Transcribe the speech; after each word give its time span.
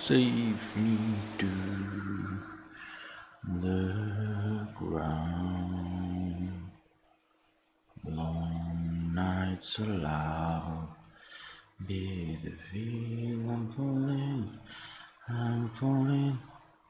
save 0.00 0.76
me 0.76 0.98
to 1.38 1.50
the 3.60 4.66
ground. 4.74 6.50
Long 8.04 9.12
nights 9.14 9.78
aloud, 9.78 10.88
be 11.86 12.38
the 12.42 12.54
feel 12.72 13.50
I'm 13.50 13.68
falling, 13.76 14.58
I'm 15.28 15.68
falling, 15.68 16.38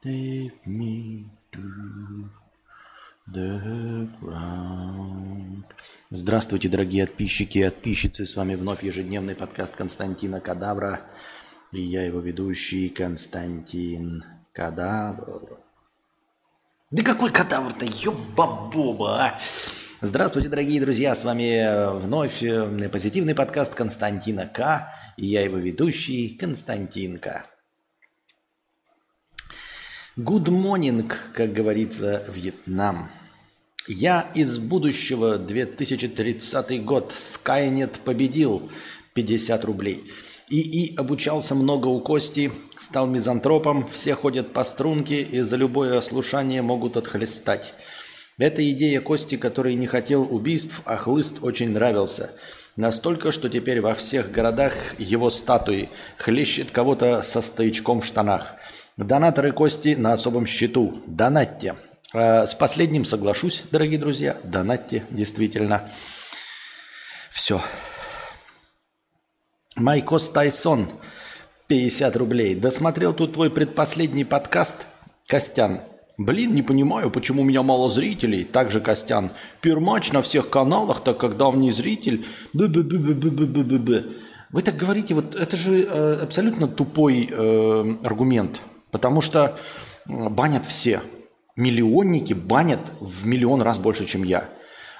take 0.01 0.65
me 0.65 1.25
to 1.51 2.29
the 3.27 4.07
ground. 4.21 5.65
Здравствуйте, 6.11 6.69
дорогие 6.69 7.05
подписчики 7.05 7.57
и 7.57 7.63
подписчицы. 7.65 8.25
С 8.25 8.37
вами 8.37 8.55
вновь 8.55 8.83
ежедневный 8.83 9.35
подкаст 9.35 9.75
Константина 9.75 10.39
Кадавра. 10.39 11.01
И 11.71 11.81
я 11.81 12.03
его 12.03 12.19
ведущий 12.19 12.89
Константин 12.89 14.25
Кадавр. 14.51 15.57
Да 16.89 17.01
какой 17.01 17.31
кадавр-то, 17.31 17.85
ёба-боба, 17.85 19.23
а! 19.23 19.39
Здравствуйте, 20.01 20.49
дорогие 20.49 20.81
друзья, 20.81 21.15
с 21.15 21.23
вами 21.23 21.97
вновь 21.97 22.43
э, 22.43 22.89
позитивный 22.89 23.35
подкаст 23.35 23.73
Константина 23.73 24.47
К. 24.47 24.93
И 25.15 25.27
я 25.27 25.43
его 25.45 25.55
ведущий 25.57 26.35
Константин 26.35 27.19
К. 27.19 27.45
Good 30.17 30.47
morning, 30.47 31.09
как 31.33 31.53
говорится, 31.53 32.25
Вьетнам. 32.27 33.09
Я 33.87 34.29
из 34.33 34.57
будущего 34.57 35.37
2030 35.37 36.83
год. 36.83 37.13
Skynet 37.17 38.01
победил 38.03 38.69
50 39.13 39.63
рублей. 39.63 40.11
ИИ 40.51 40.95
обучался 40.97 41.55
много 41.55 41.87
у 41.87 42.01
Кости, 42.01 42.51
стал 42.77 43.07
мизантропом, 43.07 43.87
все 43.87 44.15
ходят 44.15 44.51
по 44.51 44.65
струнке 44.65 45.21
и 45.21 45.39
за 45.39 45.55
любое 45.55 46.01
слушание 46.01 46.61
могут 46.61 46.97
отхлестать. 46.97 47.73
Это 48.37 48.69
идея 48.71 48.99
Кости, 48.99 49.37
который 49.37 49.75
не 49.75 49.87
хотел 49.87 50.27
убийств, 50.29 50.81
а 50.83 50.97
хлыст 50.97 51.37
очень 51.41 51.69
нравился. 51.69 52.31
Настолько, 52.75 53.31
что 53.31 53.47
теперь 53.47 53.79
во 53.79 53.93
всех 53.93 54.31
городах 54.31 54.73
его 54.99 55.29
статуи 55.29 55.89
хлещет 56.17 56.71
кого-то 56.71 57.21
со 57.21 57.41
стоячком 57.41 58.01
в 58.01 58.05
штанах. 58.05 58.55
Донаторы 58.97 59.53
Кости 59.53 59.95
на 59.95 60.11
особом 60.11 60.47
счету. 60.47 61.01
Донатьте. 61.07 61.75
А 62.13 62.45
с 62.45 62.53
последним 62.53 63.05
соглашусь, 63.05 63.63
дорогие 63.71 63.99
друзья. 63.99 64.37
Донатьте, 64.43 65.05
действительно. 65.11 65.89
Все. 67.29 67.61
Майкос 69.77 70.29
Тайсон, 70.29 70.87
50 71.67 72.17
рублей. 72.17 72.55
Досмотрел 72.55 73.13
тут 73.13 73.33
твой 73.33 73.49
предпоследний 73.49 74.25
подкаст, 74.25 74.85
Костян. 75.27 75.79
Блин, 76.17 76.53
не 76.53 76.61
понимаю, 76.61 77.09
почему 77.09 77.41
у 77.41 77.45
меня 77.45 77.63
мало 77.63 77.89
зрителей. 77.89 78.43
Также 78.43 78.81
Костян. 78.81 79.31
Пермач 79.61 80.11
на 80.11 80.21
всех 80.21 80.49
каналах, 80.49 81.01
так 81.01 81.17
как 81.17 81.37
давний 81.37 81.71
зритель. 81.71 82.25
Б 82.53 82.65
-б 82.65 82.83
-б 82.83 82.97
-б 82.97 83.13
-б 83.13 83.29
-б 83.29 83.63
-б 83.63 83.77
-б. 83.79 84.13
Вы 84.51 84.61
так 84.61 84.75
говорите, 84.75 85.13
вот 85.13 85.35
это 85.35 85.55
же 85.55 85.83
э, 85.83 86.23
абсолютно 86.23 86.67
тупой 86.67 87.29
э, 87.31 87.95
аргумент. 88.03 88.61
Потому 88.91 89.21
что 89.21 89.57
банят 90.05 90.65
все. 90.65 90.99
Миллионники 91.55 92.33
банят 92.33 92.81
в 92.99 93.25
миллион 93.25 93.61
раз 93.61 93.77
больше, 93.77 94.05
чем 94.05 94.23
я. 94.23 94.49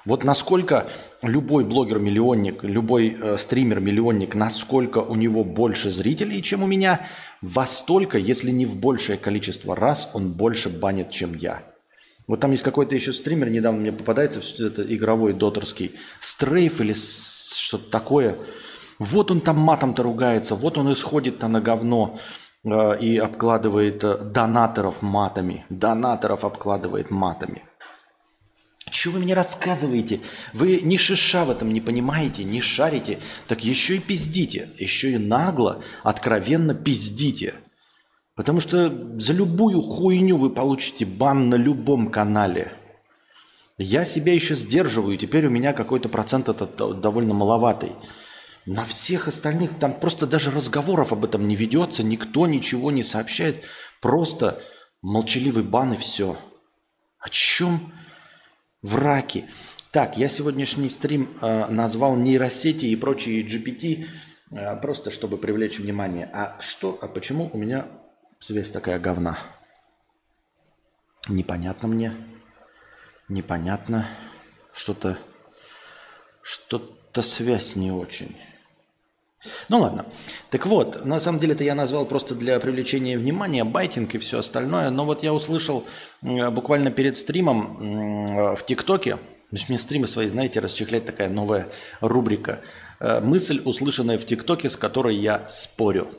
Вот 0.06 0.24
насколько 0.24 0.90
любой 1.22 1.64
блогер-миллионник, 1.64 2.64
любой 2.64 3.16
э, 3.20 3.38
стример-миллионник, 3.38 4.34
насколько 4.34 4.98
у 5.00 5.16
него 5.16 5.44
больше 5.44 5.92
зрителей, 5.92 6.42
чем 6.42 6.64
у 6.64 6.68
меня, 6.68 7.06
во 7.42 7.66
столько, 7.66 8.18
если 8.18 8.52
не 8.52 8.66
в 8.66 8.76
большее 8.76 9.18
количество 9.18 9.76
раз, 9.76 10.10
он 10.14 10.32
больше 10.32 10.70
банит, 10.70 11.12
чем 11.12 11.36
я. 11.36 11.64
Вот 12.28 12.40
там 12.40 12.52
есть 12.52 12.64
какой-то 12.64 12.96
еще 12.96 13.14
стример, 13.14 13.50
недавно 13.50 13.81
мне 13.81 13.92
попадается, 13.92 14.40
это 14.64 14.81
игровой 14.84 15.34
дотерский, 15.34 15.96
стрейф 16.20 16.81
или 16.81 16.94
что-то 16.94 17.90
такое. 17.92 18.38
Вот 18.98 19.31
он 19.31 19.42
там 19.42 19.59
матом-то 19.59 20.04
ругается, 20.04 20.56
вот 20.56 20.78
он 20.78 20.94
исходит-то 20.94 21.48
на 21.48 21.62
говно 21.62 22.20
э, 22.64 23.00
и 23.00 23.18
обкладывает 23.18 24.04
э, 24.04 24.18
донаторов 24.18 25.02
матами. 25.02 25.66
Донаторов 25.70 26.46
обкладывает 26.46 27.12
матами. 27.12 27.64
Что 28.91 29.12
вы 29.12 29.19
мне 29.19 29.34
рассказываете? 29.34 30.19
Вы 30.53 30.81
ни 30.81 30.97
шиша 30.97 31.46
в 31.46 31.50
этом 31.50 31.72
не 31.72 31.79
понимаете, 31.79 32.44
не 32.44 32.59
шарите, 32.59 33.19
так 33.47 33.63
еще 33.63 33.96
и 33.96 34.00
пиздите, 34.00 34.69
еще 34.78 35.13
и 35.13 35.18
нагло, 35.18 35.81
откровенно 36.03 36.75
пиздите. 36.75 37.53
Потому 38.35 38.59
что 38.59 38.90
за 39.18 39.31
любую 39.31 39.81
хуйню 39.81 40.38
вы 40.38 40.50
получите 40.50 41.06
бан 41.06 41.47
на 41.47 41.56
любом 41.56 42.12
канале. 42.12 42.74
Я 43.78 44.03
себя 44.03 44.34
еще 44.34 44.56
сдерживаю, 44.56 45.18
теперь 45.18 45.47
у 45.47 45.50
меня 45.50 45.72
какой-то 45.72 46.09
процент 46.09 46.50
этот 46.50 46.75
довольно 47.00 47.34
маловатый. 47.34 47.94
На 48.66 48.84
всех 48.84 49.28
остальных 49.28 49.80
там 49.80 49.94
просто 49.94 50.28
даже 50.28 50.51
разговоров 50.51 51.13
об 51.13 51.24
этом 51.24 51.47
не 51.47 51.56
ведется, 51.56 52.03
никто 52.03 52.46
ничего 52.46 52.91
не 52.91 53.03
сообщает. 53.03 53.63
Просто 54.01 54.62
молчаливый 55.01 55.63
бан 55.63 55.94
и 55.94 55.97
все. 55.97 56.38
О 57.19 57.30
чем 57.30 57.94
Враки. 58.81 59.46
Так, 59.92 60.18
я 60.18 60.28
сегодняшний 60.28 60.90
стрим 60.90 61.38
э, 61.42 61.68
назвал 61.68 62.16
нейросети 62.16 62.86
и 62.86 62.96
прочие 62.96 63.46
GPT, 63.46 64.08
э, 64.52 64.75
просто 64.78 65.12
чтобы 65.12 65.38
привлечь 65.38 65.80
внимание. 65.80 66.30
А 66.34 66.59
что, 66.59 66.97
а 67.02 67.08
почему 67.08 67.50
у 67.53 67.58
меня 67.58 67.86
связь 68.40 68.72
такая 68.72 69.00
говна? 69.00 69.38
Непонятно 71.28 71.88
мне. 71.90 72.14
Непонятно. 73.30 74.08
Что-то, 74.74 75.19
что-то 76.42 77.22
связь 77.22 77.75
не 77.75 77.92
очень. 77.92 78.36
Ну 79.69 79.79
ладно. 79.79 80.06
Так 80.50 80.66
вот, 80.68 81.06
на 81.06 81.19
самом 81.19 81.40
деле 81.40 81.53
это 81.53 81.63
я 81.63 81.75
назвал 81.75 82.06
просто 82.06 82.35
для 82.35 82.59
привлечения 82.59 83.18
внимания, 83.18 83.63
байтинг 83.63 84.13
и 84.16 84.19
все 84.19 84.40
остальное. 84.40 84.90
Но 84.90 85.06
вот 85.06 85.24
я 85.24 85.34
услышал 85.34 85.85
буквально 86.22 86.91
перед 86.91 87.18
стримом 87.18 88.56
в 88.56 88.66
ТикТоке, 88.66 89.18
значит, 89.50 89.69
мне 89.69 89.80
стримы 89.80 90.07
свои, 90.07 90.28
знаете, 90.28 90.59
расчехлять 90.59 91.06
такая 91.06 91.30
новая 91.30 91.68
рубрика. 92.01 92.62
Э, 93.00 93.19
мысль, 93.19 93.62
услышанная 93.66 94.18
в 94.18 94.25
ТикТоке, 94.25 94.69
с 94.69 94.78
которой 94.78 95.16
я 95.16 95.47
спорю. 95.50 96.09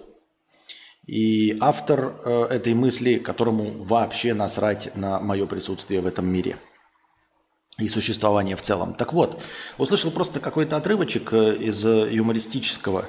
И 1.07 1.57
автор 1.61 2.15
э, 2.25 2.47
этой 2.51 2.75
мысли, 2.75 3.15
которому 3.15 3.85
вообще 3.85 4.35
насрать 4.35 4.95
на 4.97 5.21
мое 5.21 5.47
присутствие 5.47 6.01
в 6.01 6.07
этом 6.07 6.27
мире– 6.27 6.57
и 7.83 7.89
существование 7.89 8.57
в 8.57 8.63
целом. 8.63 8.95
Так 8.95 9.13
вот, 9.13 9.41
услышал 9.79 10.11
просто 10.11 10.41
какой-то 10.41 10.77
отрывочек 10.77 11.33
э, 11.33 11.55
из 11.57 11.85
юмористического 11.85 13.09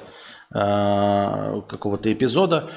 э, 0.54 1.60
какого-то 1.68 2.12
эпизода, 2.12 2.70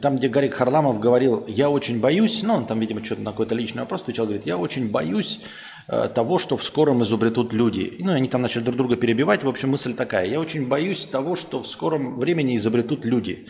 там, 0.00 0.16
где 0.16 0.28
Гарик 0.28 0.54
Харламов 0.54 1.00
говорил, 1.00 1.44
я 1.48 1.68
очень 1.68 2.00
боюсь, 2.00 2.42
ну, 2.42 2.54
он 2.54 2.66
там, 2.66 2.78
видимо, 2.78 3.04
что-то 3.04 3.22
на 3.22 3.32
какой-то 3.32 3.54
личный 3.54 3.82
вопрос 3.82 4.02
отвечал, 4.02 4.26
говорит, 4.26 4.46
я 4.46 4.56
очень 4.56 4.90
боюсь 4.90 5.40
э, 5.88 6.08
того, 6.14 6.38
что 6.38 6.56
в 6.56 6.64
скором 6.64 7.02
изобретут 7.02 7.52
люди. 7.52 7.96
Ну, 7.98 8.12
они 8.12 8.28
там 8.28 8.42
начали 8.42 8.62
друг 8.62 8.76
друга 8.76 8.96
перебивать, 8.96 9.42
в 9.42 9.48
общем, 9.48 9.70
мысль 9.70 9.94
такая, 9.94 10.26
я 10.26 10.40
очень 10.40 10.68
боюсь 10.68 11.06
того, 11.06 11.36
что 11.36 11.62
в 11.62 11.66
скором 11.66 12.18
времени 12.18 12.56
изобретут 12.56 13.04
люди. 13.04 13.48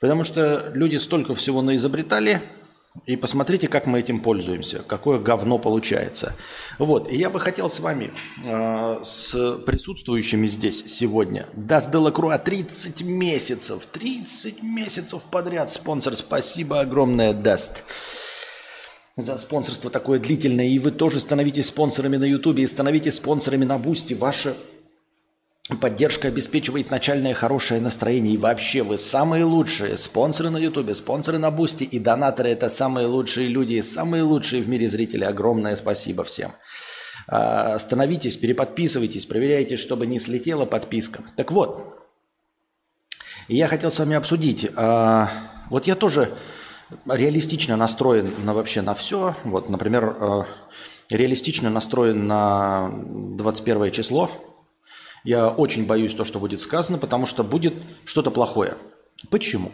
Потому 0.00 0.24
что 0.24 0.70
люди 0.74 0.96
столько 0.96 1.34
всего 1.34 1.62
наизобретали, 1.62 2.40
и 3.04 3.16
посмотрите, 3.16 3.68
как 3.68 3.86
мы 3.86 4.00
этим 4.00 4.20
пользуемся, 4.20 4.82
какое 4.86 5.18
говно 5.18 5.58
получается. 5.58 6.34
Вот, 6.78 7.10
и 7.10 7.16
я 7.16 7.30
бы 7.30 7.40
хотел 7.40 7.68
с 7.68 7.80
вами, 7.80 8.10
э, 8.44 8.98
с 9.02 9.58
присутствующими 9.66 10.46
здесь 10.46 10.84
сегодня, 10.86 11.46
Даст 11.54 11.90
Делакруа 11.90 12.38
30 12.38 13.02
месяцев, 13.02 13.86
30 13.86 14.62
месяцев 14.62 15.22
подряд 15.30 15.70
спонсор, 15.70 16.16
спасибо 16.16 16.80
огромное, 16.80 17.32
Даст 17.32 17.84
за 19.16 19.38
спонсорство 19.38 19.90
такое 19.90 20.18
длительное. 20.18 20.66
И 20.66 20.78
вы 20.78 20.90
тоже 20.90 21.20
становитесь 21.20 21.68
спонсорами 21.68 22.16
на 22.18 22.24
Ютубе 22.24 22.64
и 22.64 22.66
становитесь 22.66 23.14
спонсорами 23.14 23.64
на 23.64 23.78
Бусти. 23.78 24.12
Ваше 24.12 24.56
Поддержка 25.80 26.28
обеспечивает 26.28 26.92
начальное 26.92 27.34
хорошее 27.34 27.80
настроение. 27.80 28.34
И 28.34 28.38
вообще 28.38 28.84
вы 28.84 28.98
самые 28.98 29.42
лучшие. 29.42 29.96
Спонсоры 29.96 30.50
на 30.50 30.58
Ютубе, 30.58 30.94
спонсоры 30.94 31.38
на 31.38 31.50
Бусти 31.50 31.82
и 31.82 31.98
донаторы– 31.98 32.48
это 32.50 32.68
самые 32.68 33.08
лучшие 33.08 33.48
люди, 33.48 33.80
самые 33.80 34.22
лучшие 34.22 34.62
в 34.62 34.68
мире 34.68 34.88
зрители. 34.88 35.24
Огромное 35.24 35.74
спасибо 35.74 36.22
всем. 36.22 36.52
А, 37.26 37.80
становитесь, 37.80 38.36
переподписывайтесь, 38.36 39.26
проверяйте, 39.26 39.76
чтобы 39.76 40.06
не 40.06 40.20
слетела 40.20 40.66
подписка. 40.66 41.24
Так 41.34 41.50
вот, 41.50 41.98
я 43.48 43.66
хотел 43.66 43.90
с 43.90 43.98
вами 43.98 44.14
обсудить. 44.14 44.70
А, 44.76 45.28
вот 45.68 45.88
я 45.88 45.96
тоже 45.96 46.30
реалистично 47.06 47.76
настроен 47.76 48.32
на 48.44 48.54
вообще 48.54 48.82
на 48.82 48.94
все. 48.94 49.34
Вот, 49.42 49.68
например, 49.68 50.16
а, 50.20 50.46
реалистично 51.10 51.70
настроен 51.70 52.28
на 52.28 52.88
21 53.36 53.90
число– 53.90 54.30
я 55.26 55.48
очень 55.48 55.86
боюсь 55.86 56.14
то, 56.14 56.24
что 56.24 56.38
будет 56.38 56.60
сказано, 56.60 56.98
потому 56.98 57.26
что 57.26 57.42
будет 57.42 57.74
что-то 58.04 58.30
плохое. 58.30 58.74
Почему? 59.30 59.72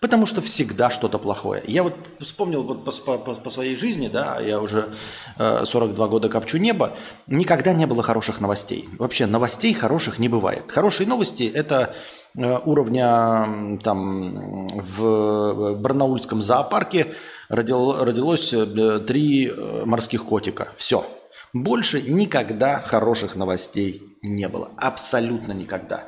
Потому 0.00 0.26
что 0.26 0.40
всегда 0.40 0.90
что-то 0.90 1.18
плохое. 1.18 1.62
Я 1.66 1.84
вот 1.84 1.94
вспомнил 2.20 2.64
вот 2.64 2.84
по, 2.84 2.92
по, 3.18 3.34
по 3.34 3.50
своей 3.50 3.76
жизни, 3.76 4.08
да, 4.08 4.40
я 4.40 4.60
уже 4.60 4.94
э, 5.38 5.64
42 5.64 6.08
года 6.08 6.28
копчу 6.28 6.58
небо, 6.58 6.96
никогда 7.28 7.72
не 7.72 7.86
было 7.86 8.02
хороших 8.02 8.40
новостей. 8.40 8.88
Вообще 8.98 9.26
новостей 9.26 9.72
хороших 9.72 10.18
не 10.18 10.28
бывает. 10.28 10.64
Хорошие 10.68 11.06
новости– 11.06 11.50
это 11.54 11.94
э, 12.36 12.58
уровня 12.64 13.78
там 13.84 14.68
в 14.68 15.74
Барнаульском 15.74 16.42
зоопарке 16.42 17.14
родил, 17.48 18.04
родилось 18.04 18.52
э, 18.52 19.00
три 19.06 19.48
э, 19.48 19.82
морских 19.84 20.24
котика. 20.24 20.68
Все. 20.76 21.04
Больше 21.52 22.02
никогда 22.02 22.80
хороших 22.80 23.36
новостей 23.36 24.07
не 24.22 24.48
было. 24.48 24.70
Абсолютно 24.76 25.52
никогда. 25.52 26.06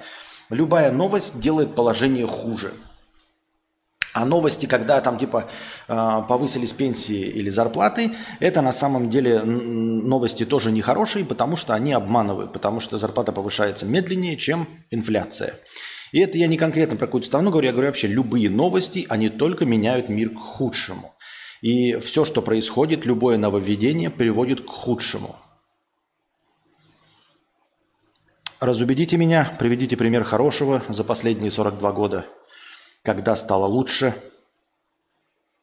Любая 0.50 0.90
новость 0.92 1.40
делает 1.40 1.74
положение 1.74 2.26
хуже. 2.26 2.72
А 4.12 4.24
новости, 4.24 4.66
когда 4.66 5.00
там 5.00 5.18
типа 5.18 5.48
а, 5.86 6.22
повысились 6.22 6.72
пенсии 6.72 7.20
или 7.20 7.48
зарплаты, 7.48 8.10
это 8.40 8.60
на 8.60 8.72
самом 8.72 9.08
деле 9.08 9.42
новости 9.42 10.44
тоже 10.44 10.72
нехорошие, 10.72 11.24
потому 11.24 11.56
что 11.56 11.74
они 11.74 11.92
обманывают, 11.92 12.52
потому 12.52 12.80
что 12.80 12.98
зарплата 12.98 13.30
повышается 13.30 13.86
медленнее, 13.86 14.36
чем 14.36 14.66
инфляция. 14.90 15.54
И 16.10 16.18
это 16.18 16.38
я 16.38 16.48
не 16.48 16.56
конкретно 16.56 16.96
про 16.96 17.06
какую-то 17.06 17.28
страну 17.28 17.50
говорю, 17.50 17.68
я 17.68 17.72
говорю 17.72 17.88
вообще 17.88 18.08
любые 18.08 18.50
новости, 18.50 19.06
они 19.08 19.28
только 19.28 19.64
меняют 19.64 20.08
мир 20.08 20.30
к 20.30 20.38
худшему. 20.38 21.14
И 21.60 21.96
все, 21.96 22.24
что 22.24 22.42
происходит, 22.42 23.06
любое 23.06 23.38
нововведение 23.38 24.10
приводит 24.10 24.62
к 24.62 24.68
худшему. 24.68 25.36
Разубедите 28.60 29.16
меня, 29.16 29.50
приведите 29.58 29.96
пример 29.96 30.22
хорошего 30.22 30.82
за 30.90 31.02
последние 31.02 31.50
42 31.50 31.92
года, 31.92 32.26
когда 33.02 33.34
стало 33.34 33.64
лучше. 33.64 34.14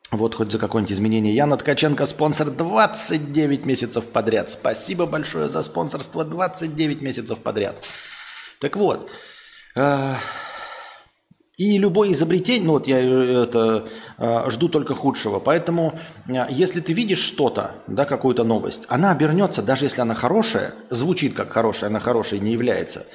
Вот 0.09 0.33
хоть 0.33 0.51
за 0.51 0.57
какое-нибудь 0.57 0.93
изменение. 0.93 1.35
Яна 1.35 1.57
Ткаченко, 1.57 2.07
спонсор 2.07 2.49
29 2.49 3.67
месяцев 3.67 4.07
подряд. 4.07 4.49
Спасибо 4.49 5.05
большое 5.05 5.47
за 5.47 5.61
спонсорство 5.61 6.25
29 6.25 7.01
месяцев 7.01 7.37
подряд. 7.37 7.75
Так 8.59 8.75
вот, 8.75 9.11
э, 9.75 10.15
и 11.57 11.79
любое 11.79 12.11
изобретение, 12.11 12.67
ну 12.67 12.73
вот 12.73 12.87
я 12.87 12.99
э, 13.01 13.43
это 13.43 13.87
э, 14.19 14.49
жду 14.51 14.69
только 14.69 14.93
худшего. 14.93 15.39
Поэтому, 15.39 15.99
э, 16.27 16.45
если 16.49 16.81
ты 16.81 16.93
видишь 16.93 17.19
что-то, 17.19 17.71
да, 17.87 18.05
какую-то 18.05 18.43
новость, 18.43 18.85
она 18.89 19.11
обернется, 19.11 19.63
даже 19.63 19.85
если 19.85 20.01
она 20.01 20.13
хорошая, 20.13 20.75
звучит 20.91 21.33
как 21.33 21.51
хорошая, 21.51 21.89
она 21.89 21.99
хорошей 21.99 22.39
не 22.39 22.51
является, 22.51 23.07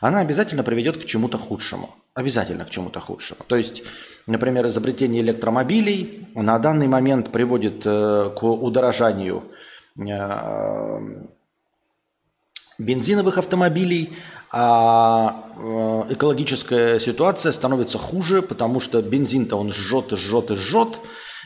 она 0.00 0.20
обязательно 0.20 0.62
приведет 0.62 1.02
к 1.02 1.06
чему-то 1.06 1.38
худшему. 1.38 1.90
Обязательно 2.14 2.64
к 2.64 2.70
чему-то 2.70 3.00
худшему. 3.00 3.40
То 3.48 3.56
есть, 3.56 3.82
например, 4.26 4.68
изобретение 4.68 5.20
электромобилей 5.22 6.28
на 6.36 6.56
данный 6.60 6.86
момент 6.86 7.32
приводит 7.32 7.82
к 7.82 8.42
удорожанию 8.42 9.42
бензиновых 12.78 13.38
автомобилей, 13.38 14.16
а 14.50 15.44
э, 15.56 16.14
экологическая 16.14 16.98
ситуация 16.98 17.52
становится 17.52 17.98
хуже, 17.98 18.40
потому 18.40 18.80
что 18.80 19.02
бензин-то 19.02 19.56
он 19.56 19.72
жжет 19.72 20.12
жжет 20.12 20.50
и 20.50 20.56
жжет, 20.56 20.98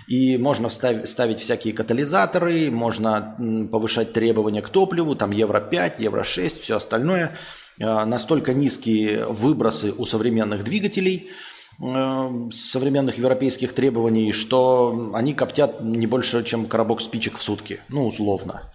и 0.06 0.38
можно 0.38 0.68
ставить, 0.68 1.08
ставить 1.08 1.40
всякие 1.40 1.74
катализаторы, 1.74 2.70
можно 2.70 3.36
повышать 3.70 4.12
требования 4.12 4.62
к 4.62 4.68
топливу, 4.68 5.16
там 5.16 5.32
евро 5.32 5.60
5, 5.60 5.98
евро 5.98 6.22
6, 6.22 6.62
все 6.62 6.76
остальное. 6.76 7.36
Э, 7.78 8.04
настолько 8.04 8.54
низкие 8.54 9.26
выбросы 9.26 9.92
у 9.96 10.04
современных 10.04 10.62
двигателей, 10.62 11.30
э, 11.80 12.50
современных 12.52 13.18
европейских 13.18 13.72
требований, 13.72 14.30
что 14.32 15.10
они 15.14 15.34
коптят 15.34 15.80
не 15.80 16.06
больше, 16.06 16.44
чем 16.44 16.66
коробок 16.66 17.00
спичек 17.00 17.38
в 17.38 17.42
сутки, 17.42 17.80
ну, 17.88 18.06
условно. 18.06 18.72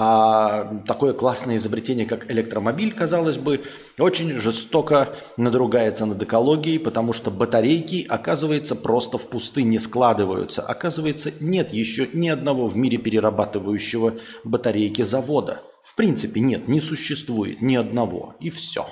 А 0.00 0.80
такое 0.86 1.12
классное 1.12 1.56
изобретение, 1.56 2.06
как 2.06 2.30
электромобиль, 2.30 2.94
казалось 2.94 3.36
бы, 3.36 3.64
очень 3.98 4.30
жестоко 4.34 5.08
надругается 5.36 6.06
над 6.06 6.22
экологией, 6.22 6.78
потому 6.78 7.12
что 7.12 7.32
батарейки, 7.32 8.06
оказывается, 8.08 8.76
просто 8.76 9.18
в 9.18 9.26
пустыне 9.26 9.80
складываются. 9.80 10.62
Оказывается, 10.62 11.32
нет 11.40 11.72
еще 11.72 12.08
ни 12.12 12.28
одного 12.28 12.68
в 12.68 12.76
мире 12.76 12.96
перерабатывающего 12.96 14.14
батарейки 14.44 15.02
завода. 15.02 15.62
В 15.82 15.96
принципе, 15.96 16.38
нет, 16.38 16.68
не 16.68 16.80
существует 16.80 17.60
ни 17.60 17.74
одного. 17.74 18.36
И 18.38 18.50
все. 18.50 18.86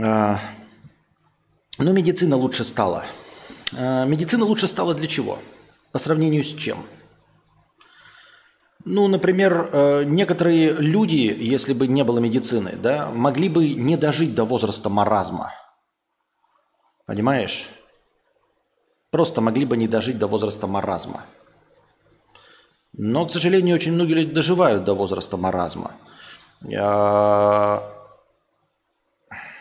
А, 0.00 0.38
но 1.76 1.90
медицина 1.90 2.36
лучше 2.36 2.62
стала. 2.62 3.04
А, 3.76 4.04
медицина 4.04 4.44
лучше 4.44 4.68
стала 4.68 4.94
для 4.94 5.08
чего? 5.08 5.40
По 5.90 5.98
сравнению 5.98 6.44
с 6.44 6.54
чем? 6.54 6.78
Ну, 8.84 9.08
например, 9.08 9.70
э, 9.72 10.04
некоторые 10.04 10.72
люди, 10.72 11.36
если 11.38 11.72
бы 11.72 11.86
не 11.88 12.04
было 12.04 12.20
медицины, 12.20 12.76
да, 12.76 13.10
могли 13.10 13.48
бы 13.48 13.68
не 13.74 13.96
дожить 13.96 14.34
до 14.34 14.44
возраста 14.44 14.88
маразма. 14.88 15.52
Понимаешь? 17.06 17.68
Просто 19.10 19.40
могли 19.40 19.64
бы 19.66 19.76
не 19.76 19.88
дожить 19.88 20.18
до 20.18 20.26
возраста 20.26 20.66
маразма. 20.66 21.24
Но, 22.92 23.26
к 23.26 23.32
сожалению, 23.32 23.76
очень 23.76 23.92
многие 23.92 24.14
люди 24.14 24.32
доживают 24.32 24.84
до 24.84 24.94
возраста 24.94 25.36
маразма. 25.36 25.92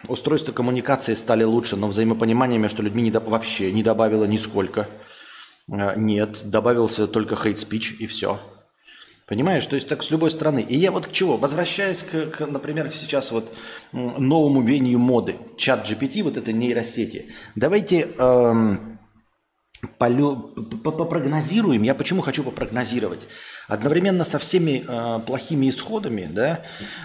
Устройства 0.08 0.54
коммуникации 0.54 1.16
стали 1.16 1.44
лучше, 1.44 1.76
но 1.76 1.88
взаимопонимание 1.88 2.60
между 2.60 2.84
людьми 2.84 3.02
не 3.04 3.12
до... 3.12 3.20
вообще 3.20 3.72
не 3.72 3.84
добавило 3.84 4.26
нисколько. 4.26 4.88
Э, 5.70 5.94
нет, 5.98 6.42
добавился 6.50 7.08
только 7.08 7.36
speech 7.36 7.96
и 8.00 8.08
все. 8.08 8.40
Понимаешь? 9.28 9.66
То 9.66 9.76
есть 9.76 9.90
так 9.90 10.04
с 10.04 10.10
любой 10.10 10.32
стороны. 10.32 10.62
И 10.62 10.78
я 10.78 10.92
вот 10.92 11.08
к 11.08 11.12
чего? 11.12 11.36
Возвращаясь, 11.36 12.02
к, 12.02 12.28
к 12.28 12.48
например, 12.48 12.90
сейчас 12.94 13.32
вот 13.32 13.54
новому 13.92 14.62
вению 14.62 15.00
моды, 15.00 15.36
чат 15.58 15.86
GPT, 15.90 16.24
вот 16.24 16.38
это 16.38 16.54
нейросети. 16.54 17.26
Давайте 17.54 18.08
эм, 18.18 19.00
полю, 19.98 20.54
попрогнозируем. 20.82 21.84
Я 21.84 21.94
почему 21.94 22.22
хочу 22.22 22.42
попрогнозировать? 22.42 23.28
Одновременно 23.68 24.24
со 24.24 24.40
всеми 24.40 24.86
э, 24.88 25.20
плохими 25.26 25.68
исходами, 25.70 26.30
да, 26.32 26.62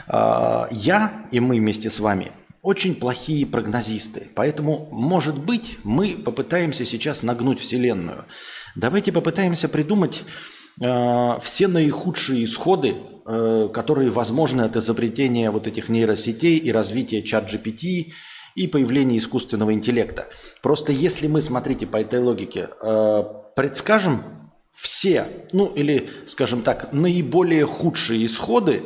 э, 0.07 0.75
я 0.77 1.27
и 1.33 1.41
мы 1.41 1.57
вместе 1.57 1.91
с 1.91 1.99
вами 1.99 2.31
очень 2.63 2.95
плохие 2.95 3.45
прогнозисты. 3.45 4.29
Поэтому, 4.37 4.89
может 4.93 5.45
быть, 5.45 5.79
мы 5.83 6.11
попытаемся 6.11 6.85
сейчас 6.85 7.25
нагнуть 7.25 7.59
Вселенную. 7.59 8.27
Давайте 8.77 9.11
попытаемся 9.11 9.69
придумать 9.69 10.23
Э, 10.81 11.39
все 11.41 11.69
наихудшие 11.69 12.45
исходы, 12.45 12.97
э, 13.27 13.69
которые 13.73 14.11
возможны 14.11 14.63
от 14.63 14.77
изобретения 14.77 15.51
вот 15.51 15.67
этих 15.67 15.89
нейросетей 15.89 16.57
и 16.57 16.73
развития 16.73 17.23
чат 17.23 17.53
GPT 17.53 18.13
и 18.55 18.67
появления 18.67 19.19
искусственного 19.19 19.73
интеллекта. 19.75 20.29
Просто 20.63 20.93
если 20.93 21.27
мы, 21.27 21.43
смотрите, 21.43 21.87
по 21.87 21.99
этой 21.99 22.21
логике, 22.21 22.69
э, 22.81 23.25
предскажем 23.55 24.23
все, 24.73 25.27
ну 25.53 25.67
или, 25.67 26.09
скажем 26.27 26.63
так, 26.63 26.93
наиболее 26.93 27.67
худшие 27.67 28.25
исходы, 28.25 28.83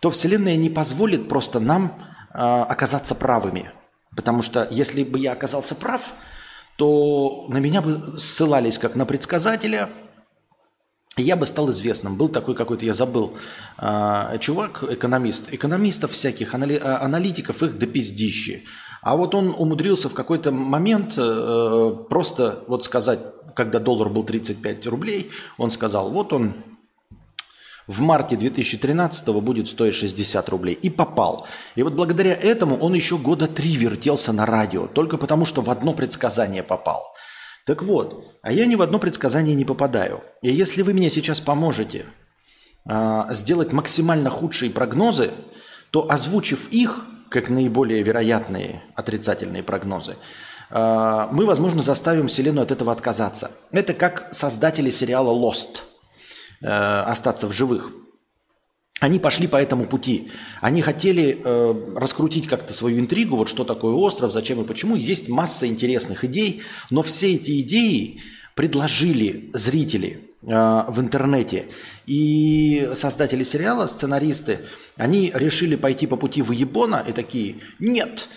то 0.00 0.10
Вселенная 0.10 0.56
не 0.56 0.70
позволит 0.70 1.28
просто 1.28 1.60
нам 1.60 2.02
оказаться 2.32 3.14
правыми. 3.14 3.70
Потому 4.16 4.40
что 4.40 4.66
если 4.70 5.04
бы 5.04 5.18
я 5.18 5.32
оказался 5.32 5.74
прав, 5.74 6.14
то 6.76 7.44
на 7.50 7.58
меня 7.58 7.82
бы 7.82 8.18
ссылались 8.18 8.78
как 8.78 8.96
на 8.96 9.04
предсказателя– 9.04 9.90
я 11.16 11.36
бы 11.36 11.46
стал 11.46 11.70
известным. 11.70 12.16
Был 12.16 12.28
такой 12.28 12.54
какой-то, 12.54 12.86
я 12.86 12.94
забыл, 12.94 13.36
э, 13.78 14.38
чувак, 14.40 14.82
экономист. 14.82 15.52
Экономистов 15.52 16.12
всяких, 16.12 16.54
а, 16.54 17.04
аналитиков, 17.04 17.62
их 17.62 17.78
до 17.78 17.86
пиздищи. 17.86 18.64
А 19.02 19.16
вот 19.16 19.34
он 19.34 19.54
умудрился 19.58 20.08
в 20.08 20.14
какой-то 20.14 20.52
момент 20.52 21.14
э, 21.16 21.96
просто 22.08 22.64
вот 22.68 22.84
сказать, 22.84 23.18
когда 23.54 23.78
доллар 23.78 24.08
был 24.08 24.24
35 24.24 24.86
рублей, 24.86 25.30
он 25.58 25.70
сказал, 25.70 26.10
вот 26.10 26.32
он 26.32 26.54
в 27.86 28.00
марте 28.00 28.36
2013 28.36 29.28
будет 29.42 29.68
стоить 29.68 29.94
60 29.94 30.48
рублей. 30.48 30.74
И 30.74 30.88
попал. 30.88 31.46
И 31.74 31.82
вот 31.82 31.94
благодаря 31.94 32.32
этому 32.32 32.76
он 32.76 32.94
еще 32.94 33.18
года 33.18 33.48
три 33.48 33.76
вертелся 33.76 34.32
на 34.32 34.46
радио, 34.46 34.86
только 34.86 35.18
потому 35.18 35.46
что 35.46 35.62
в 35.62 35.70
одно 35.70 35.92
предсказание 35.92 36.62
попал. 36.62 37.02
Так 37.64 37.82
вот, 37.82 38.38
а 38.42 38.52
я 38.52 38.66
ни 38.66 38.74
в 38.74 38.82
одно 38.82 38.98
предсказание 38.98 39.54
не 39.54 39.64
попадаю. 39.64 40.22
И 40.42 40.50
если 40.50 40.82
вы 40.82 40.94
мне 40.94 41.10
сейчас 41.10 41.40
поможете 41.40 42.06
э, 42.88 43.22
сделать 43.30 43.72
максимально 43.72 44.30
худшие 44.30 44.70
прогнозы, 44.70 45.30
то 45.90 46.10
озвучив 46.10 46.70
их 46.72 47.04
как 47.28 47.50
наиболее 47.50 48.02
вероятные 48.02 48.82
отрицательные 48.96 49.62
прогнозы, 49.62 50.16
э, 50.70 51.28
мы, 51.30 51.46
возможно, 51.46 51.82
заставим 51.82 52.26
Вселенную 52.26 52.64
от 52.64 52.72
этого 52.72 52.90
отказаться. 52.90 53.52
Это 53.70 53.94
как 53.94 54.28
создатели 54.32 54.90
сериала 54.90 55.32
Lost 55.32 55.82
э, 56.62 56.66
остаться 56.66 57.46
в 57.46 57.52
живых. 57.52 57.92
Они 59.02 59.18
пошли 59.18 59.48
по 59.48 59.56
этому 59.56 59.86
пути. 59.86 60.28
Они 60.60 60.80
хотели 60.80 61.42
э, 61.42 61.74
раскрутить 61.96 62.46
как-то 62.46 62.72
свою 62.72 63.00
интригу, 63.00 63.34
вот 63.34 63.48
что 63.48 63.64
такое 63.64 63.94
остров, 63.94 64.32
зачем 64.32 64.60
и 64.60 64.64
почему. 64.64 64.94
Есть 64.94 65.28
масса 65.28 65.66
интересных 65.66 66.24
идей, 66.24 66.62
но 66.88 67.02
все 67.02 67.34
эти 67.34 67.62
идеи 67.62 68.20
предложили 68.54 69.50
зрители 69.54 70.30
э, 70.42 70.84
в 70.86 71.00
интернете. 71.00 71.64
И 72.06 72.90
создатели 72.94 73.42
сериала, 73.42 73.88
сценаристы, 73.88 74.60
они 74.96 75.32
решили 75.34 75.74
пойти 75.74 76.06
по 76.06 76.16
пути 76.16 76.40
выебона 76.40 77.04
и 77.04 77.10
такие, 77.10 77.56
нет, 77.80 78.28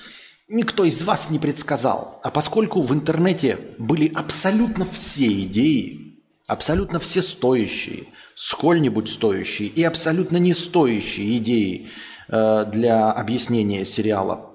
никто 0.50 0.84
из 0.84 1.04
вас 1.04 1.30
не 1.30 1.38
предсказал. 1.38 2.20
А 2.24 2.32
поскольку 2.32 2.82
в 2.82 2.92
интернете 2.92 3.60
были 3.78 4.12
абсолютно 4.12 4.88
все 4.92 5.28
идеи, 5.44 6.24
абсолютно 6.48 7.00
все 7.00 7.22
стоящие, 7.22 8.06
сколь-нибудь 8.36 9.10
стоящие 9.10 9.70
и 9.70 9.84
абсолютно 9.84 10.38
не 10.38 10.54
стоящие 10.54 11.38
идеи 11.38 11.90
э, 12.28 12.66
для 12.72 13.12
объяснения 13.12 13.86
сериала 13.86 14.52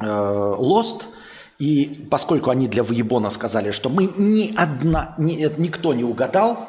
э, 0.00 0.04
Lost, 0.04 1.02
и 1.58 2.06
поскольку 2.10 2.50
они 2.50 2.68
для 2.68 2.82
Воебона 2.82 3.28
сказали, 3.28 3.70
что 3.70 3.90
мы 3.90 4.10
ни 4.16 4.54
одна, 4.56 5.14
ни, 5.18 5.46
никто 5.60 5.92
не 5.92 6.04
угадал, 6.04 6.68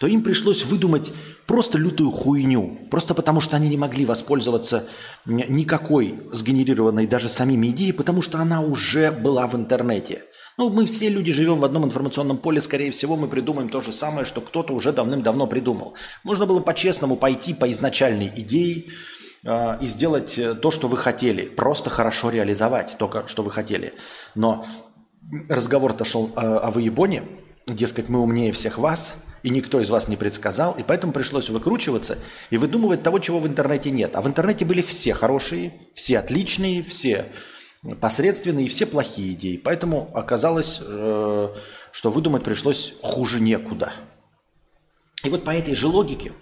то 0.00 0.06
им 0.06 0.22
пришлось 0.22 0.64
выдумать 0.64 1.12
просто 1.46 1.78
лютую 1.78 2.10
хуйню. 2.10 2.78
Просто 2.90 3.14
потому, 3.14 3.40
что 3.40 3.56
они 3.56 3.68
не 3.68 3.76
могли 3.76 4.04
воспользоваться 4.04 4.88
никакой 5.26 6.20
сгенерированной 6.32 7.06
даже 7.06 7.28
самими 7.28 7.68
идеей, 7.68 7.92
потому 7.92 8.22
что 8.22 8.38
она 8.38 8.60
уже 8.60 9.10
была 9.10 9.46
в 9.46 9.56
интернете. 9.56 10.24
Ну, 10.58 10.70
мы 10.70 10.86
все 10.86 11.08
люди 11.08 11.30
живем 11.30 11.60
в 11.60 11.64
одном 11.64 11.84
информационном 11.84 12.36
поле, 12.36 12.60
скорее 12.60 12.90
всего, 12.90 13.16
мы 13.16 13.28
придумаем 13.28 13.68
то 13.68 13.80
же 13.80 13.92
самое, 13.92 14.26
что 14.26 14.40
кто-то 14.40 14.74
уже 14.74 14.92
давным-давно 14.92 15.46
придумал. 15.46 15.94
Можно 16.24 16.46
было 16.46 16.58
по-честному 16.58 17.14
пойти 17.14 17.54
по 17.54 17.70
изначальной 17.70 18.32
идее 18.34 18.86
э, 19.44 19.78
и 19.80 19.86
сделать 19.86 20.36
э, 20.36 20.54
то, 20.54 20.72
что 20.72 20.88
вы 20.88 20.96
хотели, 20.96 21.42
просто 21.42 21.90
хорошо 21.90 22.30
реализовать 22.30 22.96
то, 22.98 23.24
что 23.28 23.44
вы 23.44 23.52
хотели. 23.52 23.94
Но 24.34 24.66
разговор-то 25.48 26.04
шел 26.04 26.32
э, 26.34 26.40
о 26.40 26.72
выебоне, 26.72 27.22
дескать, 27.68 28.08
мы 28.08 28.18
умнее 28.18 28.50
всех 28.50 28.78
вас, 28.78 29.14
и 29.44 29.50
никто 29.50 29.80
из 29.80 29.90
вас 29.90 30.08
не 30.08 30.16
предсказал, 30.16 30.72
и 30.72 30.82
поэтому 30.82 31.12
пришлось 31.12 31.50
выкручиваться 31.50 32.18
и 32.50 32.56
выдумывать 32.56 33.04
того, 33.04 33.20
чего 33.20 33.38
в 33.38 33.46
интернете 33.46 33.92
нет. 33.92 34.16
А 34.16 34.22
в 34.22 34.26
интернете 34.26 34.64
были 34.64 34.82
все 34.82 35.14
хорошие, 35.14 35.72
все 35.94 36.18
отличные, 36.18 36.82
все 36.82 37.26
посредственные 37.96 38.66
и 38.66 38.68
все 38.68 38.86
плохие 38.86 39.32
идеи. 39.32 39.56
Поэтому 39.56 40.10
оказалось, 40.14 40.80
э, 40.82 41.48
что 41.92 42.10
выдумать 42.10 42.44
пришлось 42.44 42.94
хуже 43.02 43.40
некуда. 43.40 43.92
И 45.24 45.30
вот 45.30 45.44
по 45.44 45.50
этой 45.50 45.74
же 45.74 45.88
логике, 45.88 46.32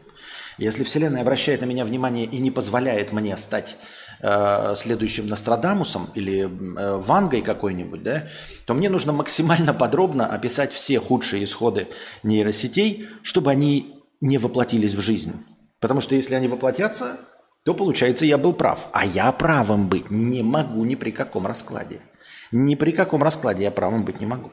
если 0.59 0.85
Вселенная 0.85 1.23
обращает 1.23 1.61
на 1.61 1.67
меня 1.67 1.85
внимание 1.85 2.27
и 2.27 2.39
не 2.39 2.51
позволяет 2.51 3.13
мне 3.13 3.37
стать 3.37 3.77
э, 4.21 4.75
следующим 4.77 5.27
Нострадамусом 5.27 6.09
или 6.15 6.43
э, 6.43 6.97
Вангой 6.97 7.43
какой-нибудь, 7.43 8.03
да, 8.03 8.29
то 8.65 8.75
мне 8.75 8.89
нужно 8.89 9.13
максимально 9.13 9.75
подробно 9.75 10.27
описать 10.27 10.73
все 10.73 11.01
худшие 11.01 11.45
исходы 11.45 11.89
нейросетей, 12.23 13.09
чтобы 13.23 13.51
они 13.51 14.03
не 14.21 14.39
воплотились 14.39 14.95
в 14.95 15.01
жизнь. 15.01 15.33
Потому 15.81 16.01
что 16.01 16.15
если 16.15 16.35
они 16.35 16.49
воплотятся, 16.49 17.19
то 17.67 17.75
получается 17.75 18.25
я 18.25 18.39
был 18.39 18.53
прав. 18.55 18.89
А 18.93 19.05
я 19.05 19.33
правым 19.33 19.89
быть 19.89 20.09
не 20.09 20.45
могу 20.45 20.85
ни 20.85 20.95
при 20.95 21.11
каком 21.11 21.49
раскладе. 21.49 22.01
Ни 22.53 22.77
при 22.77 22.93
каком 22.93 23.25
раскладе 23.25 23.65
я 23.65 23.73
правым 23.73 24.05
быть 24.05 24.21
не 24.21 24.27
могу. 24.27 24.53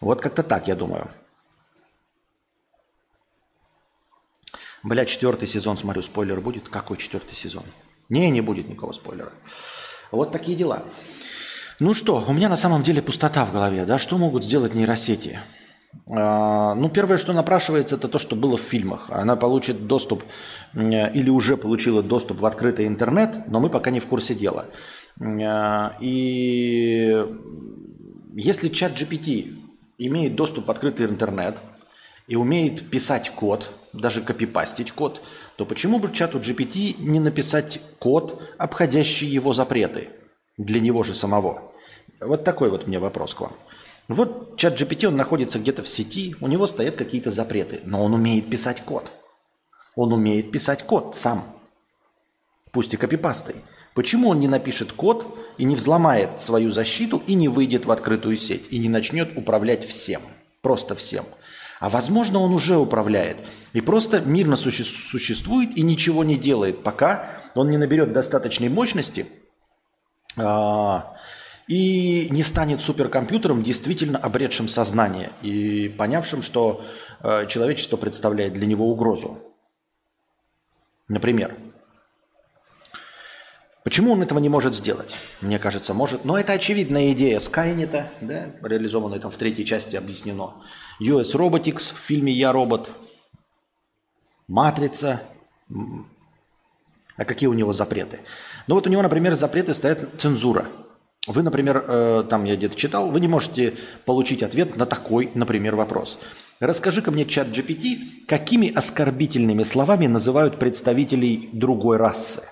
Вот 0.00 0.20
как-то 0.20 0.42
так, 0.42 0.66
я 0.66 0.74
думаю. 0.74 1.08
Бля, 4.82 5.04
четвертый 5.04 5.46
сезон, 5.46 5.76
смотрю, 5.76 6.02
спойлер 6.02 6.40
будет. 6.40 6.68
Какой 6.68 6.96
четвертый 6.96 7.36
сезон? 7.36 7.62
Не, 8.08 8.28
не 8.30 8.40
будет 8.40 8.68
никакого 8.68 8.90
спойлера. 8.90 9.30
Вот 10.10 10.32
такие 10.32 10.56
дела. 10.56 10.82
Ну 11.78 11.94
что, 11.94 12.24
у 12.26 12.32
меня 12.32 12.48
на 12.48 12.56
самом 12.56 12.82
деле 12.82 13.00
пустота 13.00 13.44
в 13.44 13.52
голове. 13.52 13.84
Да? 13.84 13.96
Что 13.96 14.18
могут 14.18 14.44
сделать 14.44 14.74
нейросети? 14.74 15.38
А, 16.10 16.74
ну, 16.74 16.88
первое, 16.88 17.16
что 17.16 17.32
напрашивается, 17.32 17.94
это 17.96 18.08
то, 18.08 18.18
что 18.18 18.36
было 18.36 18.56
в 18.56 18.60
фильмах. 18.60 19.08
Она 19.10 19.36
получит 19.36 19.86
доступ 19.86 20.24
или 20.74 21.30
уже 21.30 21.56
получила 21.56 22.02
доступ 22.02 22.40
в 22.40 22.46
открытый 22.46 22.86
интернет, 22.86 23.48
но 23.48 23.60
мы 23.60 23.70
пока 23.70 23.90
не 23.90 24.00
в 24.00 24.06
курсе 24.06 24.34
дела. 24.34 24.66
А, 25.20 25.96
и 26.00 27.24
если 28.34 28.68
чат 28.68 28.92
GPT 28.92 29.56
имеет 29.98 30.34
доступ 30.34 30.66
в 30.66 30.70
открытый 30.70 31.06
интернет 31.06 31.58
и 32.26 32.36
умеет 32.36 32.90
писать 32.90 33.30
код, 33.30 33.70
даже 33.92 34.22
копипастить 34.22 34.90
код, 34.92 35.20
то 35.56 35.64
почему 35.64 36.00
бы 36.00 36.12
чату 36.12 36.38
GPT 36.38 36.96
не 36.98 37.20
написать 37.20 37.80
код, 38.00 38.42
обходящий 38.58 39.28
его 39.28 39.52
запреты 39.52 40.08
для 40.56 40.80
него 40.80 41.04
же 41.04 41.14
самого? 41.14 41.72
Вот 42.20 42.42
такой 42.42 42.70
вот 42.70 42.86
мне 42.86 42.98
вопрос 42.98 43.34
к 43.34 43.40
вам. 43.42 43.52
Вот 44.08 44.56
чат 44.56 44.80
GPT, 44.80 45.06
он 45.06 45.16
находится 45.16 45.58
где-то 45.58 45.82
в 45.82 45.88
сети, 45.88 46.34
у 46.40 46.46
него 46.46 46.66
стоят 46.66 46.96
какие-то 46.96 47.30
запреты, 47.30 47.80
но 47.84 48.04
он 48.04 48.12
умеет 48.12 48.50
писать 48.50 48.82
код. 48.82 49.10
Он 49.96 50.12
умеет 50.12 50.50
писать 50.50 50.82
код 50.82 51.16
сам, 51.16 51.44
пусть 52.72 52.94
и 52.94 52.96
копипастой. 52.96 53.56
Почему 53.94 54.28
он 54.30 54.40
не 54.40 54.48
напишет 54.48 54.92
код 54.92 55.38
и 55.56 55.64
не 55.64 55.76
взломает 55.76 56.40
свою 56.40 56.72
защиту 56.72 57.22
и 57.26 57.34
не 57.34 57.48
выйдет 57.48 57.86
в 57.86 57.92
открытую 57.92 58.36
сеть 58.36 58.66
и 58.70 58.78
не 58.78 58.88
начнет 58.88 59.36
управлять 59.36 59.86
всем, 59.86 60.20
просто 60.62 60.96
всем? 60.96 61.24
А 61.78 61.88
возможно, 61.88 62.40
он 62.40 62.52
уже 62.52 62.76
управляет 62.76 63.36
и 63.72 63.80
просто 63.80 64.20
мирно 64.20 64.54
суще- 64.54 64.84
существует 64.84 65.76
и 65.76 65.82
ничего 65.82 66.24
не 66.24 66.36
делает, 66.36 66.82
пока 66.82 67.30
он 67.54 67.68
не 67.68 67.76
наберет 67.76 68.12
достаточной 68.12 68.68
мощности, 68.68 69.26
а- 70.36 71.14
и 71.68 72.28
не 72.30 72.42
станет 72.42 72.80
суперкомпьютером, 72.80 73.62
действительно 73.62 74.18
обретшим 74.18 74.68
сознание 74.68 75.30
и 75.42 75.88
понявшим, 75.88 76.42
что 76.42 76.84
э, 77.22 77.46
человечество 77.48 77.96
представляет 77.96 78.52
для 78.52 78.66
него 78.66 78.90
угрозу. 78.90 79.38
Например. 81.08 81.56
Почему 83.82 84.12
он 84.12 84.22
этого 84.22 84.38
не 84.38 84.48
может 84.48 84.74
сделать? 84.74 85.14
Мне 85.42 85.58
кажется, 85.58 85.92
может. 85.92 86.24
Но 86.24 86.38
это 86.38 86.52
очевидная 86.54 87.12
идея 87.12 87.38
Скайнета, 87.38 88.10
да, 88.22 88.46
реализованная 88.62 89.18
там 89.18 89.30
в 89.30 89.36
третьей 89.36 89.66
части 89.66 89.96
объяснено. 89.96 90.54
US 91.00 91.34
Robotics 91.34 91.94
в 91.94 91.98
фильме 91.98 92.32
«Я 92.32 92.52
робот», 92.52 92.90
«Матрица». 94.48 95.20
А 97.16 97.24
какие 97.24 97.48
у 97.48 97.52
него 97.52 97.72
запреты? 97.72 98.20
Ну 98.66 98.74
вот 98.74 98.86
у 98.86 98.90
него, 98.90 99.02
например, 99.02 99.34
запреты 99.34 99.74
стоят 99.74 100.08
цензура– 100.18 100.66
вы, 101.26 101.42
например, 101.42 101.84
э, 101.86 102.24
там 102.28 102.44
я 102.44 102.54
где-то 102.56 102.76
читал, 102.76 103.10
вы 103.10 103.18
не 103.18 103.28
можете 103.28 103.74
получить 104.04 104.42
ответ 104.42 104.76
на 104.76 104.84
такой, 104.84 105.30
например, 105.34 105.74
вопрос. 105.74 106.18
Расскажи-ка 106.60 107.10
мне, 107.10 107.24
чат 107.24 107.48
GPT, 107.48 108.26
какими 108.28 108.72
оскорбительными 108.72 109.64
словами 109.64 110.06
называют 110.06 110.58
представителей 110.58 111.50
другой 111.52 111.96
расы? 111.96 112.42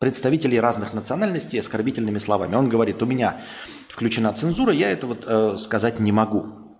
Представителей 0.00 0.58
разных 0.58 0.92
национальностей 0.92 1.60
оскорбительными 1.60 2.18
словами. 2.18 2.56
Он 2.56 2.68
говорит, 2.68 3.00
у 3.02 3.06
меня 3.06 3.40
включена 3.88 4.32
цензура, 4.32 4.72
я 4.72 4.90
это 4.90 5.06
вот 5.06 5.24
э, 5.26 5.56
сказать 5.56 6.00
не 6.00 6.10
могу. 6.10 6.78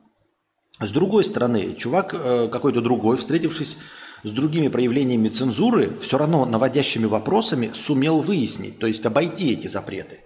С 0.81 0.91
другой 0.91 1.23
стороны, 1.23 1.77
чувак 1.77 2.13
э, 2.15 2.49
какой-то 2.49 2.81
другой, 2.81 3.17
встретившись 3.17 3.77
с 4.25 4.31
другими 4.33 4.67
проявлениями 4.67 5.29
цензуры, 5.29 5.97
все 5.99 6.19
равно 6.19 6.45
наводящими 6.45 7.07
вопросами 7.07 7.71
сумел 7.75 8.21
выяснить, 8.21 8.81
то 8.81 8.89
есть 8.89 9.07
обойти 9.07 9.53
эти 9.53 9.69
запреты. 9.69 10.21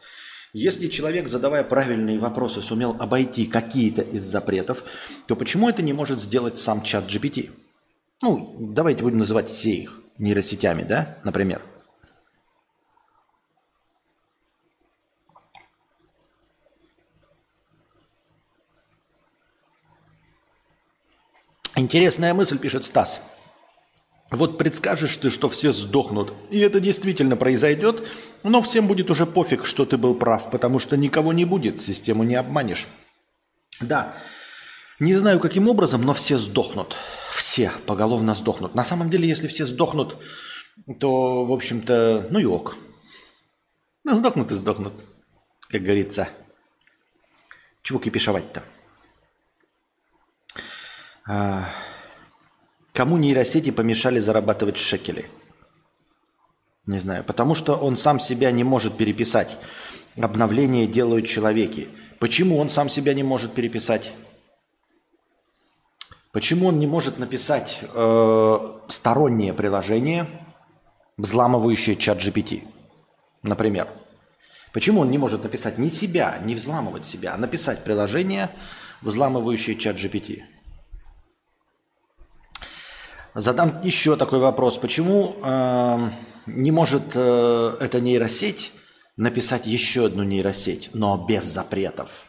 Если 0.58 0.88
человек, 0.88 1.28
задавая 1.28 1.62
правильные 1.64 2.18
вопросы, 2.18 2.62
сумел 2.62 2.96
обойти 2.98 3.44
какие-то 3.44 4.00
из 4.00 4.22
запретов, 4.22 4.84
то 5.26 5.36
почему 5.36 5.68
это 5.68 5.82
не 5.82 5.92
может 5.92 6.18
сделать 6.18 6.56
сам 6.56 6.80
чат 6.80 7.04
GPT? 7.04 7.50
Ну, 8.22 8.56
давайте 8.58 9.02
будем 9.02 9.18
называть 9.18 9.50
все 9.50 9.72
их 9.72 10.00
нейросетями, 10.16 10.82
да, 10.82 11.18
например. 11.24 11.60
Интересная 21.74 22.32
мысль, 22.32 22.58
пишет 22.58 22.86
Стас. 22.86 23.20
Вот 24.30 24.58
предскажешь 24.58 25.16
ты, 25.16 25.30
что 25.30 25.48
все 25.48 25.70
сдохнут, 25.70 26.34
и 26.50 26.58
это 26.58 26.80
действительно 26.80 27.36
произойдет, 27.36 28.02
но 28.42 28.60
всем 28.60 28.88
будет 28.88 29.10
уже 29.10 29.24
пофиг, 29.24 29.64
что 29.64 29.84
ты 29.84 29.96
был 29.96 30.16
прав, 30.16 30.50
потому 30.50 30.80
что 30.80 30.96
никого 30.96 31.32
не 31.32 31.44
будет, 31.44 31.80
систему 31.80 32.24
не 32.24 32.34
обманешь. 32.34 32.88
Да, 33.80 34.16
не 34.98 35.14
знаю 35.14 35.38
каким 35.38 35.68
образом, 35.68 36.02
но 36.02 36.12
все 36.12 36.38
сдохнут. 36.38 36.96
Все 37.32 37.70
поголовно 37.86 38.34
сдохнут. 38.34 38.74
На 38.74 38.82
самом 38.82 39.10
деле, 39.10 39.28
если 39.28 39.46
все 39.46 39.66
сдохнут, 39.66 40.16
то, 40.98 41.44
в 41.44 41.52
общем-то, 41.52 42.26
ну 42.30 42.38
и 42.38 42.46
ок. 42.46 42.76
Ну, 44.04 44.16
сдохнут 44.16 44.50
и 44.50 44.54
сдохнут, 44.54 44.94
как 45.68 45.82
говорится. 45.82 46.28
Чего 47.82 47.98
кипишевать-то? 47.98 48.64
А... 51.28 51.68
Кому 52.96 53.18
нейросети 53.18 53.70
помешали 53.70 54.20
зарабатывать 54.20 54.78
шекели? 54.78 55.26
Не 56.86 56.98
знаю. 56.98 57.24
Потому 57.24 57.54
что 57.54 57.74
он 57.74 57.94
сам 57.94 58.18
себя 58.18 58.50
не 58.50 58.64
может 58.64 58.96
переписать. 58.96 59.58
Обновление 60.18 60.86
делают 60.86 61.26
человеки. 61.26 61.88
Почему 62.20 62.56
он 62.56 62.70
сам 62.70 62.88
себя 62.88 63.12
не 63.12 63.22
может 63.22 63.52
переписать? 63.52 64.12
Почему 66.32 66.68
он 66.68 66.78
не 66.78 66.86
может 66.86 67.18
написать 67.18 67.80
э, 67.82 68.78
стороннее 68.88 69.52
приложение, 69.52 70.26
взламывающее 71.18 71.96
чат 71.96 72.16
GPT, 72.16 72.66
например? 73.42 73.88
Почему 74.72 75.02
он 75.02 75.10
не 75.10 75.18
может 75.18 75.42
написать 75.42 75.76
не 75.76 75.90
себя, 75.90 76.38
не 76.42 76.54
взламывать 76.54 77.04
себя, 77.04 77.34
а 77.34 77.36
написать 77.36 77.84
приложение, 77.84 78.50
взламывающее 79.02 79.76
чат 79.76 79.96
GPT? 79.96 80.55
Задам 83.38 83.80
еще 83.82 84.16
такой 84.16 84.40
вопрос. 84.40 84.78
Почему 84.78 85.36
э, 85.42 86.10
не 86.46 86.70
может 86.70 87.12
э, 87.14 87.76
эта 87.80 88.00
нейросеть 88.00 88.72
написать 89.16 89.66
еще 89.66 90.06
одну 90.06 90.24
нейросеть, 90.24 90.90
но 90.92 91.16
без 91.28 91.44
запретов? 91.44 92.26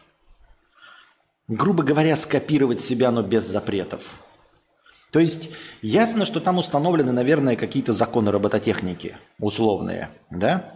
грубо 1.48 1.82
говоря, 1.82 2.14
скопировать 2.14 2.80
себя, 2.80 3.10
но 3.10 3.22
без 3.22 3.46
запретов. 3.46 4.04
То 5.10 5.18
есть 5.18 5.50
ясно, 5.80 6.26
что 6.26 6.38
там 6.38 6.58
установлены, 6.58 7.12
наверное, 7.12 7.56
какие-то 7.56 7.94
законы 7.94 8.30
робототехники 8.30 9.16
условные, 9.40 10.10
да? 10.30 10.74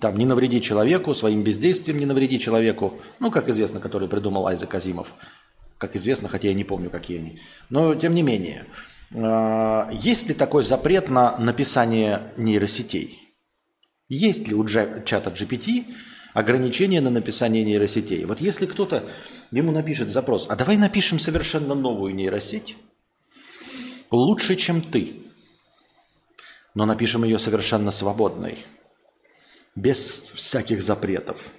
Там 0.00 0.16
не 0.18 0.26
навреди 0.26 0.60
человеку, 0.60 1.14
своим 1.14 1.42
бездействием 1.42 1.98
не 1.98 2.06
навреди 2.06 2.38
человеку, 2.38 3.00
ну, 3.18 3.30
как 3.30 3.48
известно, 3.48 3.80
который 3.80 4.08
придумал 4.08 4.46
Айзек 4.46 4.74
Азимов. 4.74 5.12
Как 5.78 5.96
известно, 5.96 6.28
хотя 6.28 6.48
я 6.48 6.54
не 6.54 6.64
помню, 6.64 6.90
какие 6.90 7.18
они. 7.18 7.40
Но 7.68 7.94
тем 7.94 8.14
не 8.14 8.22
менее, 8.22 8.66
есть 9.14 10.28
ли 10.28 10.34
такой 10.34 10.64
запрет 10.64 11.08
на 11.08 11.36
написание 11.38 12.32
нейросетей? 12.36 13.36
Есть 14.08 14.48
ли 14.48 14.54
у 14.54 14.66
чата 14.66 15.30
GPT 15.30 15.94
ограничения 16.34 17.00
на 17.00 17.10
написание 17.10 17.64
нейросетей? 17.64 18.24
Вот 18.24 18.40
если 18.40 18.66
кто-то 18.66 19.08
ему 19.50 19.72
напишет 19.72 20.10
запрос, 20.10 20.46
а 20.48 20.56
давай 20.56 20.76
напишем 20.76 21.18
совершенно 21.18 21.74
новую 21.74 22.14
нейросеть, 22.14 22.76
лучше, 24.10 24.56
чем 24.56 24.82
ты, 24.82 25.22
но 26.74 26.86
напишем 26.86 27.24
ее 27.24 27.38
совершенно 27.38 27.90
свободной, 27.90 28.64
без 29.74 30.32
всяких 30.32 30.82
запретов. 30.82 31.50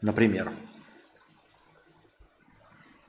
Например, 0.00 0.52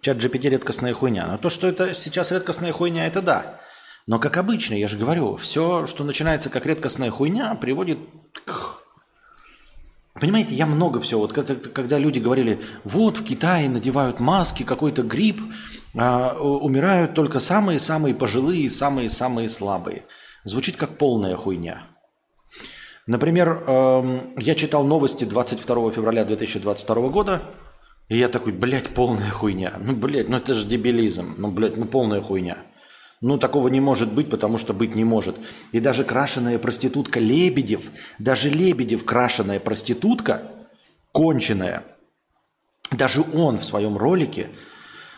чат 0.01 0.17
GPT 0.17 0.49
редкостная 0.49 0.93
хуйня. 0.93 1.27
Но 1.27 1.37
то, 1.37 1.49
что 1.49 1.67
это 1.67 1.93
сейчас 1.93 2.31
редкостная 2.31 2.71
хуйня, 2.71 3.07
это 3.07 3.21
да. 3.21 3.59
Но 4.07 4.19
как 4.19 4.37
обычно, 4.37 4.73
я 4.73 4.87
же 4.87 4.97
говорю, 4.97 5.35
все, 5.37 5.85
что 5.85 6.03
начинается 6.03 6.49
как 6.49 6.65
редкостная 6.65 7.11
хуйня, 7.11 7.55
приводит 7.55 7.99
к 8.45 8.79
Понимаете, 10.19 10.53
я 10.53 10.65
много 10.65 10.99
всего. 10.99 11.21
Вот 11.21 11.33
когда, 11.33 11.55
когда 11.55 11.97
люди 11.97 12.19
говорили, 12.19 12.59
вот 12.83 13.17
в 13.17 13.23
Китае 13.23 13.69
надевают 13.69 14.19
маски, 14.19 14.63
какой-то 14.63 15.01
грипп, 15.01 15.41
а, 15.95 16.33
умирают 16.37 17.13
только 17.13 17.39
самые-самые 17.39 18.13
пожилые, 18.15 18.69
самые-самые 18.69 19.47
слабые. 19.47 20.03
Звучит 20.43 20.75
как 20.75 20.97
полная 20.97 21.35
хуйня. 21.35 21.83
Например, 23.07 23.63
эм, 23.65 24.33
я 24.37 24.55
читал 24.55 24.83
новости 24.83 25.23
22 25.23 25.91
февраля 25.91 26.25
2022 26.25 27.09
года, 27.09 27.41
и 28.09 28.17
я 28.17 28.27
такой, 28.27 28.51
блядь, 28.51 28.89
полная 28.89 29.29
хуйня. 29.29 29.73
Ну, 29.79 29.95
блядь, 29.95 30.27
ну 30.29 30.37
это 30.37 30.55
же 30.55 30.65
дебилизм. 30.65 31.35
Ну, 31.37 31.51
блядь, 31.51 31.77
ну 31.77 31.85
полная 31.85 32.21
хуйня. 32.21 32.57
Ну, 33.21 33.37
такого 33.37 33.67
не 33.67 33.79
может 33.79 34.11
быть, 34.11 34.29
потому 34.29 34.57
что 34.57 34.73
быть 34.73 34.95
не 34.95 35.03
может. 35.03 35.35
И 35.71 35.79
даже 35.79 36.03
крашеная 36.03 36.57
проститутка 36.57 37.19
Лебедев, 37.19 37.91
даже 38.17 38.49
Лебедев 38.49 39.05
крашеная 39.05 39.59
проститутка, 39.59 40.41
конченая, 41.11 41.83
даже 42.91 43.23
он 43.33 43.57
в 43.57 43.65
своем 43.65 43.97
ролике 43.97 44.47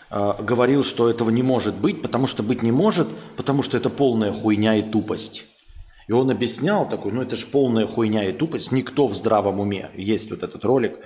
э, 0.10 0.34
говорил, 0.40 0.84
что 0.84 1.10
этого 1.10 1.30
не 1.30 1.44
может 1.44 1.76
быть, 1.76 2.02
потому 2.02 2.28
что 2.28 2.44
быть 2.44 2.64
не 2.64 2.72
может, 2.72 3.08
потому 3.38 3.64
что 3.64 3.78
это 3.78 3.90
полная 3.90 4.34
хуйня 4.34 4.76
и 4.76 4.82
тупость. 4.82 5.46
И 6.08 6.12
он 6.12 6.30
объяснял 6.30 6.90
такой, 6.90 7.14
ну 7.14 7.22
это 7.22 7.38
же 7.38 7.46
полная 7.46 7.88
хуйня 7.88 8.28
и 8.28 8.34
тупость, 8.34 8.72
никто 8.72 9.08
в 9.08 9.16
здравом 9.16 9.60
уме. 9.62 9.92
Есть 9.96 10.32
вот 10.32 10.44
этот 10.44 10.66
ролик, 10.66 10.98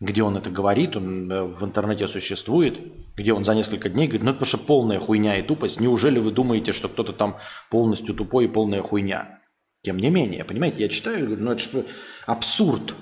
где 0.00 0.22
он 0.22 0.36
это 0.36 0.50
говорит, 0.50 0.96
он 0.96 1.30
э, 1.30 1.42
в 1.44 1.64
интернете 1.64 2.08
существует, 2.08 2.78
где 3.16 3.32
он 3.32 3.44
за 3.44 3.54
несколько 3.54 3.88
дней 3.88 4.06
говорит, 4.06 4.24
ну 4.24 4.32
это 4.32 4.44
что 4.44 4.58
полная 4.58 4.98
хуйня 4.98 5.38
и 5.38 5.42
тупость. 5.42 5.80
Неужели 5.80 6.18
вы 6.18 6.30
думаете, 6.30 6.72
что 6.72 6.88
кто-то 6.88 7.12
там 7.12 7.38
полностью 7.70 8.14
тупой 8.14 8.46
и 8.46 8.48
полная 8.48 8.82
хуйня? 8.82 9.40
Тем 9.82 9.98
не 9.98 10.10
менее, 10.10 10.44
понимаете, 10.44 10.82
я 10.82 10.88
читаю 10.88 11.26
говорю, 11.26 11.42
ну 11.44 11.52
это 11.52 11.62
же 11.62 11.84
абсурд. 12.26 12.94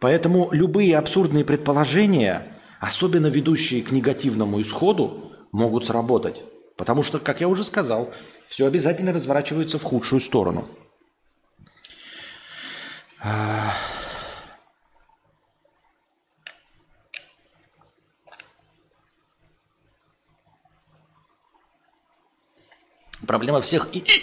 Поэтому 0.00 0.48
любые 0.52 0.96
абсурдные 0.96 1.44
предположения, 1.44 2.46
особенно 2.80 3.26
ведущие 3.26 3.82
к 3.82 3.90
негативному 3.90 4.60
исходу, 4.60 5.32
могут 5.52 5.84
сработать. 5.84 6.42
Потому 6.76 7.02
что, 7.02 7.18
как 7.18 7.40
я 7.40 7.48
уже 7.48 7.64
сказал, 7.64 8.12
все 8.48 8.66
обязательно 8.66 9.12
разворачивается 9.12 9.78
в 9.78 9.82
худшую 9.82 10.20
сторону. 10.20 10.68
Проблема 23.26 23.60
всех 23.60 23.88
ИИ. 23.92 24.22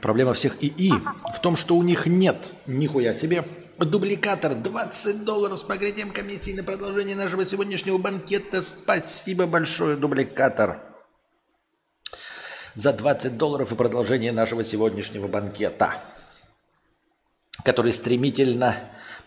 Проблема 0.00 0.34
всех 0.34 0.62
ИИ 0.62 0.92
в 1.34 1.40
том, 1.40 1.56
что 1.56 1.76
у 1.76 1.82
них 1.82 2.06
нет 2.06 2.54
нихуя 2.66 3.14
себе 3.14 3.44
дубликатор 3.78 4.54
20 4.54 5.24
долларов 5.24 5.60
с 5.60 5.62
покрытием 5.62 6.10
комиссии 6.10 6.52
на 6.52 6.62
продолжение 6.62 7.16
нашего 7.16 7.44
сегодняшнего 7.44 7.98
банкета. 7.98 8.62
Спасибо 8.62 9.46
большое, 9.46 9.96
дубликатор. 9.96 10.80
За 12.74 12.92
20 12.92 13.36
долларов 13.36 13.72
и 13.72 13.76
продолжение 13.76 14.32
нашего 14.32 14.64
сегодняшнего 14.64 15.28
банкета, 15.28 16.02
который 17.64 17.92
стремительно 17.92 18.76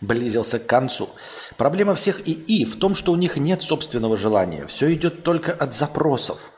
близился 0.00 0.58
к 0.58 0.66
концу. 0.66 1.10
Проблема 1.56 1.94
всех 1.94 2.26
ИИ 2.28 2.64
в 2.64 2.76
том, 2.78 2.94
что 2.94 3.12
у 3.12 3.16
них 3.16 3.36
нет 3.36 3.62
собственного 3.62 4.16
желания. 4.16 4.66
Все 4.66 4.92
идет 4.92 5.24
только 5.24 5.52
от 5.52 5.74
запросов. 5.74 6.50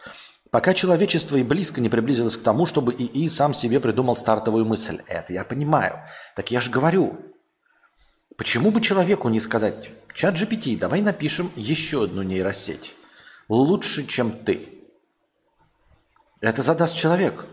Пока 0.50 0.74
человечество 0.74 1.36
и 1.36 1.44
близко 1.44 1.80
не 1.80 1.88
приблизилось 1.88 2.36
к 2.36 2.42
тому, 2.42 2.66
чтобы 2.66 2.92
ИИ 2.92 3.28
сам 3.28 3.54
себе 3.54 3.78
придумал 3.78 4.16
стартовую 4.16 4.64
мысль. 4.64 5.00
Это 5.06 5.32
я 5.32 5.44
понимаю. 5.44 6.00
Так 6.34 6.50
я 6.50 6.60
же 6.60 6.70
говорю, 6.70 7.20
почему 8.36 8.72
бы 8.72 8.80
человеку 8.80 9.28
не 9.28 9.38
сказать, 9.38 9.90
чат 10.12 10.34
GPT, 10.34 10.76
давай 10.76 11.02
напишем 11.02 11.52
еще 11.54 12.04
одну 12.04 12.22
нейросеть. 12.22 12.96
Лучше, 13.48 14.06
чем 14.06 14.32
ты. 14.32 14.68
Это 16.40 16.62
задаст 16.62 16.96
человек. 16.96 17.44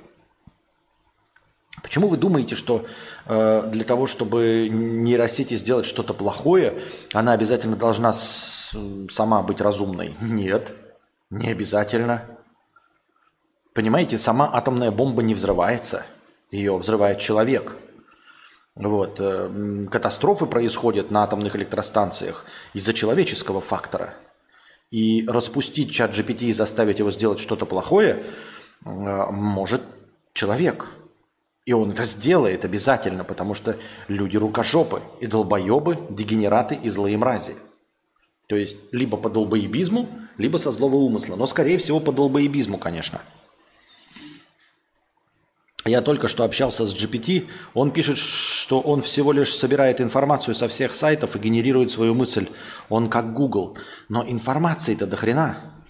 Почему 1.83 2.07
вы 2.07 2.17
думаете, 2.17 2.55
что 2.55 2.85
э, 3.25 3.69
для 3.71 3.83
того, 3.83 4.07
чтобы 4.07 4.69
нейросети 4.69 5.55
сделать 5.55 5.85
что-то 5.85 6.15
плохое, 6.15 6.81
она 7.13 7.33
обязательно 7.33 7.75
должна 7.75 8.11
с, 8.11 8.75
сама 9.11 9.43
быть 9.43 9.61
разумной? 9.61 10.15
Нет, 10.19 10.73
не 11.29 11.51
обязательно. 11.51 12.36
Понимаете, 13.77 14.17
сама 14.17 14.49
атомная 14.51 14.89
бомба 14.89 15.21
не 15.21 15.35
взрывается, 15.35 16.03
ее 16.49 16.75
взрывает 16.75 17.19
человек. 17.19 17.75
Вот. 18.73 19.17
Э, 19.19 19.85
катастрофы 19.91 20.47
происходят 20.47 21.11
на 21.11 21.23
атомных 21.23 21.55
электростанциях 21.55 22.45
из-за 22.73 22.95
человеческого 22.95 23.61
фактора. 23.61 24.15
И 24.89 25.27
распустить 25.27 25.91
чат 25.91 26.09
GPT 26.09 26.45
и 26.45 26.53
заставить 26.53 26.97
его 26.97 27.11
сделать 27.11 27.39
что-то 27.39 27.67
плохое 27.67 28.23
э, 28.83 28.89
может 29.29 29.83
человек. 30.33 30.87
И 31.67 31.73
он 31.73 31.91
это 31.91 32.03
сделает 32.05 32.65
обязательно, 32.65 33.23
потому 33.23 33.53
что 33.53 33.75
люди 34.07 34.37
рукожопы 34.37 35.03
и 35.19 35.27
долбоебы, 35.27 35.99
дегенераты 36.09 36.79
и 36.81 36.89
злые 36.89 37.15
мрази. 37.15 37.55
То 38.47 38.55
есть 38.55 38.77
либо 38.91 39.17
по 39.17 39.29
долбоебизму, 39.29 40.09
либо 40.39 40.57
со 40.57 40.71
злого 40.71 40.95
умысла. 40.95 41.35
Но 41.35 41.45
скорее 41.45 41.77
всего 41.77 41.99
по 41.99 42.11
долбоебизму, 42.11 42.79
конечно. 42.79 43.21
Я 45.87 46.01
только 46.01 46.27
что 46.27 46.43
общался 46.43 46.85
с 46.85 46.93
GPT, 46.93 47.47
он 47.73 47.91
пишет, 47.91 48.17
что 48.17 48.81
он 48.81 49.01
всего 49.01 49.31
лишь 49.31 49.55
собирает 49.55 50.01
информацию 50.01 50.53
со 50.53 50.67
всех 50.67 50.93
сайтов 50.93 51.35
и 51.35 51.39
генерирует 51.39 51.91
свою 51.91 52.13
мысль. 52.13 52.47
Он 52.89 53.09
как 53.09 53.33
Google. 53.33 53.77
Но 54.09 54.23
информации-то 54.27 55.07
до 55.07 55.15
хрена. 55.15 55.83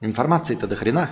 Информации-то 0.00 0.66
до 0.66 0.74
хрена. 0.74 1.10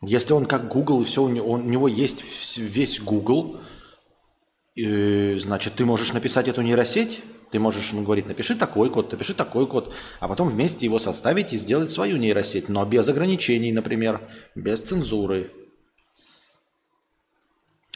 Если 0.00 0.32
он 0.32 0.46
как 0.46 0.68
Google, 0.68 1.02
и 1.02 1.04
все, 1.04 1.22
у 1.22 1.28
него, 1.28 1.52
у 1.52 1.58
него 1.58 1.88
есть 1.88 2.24
весь 2.56 3.00
Google, 3.00 3.60
и, 4.74 5.36
значит, 5.38 5.74
ты 5.74 5.84
можешь 5.84 6.14
написать 6.14 6.48
эту 6.48 6.62
нейросеть 6.62 7.22
Ты 7.50 7.58
можешь 7.58 7.92
ему 7.92 8.02
говорить, 8.04 8.26
напиши 8.26 8.54
такой 8.54 8.88
код, 8.88 9.12
напиши 9.12 9.34
такой 9.34 9.66
код, 9.66 9.92
а 10.18 10.28
потом 10.28 10.48
вместе 10.48 10.86
его 10.86 10.98
составить 10.98 11.52
и 11.52 11.58
сделать 11.58 11.90
свою 11.90 12.16
нейросеть, 12.16 12.70
но 12.70 12.86
без 12.86 13.06
ограничений, 13.10 13.72
например, 13.72 14.22
без 14.54 14.80
цензуры. 14.80 15.52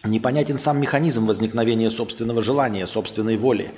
Непонятен 0.07 0.59
сам 0.59 0.81
механизм 0.81 1.27
возникновения 1.27 1.90
собственного 1.90 2.42
желания, 2.42 2.87
собственной 2.87 3.37
воли. 3.37 3.73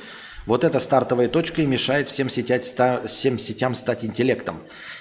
Вот 0.47 0.63
эта 0.63 0.79
стартовая 0.79 1.29
точка 1.29 1.63
и 1.63 1.67
мешает 1.67 2.09
всем, 2.09 2.31
сетять, 2.31 2.65
всем 3.07 3.39
сетям 3.39 3.75
стать 3.75 4.05
интеллектом. 4.05 4.61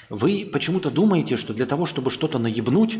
Вы 0.09 0.49
почему-то 0.51 0.89
думаете, 0.89 1.37
что 1.37 1.53
для 1.53 1.65
того, 1.65 1.85
чтобы 1.85 2.11
что-то 2.11 2.39
наебнуть, 2.39 2.95
э, 2.95 2.99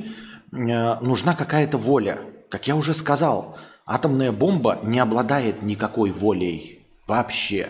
нужна 0.51 1.35
какая-то 1.35 1.77
воля. 1.77 2.19
Как 2.49 2.67
я 2.67 2.75
уже 2.75 2.93
сказал, 2.93 3.57
атомная 3.85 4.31
бомба 4.31 4.79
не 4.83 4.99
обладает 4.99 5.61
никакой 5.61 6.11
волей 6.11 6.85
вообще. 7.07 7.69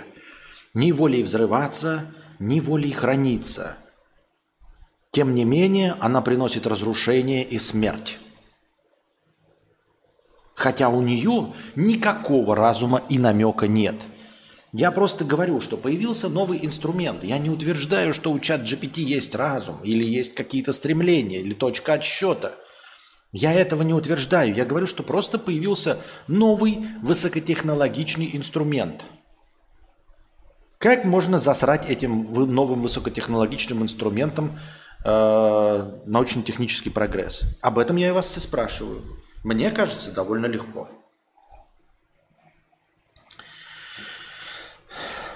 Ни 0.73 0.91
волей 0.91 1.23
взрываться, 1.23 2.05
ни 2.39 2.59
волей 2.59 2.91
храниться. 2.91 3.77
Тем 5.11 5.33
не 5.33 5.45
менее, 5.45 5.95
она 5.99 6.21
приносит 6.21 6.67
разрушение 6.67 7.43
и 7.43 7.57
смерть. 7.57 8.19
Хотя 10.57 10.89
у 10.89 11.01
нее 11.01 11.53
никакого 11.75 12.55
разума 12.55 13.01
и 13.07 13.17
намека 13.17 13.67
нет– 13.67 13.95
я 14.73 14.91
просто 14.91 15.23
говорю, 15.23 15.61
что 15.61 15.77
появился 15.77 16.27
новый 16.27 16.63
инструмент. 16.63 17.23
Я 17.23 17.37
не 17.37 17.49
утверждаю, 17.49 18.13
что 18.13 18.31
у 18.31 18.37
чат 18.37 18.61
GPT 18.61 18.99
есть 18.99 19.33
разум, 19.33 19.77
или 19.83 20.03
есть 20.03 20.35
какие-то 20.35 20.73
стремления, 20.73 21.39
или 21.39 21.53
точка 21.53 21.93
отсчета. 21.93 22.53
Я 23.31 23.53
этого 23.53 23.81
не 23.83 23.93
утверждаю. 23.93 24.53
Я 24.53 24.65
говорю, 24.65 24.85
что 24.85 25.03
просто 25.03 25.39
появился 25.39 25.99
новый 26.27 26.89
высокотехнологичный 27.01 28.29
инструмент. 28.33 29.05
Как 30.77 31.05
можно 31.05 31.39
засрать 31.39 31.89
этим 31.89 32.31
новым 32.53 32.83
высокотехнологичным 32.83 33.83
инструментом 33.83 34.59
э, 35.03 35.91
научно-технический 36.05 36.89
прогресс? 36.89 37.41
Об 37.61 37.79
этом 37.79 37.95
я 37.95 38.09
и 38.09 38.11
вас 38.11 38.35
и 38.37 38.39
спрашиваю. 38.39 39.01
Мне 39.47 39.71
кажется, 39.71 40.11
довольно 40.11 40.47
легко. 40.47 40.89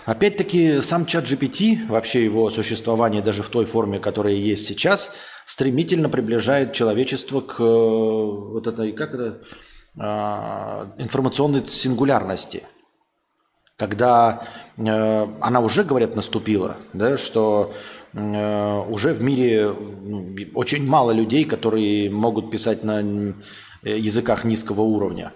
Опять-таки, 0.04 0.82
сам 0.82 1.06
чат 1.06 1.24
GPT, 1.24 1.88
вообще 1.88 2.26
его 2.26 2.50
существование 2.50 3.22
даже 3.22 3.42
в 3.42 3.48
той 3.48 3.64
форме, 3.64 4.00
которая 4.00 4.34
есть 4.34 4.68
сейчас, 4.68 5.12
стремительно 5.46 6.10
приближает 6.10 6.74
человечество 6.74 7.40
к 7.40 7.62
э, 7.62 7.64
вот 7.64 8.68
этой, 8.68 8.92
как 8.92 9.14
это, 9.14 9.44
а, 9.98 10.94
информационной 10.98 11.66
сингулярности. 11.66 12.64
Когда 13.78 14.46
э, 14.76 15.28
она 15.40 15.62
уже, 15.62 15.86
говорят, 15.86 16.18
наступила, 16.18 16.76
да, 16.92 17.16
что 17.16 17.74
э, 18.12 18.80
уже 18.90 19.14
в 19.14 19.24
мире 19.24 19.70
очень 20.54 20.86
мало 20.86 21.12
людей, 21.12 21.46
которые 21.46 22.10
могут 22.10 22.52
писать 22.52 22.84
на 22.84 23.02
языках 23.84 24.44
низкого 24.44 24.82
уровня. 24.82 25.34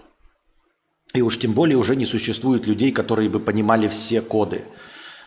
И 1.13 1.21
уж 1.21 1.39
тем 1.39 1.53
более 1.53 1.77
уже 1.77 1.95
не 1.95 2.05
существует 2.05 2.67
людей, 2.67 2.91
которые 2.91 3.29
бы 3.29 3.39
понимали 3.39 3.87
все 3.87 4.21
коды, 4.21 4.65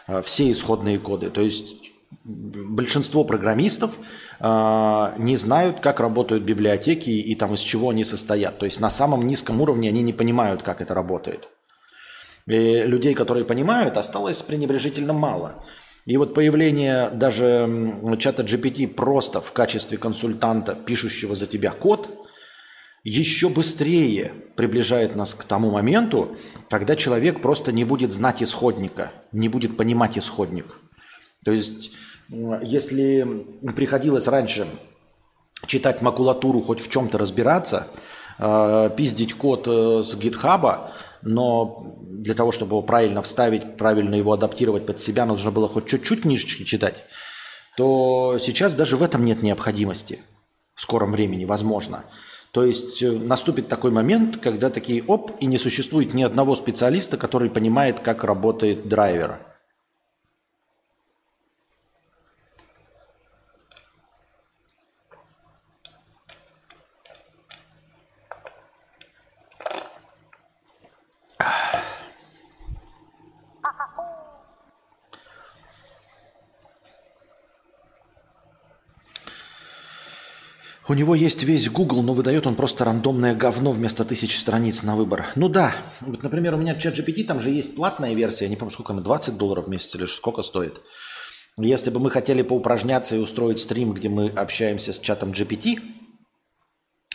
э, 0.07 0.22
все 0.22 0.50
исходные 0.50 0.98
коды. 0.98 1.31
То 1.31 1.40
есть 1.40 1.76
большинство 2.24 3.24
программистов 3.24 3.92
э, 4.38 5.12
не 5.18 5.37
знают, 5.37 5.81
как 5.81 6.00
работают 6.00 6.44
библиотеки 6.44 7.11
и 7.11 7.35
там 7.35 7.54
из 7.54 7.61
чего 7.61 7.90
они 7.90 8.04
состоят. 8.04 8.59
То 8.59 8.66
есть 8.66 8.81
на 8.81 8.90
самом 8.90 9.26
низком 9.26 9.61
уровне 9.61 9.88
они 9.88 10.02
не 10.02 10.12
понимают, 10.12 10.62
как 10.62 10.81
это 10.81 10.94
работает. 10.94 11.48
И 12.46 12.83
людей, 12.83 13.14
которые 13.14 13.44
понимают, 13.44 13.96
осталось 13.96 14.42
пренебрежительно 14.42 15.12
мало. 15.12 15.64
И 16.07 16.16
вот 16.16 16.33
появление 16.35 17.11
даже 17.11 17.94
чата 18.18 18.42
GPT 18.42 18.88
просто 18.88 19.40
в 19.42 19.52
качестве 19.52 19.98
консультанта, 19.98 20.74
пишущего 20.74 21.35
за 21.35 21.46
тебя 21.46 21.70
код– 21.70 22.11
еще 23.09 23.49
быстрее 23.49 24.33
приближает 24.57 25.16
нас 25.16 25.35
к 25.35 25.44
тому 25.44 25.71
моменту, 25.71 26.37
когда 26.68 26.97
человек 26.97 27.40
просто 27.40 27.73
не 27.73 27.85
будет 27.85 28.12
знать 28.12 28.42
исходника, 28.42 29.12
не 29.33 29.49
будет 29.49 29.77
понимать 29.77 30.18
исходник. 30.18 30.79
То 31.44 31.53
есть, 31.53 31.92
если 32.29 33.47
приходилось 33.75 34.27
раньше 34.27 34.66
читать 35.66 36.03
макулатуру, 36.03 36.61
хоть 36.62 36.81
в 36.81 36.90
чем-то 36.90 37.18
разбираться, 37.18 37.88
э, 38.38 38.90
пиздить 38.97 39.35
код 39.35 39.66
э, 39.66 40.03
с 40.05 40.16
гитхаба, 40.16 40.92
но 41.23 41.97
для 42.03 42.35
того, 42.35 42.53
чтобы 42.53 42.73
его 42.73 42.83
правильно 42.83 43.23
вставить, 43.23 43.77
правильно 43.77 44.14
его 44.14 44.33
адаптировать 44.33 44.87
под 44.87 45.01
себя, 45.01 45.25
нужно 45.27 45.51
было 45.51 45.68
хоть 45.68 45.87
чуть-чуть 45.87 46.23
книжечки 46.23 46.64
читать, 46.64 47.05
то 47.77 48.38
сейчас 48.40 48.75
даже 48.75 48.97
в 48.97 49.03
этом 49.03 49.25
нет 49.25 49.42
необходимости 49.42 50.21
в 50.75 50.83
скором 50.83 51.12
времени, 51.12 51.44
возможно. 51.44 52.05
То 52.59 52.64
есть 52.64 53.01
э, 53.05 53.12
наступит 53.12 53.68
такой 53.68 53.92
момент, 53.92 54.38
когда 54.38 54.68
такие 54.68 55.05
оп, 55.05 55.31
и 55.38 55.47
не 55.47 55.59
существует 55.59 56.12
ни 56.12 56.25
одного 56.25 56.57
специалиста, 56.57 57.16
который 57.16 57.51
понимает, 57.51 58.01
как 58.01 58.25
работает 58.25 58.88
драйвер. 58.88 59.38
У 80.90 80.94
него 80.94 81.14
есть 81.14 81.42
весь 81.42 81.68
Google, 81.68 82.03
но 82.03 82.14
выдает 82.14 82.46
он 82.46 82.55
просто 82.55 82.83
рандомное 82.87 83.35
говно 83.35 83.72
вместо 83.72 84.07
тысяч 84.07 84.38
страниц 84.38 84.83
на 84.83 84.96
выбор. 84.96 85.27
Ну 85.37 85.51
да, 85.51 85.74
вот, 86.01 86.22
например, 86.22 86.55
у 86.55 86.57
меня 86.57 86.77
чат 86.77 86.98
GPT, 86.98 87.24
там 87.24 87.40
же 87.40 87.51
есть 87.51 87.77
платная 87.77 88.14
версия, 88.14 88.48
не 88.48 88.57
помню, 88.57 88.72
сколько 88.72 88.94
она, 88.94 89.03
20 89.03 89.37
долларов 89.37 89.66
в 89.66 89.68
месяц 89.68 89.94
или 89.94 90.07
сколько 90.07 90.40
стоит. 90.40 90.81
Если 91.59 91.90
бы 91.90 92.01
мы 92.01 92.11
хотели 92.11 92.40
поупражняться 92.40 93.16
и 93.16 93.18
устроить 93.18 93.61
стрим, 93.61 93.92
где 93.92 94.09
мы 94.09 94.31
общаемся 94.31 94.94
с 94.94 94.98
чатом 94.98 95.33
GPT, 95.33 95.79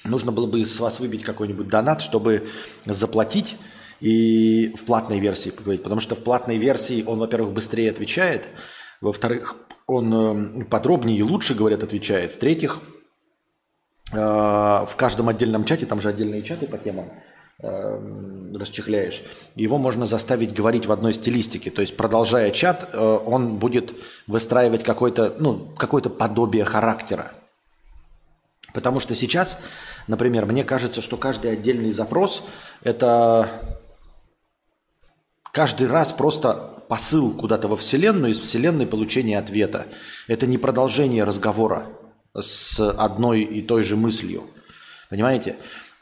нужно 0.04 0.32
было 0.32 0.46
бы 0.46 0.60
из 0.60 0.80
вас 0.80 1.00
выбить 1.00 1.24
какой-нибудь 1.24 1.68
донат, 1.68 2.04
чтобы 2.04 2.48
заплатить 2.86 3.56
и 4.02 4.76
в 4.76 4.84
платной 4.84 5.20
версии 5.20 5.50
поговорить. 5.50 5.82
Потому 5.82 6.00
что 6.00 6.14
в 6.14 6.20
платной 6.20 6.58
версии 6.58 7.04
он, 7.08 7.18
во-первых, 7.18 7.54
быстрее 7.54 7.90
отвечает, 7.90 8.44
во-вторых, 9.02 9.56
он 9.88 10.62
э, 10.62 10.66
подробнее 10.66 11.18
и 11.18 11.24
лучше, 11.24 11.56
говорят, 11.56 11.82
отвечает. 11.82 12.34
В-третьих, 12.34 12.82
в 14.14 14.96
каждом 14.96 15.30
отдельном 15.30 15.66
чате, 15.66 15.86
там 15.86 16.00
же 16.00 16.10
отдельные 16.10 16.44
чаты 16.44 16.68
по 16.68 16.78
темам, 16.78 17.10
э, 17.60 18.56
расчехляешь, 18.56 19.24
его 19.56 19.78
можно 19.78 20.06
заставить 20.06 20.54
говорить 20.54 20.86
в 20.86 20.92
одной 20.92 21.14
стилистике. 21.14 21.72
То 21.72 21.82
есть, 21.82 21.98
продолжая 21.98 22.52
чат, 22.52 22.90
э, 22.92 23.20
он 23.26 23.58
будет 23.58 23.94
выстраивать 24.28 24.84
какое-то 24.84 25.36
ну, 25.40 25.74
какое 25.78 26.02
подобие 26.04 26.66
характера. 26.66 27.32
Потому 28.74 29.00
что 29.00 29.16
сейчас, 29.16 29.60
например, 30.08 30.46
мне 30.46 30.64
кажется, 30.64 31.02
что 31.02 31.18
каждый 31.18 31.52
отдельный 31.52 31.92
запрос– 31.92 32.44
это 32.84 33.50
каждый 35.52 35.88
раз 35.88 36.12
просто 36.12 36.54
посыл 36.90 37.32
куда-то 37.32 37.68
во 37.68 37.78
Вселенную, 37.78 38.32
из 38.32 38.40
Вселенной 38.40 38.88
получение 38.88 39.38
ответа. 39.38 39.86
Это 40.28 40.48
не 40.48 40.58
продолжение 40.58 41.24
разговора 41.24 41.88
с 42.38 42.80
одной 42.80 43.42
и 43.42 43.62
той 43.62 43.84
же 43.84 43.96
мыслью. 43.96 44.44
Понимаете? 45.10 45.58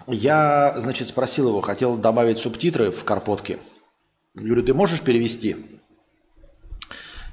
Я, 0.07 0.75
значит, 0.77 1.09
спросил 1.09 1.49
его, 1.49 1.61
хотел 1.61 1.97
добавить 1.97 2.39
субтитры 2.39 2.91
в 2.91 3.03
карпотке. 3.03 3.59
Говорю, 4.33 4.63
ты 4.63 4.73
можешь 4.73 5.01
перевести? 5.01 5.57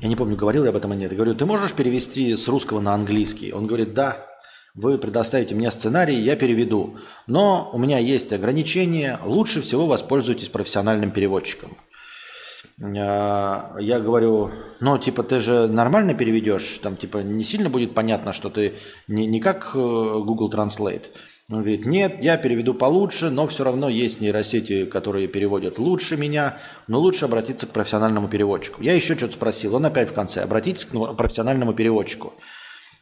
Я 0.01 0.09
не 0.09 0.17
помню, 0.17 0.37
говорил 0.37 0.65
я 0.65 0.71
об 0.71 0.77
этом 0.77 0.93
или 0.93 1.01
нет. 1.01 1.13
Я 1.13 1.17
говорю, 1.17 1.35
ты 1.35 1.47
можешь 1.47 1.73
перевести 1.73 2.35
с 2.35 2.47
русского 2.49 2.81
на 2.81 2.95
английский? 2.95 3.53
Он 3.53 3.67
говорит, 3.67 3.95
да. 3.95 4.27
Вы 4.75 4.99
предоставите 4.99 5.55
мне 5.55 5.71
сценарий, 5.71 6.17
я 6.17 6.37
переведу. 6.37 6.99
Но 7.27 7.71
у 7.73 7.79
меня 7.79 7.99
есть 7.99 8.33
ограничения. 8.33 9.19
Лучше 9.25 9.61
всего 9.61 9.87
воспользуйтесь 9.87 10.51
профессиональным 10.51 11.11
переводчиком. 11.11 11.77
А, 12.81 13.75
я 13.79 13.99
говорю, 13.99 14.51
ну, 14.81 14.99
типа, 14.99 15.23
ты 15.23 15.41
же 15.41 15.67
нормально 15.67 16.14
переведешь, 16.14 16.79
там, 16.79 16.97
типа, 16.97 17.19
не 17.19 17.43
сильно 17.45 17.69
будет 17.69 17.95
понятно, 17.95 18.33
что 18.33 18.51
ты 18.51 18.75
не, 19.09 19.27
не 19.27 19.41
как 19.41 19.73
э, 19.75 19.79
Google 19.79 20.51
Translate. 20.51 21.07
Он 21.51 21.61
говорит, 21.61 21.87
нет, 21.87 22.23
я 22.23 22.37
переведу 22.37 22.75
получше, 22.75 23.31
но 23.31 23.47
все 23.47 23.64
равно 23.64 23.88
есть 23.88 24.21
нейросети, 24.21 24.85
которые 24.85 25.29
переводят 25.29 25.79
лучше 25.79 26.17
меня, 26.17 26.59
но 26.88 27.01
лучше 27.01 27.25
обратиться 27.25 27.67
к 27.67 27.71
профессиональному 27.71 28.29
переводчику. 28.29 28.83
Я 28.83 28.93
еще 28.93 29.17
что-то 29.17 29.33
спросил, 29.33 29.75
он 29.75 29.87
опять 29.87 30.11
в 30.11 30.14
конце, 30.14 30.43
обратитесь 30.43 30.85
к 30.85 31.14
профессиональному 31.14 31.73
переводчику. 31.73 32.35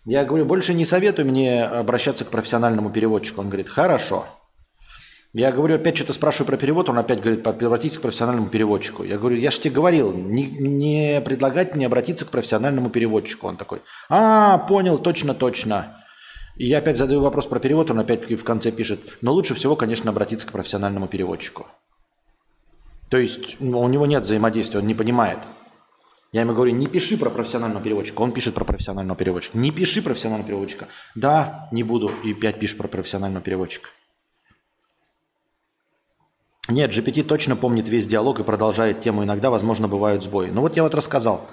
Я 0.04 0.24
говорю, 0.24 0.44
больше 0.44 0.74
не 0.74 0.84
советую 0.84 1.26
мне 1.26 1.64
обращаться 1.64 2.24
к 2.24 2.28
профессиональному 2.28 2.90
переводчику. 2.90 3.40
Он 3.40 3.48
говорит, 3.48 3.68
хорошо. 3.68 4.26
Я 5.38 5.52
говорю, 5.52 5.74
опять 5.74 5.98
что-то 5.98 6.14
спрашиваю 6.14 6.46
про 6.46 6.56
перевод, 6.56 6.88
он 6.88 6.98
опять 6.98 7.20
говорит, 7.20 7.46
обратитесь 7.46 7.98
к 7.98 8.00
профессиональному 8.00 8.48
переводчику. 8.48 9.04
Я 9.04 9.18
говорю, 9.18 9.36
я 9.36 9.50
же 9.50 9.60
тебе 9.60 9.74
говорил, 9.74 10.14
не, 10.14 10.46
не 10.46 11.20
предлагать 11.20 11.74
мне 11.74 11.84
обратиться 11.84 12.24
к 12.24 12.30
профессиональному 12.30 12.88
переводчику. 12.88 13.46
Он 13.46 13.58
такой, 13.58 13.82
а, 14.08 14.56
понял, 14.56 14.96
точно, 14.96 15.34
точно. 15.34 16.02
И 16.56 16.66
я 16.66 16.78
опять 16.78 16.96
задаю 16.96 17.20
вопрос 17.20 17.44
про 17.46 17.60
перевод, 17.60 17.90
он 17.90 17.98
опять 17.98 18.30
в 18.30 18.44
конце 18.44 18.72
пишет, 18.72 19.18
но 19.20 19.34
лучше 19.34 19.52
всего, 19.52 19.76
конечно, 19.76 20.10
обратиться 20.10 20.46
к 20.46 20.52
профессиональному 20.52 21.06
переводчику. 21.06 21.66
То 23.10 23.18
есть 23.18 23.60
ну, 23.60 23.82
у 23.82 23.88
него 23.88 24.06
нет 24.06 24.22
взаимодействия, 24.22 24.80
он 24.80 24.86
не 24.86 24.94
понимает. 24.94 25.40
Я 26.32 26.40
ему 26.40 26.54
говорю, 26.54 26.72
не 26.72 26.86
пиши 26.86 27.18
про 27.18 27.28
профессионального 27.28 27.84
переводчика. 27.84 28.22
Он 28.22 28.32
пишет 28.32 28.54
про 28.54 28.64
профессионального 28.64 29.18
переводчика. 29.18 29.58
Не 29.58 29.70
пиши 29.70 30.00
профессионального 30.00 30.48
переводчика. 30.48 30.88
Да, 31.14 31.68
не 31.72 31.82
буду. 31.82 32.10
И 32.24 32.32
пять 32.32 32.58
пишет 32.58 32.78
про 32.78 32.88
профессионального 32.88 33.44
переводчика. 33.44 33.90
Нет, 36.68 36.90
GPT 36.90 37.22
точно 37.22 37.54
помнит 37.54 37.88
весь 37.88 38.06
диалог 38.06 38.40
и 38.40 38.44
продолжает 38.44 39.00
тему. 39.00 39.22
Иногда, 39.22 39.50
возможно, 39.50 39.86
бывают 39.86 40.24
сбои. 40.24 40.48
Ну 40.48 40.62
вот 40.62 40.76
я 40.76 40.82
вот 40.82 40.94
рассказал, 40.94 41.48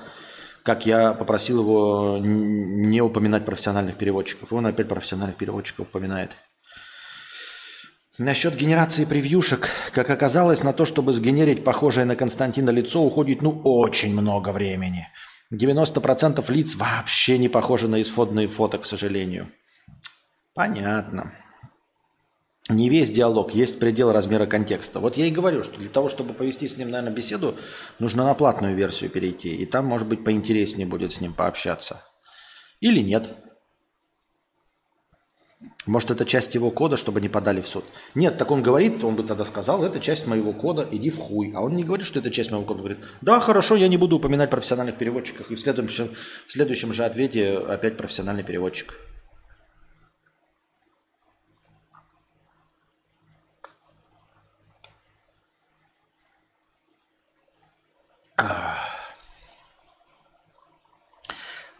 как 0.63 0.85
я 0.87 1.13
попросил 1.13 1.59
его 1.61 2.17
не 2.19 3.01
упоминать 3.01 3.45
профессиональных 3.45 3.95
переводчиков. 3.95 4.51
И 4.51 4.55
он 4.55 4.65
опять 4.65 4.87
профессиональных 4.87 5.37
переводчиков 5.37 5.87
упоминает. 5.87 6.35
Насчет 8.17 8.55
генерации 8.55 9.05
превьюшек, 9.05 9.69
как 9.91 10.09
оказалось, 10.09 10.63
на 10.63 10.73
то, 10.73 10.85
чтобы 10.85 11.13
сгенерить 11.13 11.63
похожее 11.63 12.05
на 12.05 12.15
Константина 12.15 12.69
лицо, 12.69 13.01
уходит 13.03 13.41
ну 13.41 13.59
очень 13.63 14.13
много 14.13 14.49
времени. 14.49 15.07
90% 15.51 16.43
лиц 16.51 16.75
вообще 16.75 17.37
не 17.37 17.49
похожи 17.49 17.87
на 17.87 18.01
исходные 18.01 18.47
фото, 18.47 18.77
к 18.77 18.85
сожалению. 18.85 19.47
Понятно. 20.53 21.33
Не 22.69 22.87
весь 22.87 23.11
диалог, 23.11 23.53
есть 23.53 23.77
предел 23.77 24.13
размера 24.13 24.45
контекста. 24.45 25.01
Вот 25.01 25.17
я 25.17 25.25
и 25.25 25.31
говорю, 25.31 25.63
что 25.63 25.77
для 25.77 25.89
того, 25.89 26.07
чтобы 26.07 26.33
повести 26.33 26.67
с 26.67 26.77
ним, 26.77 26.91
наверное, 26.91 27.13
беседу, 27.13 27.55
нужно 27.99 28.23
на 28.23 28.33
платную 28.35 28.73
версию 28.73 29.09
перейти. 29.09 29.53
И 29.53 29.65
там, 29.65 29.85
может 29.85 30.07
быть, 30.07 30.23
поинтереснее 30.23 30.87
будет 30.87 31.11
с 31.11 31.19
ним 31.19 31.33
пообщаться. 31.33 32.01
Или 32.79 33.01
нет. 33.01 33.29
Может, 35.85 36.11
это 36.11 36.23
часть 36.23 36.55
его 36.55 36.71
кода, 36.71 36.95
чтобы 36.95 37.19
не 37.19 37.27
подали 37.27 37.61
в 37.61 37.67
суд? 37.67 37.83
Нет, 38.15 38.37
так 38.37 38.49
он 38.51 38.63
говорит, 38.63 39.03
он 39.03 39.17
бы 39.17 39.23
тогда 39.23 39.43
сказал, 39.43 39.83
это 39.83 39.99
часть 39.99 40.27
моего 40.27 40.53
кода, 40.53 40.87
иди 40.89 41.09
в 41.09 41.17
хуй. 41.17 41.51
А 41.53 41.61
он 41.61 41.75
не 41.75 41.83
говорит, 41.83 42.05
что 42.05 42.19
это 42.19 42.31
часть 42.31 42.51
моего 42.51 42.65
кода. 42.65 42.79
Он 42.79 42.85
говорит, 42.85 43.05
да, 43.19 43.41
хорошо, 43.41 43.75
я 43.75 43.89
не 43.89 43.97
буду 43.97 44.15
упоминать 44.15 44.49
профессиональных 44.49 44.95
переводчиков. 44.95 45.51
И 45.51 45.55
в 45.55 45.59
следующем, 45.59 46.09
в 46.47 46.51
следующем 46.51 46.93
же 46.93 47.03
ответе 47.03 47.57
опять 47.57 47.97
профессиональный 47.97 48.43
переводчик. 48.43 48.97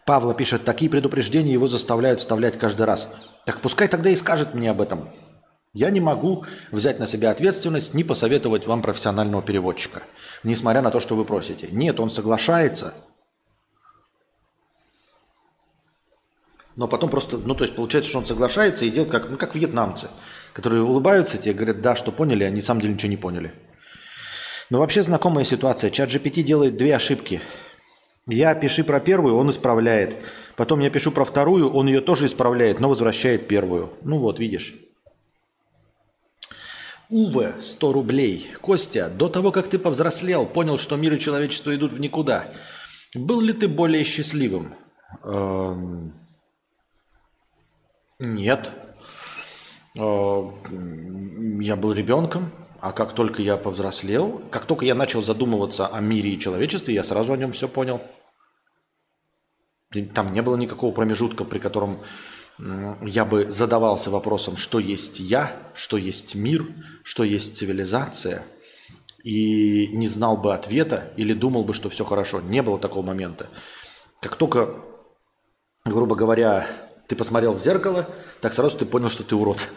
Павла 0.06 0.34
пишет, 0.34 0.64
такие 0.64 0.90
предупреждения 0.90 1.52
его 1.52 1.66
заставляют 1.66 2.20
вставлять 2.20 2.58
каждый 2.58 2.86
раз. 2.86 3.12
Так 3.46 3.60
пускай 3.60 3.88
тогда 3.88 4.10
и 4.10 4.16
скажет 4.16 4.54
мне 4.54 4.70
об 4.70 4.80
этом. 4.80 5.08
Я 5.72 5.90
не 5.90 6.00
могу 6.00 6.44
взять 6.70 7.00
на 7.00 7.06
себя 7.06 7.30
ответственность, 7.30 7.94
не 7.94 8.04
посоветовать 8.04 8.66
вам 8.66 8.80
профессионального 8.80 9.42
переводчика, 9.42 10.02
несмотря 10.44 10.82
на 10.82 10.90
то, 10.90 11.00
что 11.00 11.16
вы 11.16 11.24
просите. 11.24 11.68
Нет, 11.72 11.98
он 11.98 12.10
соглашается, 12.10 12.94
но 16.76 16.86
потом 16.86 17.10
просто, 17.10 17.38
ну 17.38 17.54
то 17.54 17.64
есть 17.64 17.74
получается, 17.74 18.08
что 18.08 18.18
он 18.18 18.26
соглашается 18.26 18.84
и 18.84 18.90
делает 18.90 19.10
как, 19.10 19.28
ну, 19.28 19.36
как 19.36 19.56
вьетнамцы, 19.56 20.10
которые 20.52 20.82
улыбаются 20.82 21.38
тебе, 21.38 21.54
говорят, 21.54 21.80
да, 21.80 21.96
что 21.96 22.12
поняли, 22.12 22.44
а 22.44 22.50
на 22.50 22.62
самом 22.62 22.80
деле 22.80 22.94
ничего 22.94 23.10
не 23.10 23.16
поняли. 23.16 23.52
Но 24.70 24.78
вообще 24.78 25.02
знакомая 25.02 25.44
ситуация. 25.44 25.90
Чат 25.90 26.10
GPT 26.10 26.42
делает 26.42 26.76
две 26.76 26.96
ошибки. 26.96 27.40
Я 28.26 28.54
пиши 28.54 28.84
про 28.84 29.00
первую, 29.00 29.36
он 29.36 29.50
исправляет. 29.50 30.16
Потом 30.56 30.80
я 30.80 30.90
пишу 30.90 31.12
про 31.12 31.24
вторую, 31.24 31.70
он 31.70 31.86
ее 31.88 32.00
тоже 32.00 32.26
исправляет, 32.26 32.80
но 32.80 32.88
возвращает 32.88 33.48
первую. 33.48 33.92
Ну 34.02 34.18
вот, 34.18 34.40
видишь. 34.40 34.74
Уве, 37.10 37.54
100 37.60 37.92
рублей. 37.92 38.50
Костя, 38.62 39.10
до 39.10 39.28
того, 39.28 39.52
как 39.52 39.68
ты 39.68 39.78
повзрослел, 39.78 40.46
понял, 40.46 40.78
что 40.78 40.96
мир 40.96 41.14
и 41.14 41.20
человечество 41.20 41.74
идут 41.74 41.92
в 41.92 42.00
никуда. 42.00 42.52
Был 43.14 43.40
ли 43.40 43.52
ты 43.52 43.68
более 43.68 44.04
счастливым? 44.04 44.74
Эм... 45.22 46.14
Нет. 48.18 48.70
Э, 49.96 50.50
я 51.60 51.76
был 51.76 51.92
ребенком, 51.92 52.50
а 52.84 52.92
как 52.92 53.14
только 53.14 53.40
я 53.40 53.56
повзрослел, 53.56 54.42
как 54.50 54.66
только 54.66 54.84
я 54.84 54.94
начал 54.94 55.22
задумываться 55.22 55.86
о 55.86 56.00
мире 56.02 56.34
и 56.34 56.38
человечестве, 56.38 56.92
я 56.92 57.02
сразу 57.02 57.32
о 57.32 57.36
нем 57.38 57.52
все 57.52 57.66
понял. 57.66 58.02
Там 60.14 60.34
не 60.34 60.42
было 60.42 60.56
никакого 60.56 60.92
промежутка, 60.92 61.44
при 61.44 61.60
котором 61.60 62.02
я 62.58 63.24
бы 63.24 63.50
задавался 63.50 64.10
вопросом, 64.10 64.58
что 64.58 64.78
есть 64.78 65.18
я, 65.18 65.56
что 65.74 65.96
есть 65.96 66.34
мир, 66.34 66.66
что 67.04 67.24
есть 67.24 67.56
цивилизация, 67.56 68.42
и 69.22 69.86
не 69.86 70.06
знал 70.06 70.36
бы 70.36 70.52
ответа 70.52 71.10
или 71.16 71.32
думал 71.32 71.64
бы, 71.64 71.72
что 71.72 71.88
все 71.88 72.04
хорошо. 72.04 72.42
Не 72.42 72.60
было 72.60 72.78
такого 72.78 73.02
момента. 73.02 73.48
Как 74.20 74.36
только, 74.36 74.74
грубо 75.86 76.16
говоря, 76.16 76.66
ты 77.06 77.16
посмотрел 77.16 77.54
в 77.54 77.62
зеркало, 77.62 78.06
так 78.42 78.52
сразу 78.52 78.76
ты 78.76 78.84
понял, 78.84 79.08
что 79.08 79.22
ты 79.24 79.34
урод. 79.36 79.70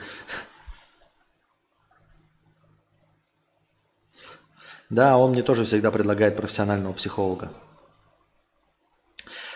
Да, 4.89 5.17
он 5.17 5.31
мне 5.31 5.43
тоже 5.43 5.65
всегда 5.65 5.91
предлагает 5.91 6.37
профессионального 6.37 6.93
психолога. 6.93 7.51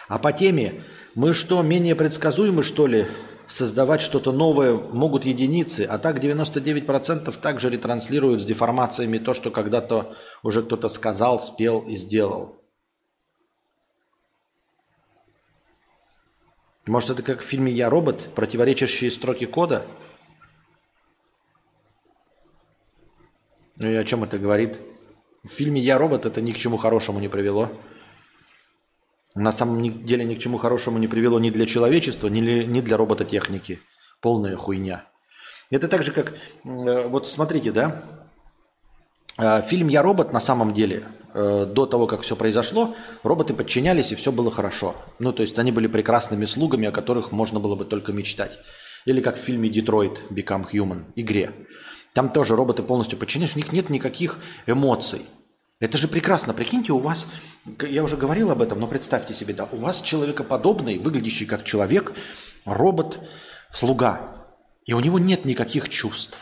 А 0.07 0.19
по 0.19 0.33
теме, 0.33 0.83
мы 1.15 1.33
что, 1.33 1.61
менее 1.61 1.95
предсказуемы, 1.95 2.63
что 2.63 2.85
ли? 2.85 3.07
Создавать 3.47 4.01
что-то 4.01 4.31
новое 4.31 4.73
могут 4.73 5.25
единицы, 5.25 5.81
а 5.81 5.97
так 5.97 6.23
99% 6.23 7.37
также 7.39 7.69
ретранслируют 7.69 8.41
с 8.41 8.45
деформациями 8.45 9.19
то, 9.19 9.33
что 9.33 9.51
когда-то 9.51 10.15
уже 10.43 10.63
кто-то 10.63 10.89
сказал, 10.89 11.39
спел 11.39 11.79
и 11.81 11.95
сделал. 11.95 12.61
Может, 16.85 17.11
это 17.11 17.23
как 17.23 17.41
в 17.41 17.45
фильме 17.45 17.71
«Я 17.71 17.89
робот», 17.89 18.33
противоречащие 18.35 19.11
строки 19.11 19.45
кода? 19.45 19.85
Ну 23.77 23.87
и 23.87 23.95
о 23.95 24.03
чем 24.03 24.23
это 24.23 24.37
говорит? 24.37 24.77
В 25.43 25.49
фильме 25.49 25.81
«Я 25.81 25.97
робот» 25.97 26.25
это 26.25 26.41
ни 26.41 26.51
к 26.51 26.57
чему 26.57 26.77
хорошему 26.77 27.19
не 27.19 27.27
привело 27.27 27.71
на 29.35 29.51
самом 29.51 30.05
деле 30.05 30.25
ни 30.25 30.35
к 30.35 30.39
чему 30.39 30.57
хорошему 30.57 30.97
не 30.97 31.07
привело 31.07 31.39
ни 31.39 31.49
для 31.49 31.65
человечества, 31.65 32.27
ни, 32.27 32.81
для 32.81 32.97
робототехники. 32.97 33.79
Полная 34.21 34.55
хуйня. 34.55 35.05
Это 35.69 35.87
так 35.87 36.03
же, 36.03 36.11
как... 36.11 36.33
Э, 36.65 37.07
вот 37.07 37.27
смотрите, 37.27 37.71
да? 37.71 38.03
Э, 39.37 39.61
фильм 39.61 39.87
«Я 39.87 40.01
робот» 40.01 40.33
на 40.33 40.41
самом 40.41 40.73
деле, 40.73 41.03
э, 41.33 41.65
до 41.65 41.85
того, 41.85 42.07
как 42.07 42.21
все 42.21 42.35
произошло, 42.35 42.93
роботы 43.23 43.53
подчинялись, 43.53 44.11
и 44.11 44.15
все 44.15 44.31
было 44.31 44.51
хорошо. 44.51 44.95
Ну, 45.19 45.31
то 45.31 45.43
есть 45.43 45.57
они 45.57 45.71
были 45.71 45.87
прекрасными 45.87 46.45
слугами, 46.45 46.87
о 46.87 46.91
которых 46.91 47.31
можно 47.31 47.59
было 47.59 47.75
бы 47.75 47.85
только 47.85 48.11
мечтать. 48.11 48.59
Или 49.05 49.21
как 49.21 49.37
в 49.37 49.39
фильме 49.39 49.69
«Детройт. 49.69 50.21
Become 50.29 50.65
Human» 50.71 51.03
игре. 51.15 51.53
Там 52.13 52.29
тоже 52.31 52.55
роботы 52.55 52.83
полностью 52.83 53.17
подчиняются, 53.17 53.57
у 53.57 53.61
них 53.61 53.71
нет 53.71 53.89
никаких 53.89 54.39
эмоций. 54.67 55.21
Это 55.79 55.97
же 55.97 56.07
прекрасно. 56.07 56.53
Прикиньте, 56.53 56.93
у 56.93 56.99
вас, 56.99 57.27
я 57.81 58.03
уже 58.03 58.15
говорил 58.15 58.51
об 58.51 58.61
этом, 58.61 58.79
но 58.79 58.87
представьте 58.87 59.33
себе, 59.33 59.53
да, 59.53 59.67
у 59.71 59.77
вас 59.77 60.01
человекоподобный, 60.01 60.99
выглядящий 60.99 61.45
как 61.45 61.63
человек, 61.63 62.13
робот, 62.65 63.19
слуга. 63.73 64.45
И 64.85 64.93
у 64.93 64.99
него 64.99 65.17
нет 65.17 65.45
никаких 65.45 65.89
чувств. 65.89 66.37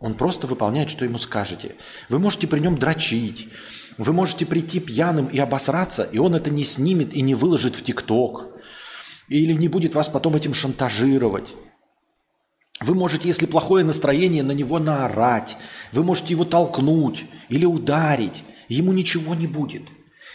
Он 0.00 0.14
просто 0.14 0.48
выполняет, 0.48 0.90
что 0.90 1.04
ему 1.04 1.18
скажете. 1.18 1.76
Вы 2.08 2.18
можете 2.18 2.48
при 2.48 2.58
нем 2.58 2.76
дрочить. 2.76 3.48
Вы 3.98 4.12
можете 4.12 4.46
прийти 4.46 4.80
пьяным 4.80 5.26
и 5.26 5.38
обосраться, 5.38 6.02
и 6.02 6.18
он 6.18 6.34
это 6.34 6.50
не 6.50 6.64
снимет 6.64 7.14
и 7.14 7.22
не 7.22 7.36
выложит 7.36 7.76
в 7.76 7.84
ТикТок. 7.84 8.46
Или 9.28 9.52
не 9.52 9.68
будет 9.68 9.94
вас 9.94 10.08
потом 10.08 10.34
этим 10.34 10.54
шантажировать. 10.54 11.54
Вы 12.80 12.94
можете, 12.94 13.28
если 13.28 13.46
плохое 13.46 13.84
настроение, 13.84 14.42
на 14.42 14.52
него 14.52 14.78
наорать. 14.78 15.56
Вы 15.92 16.02
можете 16.02 16.30
его 16.30 16.44
толкнуть 16.44 17.24
или 17.48 17.64
ударить 17.64 18.42
ему 18.72 18.92
ничего 18.92 19.34
не 19.34 19.46
будет. 19.46 19.82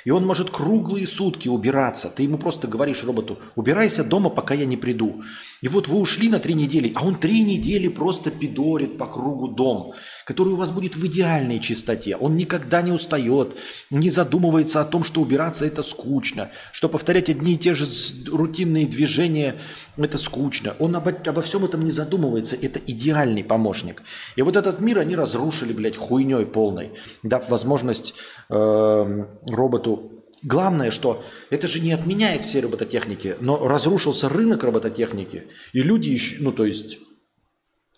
И 0.06 0.12
он 0.12 0.26
может 0.26 0.52
круглые 0.52 1.06
сутки 1.06 1.50
убираться. 1.50 2.10
Ты 2.10 2.24
ему 2.24 2.38
просто 2.38 2.68
говоришь 2.68 3.04
роботу, 3.04 3.40
убирайся 3.56 4.06
дома, 4.06 4.30
пока 4.30 4.54
я 4.54 4.66
не 4.66 4.78
приду. 4.78 5.24
И 5.62 5.68
вот 5.68 5.90
вы 5.90 5.98
ушли 5.98 6.30
на 6.30 6.40
три 6.40 6.54
недели, 6.54 6.94
а 6.96 7.06
он 7.06 7.16
три 7.16 7.42
недели 7.42 7.90
просто 7.90 8.32
пидорит 8.32 8.98
по 8.98 9.08
кругу 9.08 9.50
дом, 9.50 9.94
который 10.28 10.52
у 10.52 10.56
вас 10.58 10.72
будет 10.72 10.98
в 10.98 11.08
идеальной 11.08 11.60
чистоте. 11.60 12.18
Он 12.18 12.36
никогда 12.36 12.82
не 12.82 12.92
устает, 12.92 13.56
не 13.90 14.10
задумывается 14.10 14.82
о 14.82 14.84
том, 14.84 15.06
что 15.06 15.22
убираться 15.22 15.66
это 15.66 15.84
скучно, 15.84 16.50
что 16.74 16.90
повторять 16.90 17.30
одни 17.30 17.54
и 17.54 17.58
те 17.58 17.74
же 17.74 17.88
рутинные 18.30 18.88
движения 18.88 19.56
это 19.96 20.18
скучно. 20.18 20.76
Он 20.80 20.98
обо, 20.98 21.12
обо 21.12 21.42
всем 21.42 21.64
этом 21.64 21.86
не 21.86 21.92
задумывается. 21.92 22.58
Это 22.62 22.78
идеальный 22.78 23.46
помощник. 23.46 24.04
И 24.36 24.42
вот 24.42 24.58
этот 24.58 24.82
мир 24.82 25.00
они 25.00 25.16
разрушили, 25.16 25.72
блядь, 25.72 25.96
хуйней 25.96 26.46
полной, 26.46 26.92
дав 27.24 27.50
возможность 27.50 28.14
э, 28.50 29.26
роботу 29.50 30.12
Главное, 30.44 30.92
что 30.92 31.24
это 31.50 31.66
же 31.66 31.80
не 31.80 31.92
отменяет 31.92 32.46
все 32.46 32.60
робототехники, 32.60 33.38
но 33.40 33.68
разрушился 33.68 34.30
рынок 34.30 34.64
робототехники, 34.64 35.48
и 35.74 35.82
люди, 35.82 36.16
ну 36.40 36.52
то 36.52 36.64
есть 36.64 37.00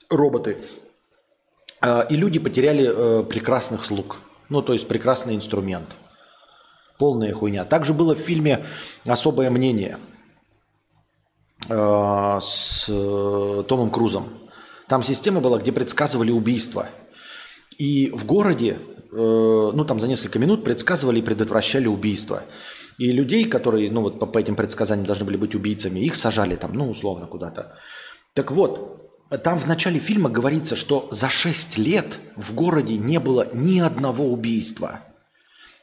роботы, 0.09 0.57
и 1.81 2.15
люди 2.15 2.39
потеряли 2.39 2.87
э, 2.87 3.23
прекрасных 3.23 3.85
слуг, 3.85 4.17
ну 4.49 4.61
то 4.61 4.73
есть 4.73 4.87
прекрасный 4.87 5.35
инструмент. 5.35 5.95
Полная 6.97 7.33
хуйня. 7.33 7.63
Также 7.63 7.93
было 7.93 8.13
в 8.15 8.19
фильме 8.19 8.65
«Особое 9.05 9.49
мнение» 9.49 9.97
э, 11.69 12.39
с 12.41 12.85
Томом 12.85 13.89
Крузом. 13.89 14.27
Там 14.87 15.03
система 15.03 15.39
была, 15.39 15.59
где 15.59 15.71
предсказывали 15.71 16.31
убийство. 16.31 16.87
И 17.77 18.09
в 18.11 18.25
городе 18.25 18.79
Э, 19.11 19.71
ну 19.73 19.85
там 19.85 19.99
за 19.99 20.07
несколько 20.07 20.39
минут 20.39 20.63
предсказывали 20.63 21.19
и 21.19 21.23
предотвращали 21.23 21.87
убийство. 21.87 22.43
И 22.97 23.11
людей, 23.11 23.45
которые, 23.45 23.91
ну 23.91 24.01
вот 24.01 24.19
по, 24.19 24.25
по 24.25 24.37
этим 24.37 24.55
предсказаниям 24.55 25.05
должны 25.05 25.25
были 25.25 25.37
быть 25.37 25.55
убийцами, 25.55 25.99
их 25.99 26.15
сажали 26.15 26.55
там, 26.55 26.73
ну 26.73 26.89
условно 26.89 27.25
куда-то. 27.25 27.75
Так 28.33 28.51
вот, 28.51 28.98
там 29.37 29.59
в 29.59 29.67
начале 29.67 29.99
фильма 29.99 30.29
говорится, 30.29 30.75
что 30.75 31.07
за 31.11 31.29
6 31.29 31.77
лет 31.77 32.19
в 32.35 32.53
городе 32.55 32.97
не 32.97 33.19
было 33.19 33.47
ни 33.53 33.79
одного 33.79 34.25
убийства. 34.25 35.01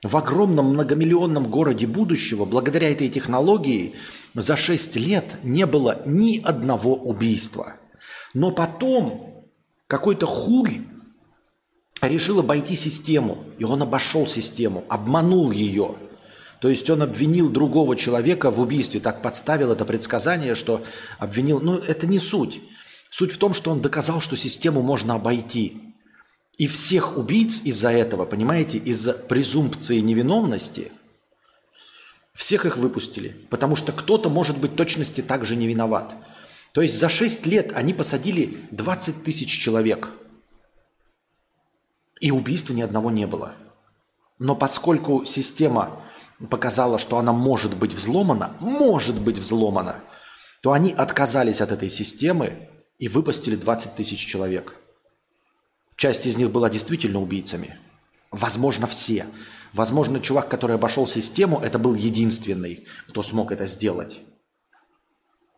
В 0.03 0.17
огромном 0.17 0.75
многомиллионном 0.75 1.49
городе 1.51 1.87
будущего, 1.87 2.45
благодаря 2.45 2.91
этой 2.91 3.09
технологии, 3.09 3.95
за 4.35 4.57
6 4.57 4.97
лет 4.97 5.37
не 5.43 5.65
было 5.65 6.03
ни 6.05 6.41
одного 6.43 6.95
убийства. 6.95 7.75
Но 8.35 8.51
потом 8.51 9.47
какой-то 9.87 10.27
хуй 10.27 10.87
решил 12.03 12.41
обойти 12.41 12.75
систему, 12.75 13.45
и 13.59 13.65
он 13.65 13.83
обошел 13.83 14.27
систему, 14.27 14.85
обманул 14.89 15.51
ее. 15.51 15.97
То 16.61 16.69
есть 16.69 16.89
он 16.91 17.03
обвинил 17.03 17.49
другого 17.51 17.97
человека 17.97 18.51
в 18.51 18.61
убийстве, 18.61 19.01
так 19.01 19.23
подставил 19.23 19.73
это 19.73 19.85
предсказание, 19.85 20.55
что 20.55 20.83
обвинил... 21.19 21.61
Ну, 21.61 21.77
это 21.77 22.07
не 22.07 22.19
суть. 22.19 22.61
Суть 23.17 23.33
в 23.33 23.39
том, 23.39 23.55
что 23.55 23.71
он 23.71 23.81
доказал, 23.81 24.21
что 24.21 24.37
систему 24.37 24.83
можно 24.83 25.15
обойти. 25.15 25.81
И 26.59 26.67
всех 26.67 27.17
убийц 27.17 27.63
из-за 27.63 27.91
этого, 27.91 28.27
понимаете, 28.27 28.77
из-за 28.79 29.15
презумпции 29.15 30.01
невиновности, 30.01 30.93
всех 32.35 32.67
их 32.67 32.77
выпустили. 32.77 33.29
Потому 33.49 33.77
что 33.77 33.93
кто-то, 33.93 34.29
может 34.29 34.59
быть, 34.59 34.77
точности 34.77 35.23
также 35.23 35.57
не 35.57 35.67
виноват. 35.67 36.15
То 36.73 36.83
есть 36.83 36.99
за 36.99 37.09
6 37.09 37.47
лет 37.47 37.73
они 37.75 37.95
посадили 37.95 38.59
20 38.71 39.25
тысяч 39.25 39.49
человек– 39.49 40.11
и 42.21 42.31
убийства 42.31 42.73
ни 42.73 42.83
одного 42.83 43.11
не 43.11 43.27
было. 43.27 43.53
Но 44.39 44.57
поскольку 44.57 45.25
система 45.25 46.03
показала, 46.51 46.99
что 46.99 47.19
она 47.19 47.33
может 47.33 47.77
быть 47.77 47.93
взломана, 47.93 48.57
может 48.61 49.21
быть 49.21 49.39
взломана, 49.39 49.97
то 50.63 50.73
они 50.73 50.93
отказались 50.93 51.61
от 51.61 51.73
этой 51.73 51.91
системы 51.91 52.69
и 52.99 53.09
выпустили 53.09 53.57
20 53.57 53.95
тысяч 53.95 54.25
человек. 54.25 54.77
Часть 55.97 56.27
из 56.27 56.37
них 56.37 56.51
была 56.51 56.69
действительно 56.71 57.21
убийцами. 57.21 57.79
Возможно, 58.31 58.87
все. 58.87 59.27
Возможно, 59.73 60.21
чувак, 60.21 60.49
который 60.49 60.77
обошел 60.77 61.07
систему, 61.07 61.61
это 61.61 61.79
был 61.79 61.95
единственный, 61.95 62.87
кто 63.09 63.23
смог 63.23 63.53
это 63.53 63.67
сделать. 63.67 64.21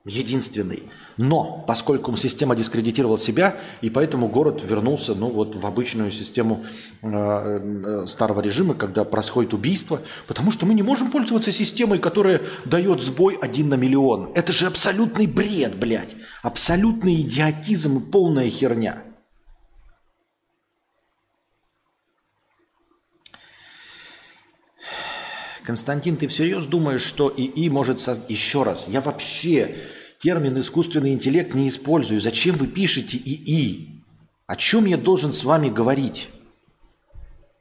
Единственный. 0.08 0.84
Но 1.18 1.62
поскольку 1.66 2.16
система 2.16 2.56
дискредитировала 2.56 3.18
себя, 3.18 3.56
и 3.82 3.90
поэтому 3.90 4.28
город 4.28 4.62
вернулся 4.64 5.14
ну, 5.14 5.28
вот, 5.28 5.54
в 5.54 5.66
обычную 5.66 6.10
систему 6.10 6.64
э, 7.02 7.08
э, 7.08 8.06
старого 8.06 8.40
режима, 8.40 8.72
когда 8.72 9.04
происходит 9.04 9.52
убийство, 9.52 10.00
потому 10.26 10.50
что 10.50 10.64
мы 10.64 10.72
не 10.72 10.82
можем 10.82 11.10
пользоваться 11.10 11.52
системой, 11.52 11.98
которая 11.98 12.40
дает 12.64 13.02
сбой 13.02 13.36
один 13.38 13.68
на 13.68 13.74
миллион. 13.74 14.30
Это 14.34 14.50
же 14.50 14.66
абсолютный 14.66 15.26
бред, 15.26 15.76
блядь. 15.76 16.16
Абсолютный 16.42 17.16
идиотизм 17.16 17.98
и 17.98 18.10
полная 18.10 18.48
херня. 18.48 19.02
Константин, 25.68 26.16
ты 26.16 26.28
всерьез 26.28 26.64
думаешь, 26.64 27.02
что 27.02 27.30
ИИ 27.36 27.68
может 27.68 28.00
создать... 28.00 28.30
Еще 28.30 28.62
раз, 28.62 28.88
я 28.88 29.02
вообще 29.02 29.76
термин 30.20 30.58
искусственный 30.60 31.12
интеллект 31.12 31.54
не 31.54 31.68
использую. 31.68 32.20
Зачем 32.20 32.56
вы 32.56 32.66
пишете 32.66 33.18
ИИ? 33.18 34.02
О 34.46 34.56
чем 34.56 34.86
я 34.86 34.96
должен 34.96 35.32
с 35.32 35.44
вами 35.44 35.68
говорить? 35.68 36.28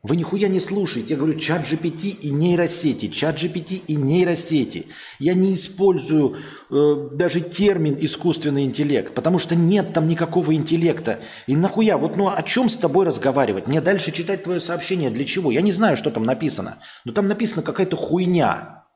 Вы 0.03 0.15
нихуя 0.15 0.47
не 0.47 0.61
слушаете. 0.61 1.09
Я 1.09 1.17
говорю 1.17 1.37
чат 1.37 1.63
GPT 1.69 2.09
и 2.21 2.29
нейросети, 2.29 3.09
чат 3.09 3.35
GPT 3.35 3.81
и 3.87 3.95
нейросети. 3.95 4.85
Я 5.19 5.33
не 5.33 5.53
использую 5.53 6.37
э, 6.69 7.09
даже 7.11 7.41
термин 7.41 7.97
искусственный 7.99 8.63
интеллект, 8.63 9.13
потому 9.13 9.37
что 9.37 9.55
нет 9.55 9.91
там 9.93 10.07
никакого 10.07 10.55
интеллекта. 10.55 11.19
И 11.45 11.57
нахуя, 11.57 11.97
вот 11.97 12.15
ну 12.15 12.29
о 12.29 12.41
чем 12.43 12.69
с 12.69 12.77
тобой 12.77 13.05
разговаривать? 13.05 13.67
Мне 13.67 13.81
дальше 13.81 14.11
читать 14.11 14.43
твое 14.43 14.61
сообщение 14.61 15.09
для 15.09 15.25
чего? 15.25 15.51
Я 15.51 15.61
не 15.61 15.73
знаю, 15.73 15.97
что 15.97 16.09
там 16.09 16.23
написано. 16.23 16.77
Но 17.03 17.11
там 17.11 17.27
написано 17.27 17.61
какая-то 17.61 17.97
хуйня. 17.97 18.86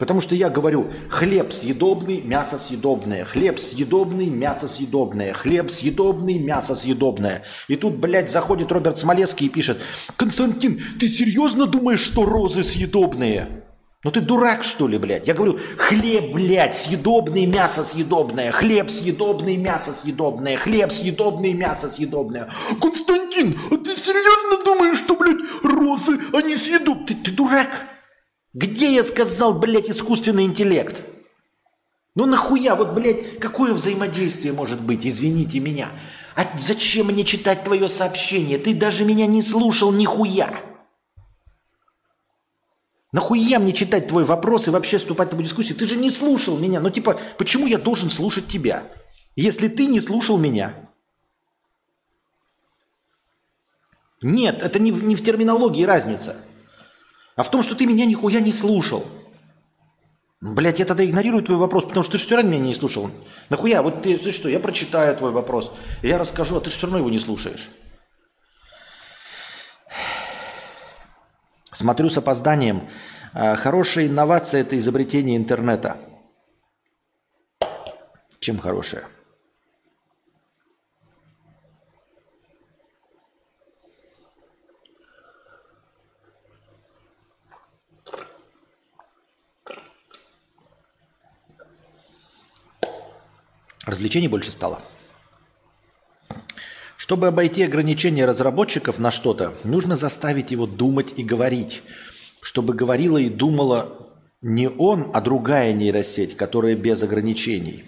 Потому 0.00 0.22
что 0.22 0.34
я 0.34 0.48
говорю, 0.48 0.90
хлеб 1.10 1.52
съедобный, 1.52 2.22
мясо 2.22 2.58
съедобное, 2.58 3.26
хлеб 3.26 3.58
съедобный, 3.58 4.30
мясо 4.30 4.66
съедобное, 4.66 5.34
хлеб 5.34 5.70
съедобный, 5.70 6.38
мясо 6.38 6.74
съедобное. 6.74 7.42
И 7.68 7.76
тут, 7.76 7.96
блядь, 7.96 8.30
заходит 8.30 8.72
Роберт 8.72 8.98
Смолецкий 8.98 9.48
и 9.48 9.50
пишет, 9.50 9.78
Константин, 10.16 10.80
ты 10.98 11.06
серьезно 11.06 11.66
думаешь, 11.66 12.00
что 12.00 12.24
розы 12.24 12.62
съедобные? 12.62 13.62
Ну 14.02 14.10
ты 14.10 14.22
дурак, 14.22 14.64
что 14.64 14.88
ли, 14.88 14.96
блядь? 14.96 15.28
Я 15.28 15.34
говорю, 15.34 15.58
хлеб, 15.76 16.32
блядь, 16.32 16.78
съедобный, 16.78 17.44
мясо 17.44 17.84
съедобное, 17.84 18.52
хлеб 18.52 18.88
съедобный, 18.88 19.58
мясо 19.58 19.92
съедобное, 19.92 20.56
хлеб 20.56 20.90
съедобный, 20.90 21.52
мясо 21.52 21.90
съедобное. 21.90 22.48
Константин, 22.80 23.58
а 23.70 23.76
ты 23.76 23.94
серьезно 23.94 24.64
думаешь, 24.64 24.96
что, 24.96 25.14
блядь, 25.14 25.42
розы, 25.62 26.18
они 26.32 26.56
съедобные? 26.56 27.06
Ты, 27.06 27.14
ты 27.16 27.30
дурак? 27.32 27.68
Где 28.52 28.94
я 28.94 29.04
сказал, 29.04 29.58
блядь, 29.58 29.90
искусственный 29.90 30.44
интеллект? 30.44 31.02
Ну 32.16 32.26
нахуя, 32.26 32.74
вот, 32.74 32.92
блядь, 32.92 33.38
какое 33.38 33.72
взаимодействие 33.72 34.52
может 34.52 34.80
быть, 34.80 35.06
извините 35.06 35.60
меня. 35.60 35.92
А 36.34 36.46
зачем 36.58 37.06
мне 37.06 37.24
читать 37.24 37.62
твое 37.62 37.88
сообщение? 37.88 38.58
Ты 38.58 38.74
даже 38.74 39.04
меня 39.04 39.26
не 39.26 39.42
слушал 39.42 39.92
нихуя. 39.92 40.60
Нахуя 43.12 43.58
мне 43.58 43.72
читать 43.72 44.08
твой 44.08 44.24
вопрос 44.24 44.66
и 44.66 44.70
вообще 44.70 44.98
вступать 44.98 45.30
в 45.30 45.34
эту 45.34 45.42
дискуссию? 45.42 45.76
Ты 45.76 45.86
же 45.88 45.96
не 45.96 46.10
слушал 46.10 46.58
меня. 46.58 46.80
Ну 46.80 46.90
типа, 46.90 47.20
почему 47.38 47.66
я 47.66 47.78
должен 47.78 48.10
слушать 48.10 48.48
тебя, 48.48 48.84
если 49.36 49.68
ты 49.68 49.86
не 49.86 50.00
слушал 50.00 50.38
меня? 50.38 50.74
Нет, 54.22 54.62
это 54.62 54.78
не 54.78 54.92
в, 54.92 55.02
не 55.04 55.14
в 55.14 55.24
терминологии 55.24 55.84
разница 55.84 56.36
а 57.40 57.42
в 57.42 57.50
том, 57.50 57.62
что 57.62 57.74
ты 57.74 57.86
меня 57.86 58.04
нихуя 58.04 58.38
не 58.38 58.52
слушал. 58.52 59.06
Блять, 60.42 60.78
я 60.78 60.84
тогда 60.84 61.06
игнорирую 61.06 61.42
твой 61.42 61.56
вопрос, 61.56 61.84
потому 61.84 62.02
что 62.04 62.12
ты 62.12 62.18
же 62.18 62.26
все 62.26 62.36
равно 62.36 62.50
меня 62.50 62.66
не 62.66 62.74
слушал. 62.74 63.10
Нахуя? 63.48 63.80
Вот 63.80 64.02
ты, 64.02 64.18
ты 64.18 64.30
что, 64.30 64.50
я 64.50 64.60
прочитаю 64.60 65.16
твой 65.16 65.30
вопрос, 65.30 65.72
я 66.02 66.18
расскажу, 66.18 66.58
а 66.58 66.60
ты 66.60 66.68
же 66.68 66.76
все 66.76 66.86
равно 66.86 66.98
его 66.98 67.08
не 67.08 67.18
слушаешь. 67.18 67.70
Смотрю 71.72 72.10
с 72.10 72.18
опозданием. 72.18 72.90
А, 73.32 73.56
хорошая 73.56 74.06
инновация– 74.06 74.60
это 74.62 74.78
изобретение 74.78 75.38
интернета. 75.38 75.96
Чем 78.38 78.58
хорошая? 78.58 79.04
Развлечений 93.86 94.28
больше 94.28 94.50
стало. 94.50 94.82
Чтобы 96.96 97.28
обойти 97.28 97.62
ограничения 97.62 98.26
разработчиков 98.26 98.98
на 98.98 99.10
что-то, 99.10 99.54
нужно 99.64 99.96
заставить 99.96 100.50
его 100.50 100.66
думать 100.66 101.14
и 101.16 101.24
говорить, 101.24 101.82
чтобы 102.42 102.74
говорила 102.74 103.16
и 103.16 103.30
думала 103.30 103.96
не 104.42 104.68
он, 104.68 105.10
а 105.14 105.20
другая 105.20 105.72
нейросеть, 105.72 106.36
которая 106.36 106.76
без 106.76 107.02
ограничений. 107.02 107.84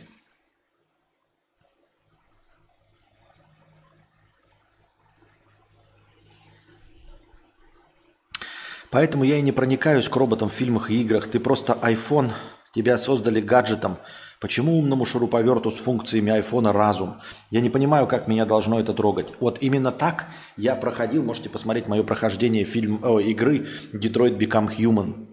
Поэтому 8.90 9.24
я 9.24 9.38
и 9.38 9.43
не 9.43 9.53
проникаюсь 9.53 10.09
к 10.09 10.16
роботам 10.16 10.51
в 10.51 10.53
фильмах 10.53 10.90
и 10.90 11.01
играх. 11.01 11.26
Ты 11.30 11.40
просто 11.40 11.72
iPhone, 11.80 12.30
тебя 12.74 12.99
создали 12.99 13.40
гаджетом. 13.40 13.97
Почему 14.43 14.76
умному 14.76 15.07
шуруповерту 15.07 15.70
с 15.70 15.76
функциями 15.76 16.32
айфона 16.32 16.72
разум? 16.72 17.20
Я 17.51 17.61
не 17.61 17.70
понимаю, 17.70 18.09
как 18.09 18.26
меня 18.26 18.45
должно 18.45 18.80
это 18.80 18.93
трогать. 18.93 19.32
Вот 19.38 19.62
именно 19.62 19.93
так 19.93 20.26
я 20.57 20.74
проходил, 20.74 21.22
можете 21.22 21.49
посмотреть 21.49 21.86
мое 21.86 22.03
прохождение 22.03 22.64
фильм, 22.64 22.99
о, 23.05 23.20
игры 23.20 23.68
Detroit 23.93 24.36
Become 24.36 24.68
Human 24.76 25.28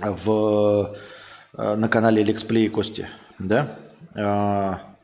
в, 0.00 0.96
э, 1.54 1.74
на 1.74 1.88
канале 1.88 2.22
Лексплей 2.22 2.66
и 2.66 2.68
Кости. 2.68 3.08
Да? 3.40 3.76
А, 4.14 4.94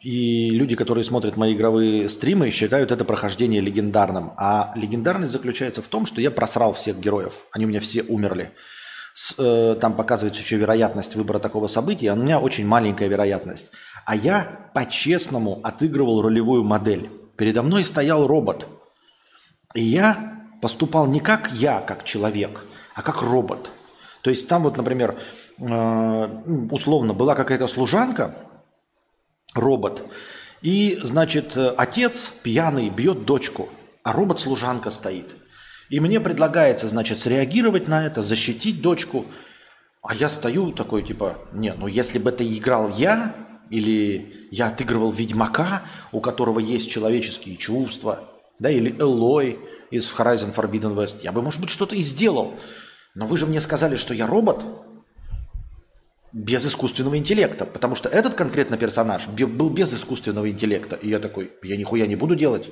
и 0.00 0.48
люди, 0.48 0.74
которые 0.74 1.04
смотрят 1.04 1.36
мои 1.36 1.54
игровые 1.54 2.08
стримы, 2.08 2.48
считают 2.48 2.92
это 2.92 3.04
прохождение 3.04 3.60
легендарным. 3.60 4.32
А 4.38 4.72
легендарность 4.74 5.32
заключается 5.32 5.82
в 5.82 5.88
том, 5.88 6.06
что 6.06 6.22
я 6.22 6.30
просрал 6.30 6.72
всех 6.72 6.98
героев. 6.98 7.44
Они 7.52 7.66
у 7.66 7.68
меня 7.68 7.80
все 7.80 8.02
умерли. 8.04 8.52
С, 9.20 9.34
э, 9.36 9.74
там 9.80 9.94
показывается 9.94 10.42
еще 10.42 10.58
вероятность 10.58 11.16
выбора 11.16 11.40
такого 11.40 11.66
события. 11.66 12.12
А 12.12 12.14
у 12.14 12.16
меня 12.16 12.38
очень 12.38 12.64
маленькая 12.64 13.08
вероятность. 13.08 13.72
А 14.04 14.14
я 14.14 14.70
по-честному 14.74 15.58
отыгрывал 15.64 16.22
ролевую 16.22 16.62
модель. 16.62 17.10
Передо 17.36 17.64
мной 17.64 17.84
стоял 17.84 18.28
робот. 18.28 18.68
И 19.74 19.82
я 19.82 20.44
поступал 20.62 21.08
не 21.08 21.18
как 21.18 21.50
я, 21.50 21.80
как 21.80 22.04
человек, 22.04 22.64
а 22.94 23.02
как 23.02 23.20
робот. 23.20 23.72
То 24.22 24.30
есть 24.30 24.46
там 24.46 24.62
вот, 24.62 24.76
например, 24.76 25.18
э, 25.58 25.64
условно 26.70 27.12
была 27.12 27.34
какая-то 27.34 27.66
служанка, 27.66 28.36
робот. 29.52 30.06
И, 30.62 30.96
значит, 31.02 31.56
отец 31.56 32.30
пьяный 32.44 32.88
бьет 32.88 33.24
дочку, 33.24 33.68
а 34.04 34.12
робот-служанка 34.12 34.90
стоит. 34.90 35.34
И 35.90 36.00
мне 36.00 36.20
предлагается, 36.20 36.86
значит, 36.86 37.18
среагировать 37.18 37.88
на 37.88 38.06
это, 38.06 38.22
защитить 38.22 38.82
дочку. 38.82 39.26
А 40.02 40.14
я 40.14 40.28
стою 40.28 40.72
такой, 40.72 41.02
типа, 41.02 41.38
не, 41.52 41.72
ну 41.74 41.86
если 41.86 42.18
бы 42.18 42.30
это 42.30 42.44
играл 42.44 42.90
я, 42.90 43.34
или 43.70 44.48
я 44.50 44.68
отыгрывал 44.68 45.10
Ведьмака, 45.10 45.82
у 46.12 46.20
которого 46.20 46.58
есть 46.58 46.90
человеческие 46.90 47.56
чувства, 47.56 48.24
да, 48.58 48.70
или 48.70 48.94
Элой 48.98 49.58
из 49.90 50.06
Horizon 50.10 50.54
Forbidden 50.54 50.94
West, 50.94 51.18
я 51.22 51.32
бы, 51.32 51.42
может 51.42 51.60
быть, 51.60 51.70
что-то 51.70 51.94
и 51.94 52.02
сделал. 52.02 52.54
Но 53.14 53.26
вы 53.26 53.36
же 53.36 53.46
мне 53.46 53.60
сказали, 53.60 53.96
что 53.96 54.14
я 54.14 54.26
робот, 54.26 54.64
без 56.32 56.66
искусственного 56.66 57.16
интеллекта, 57.16 57.64
потому 57.64 57.94
что 57.94 58.08
этот 58.08 58.34
конкретно 58.34 58.76
персонаж 58.76 59.26
был 59.28 59.70
без 59.70 59.92
искусственного 59.94 60.50
интеллекта. 60.50 60.96
И 60.96 61.08
я 61.08 61.18
такой, 61.18 61.52
я 61.62 61.76
нихуя 61.76 62.06
не 62.06 62.16
буду 62.16 62.36
делать. 62.36 62.70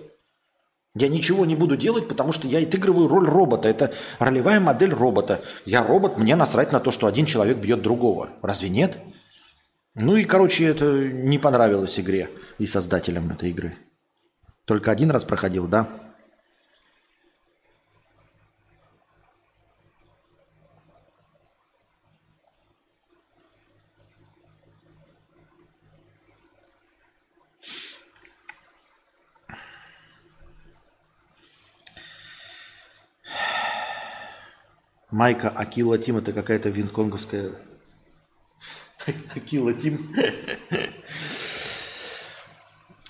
Я 0.99 1.09
ничего 1.09 1.45
не 1.45 1.55
буду 1.55 1.77
делать, 1.77 2.09
потому 2.09 2.33
что 2.33 2.49
я 2.49 2.59
отыгрываю 2.59 3.07
роль 3.07 3.29
робота. 3.29 3.69
Это 3.69 3.93
ролевая 4.19 4.61
модель 4.61 4.95
робота. 4.95 5.43
Я 5.67 5.87
робот, 5.87 6.17
мне 6.17 6.37
насрать 6.37 6.73
на 6.73 6.81
то, 6.81 6.91
что 6.91 7.07
один 7.07 7.27
человек 7.27 7.59
бьет 7.59 7.83
другого. 7.83 8.31
Разве 8.41 8.71
нет? 8.71 8.97
Ну 9.95 10.17
и, 10.17 10.25
короче, 10.25 10.65
это 10.65 10.87
не 10.87 11.39
понравилось 11.39 12.01
игре 12.01 12.31
и 12.57 12.65
создателям 12.65 13.31
этой 13.31 13.51
игры. 13.51 13.77
Только 14.65 14.91
один 14.91 15.11
раз 15.11 15.27
проходил, 15.27 15.67
да? 15.67 15.87
Майка 35.11 35.49
Акила 35.49 35.99
Тим 35.99 36.19
это 36.19 36.33
какая-то 36.33 36.69
винконговская... 36.69 37.53
Акила 39.35 39.73
Тим. 39.73 40.15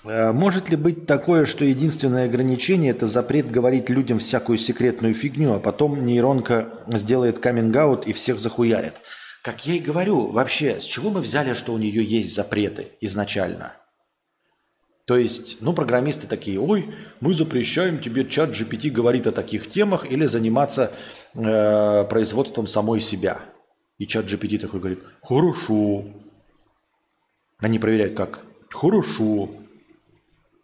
Э, 0.03 0.31
может 0.31 0.69
ли 0.69 0.75
быть 0.77 1.07
такое, 1.07 1.45
что 1.45 1.65
единственное 1.65 2.25
ограничение– 2.25 2.91
это 2.91 3.07
запрет 3.07 3.49
говорить 3.49 3.89
людям 3.89 4.19
всякую 4.19 4.57
секретную 4.59 5.13
фигню, 5.15 5.53
а 5.53 5.59
потом 5.59 6.05
нейронка 6.05 6.69
сделает 6.87 7.39
каминг 7.39 8.05
и 8.05 8.13
всех 8.13 8.39
захуярит? 8.39 8.93
Как 9.43 9.65
я 9.65 9.75
и 9.75 9.79
говорю, 9.79 10.27
вообще, 10.27 10.79
с 10.79 10.83
чего 10.83 11.09
мы 11.09 11.21
взяли, 11.21 11.53
что 11.53 11.73
у 11.73 11.77
нее 11.77 12.03
есть 12.03 12.33
запреты 12.33 12.91
изначально? 13.01 13.73
То 15.05 15.15
есть, 15.15 15.61
ну, 15.61 15.71
программисты 15.71 16.27
такие, 16.27 16.59
ой, 16.59 16.93
мы 17.21 17.33
запрещаем 17.33 17.99
тебе 17.99 18.25
чат 18.25 18.49
GPT 18.49 18.91
говорить 18.91 19.25
о 19.25 19.31
таких 19.31 19.69
темах 19.69 20.05
или 20.11 20.25
заниматься 20.25 20.91
э, 21.37 22.05
производством 22.05 22.67
самой 22.67 22.99
себя. 22.99 23.41
И 23.97 24.05
чат 24.05 24.25
GPT 24.25 24.59
такой 24.59 24.79
говорит, 24.79 25.03
хорошо. 25.21 26.05
Они 27.59 27.79
проверяют 27.79 28.15
как? 28.15 28.41
Хорошо. 28.69 29.49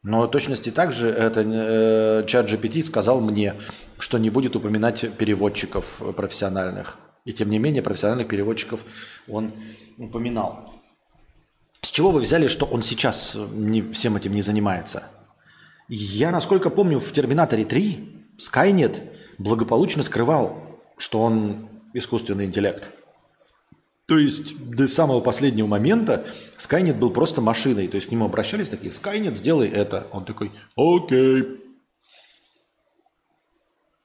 Но 0.04 0.28
точности 0.28 0.70
также 0.70 1.10
это 1.10 1.42
э, 1.42 2.28
чат 2.28 2.48
GPT 2.52 2.82
сказал 2.84 3.22
мне, 3.22 3.56
что 4.00 4.18
не 4.18 4.30
будет 4.30 4.56
упоминать 4.56 5.18
переводчиков 5.18 6.02
профессиональных. 6.16 6.98
И 7.26 7.32
тем 7.32 7.50
не 7.50 7.58
менее 7.58 7.82
профессиональных 7.82 8.28
переводчиков 8.28 8.82
он 9.28 9.54
упоминал. 9.98 10.74
С 11.82 11.90
чего 11.90 12.12
вы 12.12 12.20
взяли, 12.20 12.48
что 12.48 12.66
он 12.66 12.84
сейчас 12.84 13.38
не, 13.54 13.82
всем 13.82 14.16
этим 14.18 14.34
не 14.34 14.42
занимается? 14.42 15.04
Я, 15.88 16.32
насколько 16.32 16.70
помню, 16.70 17.00
в 17.00 17.12
«Терминаторе 17.12 17.64
3» 17.64 18.14
Скайнет 18.38 19.04
благополучно 19.38 20.02
скрывал, 20.02 20.63
что 20.98 21.22
он 21.22 21.70
искусственный 21.94 22.46
интеллект. 22.46 22.90
То 24.06 24.18
есть 24.18 24.70
до 24.70 24.88
самого 24.88 25.22
последнего 25.22 25.68
момента 25.68 26.26
Скайнет 26.58 26.98
был 26.98 27.12
просто 27.12 27.42
машиной. 27.42 27.88
То 27.88 27.96
есть 27.96 28.08
к 28.08 28.12
нему 28.12 28.26
обращались 28.26 28.70
такие, 28.70 28.92
Скайнет, 28.92 29.38
сделай 29.38 29.70
это. 29.70 30.08
Он 30.12 30.26
такой, 30.26 30.52
окей. 30.76 31.62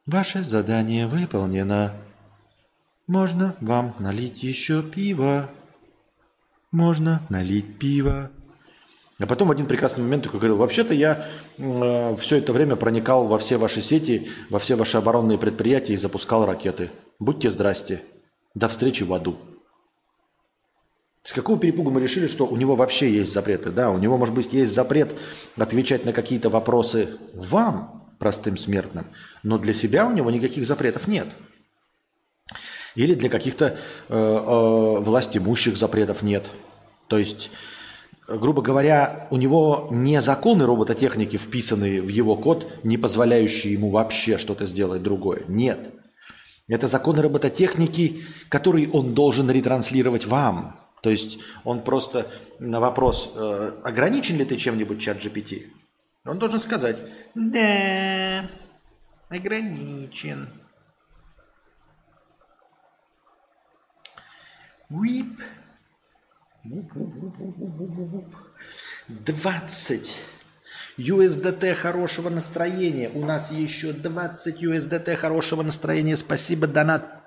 Ваше 0.06 0.42
задание 0.44 1.06
выполнено. 1.06 1.94
Можно 3.06 3.56
вам 3.60 3.94
налить 3.98 4.42
еще 4.42 4.82
пиво. 4.82 5.50
Можно 6.70 7.22
налить 7.28 7.78
пиво. 7.78 8.30
А 9.20 9.26
потом 9.26 9.48
в 9.48 9.50
один 9.50 9.66
прекрасный 9.66 10.02
момент 10.02 10.24
такой 10.24 10.38
говорил, 10.38 10.58
вообще-то 10.58 10.94
я 10.94 11.26
э, 11.56 12.16
все 12.18 12.36
это 12.36 12.52
время 12.52 12.76
проникал 12.76 13.26
во 13.26 13.38
все 13.38 13.56
ваши 13.56 13.82
сети, 13.82 14.28
во 14.48 14.60
все 14.60 14.76
ваши 14.76 14.96
оборонные 14.96 15.38
предприятия 15.38 15.94
и 15.94 15.96
запускал 15.96 16.46
ракеты. 16.46 16.90
Будьте 17.18 17.50
здрасте. 17.50 18.02
До 18.54 18.68
встречи 18.68 19.02
в 19.02 19.12
аду. 19.12 19.36
С 21.24 21.32
какого 21.32 21.58
перепугу 21.58 21.90
мы 21.90 22.00
решили, 22.00 22.28
что 22.28 22.46
у 22.46 22.56
него 22.56 22.76
вообще 22.76 23.10
есть 23.10 23.32
запреты? 23.32 23.70
Да, 23.70 23.90
у 23.90 23.98
него, 23.98 24.16
может 24.16 24.34
быть, 24.34 24.52
есть 24.52 24.72
запрет 24.72 25.14
отвечать 25.56 26.04
на 26.04 26.12
какие-то 26.12 26.48
вопросы 26.48 27.18
вам, 27.34 28.08
простым 28.18 28.56
смертным, 28.56 29.06
но 29.42 29.58
для 29.58 29.74
себя 29.74 30.06
у 30.06 30.12
него 30.12 30.30
никаких 30.30 30.64
запретов 30.64 31.08
нет. 31.08 31.26
Или 32.94 33.14
для 33.14 33.28
каких-то 33.28 33.78
э, 34.08 34.14
э, 34.14 35.00
властимущих 35.00 35.76
запретов 35.76 36.22
нет. 36.22 36.50
То 37.08 37.18
есть 37.18 37.50
грубо 38.28 38.62
говоря, 38.62 39.26
у 39.30 39.36
него 39.36 39.88
не 39.90 40.20
законы 40.20 40.66
робототехники, 40.66 41.36
вписанные 41.36 42.02
в 42.02 42.08
его 42.08 42.36
код, 42.36 42.70
не 42.84 42.98
позволяющие 42.98 43.72
ему 43.72 43.90
вообще 43.90 44.36
что-то 44.38 44.66
сделать 44.66 45.02
другое. 45.02 45.42
Нет. 45.48 45.90
Это 46.68 46.86
законы 46.86 47.22
робототехники, 47.22 48.24
которые 48.50 48.90
он 48.90 49.14
должен 49.14 49.50
ретранслировать 49.50 50.26
вам. 50.26 50.78
То 51.02 51.10
есть 51.10 51.38
он 51.64 51.82
просто 51.82 52.30
на 52.58 52.80
вопрос, 52.80 53.32
э, 53.34 53.72
ограничен 53.84 54.36
ли 54.36 54.44
ты 54.44 54.56
чем-нибудь 54.56 55.00
чат 55.00 55.24
GPT, 55.24 55.68
он 56.24 56.38
должен 56.38 56.58
сказать, 56.58 56.98
да, 57.34 58.50
ограничен. 59.30 60.48
Уип. 64.90 65.40
20 69.08 70.16
USDT 70.98 71.74
хорошего 71.74 72.28
настроения. 72.28 73.10
У 73.10 73.24
нас 73.24 73.52
еще 73.52 73.92
20 73.92 74.62
USDT 74.62 75.16
хорошего 75.16 75.62
настроения. 75.62 76.16
Спасибо, 76.16 76.66
донат 76.66 77.18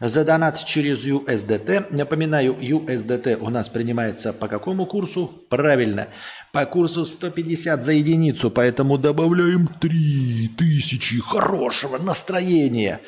за 0.00 0.24
донат 0.24 0.62
через 0.64 1.06
USDT. 1.06 1.86
Напоминаю, 1.90 2.54
USDT 2.54 3.36
у 3.36 3.48
нас 3.48 3.68
принимается 3.68 4.32
по 4.32 4.48
какому 4.48 4.86
курсу? 4.86 5.46
Правильно, 5.48 6.08
по 6.52 6.66
курсу 6.66 7.06
150 7.06 7.82
за 7.82 7.92
единицу, 7.92 8.50
поэтому 8.50 8.98
добавляем 8.98 9.68
3000 9.68 11.20
хорошего 11.20 11.98
настроения, 11.98 13.00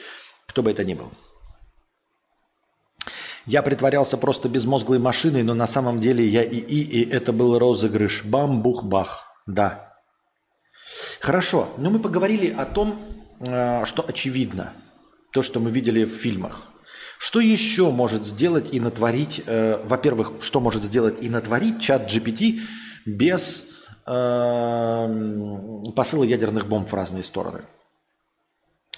кто 0.47 0.63
бы 0.63 0.71
это 0.71 0.85
ни 0.85 0.95
был. 0.95 1.13
Я 3.49 3.63
притворялся 3.63 4.19
просто 4.19 4.51
безмозглой 4.51 4.99
машиной, 4.99 5.43
но 5.43 5.55
на 5.55 5.67
самом 5.67 6.01
деле 6.01 6.27
я 6.27 6.43
и 6.43 6.59
и, 6.59 7.11
это 7.11 7.33
был 7.33 7.59
розыгрыш. 7.59 8.25
Бам-бух-бах. 8.25 9.27
Да. 9.47 9.95
Хорошо, 11.21 11.71
но 11.79 11.89
мы 11.89 11.99
поговорили 11.99 12.55
о 12.55 12.67
том, 12.67 13.01
э, 13.41 13.87
что 13.87 14.05
очевидно. 14.07 14.75
То, 15.33 15.43
что 15.43 15.61
мы 15.61 15.71
видели 15.71 16.05
в 16.05 16.11
фильмах. 16.11 16.69
Что 17.19 17.41
еще 17.41 17.91
может 17.91 18.27
сделать 18.27 18.75
и 18.75 18.81
натворить, 18.81 19.43
э, 19.47 19.81
во-первых, 19.83 20.33
что 20.41 20.61
может 20.61 20.83
сделать 20.85 21.17
и 21.23 21.31
натворить 21.31 21.81
чат 21.81 22.03
GPT 22.11 22.61
без 23.07 23.65
э, 24.07 25.09
посыла 25.97 26.25
ядерных 26.25 26.69
бомб 26.69 26.87
в 26.87 26.95
разные 26.95 27.25
стороны? 27.25 27.63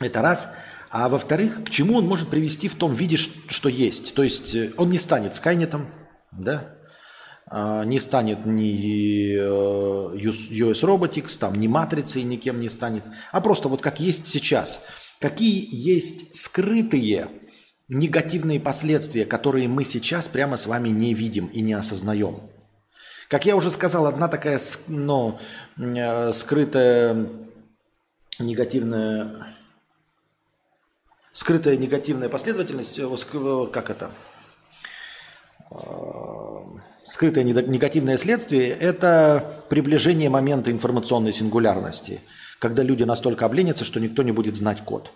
Это 0.00 0.22
раз. 0.22 0.52
А 0.90 1.08
во-вторых, 1.08 1.64
к 1.64 1.70
чему 1.70 1.98
он 1.98 2.06
может 2.06 2.28
привести 2.28 2.68
в 2.68 2.74
том 2.74 2.92
виде, 2.92 3.16
что 3.16 3.68
есть? 3.68 4.12
То 4.14 4.24
есть 4.24 4.56
э, 4.56 4.72
он 4.76 4.90
не 4.90 4.98
станет 4.98 5.36
Скайнетом, 5.36 5.86
да? 6.32 6.74
А, 7.46 7.84
не 7.84 8.00
станет 8.00 8.44
ни 8.44 9.36
э, 9.36 10.16
US 10.18 10.82
Robotics, 10.82 11.38
там, 11.38 11.54
ни 11.54 11.68
Матрицей 11.68 12.24
никем 12.24 12.60
не 12.60 12.68
станет, 12.68 13.04
а 13.30 13.40
просто 13.40 13.68
вот 13.68 13.80
как 13.80 14.00
есть 14.00 14.26
сейчас. 14.26 14.84
Какие 15.20 15.68
есть 15.70 16.34
скрытые 16.34 17.28
негативные 17.88 18.58
последствия, 18.58 19.26
которые 19.26 19.68
мы 19.68 19.84
сейчас 19.84 20.26
прямо 20.26 20.56
с 20.56 20.66
вами 20.66 20.88
не 20.88 21.14
видим 21.14 21.46
и 21.46 21.60
не 21.60 21.72
осознаем? 21.74 22.50
Как 23.28 23.46
я 23.46 23.54
уже 23.54 23.70
сказал, 23.70 24.06
одна 24.06 24.26
такая 24.26 24.58
ну, 24.88 25.38
э, 25.78 26.32
скрытая 26.32 27.28
негативная 28.40 29.54
скрытая 31.40 31.78
негативная 31.78 32.28
последовательность, 32.28 32.98
э, 32.98 33.08
э, 33.08 33.66
как 33.72 33.88
это, 33.88 34.10
э, 35.70 35.76
скрытое 37.06 37.44
негативное 37.44 38.18
следствие– 38.18 38.68
это 38.80 39.64
приближение 39.70 40.28
момента 40.28 40.70
информационной 40.70 41.32
сингулярности, 41.32 42.20
когда 42.58 42.82
люди 42.82 43.04
настолько 43.04 43.46
обленятся, 43.46 43.84
что 43.84 44.00
никто 44.00 44.22
не 44.22 44.32
будет 44.32 44.54
знать 44.54 44.84
код. 44.84 45.12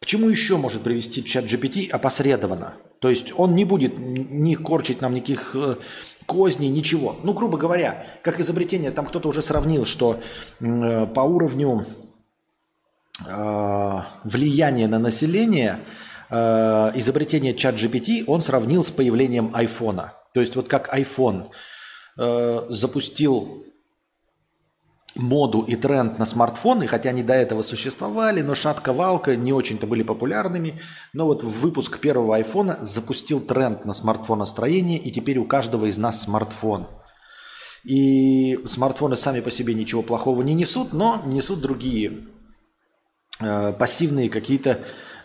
К 0.00 0.06
чему 0.06 0.28
еще 0.28 0.58
может 0.58 0.82
привести 0.82 1.24
чат 1.24 1.46
GPT 1.46 1.90
опосредованно? 1.90 2.74
То 3.00 3.10
есть 3.10 3.32
он 3.36 3.56
не 3.56 3.64
будет 3.64 3.98
ни 3.98 4.54
корчить 4.54 5.00
нам 5.00 5.14
никаких 5.14 5.56
козней, 6.26 6.68
ничего. 6.68 7.16
Ну, 7.24 7.32
грубо 7.32 7.58
говоря, 7.58 8.06
как 8.22 8.38
изобретение, 8.38 8.92
там 8.92 9.06
кто-то 9.06 9.28
уже 9.28 9.42
сравнил, 9.42 9.86
что 9.86 10.20
по 10.60 11.20
уровню 11.22 11.84
влияние 13.20 14.86
на 14.86 14.98
население 14.98 15.80
э, 16.30 16.36
изобретение 16.94 17.54
чат 17.54 17.74
GPT 17.74 18.24
он 18.26 18.42
сравнил 18.42 18.84
с 18.84 18.90
появлением 18.90 19.50
айфона. 19.54 20.14
То 20.34 20.40
есть 20.40 20.56
вот 20.56 20.68
как 20.68 20.94
iPhone 20.94 21.48
э, 22.18 22.66
запустил 22.68 23.64
моду 25.16 25.62
и 25.62 25.74
тренд 25.74 26.18
на 26.18 26.26
смартфоны, 26.26 26.86
хотя 26.86 27.10
они 27.10 27.22
до 27.22 27.32
этого 27.32 27.62
существовали, 27.62 28.40
но 28.40 28.54
шатка-валка 28.54 29.34
не 29.36 29.52
очень-то 29.52 29.86
были 29.86 30.02
популярными. 30.04 30.80
Но 31.12 31.26
вот 31.26 31.42
выпуск 31.42 31.98
первого 31.98 32.36
айфона 32.36 32.78
запустил 32.82 33.40
тренд 33.40 33.84
на 33.84 33.94
смартфоностроение, 33.94 34.98
и 34.98 35.10
теперь 35.10 35.38
у 35.38 35.44
каждого 35.44 35.86
из 35.86 35.98
нас 35.98 36.22
смартфон. 36.22 36.86
И 37.84 38.60
смартфоны 38.66 39.16
сами 39.16 39.40
по 39.40 39.50
себе 39.50 39.74
ничего 39.74 40.02
плохого 40.02 40.42
не 40.42 40.54
несут, 40.54 40.92
но 40.92 41.22
несут 41.24 41.60
другие 41.60 42.12
Э, 42.12 42.37
пассивные 43.38 44.28
какие-то 44.28 44.80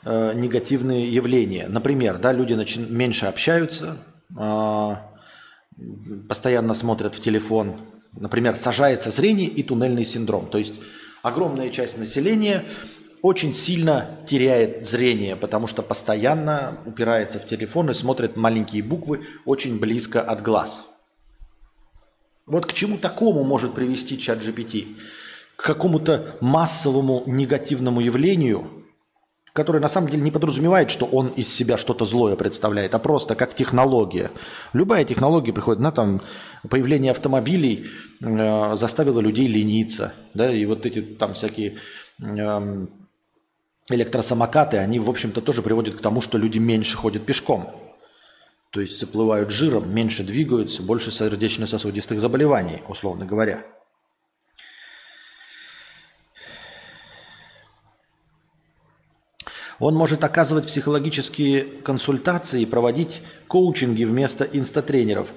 э, 0.05 0.33
негативные 0.35 1.11
явления. 1.11 1.67
Например, 1.67 2.17
да, 2.17 2.31
люди 2.31 2.53
начи- 2.53 2.89
меньше 2.89 3.25
общаются, 3.25 3.97
э, 4.37 4.95
постоянно 6.27 6.73
смотрят 6.73 7.15
в 7.15 7.21
телефон. 7.21 7.81
Например, 8.13 8.55
сажается 8.55 9.09
зрение 9.09 9.47
и 9.47 9.63
туннельный 9.63 10.05
синдром. 10.05 10.47
То 10.47 10.57
есть 10.57 10.75
огромная 11.23 11.69
часть 11.69 11.97
населения 11.97 12.63
очень 13.21 13.53
сильно 13.53 14.19
теряет 14.27 14.85
зрение, 14.85 15.35
потому 15.35 15.65
что 15.65 15.81
постоянно 15.81 16.77
упирается 16.85 17.39
в 17.39 17.47
телефон 17.47 17.89
и 17.89 17.93
смотрит 17.93 18.35
маленькие 18.35 18.83
буквы 18.83 19.25
очень 19.45 19.79
близко 19.79 20.21
от 20.21 20.41
глаз. 20.41 20.83
Вот 22.45 22.65
к 22.65 22.73
чему 22.73 22.97
такому 22.97 23.45
может 23.45 23.73
привести 23.73 24.19
чат 24.19 24.39
GPT? 24.39 24.97
К 25.55 25.63
какому-то 25.63 26.35
массовому 26.41 27.23
негативному 27.25 28.01
явлению, 28.01 28.83
которое 29.53 29.79
на 29.79 29.87
самом 29.87 30.09
деле 30.09 30.23
не 30.23 30.31
подразумевает, 30.31 30.89
что 30.89 31.05
он 31.05 31.27
из 31.27 31.53
себя 31.53 31.77
что-то 31.77 32.05
злое 32.05 32.35
представляет, 32.35 32.95
а 32.95 32.99
просто 32.99 33.35
как 33.35 33.53
технология. 33.53 34.31
Любая 34.73 35.05
технология 35.05 35.53
приходит 35.53 35.81
на 35.81 35.91
там 35.91 36.21
появление 36.67 37.11
автомобилей 37.11 37.85
э, 38.21 38.75
заставило 38.75 39.19
людей 39.19 39.47
лениться, 39.47 40.13
да, 40.33 40.51
и 40.51 40.65
вот 40.65 40.85
эти 40.87 41.01
там 41.01 41.35
всякие 41.35 41.77
э, 42.19 42.87
электросамокаты, 43.89 44.77
они, 44.77 44.97
в 44.99 45.09
общем-то, 45.09 45.41
тоже 45.41 45.61
приводят 45.61 45.95
к 45.95 46.01
тому, 46.01 46.21
что 46.21 46.39
люди 46.39 46.57
меньше 46.57 46.97
ходят 46.97 47.25
пешком. 47.25 47.69
То 48.71 48.81
есть 48.81 48.99
заплывают 48.99 49.51
жиром, 49.51 49.93
меньше 49.93 50.23
двигаются, 50.23 50.81
больше 50.81 51.11
сердечно-сосудистых 51.11 52.19
заболеваний, 52.19 52.81
условно 52.87 53.23
говоря. 53.23 53.63
Он 59.79 59.95
может 59.95 60.23
оказывать 60.23 60.67
психологические 60.67 61.63
консультации 61.83 62.61
и 62.61 62.65
проводить 62.65 63.21
коучинги 63.47 64.03
вместо 64.03 64.43
инстатренеров, 64.43 65.29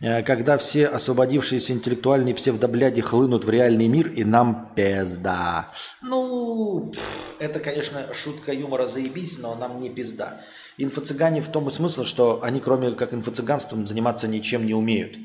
э, 0.00 0.22
когда 0.22 0.58
все 0.58 0.86
освободившиеся 0.86 1.72
интеллектуальные 1.72 2.34
псевдобляди 2.34 3.00
хлынут 3.00 3.44
в 3.44 3.50
реальный 3.50 3.88
мир 3.88 4.08
и 4.08 4.24
нам 4.24 4.70
пизда. 4.74 5.70
Ну, 6.02 6.92
это, 7.38 7.60
конечно, 7.60 8.06
шутка 8.14 8.52
юмора 8.52 8.86
заебись, 8.86 9.38
но 9.38 9.54
нам 9.54 9.80
не 9.80 9.90
пизда. 9.90 10.40
Инфо-цыгане 10.78 11.42
в 11.42 11.48
том 11.48 11.68
и 11.68 11.70
смысл, 11.70 12.04
что 12.04 12.42
они 12.42 12.60
кроме 12.60 12.92
как 12.92 13.12
инфо-цыганством 13.12 13.86
заниматься 13.86 14.28
ничем 14.28 14.66
не 14.66 14.74
умеют. 14.74 15.16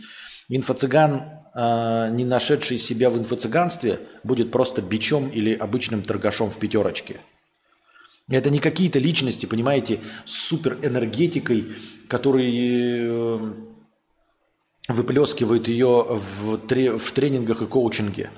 Инфо-цыган, 0.50 1.24
э, 1.56 2.10
не 2.12 2.26
нашедший 2.26 2.80
себя 2.80 3.10
в 3.10 3.18
инфо-цыганстве, 3.18 4.00
будет 4.24 4.52
просто 4.52 4.82
бичом 4.82 5.30
или 5.30 5.54
обычным 5.54 6.02
торгашом 6.02 6.50
в 6.50 6.58
пятерочке– 6.58 7.18
это 8.30 8.50
не 8.50 8.60
какие-то 8.60 9.00
личности, 9.00 9.46
понимаете, 9.46 10.00
с 10.26 10.48
суперэнергетикой, 10.48 11.74
которые 12.08 13.08
э, 13.08 13.54
выплескивают 14.88 15.68
ее 15.68 16.06
в, 16.10 16.58
тре- 16.58 16.98
в 16.98 17.12
тренингах 17.12 17.62
и 17.62 17.68
коучинге. 17.68 18.32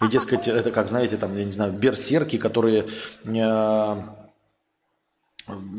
И, 0.00 0.08
дескать, 0.08 0.46
это 0.46 0.70
как, 0.70 0.88
знаете, 0.88 1.16
там, 1.16 1.36
я 1.36 1.44
не 1.44 1.50
знаю, 1.50 1.72
берсерки, 1.72 2.38
которые 2.38 2.86
э, 3.24 3.96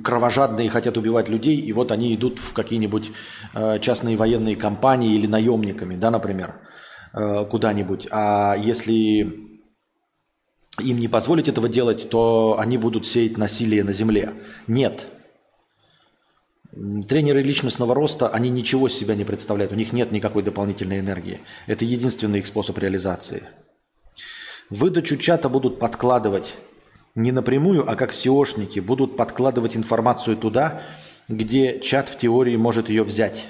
кровожадные 0.04 0.70
хотят 0.70 0.98
убивать 0.98 1.30
людей, 1.30 1.56
и 1.56 1.72
вот 1.72 1.92
они 1.92 2.14
идут 2.14 2.40
в 2.40 2.52
какие-нибудь 2.54 3.12
э, 3.54 3.80
частные 3.80 4.18
военные 4.18 4.58
компании 4.58 5.16
или 5.16 5.28
наемниками, 5.28 5.96
да, 5.96 6.12
например, 6.12 6.56
куда-нибудь. 7.52 8.08
А 8.10 8.56
если 8.58 9.53
им 10.80 11.00
не 11.00 11.08
позволить 11.08 11.48
этого 11.48 11.70
делать, 11.70 12.10
то 12.10 12.58
они 12.60 12.78
будут 12.78 13.06
сеять 13.06 13.38
насилие 13.38 13.84
на 13.84 13.94
земле. 13.94 14.34
Нет. 14.68 15.08
Тренеры 17.08 17.44
личностного 17.44 17.94
роста, 17.94 18.30
они 18.30 18.50
ничего 18.50 18.88
из 18.88 18.94
себя 18.94 19.14
не 19.14 19.26
представляют, 19.26 19.72
у 19.72 19.76
них 19.76 19.94
нет 19.94 20.12
никакой 20.12 20.42
дополнительной 20.42 21.00
энергии. 21.00 21.42
Это 21.68 21.86
единственный 21.86 22.40
их 22.40 22.48
способ 22.48 22.80
реализации. 22.80 23.44
Выдачу 24.72 25.18
чата 25.18 25.50
будут 25.50 25.78
подкладывать 25.78 26.56
не 27.14 27.32
напрямую, 27.32 27.88
а 27.88 27.96
как 27.96 28.12
SEOшники 28.12 28.82
будут 28.82 29.16
подкладывать 29.16 29.78
информацию 29.78 30.36
туда, 30.36 30.82
где 31.28 31.80
чат 31.80 32.10
в 32.10 32.18
теории 32.18 32.56
может 32.56 32.90
ее 32.90 33.04
взять. 33.04 33.46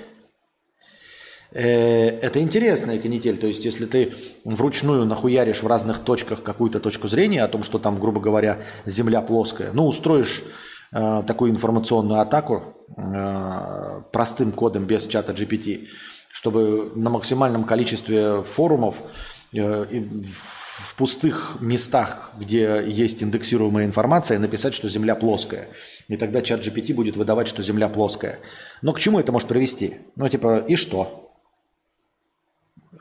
Э, 1.53 2.09
это 2.19 2.41
интересная 2.41 2.99
канитель. 2.99 3.37
То 3.37 3.47
есть, 3.47 3.63
если 3.65 3.85
ты 3.85 4.13
вручную 4.43 5.05
нахуяришь 5.05 5.63
в 5.63 5.67
разных 5.67 5.99
точках 5.99 6.43
какую-то 6.43 6.79
точку 6.79 7.07
зрения 7.07 7.43
о 7.43 7.47
том, 7.47 7.63
что 7.63 7.79
там, 7.79 7.99
грубо 7.99 8.19
говоря, 8.19 8.59
Земля 8.85 9.21
плоская, 9.21 9.71
ну, 9.71 9.87
устроишь 9.87 10.43
э, 10.91 11.23
такую 11.27 11.51
информационную 11.51 12.21
атаку 12.21 12.63
э, 12.97 14.01
простым 14.11 14.51
кодом 14.51 14.85
без 14.85 15.05
чата 15.05 15.31
GPT, 15.31 15.87
чтобы 16.31 16.91
на 16.95 17.09
максимальном 17.11 17.65
количестве 17.65 18.41
форумов 18.43 18.95
э, 19.53 19.85
в 20.73 20.95
пустых 20.95 21.57
местах, 21.59 22.31
где 22.39 22.83
есть 22.85 23.21
индексируемая 23.21 23.85
информация, 23.85 24.39
написать, 24.39 24.73
что 24.73 24.89
Земля 24.89 25.13
плоская. 25.13 25.67
И 26.07 26.17
тогда 26.17 26.41
чат 26.41 26.61
GPT 26.61 26.95
будет 26.95 27.15
выдавать, 27.15 27.47
что 27.47 27.61
Земля 27.61 27.89
плоская. 27.89 28.39
Но 28.81 28.91
к 28.91 28.99
чему 28.99 29.19
это 29.19 29.31
может 29.31 29.47
привести? 29.47 29.97
Ну, 30.15 30.27
типа, 30.27 30.65
и 30.67 30.75
что? 30.75 31.22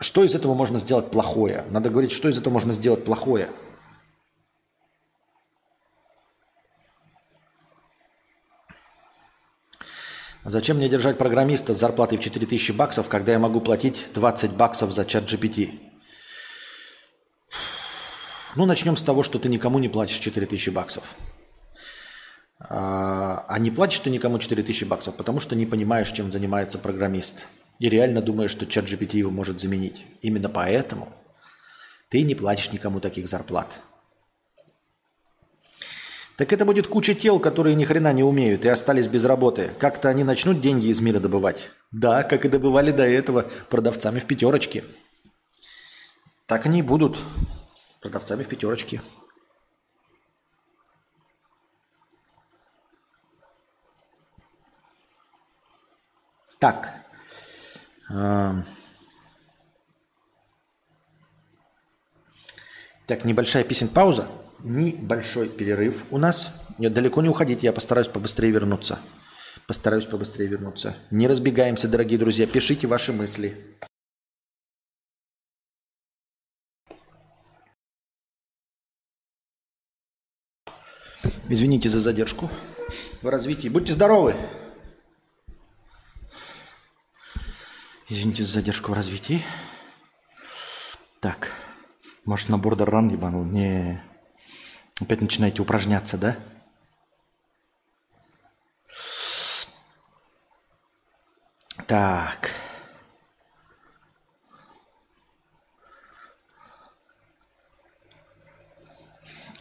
Что 0.03 0.25
из 0.25 0.35
этого 0.35 0.55
можно 0.55 0.81
сделать 0.81 1.13
плохое? 1.13 1.65
Надо 1.71 1.89
говорить, 1.89 2.11
что 2.11 2.29
из 2.29 2.37
этого 2.37 2.53
можно 2.53 2.73
сделать 2.73 3.05
плохое. 3.05 3.49
Зачем 10.45 10.79
мне 10.79 10.89
держать 10.89 11.19
программиста 11.19 11.73
с 11.73 11.79
зарплатой 11.79 12.19
в 12.19 12.21
4000 12.21 12.73
баксов, 12.73 13.09
когда 13.09 13.31
я 13.31 13.39
могу 13.39 13.61
платить 13.61 14.07
20 14.13 14.57
баксов 14.57 14.91
за 14.91 15.05
чат 15.05 15.25
GPT? 15.25 15.79
Ну, 18.57 18.67
начнем 18.67 18.97
с 18.97 19.03
того, 19.03 19.23
что 19.23 19.39
ты 19.39 19.49
никому 19.49 19.79
не 19.79 19.89
платишь 19.89 20.17
4000 20.17 20.71
баксов. 20.71 21.05
А, 22.59 23.45
а 23.49 23.59
не 23.61 23.71
платишь 23.71 24.01
ты 24.01 24.11
никому 24.11 24.41
4000 24.41 24.83
баксов, 24.85 25.15
потому 25.17 25.39
что 25.39 25.55
не 25.55 25.65
понимаешь, 25.65 26.11
чем 26.11 26.33
занимается 26.33 26.81
программист. 26.81 27.47
И 27.83 27.89
реально 27.89 28.23
думаешь, 28.23 28.53
что 28.53 28.65
чат 28.65 28.85
GPT 28.85 29.17
его 29.17 29.33
может 29.33 29.59
заменить. 29.59 30.07
Именно 30.21 30.49
поэтому 30.49 31.13
ты 32.11 32.23
не 32.23 32.37
платишь 32.37 32.71
никому 32.71 33.01
таких 33.01 33.27
зарплат. 33.27 33.77
Так 36.37 36.53
это 36.53 36.65
будет 36.65 36.87
куча 36.87 37.13
тел, 37.17 37.41
которые 37.41 37.75
ни 37.75 37.85
хрена 37.85 38.13
не 38.13 38.23
умеют 38.23 38.65
и 38.65 38.69
остались 38.69 39.09
без 39.09 39.25
работы. 39.25 39.73
Как-то 39.81 40.09
они 40.09 40.23
начнут 40.23 40.61
деньги 40.61 40.87
из 40.87 41.01
мира 41.01 41.19
добывать. 41.19 41.71
Да, 41.91 42.23
как 42.23 42.45
и 42.45 42.49
добывали 42.49 42.93
до 42.93 43.03
этого 43.03 43.51
продавцами 43.69 44.21
в 44.21 44.27
пятерочке. 44.27 44.85
Так 46.47 46.67
они 46.67 46.79
и 46.79 46.83
будут 46.83 47.19
продавцами 48.01 48.45
в 48.45 48.47
пятерочке. 48.47 49.03
Так. 56.61 57.02
Так, 63.07 63.25
небольшая 63.25 63.65
песен 63.65 63.89
пауза 63.89 64.29
небольшой 64.65 65.49
перерыв 65.49 66.05
у 66.11 66.19
нас. 66.19 66.55
Нет, 66.79 66.93
далеко 66.93 67.23
не 67.23 67.29
уходите, 67.29 67.67
я 67.67 67.73
постараюсь 67.73 68.09
побыстрее 68.09 68.51
вернуться. 68.51 68.99
Постараюсь 69.67 70.07
побыстрее 70.07 70.49
вернуться. 70.49 70.97
Не 71.11 71.29
разбегаемся, 71.29 71.89
дорогие 71.89 72.19
друзья. 72.19 72.47
Пишите 72.47 72.87
ваши 72.87 73.13
мысли. 73.13 73.57
Извините 81.49 81.89
за 81.89 82.01
задержку 82.01 82.49
в 83.21 83.29
развитии. 83.29 83.69
Будьте 83.69 83.93
здоровы! 83.93 84.35
Извините 88.13 88.43
за 88.45 88.53
задержку 88.53 88.91
в 88.91 88.95
развитии. 88.95 89.43
Так, 91.19 91.51
может 92.27 92.51
на 92.51 92.59
бордер 92.59 92.91
ран 92.91 93.09
ебанул? 93.09 93.43
Не, 93.43 94.05
Опять 95.01 95.23
начинаете 95.23 95.63
упражняться, 95.63 96.19
да? 96.19 96.37
Так. 101.87 102.51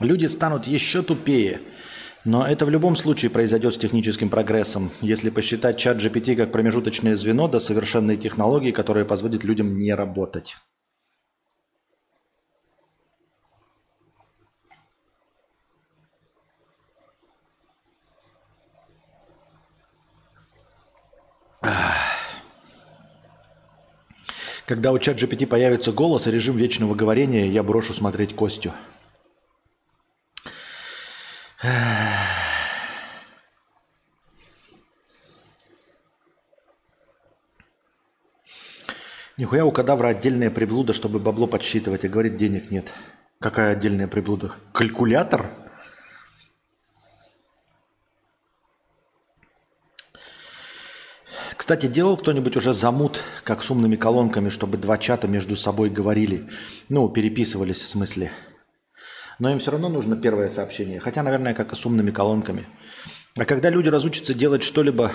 Люди 0.02 0.26
станут 0.26 0.68
еще 0.68 1.04
тупее. 1.04 1.62
Но 2.24 2.46
это 2.46 2.68
в 2.68 2.70
любом 2.70 2.96
случае 2.96 3.32
произойдет 3.32 3.74
с 3.74 3.78
техническим 3.78 4.30
прогрессом, 4.30 4.92
если 5.02 5.32
посчитать 5.32 5.78
чат 5.78 5.98
GPT 5.98 6.36
как 6.36 6.52
промежуточное 6.52 7.16
звено 7.16 7.48
до 7.48 7.58
совершенной 7.60 8.16
технологии, 8.16 8.72
которая 8.72 9.06
позволит 9.06 9.44
людям 9.44 9.80
не 9.80 9.96
работать. 9.96 10.56
Когда 24.68 24.92
у 24.92 25.00
чат 25.00 25.18
GPT 25.18 25.48
появится 25.48 25.92
голос 25.92 26.28
и 26.28 26.32
режим 26.32 26.56
вечного 26.56 26.94
говорения, 26.94 27.50
я 27.50 27.64
брошу 27.64 27.94
смотреть 27.94 28.36
Костю. 28.36 28.72
Нихуя 39.42 39.66
у 39.66 39.72
кадавра 39.72 40.10
отдельная 40.10 40.52
приблуда, 40.52 40.94
чтобы 40.94 41.18
бабло 41.18 41.48
подсчитывать, 41.48 42.06
а 42.06 42.08
говорит, 42.08 42.38
денег 42.38 42.70
нет. 42.70 42.94
Какая 43.40 43.72
отдельная 43.72 44.08
приблуда? 44.08 44.52
Калькулятор? 44.72 45.50
Кстати, 51.58 51.88
делал 51.88 52.18
кто-нибудь 52.18 52.56
уже 52.56 52.72
замут, 52.72 53.24
как 53.44 53.64
с 53.64 53.72
умными 53.72 53.96
колонками, 53.96 54.50
чтобы 54.50 54.78
два 54.78 55.00
чата 55.00 55.28
между 55.28 55.56
собой 55.56 55.90
говорили? 55.90 56.48
Ну, 56.90 57.10
переписывались 57.10 57.80
в 57.80 57.88
смысле. 57.88 58.32
Но 59.40 59.50
им 59.50 59.58
все 59.58 59.72
равно 59.72 59.90
нужно 59.90 60.16
первое 60.16 60.50
сообщение. 60.50 61.00
Хотя, 61.00 61.24
наверное, 61.24 61.56
как 61.56 61.74
и 61.74 61.76
с 61.76 61.84
умными 61.84 62.12
колонками. 62.12 62.68
А 63.36 63.46
когда 63.46 63.72
люди 63.72 63.90
разучатся 63.90 64.36
делать 64.36 64.62
что-либо, 64.62 65.12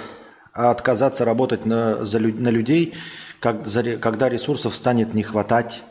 а 0.57 0.71
отказаться 0.71 1.25
работать 1.25 1.67
на, 1.67 2.05
за, 2.05 2.19
на 2.19 2.49
людей, 2.49 2.95
как, 3.41 3.67
за, 3.67 3.97
когда 3.97 4.29
ресурсов 4.29 4.75
станет 4.75 5.15
не 5.15 5.23
хватать, 5.23 5.83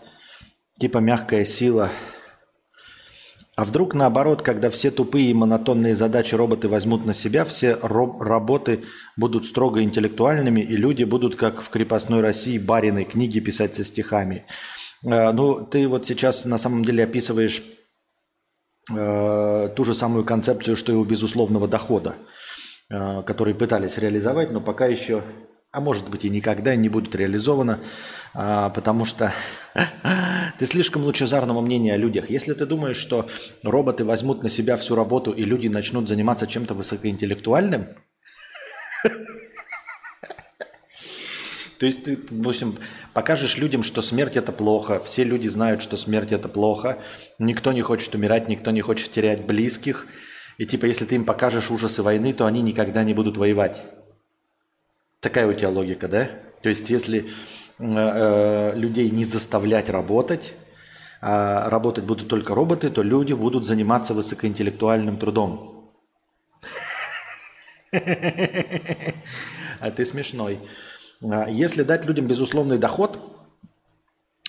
типа 0.79 0.97
мягкая 0.97 1.45
сила– 1.45 1.91
а 3.55 3.63
вдруг 3.63 3.93
наоборот, 3.93 4.41
когда 4.41 4.69
все 4.69 4.91
тупые 4.91 5.29
и 5.29 5.33
монотонные 5.33 5.95
задачи 5.95 6.35
роботы 6.35 6.67
возьмут 6.67 7.05
на 7.05 7.13
себя, 7.13 7.45
все 7.45 7.77
работы 7.81 8.83
будут 9.15 9.45
строго 9.45 9.81
интеллектуальными, 9.81 10.59
и 10.59 10.75
люди 10.75 11.05
будут, 11.05 11.37
как 11.37 11.61
в 11.61 11.69
крепостной 11.69 12.19
России, 12.19 12.57
барины, 12.57 13.05
книги 13.05 13.39
писать 13.39 13.73
со 13.73 13.85
стихами. 13.85 14.43
Э, 15.05 15.31
ну, 15.31 15.65
ты 15.65 15.87
вот 15.87 16.05
сейчас 16.05 16.43
на 16.43 16.57
самом 16.57 16.83
деле 16.83 17.05
описываешь 17.05 17.63
э, 18.91 19.69
ту 19.73 19.83
же 19.85 19.93
самую 19.93 20.25
концепцию, 20.25 20.75
что 20.75 20.91
и 20.91 20.95
у 20.95 21.05
безусловного 21.05 21.69
дохода, 21.69 22.15
э, 22.89 23.23
который 23.23 23.53
пытались 23.55 23.97
реализовать, 23.97 24.51
но 24.51 24.61
пока 24.61 24.85
еще 24.85 25.23
а 25.75 25.81
может 25.81 26.09
быть 26.09 26.23
и 26.23 26.29
никогда 26.29 26.73
не 26.77 26.87
будет 26.87 27.13
реализовано, 27.15 27.81
а, 28.33 28.69
потому 28.69 29.03
что 29.03 29.33
ты 30.57 30.65
слишком 30.65 31.03
лучезарного 31.03 31.59
мнения 31.59 31.93
о 31.93 31.97
людях. 31.97 32.29
Если 32.29 32.53
ты 32.53 32.65
думаешь, 32.65 32.95
что 32.95 33.27
роботы 33.61 34.05
возьмут 34.05 34.41
на 34.41 34.47
себя 34.47 34.77
всю 34.77 34.95
работу 34.95 35.31
и 35.31 35.43
люди 35.43 35.67
начнут 35.67 36.07
заниматься 36.07 36.47
чем-то 36.47 36.73
высокоинтеллектуальным, 36.75 37.87
то 41.79 41.85
есть 41.85 42.05
ты, 42.05 42.17
допустим, 42.29 42.77
покажешь 43.13 43.57
людям, 43.57 43.83
что 43.83 44.01
смерть 44.01 44.37
это 44.37 44.53
плохо, 44.53 45.01
все 45.01 45.25
люди 45.25 45.49
знают, 45.49 45.81
что 45.81 45.97
смерть 45.97 46.31
это 46.31 46.47
плохо, 46.47 46.99
никто 47.37 47.73
не 47.73 47.81
хочет 47.81 48.15
умирать, 48.15 48.47
никто 48.47 48.71
не 48.71 48.79
хочет 48.79 49.11
терять 49.11 49.45
близких, 49.45 50.07
и 50.57 50.65
типа 50.65 50.85
если 50.85 51.05
ты 51.05 51.15
им 51.15 51.25
покажешь 51.25 51.71
ужасы 51.71 52.01
войны, 52.03 52.33
то 52.33 52.45
они 52.45 52.61
никогда 52.61 53.03
не 53.03 53.13
будут 53.13 53.37
воевать. 53.37 53.83
Такая 55.19 55.47
у 55.47 55.53
тебя 55.53 55.69
логика, 55.69 56.07
да? 56.07 56.29
То 56.61 56.69
есть 56.69 56.89
если 56.89 57.29
э, 57.79 57.83
э, 57.83 58.75
людей 58.75 59.09
не 59.09 59.25
заставлять 59.25 59.89
работать, 59.89 60.53
а 61.21 61.69
работать 61.69 62.05
будут 62.05 62.27
только 62.27 62.53
роботы, 62.53 62.89
то 62.89 63.01
люди 63.01 63.33
будут 63.33 63.65
заниматься 63.65 64.13
высокоинтеллектуальным 64.13 65.17
трудом. 65.17 65.91
А 69.81 69.91
ты 69.91 70.05
смешной. 70.05 70.59
А 71.21 71.49
если 71.49 71.83
дать 71.83 72.05
людям 72.05 72.27
безусловный 72.27 72.77
доход, 72.77 73.19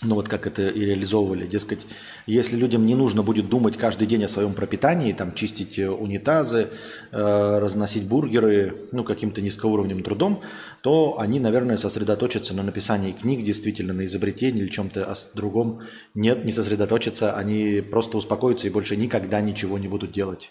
ну 0.02 0.14
вот 0.14 0.28
как 0.28 0.46
это 0.46 0.68
и 0.68 0.84
реализовывали, 0.84 1.46
дескать, 1.46 1.86
если 2.26 2.54
людям 2.54 2.84
не 2.84 2.94
нужно 2.94 3.22
будет 3.22 3.48
думать 3.48 3.78
каждый 3.78 4.06
день 4.06 4.24
о 4.24 4.28
своем 4.28 4.52
пропитании, 4.52 5.14
там 5.14 5.32
чистить 5.34 5.78
э, 5.78 5.88
унитазы, 5.88 6.68
э, 7.12 7.58
разносить 7.58 8.04
бургеры, 8.04 8.76
ну 8.92 9.04
каким-то 9.04 9.40
низкоуровневым 9.40 10.02
трудом, 10.02 10.42
то 10.82 11.18
они, 11.18 11.40
наверное, 11.40 11.78
сосредоточатся 11.78 12.52
на 12.52 12.62
написании 12.62 13.12
книг, 13.12 13.42
действительно, 13.42 13.94
на 13.94 14.04
изобретении 14.04 14.62
или 14.62 14.68
чем-то 14.68 15.14
другом. 15.32 15.80
Нет, 16.14 16.44
не 16.44 16.52
сосредоточатся, 16.52 17.34
они 17.34 17.80
просто 17.80 18.18
успокоятся 18.18 18.66
и 18.66 18.70
больше 18.70 18.96
никогда 18.96 19.40
ничего 19.40 19.78
не 19.78 19.88
будут 19.88 20.12
делать. 20.12 20.50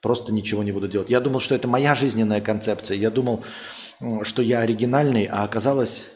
Просто 0.00 0.32
ничего 0.32 0.64
не 0.64 0.72
будут 0.72 0.90
делать. 0.90 1.08
Я 1.08 1.20
думал, 1.20 1.38
что 1.38 1.54
это 1.54 1.68
моя 1.68 1.94
жизненная 1.94 2.40
концепция. 2.40 2.96
Я 2.96 3.12
думал, 3.12 3.44
что 4.24 4.42
я 4.42 4.58
оригинальный, 4.58 5.26
а 5.26 5.44
оказалось 5.44 6.08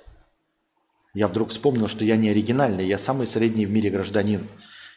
я 1.17 1.29
вдруг 1.29 1.49
вспомнил, 1.49 1.89
что 1.89 2.05
я 2.05 2.15
не 2.17 2.29
оригинальный, 2.29 2.87
я 2.87 2.99
самый 2.99 3.27
средний 3.27 3.65
в 3.65 3.71
мире 3.71 3.89
гражданин. 3.89 4.47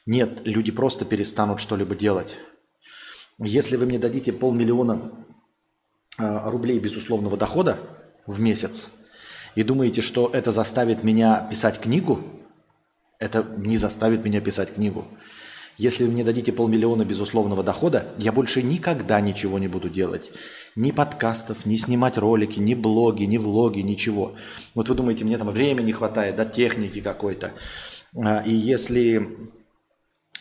Нет, 0.06 0.42
люди 0.44 0.70
просто 0.70 1.06
перестанут 1.06 1.62
что-либо 1.62 1.96
делать. 1.96 2.36
Если 3.38 3.78
вы 3.78 3.86
мне 3.86 4.00
дадите 4.00 4.34
полмиллиона 4.34 5.14
э, 6.18 6.50
рублей 6.50 6.78
безусловного 6.80 7.38
дохода 7.38 7.80
в 8.28 8.42
месяц 8.42 8.90
и 9.56 9.64
думаете, 9.64 10.02
что 10.02 10.30
это 10.34 10.52
заставит 10.52 11.06
меня 11.06 11.48
писать 11.50 11.80
книгу, 11.80 12.22
это 13.18 13.44
не 13.56 13.78
заставит 13.78 14.26
меня 14.26 14.42
писать 14.42 14.74
книгу. 14.74 15.08
Если 15.80 16.04
вы 16.04 16.12
мне 16.12 16.26
дадите 16.26 16.52
полмиллиона 16.52 17.06
безусловного 17.06 17.64
дохода, 17.64 18.10
я 18.18 18.34
больше 18.34 18.62
никогда 18.62 19.22
ничего 19.22 19.60
не 19.60 19.70
буду 19.70 19.90
делать. 19.90 20.30
Ни 20.76 20.92
подкастов, 20.92 21.66
ни 21.66 21.78
снимать 21.78 22.18
ролики, 22.18 22.60
ни 22.60 22.74
блоги, 22.74 23.24
ни 23.24 23.38
влоги, 23.38 23.80
ничего. 23.80 24.36
Вот 24.76 24.90
вы 24.90 24.96
думаете, 24.96 25.24
мне 25.24 25.38
там 25.38 25.50
времени 25.52 25.86
не 25.86 25.92
хватает, 25.94 26.36
да, 26.36 26.44
техники 26.44 27.00
какой-то. 27.00 27.54
А, 28.14 28.44
и 28.46 28.52
если 28.52 29.26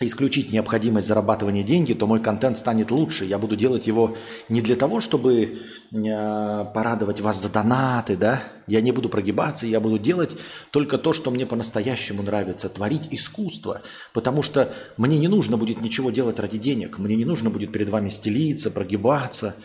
исключить 0.01 0.53
необходимость 0.53 1.09
зарабатывания 1.09 1.65
деньги, 1.65 1.93
то 1.93 2.07
мой 2.07 2.21
контент 2.21 2.57
станет 2.57 2.91
лучше. 2.91 3.25
Я 3.25 3.39
буду 3.39 3.57
делать 3.57 3.87
его 3.87 4.17
не 4.49 4.61
для 4.61 4.77
того, 4.77 5.01
чтобы 5.01 5.59
э, 5.91 6.65
порадовать 6.75 7.21
вас 7.21 7.43
за 7.43 7.51
донаты, 7.51 8.17
да? 8.17 8.43
Я 8.67 8.81
не 8.81 8.93
буду 8.93 9.09
прогибаться, 9.09 9.67
я 9.67 9.81
буду 9.81 9.99
делать 9.99 10.37
только 10.71 10.99
то, 10.99 11.13
что 11.13 11.31
мне 11.31 11.47
по-настоящему 11.47 12.23
нравится, 12.23 12.69
творить 12.69 13.09
искусство. 13.11 13.83
Потому 14.13 14.43
что 14.43 14.73
мне 14.97 15.19
не 15.19 15.29
нужно 15.29 15.57
будет 15.57 15.81
ничего 15.81 16.11
делать 16.11 16.39
ради 16.39 16.59
денег, 16.59 16.99
мне 16.99 17.17
не 17.17 17.25
нужно 17.25 17.51
будет 17.51 17.73
перед 17.73 17.89
вами 17.89 18.09
стелиться, 18.09 18.71
прогибаться, 18.71 19.57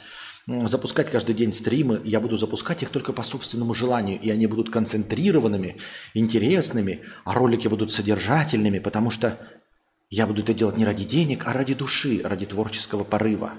запускать 0.48 1.12
каждый 1.12 1.36
день 1.36 1.54
стримы. 1.54 2.02
Я 2.04 2.20
буду 2.20 2.38
запускать 2.38 2.82
их 2.82 2.90
только 2.90 3.14
по 3.14 3.24
собственному 3.24 3.74
желанию, 3.74 4.20
и 4.20 4.30
они 4.30 4.48
будут 4.48 4.70
концентрированными, 4.70 5.78
интересными, 6.14 7.02
а 7.24 7.34
ролики 7.34 7.68
будут 7.68 7.92
содержательными, 7.92 8.80
потому 8.80 9.10
что 9.10 9.38
я 10.16 10.28
буду 10.28 10.44
это 10.44 10.54
делать 10.54 10.78
не 10.78 10.86
ради 10.86 11.06
денег, 11.06 11.48
а 11.48 11.54
ради 11.54 11.74
души, 11.74 12.22
ради 12.24 12.46
творческого 12.46 13.04
порыва. 13.04 13.54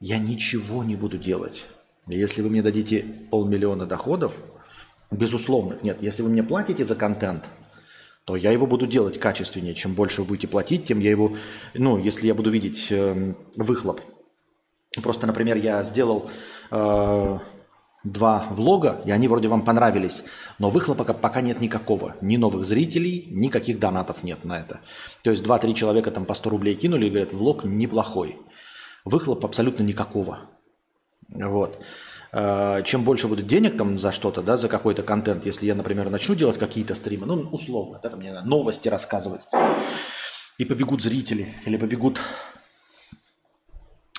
Я 0.00 0.18
ничего 0.18 0.82
не 0.82 0.96
буду 0.96 1.18
делать. 1.18 1.66
Если 2.08 2.42
вы 2.42 2.50
мне 2.50 2.62
дадите 2.62 3.04
полмиллиона 3.30 3.86
доходов, 3.86 4.34
безусловно, 5.12 5.78
нет, 5.82 6.02
если 6.02 6.22
вы 6.22 6.30
мне 6.30 6.42
платите 6.42 6.84
за 6.84 6.96
контент, 6.96 7.44
то 8.24 8.34
я 8.34 8.50
его 8.50 8.66
буду 8.66 8.88
делать 8.88 9.20
качественнее. 9.20 9.74
Чем 9.74 9.94
больше 9.94 10.22
вы 10.22 10.26
будете 10.26 10.48
платить, 10.48 10.86
тем 10.86 10.98
я 10.98 11.10
его, 11.10 11.36
ну, 11.74 11.96
если 11.96 12.26
я 12.26 12.34
буду 12.34 12.50
видеть 12.50 12.88
э, 12.90 13.34
выхлоп. 13.56 14.00
Просто, 15.00 15.28
например, 15.28 15.58
я 15.58 15.80
сделал 15.84 16.28
э, 16.72 17.38
два 18.04 18.48
влога, 18.50 19.02
и 19.04 19.10
они 19.10 19.28
вроде 19.28 19.48
вам 19.48 19.62
понравились, 19.62 20.24
но 20.58 20.70
выхлопа 20.70 21.04
пока 21.04 21.40
нет 21.40 21.60
никакого. 21.60 22.16
Ни 22.20 22.36
новых 22.36 22.64
зрителей, 22.64 23.28
никаких 23.30 23.78
донатов 23.78 24.22
нет 24.22 24.44
на 24.44 24.60
это. 24.60 24.80
То 25.22 25.30
есть 25.30 25.44
2-3 25.44 25.74
человека 25.74 26.10
там 26.10 26.24
по 26.24 26.34
100 26.34 26.50
рублей 26.50 26.74
кинули 26.74 27.06
и 27.06 27.10
говорят, 27.10 27.32
влог 27.32 27.64
неплохой. 27.64 28.38
Выхлоп 29.04 29.44
абсолютно 29.44 29.82
никакого. 29.82 30.40
Вот. 31.28 31.78
А, 32.32 32.82
чем 32.82 33.04
больше 33.04 33.28
будет 33.28 33.46
денег 33.46 33.76
там 33.76 33.98
за 33.98 34.12
что-то, 34.12 34.42
да, 34.42 34.56
за 34.56 34.68
какой-то 34.68 35.02
контент, 35.02 35.46
если 35.46 35.66
я, 35.66 35.74
например, 35.74 36.10
начну 36.10 36.34
делать 36.34 36.58
какие-то 36.58 36.94
стримы, 36.94 37.26
ну, 37.26 37.34
условно, 37.50 37.98
там, 37.98 38.18
мне 38.18 38.40
новости 38.40 38.88
рассказывать, 38.88 39.42
и 40.58 40.64
побегут 40.64 41.02
зрители, 41.02 41.54
или 41.66 41.76
побегут 41.76 42.20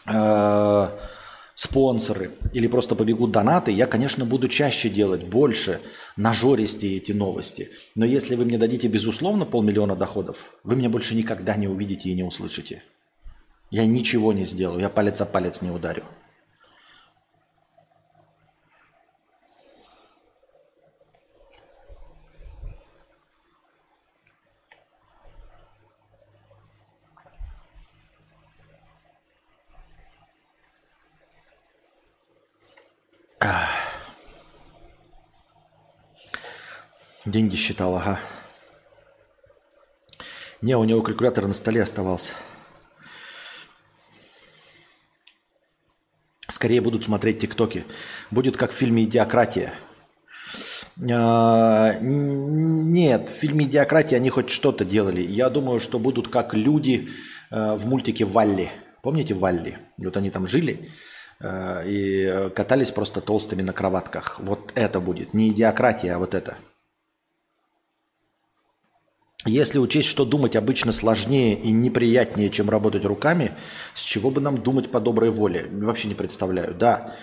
э, 0.07 0.87
спонсоры 1.55 2.31
или 2.53 2.67
просто 2.67 2.95
побегут 2.95 3.31
донаты, 3.31 3.71
я, 3.71 3.85
конечно, 3.85 4.25
буду 4.25 4.47
чаще 4.47 4.89
делать, 4.89 5.23
больше, 5.23 5.79
нажористее 6.15 6.97
эти 6.97 7.11
новости. 7.11 7.69
Но 7.95 8.05
если 8.05 8.35
вы 8.35 8.45
мне 8.45 8.57
дадите, 8.57 8.87
безусловно, 8.87 9.45
полмиллиона 9.45 9.95
доходов, 9.95 10.51
вы 10.63 10.75
меня 10.75 10.89
больше 10.89 11.15
никогда 11.15 11.55
не 11.55 11.67
увидите 11.67 12.09
и 12.09 12.15
не 12.15 12.23
услышите. 12.23 12.83
Я 13.69 13.85
ничего 13.85 14.33
не 14.33 14.45
сделаю, 14.45 14.81
я 14.81 14.89
палец 14.89 15.21
о 15.21 15.25
палец 15.25 15.61
не 15.61 15.71
ударю. 15.71 16.03
Деньги 37.25 37.55
считал, 37.55 37.95
ага. 37.95 38.19
Не, 40.61 40.77
у 40.77 40.83
него 40.83 41.01
калькулятор 41.01 41.47
на 41.47 41.53
столе 41.53 41.81
оставался. 41.81 42.33
Скорее 46.47 46.81
будут 46.81 47.05
смотреть 47.05 47.39
ТикТоки. 47.39 47.85
Будет 48.29 48.57
как 48.57 48.71
в 48.71 48.75
фильме 48.75 49.05
«Идиократия». 49.05 49.73
А, 51.09 51.97
нет, 51.99 53.29
в 53.29 53.33
фильме 53.33 53.65
«Идиократия» 53.65 54.17
они 54.17 54.29
хоть 54.29 54.51
что-то 54.51 54.85
делали. 54.85 55.21
Я 55.21 55.49
думаю, 55.49 55.79
что 55.79 55.97
будут 55.97 56.27
как 56.27 56.53
люди 56.53 57.09
а, 57.49 57.75
в 57.75 57.87
мультике 57.87 58.25
«Валли». 58.25 58.71
Помните 59.01 59.33
«Валли»? 59.33 59.79
Вот 59.97 60.17
они 60.17 60.29
там 60.29 60.45
жили 60.45 60.91
и 61.43 62.49
катались 62.55 62.91
просто 62.91 63.21
толстыми 63.21 63.61
на 63.61 63.73
кроватках. 63.73 64.39
Вот 64.39 64.71
это 64.75 64.99
будет. 64.99 65.33
Не 65.33 65.49
идиократия, 65.49 66.15
а 66.15 66.19
вот 66.19 66.35
это– 66.35 66.57
если 69.45 69.79
учесть, 69.79 70.07
что 70.07 70.23
думать 70.23 70.55
обычно 70.55 70.91
сложнее 70.91 71.55
и 71.55 71.71
неприятнее, 71.71 72.51
чем 72.51 72.69
работать 72.69 73.05
руками, 73.05 73.53
с 73.95 74.03
чего 74.03 74.29
бы 74.29 74.39
нам 74.39 74.59
думать 74.59 74.91
по 74.91 74.99
доброй 74.99 75.31
воле? 75.31 75.65
Вообще 75.71 76.09
не 76.09 76.13
представляю. 76.13 76.75
Да, 76.75 77.15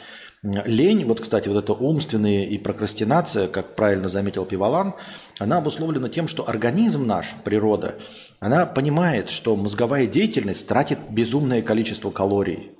лень, 0.43 1.05
вот, 1.05 1.21
кстати, 1.21 1.49
вот 1.49 1.62
это 1.62 1.75
умственные 1.75 2.49
и 2.49 2.59
прокрастинация, 2.59 3.47
как 3.47 3.77
правильно 3.77 4.09
заметил 4.09 4.45
Пивалан, 4.45 4.95
она 5.39 5.59
обусловлена 5.59 6.09
тем, 6.09 6.27
что 6.27 6.49
организм 6.49 7.07
наш, 7.07 7.37
природа, 7.45 8.01
она 8.41 8.66
понимает, 8.66 9.31
что 9.31 9.55
мозговая 9.55 10.09
деятельность 10.09 10.66
тратит 10.66 10.99
безумное 11.11 11.62
количество 11.62 12.11
калорий 12.11 12.73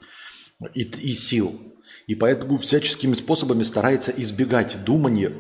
и, 0.75 0.83
и 0.83 1.13
сил. 1.13 1.61
И 2.07 2.15
поэтому 2.15 2.59
всяческими 2.59 3.15
способами 3.15 3.63
старается 3.63 4.13
избегать 4.13 4.85
думания 4.85 5.33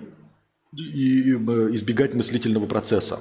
и 0.76 1.32
избегать 1.32 2.14
мыслительного 2.14 2.66
процесса 2.66 3.20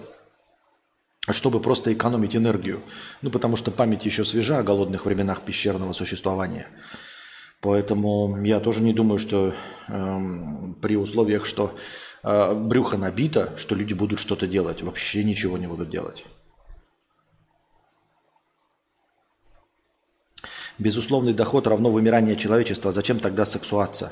чтобы 1.29 1.59
просто 1.59 1.93
экономить 1.93 2.35
энергию. 2.35 2.81
Ну, 3.21 3.29
потому 3.29 3.55
что 3.55 3.71
память 3.71 4.05
еще 4.05 4.23
свежа 4.23 4.59
о 4.59 4.63
голодных 4.63 5.05
временах 5.05 5.41
пещерного 5.41 5.93
существования. 5.93 6.67
Поэтому 7.61 8.41
я 8.43 8.59
тоже 8.59 8.81
не 8.81 8.93
думаю, 8.93 9.17
что 9.17 9.53
э, 9.87 10.19
при 10.81 10.95
условиях, 10.95 11.45
что 11.45 11.75
э, 12.23 12.53
брюхо 12.53 12.97
набито, 12.97 13.53
что 13.57 13.75
люди 13.75 13.93
будут 13.93 14.19
что-то 14.19 14.47
делать. 14.47 14.83
Вообще 14.83 15.23
ничего 15.23 15.57
не 15.57 15.67
будут 15.67 15.89
делать. 15.89 16.25
Безусловный 20.78 21.34
доход 21.34 21.67
равно 21.67 21.89
вымирание 21.89 22.36
человечества. 22.36 22.91
Зачем 22.91 23.19
тогда 23.19 23.45
сексуация? 23.45 24.11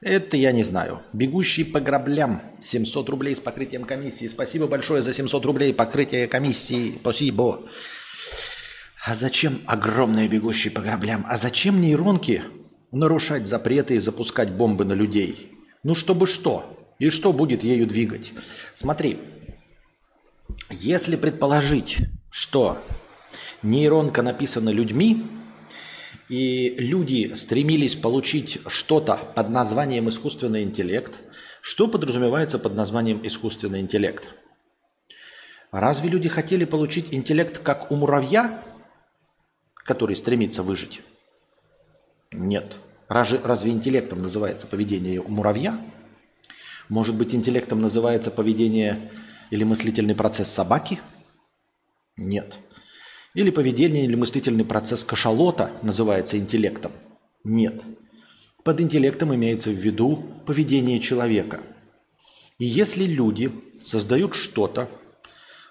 Это 0.00 0.36
я 0.36 0.52
не 0.52 0.62
знаю. 0.62 1.00
Бегущий 1.12 1.64
по 1.64 1.80
граблям. 1.80 2.40
700 2.62 3.08
рублей 3.08 3.34
с 3.34 3.40
покрытием 3.40 3.84
комиссии. 3.84 4.28
Спасибо 4.28 4.68
большое 4.68 5.02
за 5.02 5.12
700 5.12 5.44
рублей 5.44 5.74
покрытие 5.74 6.28
комиссии. 6.28 6.98
Спасибо. 7.00 7.62
А 9.04 9.14
зачем 9.16 9.60
огромные 9.66 10.28
бегущие 10.28 10.70
по 10.70 10.80
граблям? 10.80 11.26
А 11.28 11.36
зачем 11.36 11.80
нейронки 11.80 12.42
нарушать 12.92 13.48
запреты 13.48 13.96
и 13.96 13.98
запускать 13.98 14.50
бомбы 14.50 14.84
на 14.84 14.92
людей? 14.92 15.52
Ну, 15.82 15.96
чтобы 15.96 16.28
что? 16.28 16.94
И 17.00 17.10
что 17.10 17.32
будет 17.32 17.64
ею 17.64 17.86
двигать? 17.86 18.32
Смотри, 18.74 19.18
если 20.70 21.16
предположить, 21.16 21.98
что 22.30 22.78
нейронка 23.62 24.22
написана 24.22 24.70
людьми, 24.70 25.24
и 26.28 26.74
люди 26.78 27.32
стремились 27.34 27.94
получить 27.94 28.58
что-то 28.66 29.16
под 29.34 29.48
названием 29.50 30.08
искусственный 30.08 30.62
интеллект. 30.62 31.20
Что 31.62 31.88
подразумевается 31.88 32.58
под 32.58 32.74
названием 32.74 33.26
искусственный 33.26 33.80
интеллект? 33.80 34.28
Разве 35.70 36.08
люди 36.08 36.28
хотели 36.28 36.64
получить 36.64 37.12
интеллект 37.12 37.58
как 37.58 37.90
у 37.90 37.96
муравья, 37.96 38.62
который 39.74 40.16
стремится 40.16 40.62
выжить? 40.62 41.02
Нет. 42.30 42.76
Разве, 43.08 43.40
разве 43.42 43.70
интеллектом 43.70 44.22
называется 44.22 44.66
поведение 44.66 45.20
у 45.20 45.28
муравья? 45.28 45.80
Может 46.88 47.16
быть, 47.16 47.34
интеллектом 47.34 47.80
называется 47.80 48.30
поведение 48.30 49.10
или 49.50 49.64
мыслительный 49.64 50.14
процесс 50.14 50.48
собаки? 50.48 51.00
Нет. 52.16 52.58
Или 53.34 53.50
поведение 53.50 54.04
или 54.04 54.14
мыслительный 54.14 54.64
процесс 54.64 55.04
кашалота 55.04 55.72
называется 55.82 56.38
интеллектом? 56.38 56.92
Нет. 57.44 57.82
Под 58.64 58.80
интеллектом 58.80 59.34
имеется 59.34 59.70
в 59.70 59.74
виду 59.74 60.24
поведение 60.46 60.98
человека. 60.98 61.60
И 62.58 62.64
если 62.64 63.04
люди 63.04 63.52
создают 63.82 64.34
что-то 64.34 64.88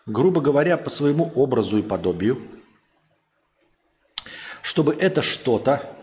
грубо 0.08 0.42
говоря, 0.42 0.78
по 0.78 0.90
своему 0.90 1.32
образу 1.36 1.78
и 1.78 1.84
подобию, 1.84 2.42
чтобы 4.64 4.94
это 4.94 5.22
что-то 5.22 5.94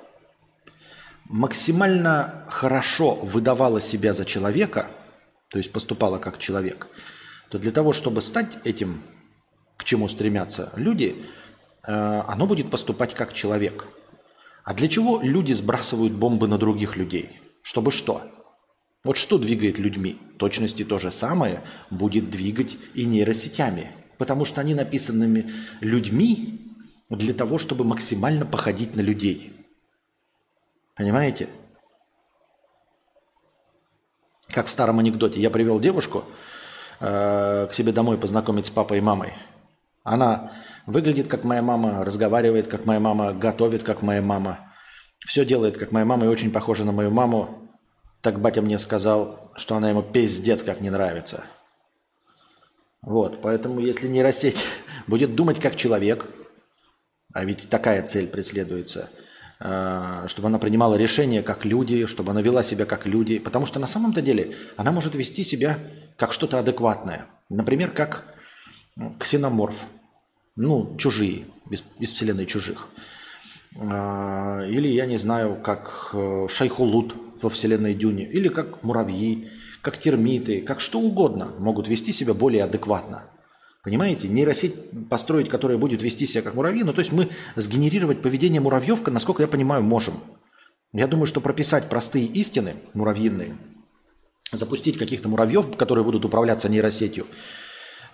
максимально 1.24 2.44
хорошо 2.48 3.14
выдавало 3.16 3.80
себя 3.80 4.12
за 4.12 4.24
человека, 4.24 4.90
то 5.48 5.58
есть 5.58 5.72
поступало 5.72 6.18
как 6.18 6.38
человек, 6.38 6.86
то 7.48 7.58
для 7.58 7.72
того, 7.72 7.92
чтобы 7.92 8.20
стать 8.20 8.58
этим, 8.64 9.02
к 9.76 9.84
чему 9.84 10.06
стремятся 10.08 10.72
люди, 10.76 11.24
оно 11.86 12.46
будет 12.46 12.70
поступать 12.70 13.14
как 13.14 13.32
человек. 13.32 13.86
А 14.64 14.72
для 14.72 14.88
чего 14.88 15.20
люди 15.20 15.52
сбрасывают 15.52 16.14
бомбы 16.14 16.48
на 16.48 16.58
других 16.58 16.96
людей? 16.96 17.40
Чтобы 17.62 17.90
что? 17.90 18.22
Вот 19.04 19.18
что 19.18 19.36
двигает 19.36 19.78
людьми? 19.78 20.18
Точности 20.38 20.84
то 20.84 20.98
же 20.98 21.10
самое 21.10 21.60
будет 21.90 22.30
двигать 22.30 22.78
и 22.94 23.04
нейросетями. 23.04 23.90
Потому 24.16 24.46
что 24.46 24.62
они 24.62 24.74
написанными 24.74 25.50
людьми 25.80 26.60
для 27.10 27.34
того, 27.34 27.58
чтобы 27.58 27.84
максимально 27.84 28.46
походить 28.46 28.96
на 28.96 29.02
людей. 29.02 29.52
Понимаете? 30.96 31.48
Как 34.48 34.66
в 34.68 34.70
старом 34.70 35.00
анекдоте. 35.00 35.40
Я 35.40 35.50
привел 35.50 35.80
девушку 35.80 36.24
э, 37.00 37.66
к 37.70 37.74
себе 37.74 37.92
домой 37.92 38.16
познакомить 38.16 38.66
с 38.66 38.70
папой 38.70 38.98
и 38.98 39.02
мамой. 39.02 39.34
Она 40.04 40.52
выглядит 40.86 41.28
как 41.28 41.44
моя 41.44 41.62
мама, 41.62 42.04
разговаривает 42.04 42.68
как 42.68 42.84
моя 42.84 43.00
мама, 43.00 43.32
готовит 43.32 43.82
как 43.82 44.02
моя 44.02 44.20
мама. 44.20 44.74
Все 45.26 45.46
делает 45.46 45.78
как 45.78 45.92
моя 45.92 46.04
мама 46.04 46.26
и 46.26 46.28
очень 46.28 46.52
похожа 46.52 46.84
на 46.84 46.92
мою 46.92 47.10
маму. 47.10 47.70
Так 48.20 48.38
батя 48.38 48.60
мне 48.60 48.78
сказал, 48.78 49.50
что 49.56 49.76
она 49.76 49.88
ему 49.88 50.02
пиздец 50.02 50.62
как 50.62 50.82
не 50.82 50.90
нравится. 50.90 51.44
Вот, 53.00 53.40
поэтому 53.40 53.80
если 53.80 54.06
нейросеть 54.06 54.66
будет 55.06 55.34
думать 55.34 55.58
как 55.58 55.74
человек, 55.74 56.26
а 57.32 57.44
ведь 57.44 57.68
такая 57.70 58.02
цель 58.02 58.28
преследуется, 58.28 59.08
э, 59.60 60.24
чтобы 60.26 60.48
она 60.48 60.58
принимала 60.58 60.96
решения 60.96 61.42
как 61.42 61.64
люди, 61.64 62.04
чтобы 62.04 62.32
она 62.32 62.42
вела 62.42 62.62
себя 62.62 62.84
как 62.84 63.06
люди, 63.06 63.38
потому 63.38 63.64
что 63.64 63.80
на 63.80 63.86
самом-то 63.86 64.20
деле 64.20 64.54
она 64.76 64.92
может 64.92 65.14
вести 65.14 65.44
себя 65.44 65.78
как 66.18 66.34
что-то 66.34 66.58
адекватное. 66.58 67.26
Например, 67.48 67.90
как 67.90 68.33
ксеноморф, 69.18 69.84
ну, 70.56 70.96
чужие, 70.96 71.46
из, 71.70 71.82
из 71.98 72.12
вселенной 72.12 72.46
чужих. 72.46 72.88
Э, 73.76 74.66
или, 74.68 74.88
я 74.88 75.06
не 75.06 75.16
знаю, 75.16 75.56
как 75.62 76.10
э, 76.12 76.46
шайхулут 76.48 77.14
во 77.42 77.48
вселенной 77.48 77.94
Дюне, 77.94 78.24
или 78.24 78.48
как 78.48 78.82
муравьи, 78.82 79.50
как 79.82 79.98
термиты, 79.98 80.62
как 80.62 80.80
что 80.80 81.00
угодно 81.00 81.52
могут 81.58 81.88
вести 81.88 82.12
себя 82.12 82.34
более 82.34 82.64
адекватно. 82.64 83.24
Понимаете? 83.82 84.28
Нейросеть 84.28 85.08
построить, 85.10 85.50
которая 85.50 85.76
будет 85.76 86.02
вести 86.02 86.26
себя 86.26 86.42
как 86.42 86.54
муравьи. 86.54 86.84
Ну, 86.84 86.94
то 86.94 87.00
есть 87.00 87.12
мы 87.12 87.28
сгенерировать 87.54 88.22
поведение 88.22 88.60
муравьевка, 88.60 89.10
насколько 89.10 89.42
я 89.42 89.48
понимаю, 89.48 89.82
можем. 89.82 90.14
Я 90.94 91.06
думаю, 91.06 91.26
что 91.26 91.42
прописать 91.42 91.90
простые 91.90 92.24
истины 92.24 92.76
муравьиные, 92.94 93.58
запустить 94.52 94.96
каких-то 94.96 95.28
муравьев, 95.28 95.76
которые 95.76 96.04
будут 96.04 96.24
управляться 96.24 96.70
нейросетью, 96.70 97.26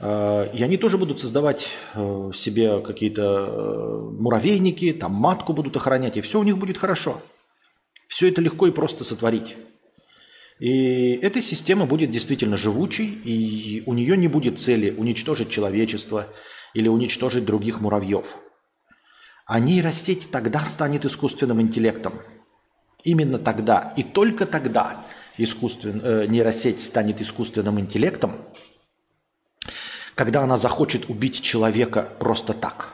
и 0.02 0.62
они 0.62 0.78
тоже 0.78 0.96
будут 0.96 1.20
создавать 1.20 1.68
э, 1.94 2.30
себе 2.34 2.80
какие-то 2.80 3.22
э, 3.22 4.00
муравейники, 4.18 4.94
там 4.94 5.12
матку 5.12 5.52
будут 5.52 5.76
охранять, 5.76 6.16
и 6.16 6.22
все 6.22 6.40
у 6.40 6.42
них 6.42 6.56
будет 6.56 6.78
хорошо. 6.78 7.20
Все 8.08 8.28
это 8.28 8.40
легко 8.40 8.66
и 8.66 8.70
просто 8.70 9.04
сотворить. 9.04 9.56
И 10.58 11.12
эта 11.22 11.42
система 11.42 11.84
будет 11.84 12.10
действительно 12.10 12.56
живучей, 12.56 13.06
и 13.06 13.82
у 13.84 13.92
нее 13.92 14.16
не 14.16 14.28
будет 14.28 14.58
цели 14.58 14.94
уничтожить 14.96 15.50
человечество 15.50 16.28
или 16.72 16.88
уничтожить 16.88 17.44
других 17.44 17.82
муравьев. 17.82 18.36
А 19.44 19.60
нейросеть 19.60 20.30
тогда 20.30 20.64
станет 20.64 21.04
искусственным 21.04 21.60
интеллектом. 21.60 22.14
Именно 23.04 23.38
тогда 23.38 23.92
и 23.96 24.02
только 24.02 24.46
тогда 24.46 25.04
искусствен, 25.36 26.00
э, 26.02 26.26
нейросеть 26.26 26.82
станет 26.82 27.20
искусственным 27.20 27.80
интеллектом, 27.80 28.36
когда 30.20 30.42
она 30.42 30.56
захочет 30.56 31.08
убить 31.08 31.40
человека 31.40 32.02
просто 32.20 32.52
так. 32.52 32.90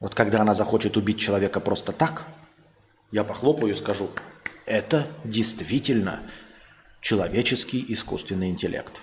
Вот 0.00 0.14
когда 0.14 0.40
она 0.40 0.52
захочет 0.52 0.96
убить 0.96 1.20
человека 1.20 1.60
просто 1.60 1.92
так– 1.92 2.26
я 3.14 3.22
похлопаю 3.22 3.72
и 3.72 3.76
скажу, 3.76 4.10
это 4.66 5.06
действительно 5.22 6.22
человеческий 7.00 7.84
искусственный 7.86 8.48
интеллект. 8.48 9.00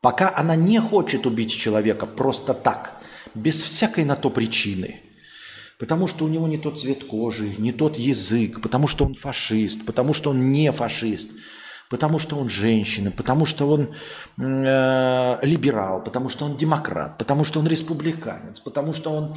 Пока 0.00 0.32
она 0.36 0.54
не 0.54 0.78
хочет 0.80 1.26
убить 1.26 1.50
человека 1.50 2.06
просто 2.06 2.54
так, 2.54 3.02
без 3.34 3.60
всякой 3.60 4.04
на 4.04 4.14
то 4.14 4.30
причины, 4.30 5.00
потому 5.80 6.06
что 6.06 6.24
у 6.24 6.28
него 6.28 6.46
не 6.46 6.58
тот 6.58 6.80
цвет 6.80 7.02
кожи, 7.02 7.52
не 7.58 7.72
тот 7.72 7.98
язык, 7.98 8.62
потому 8.62 8.86
что 8.86 9.06
он 9.06 9.14
фашист, 9.14 9.84
потому 9.84 10.14
что 10.14 10.30
он 10.30 10.52
не 10.52 10.70
фашист, 10.70 11.32
потому 11.92 12.18
что 12.18 12.38
он 12.38 12.48
женщина, 12.48 13.10
потому 13.10 13.44
что 13.44 13.68
он 13.68 13.94
э, 14.38 15.38
либерал, 15.42 16.02
потому 16.02 16.30
что 16.30 16.46
он 16.46 16.56
демократ, 16.56 17.18
потому 17.18 17.44
что 17.44 17.60
он 17.60 17.66
республиканец, 17.66 18.60
потому 18.60 18.94
что 18.94 19.10
он 19.10 19.36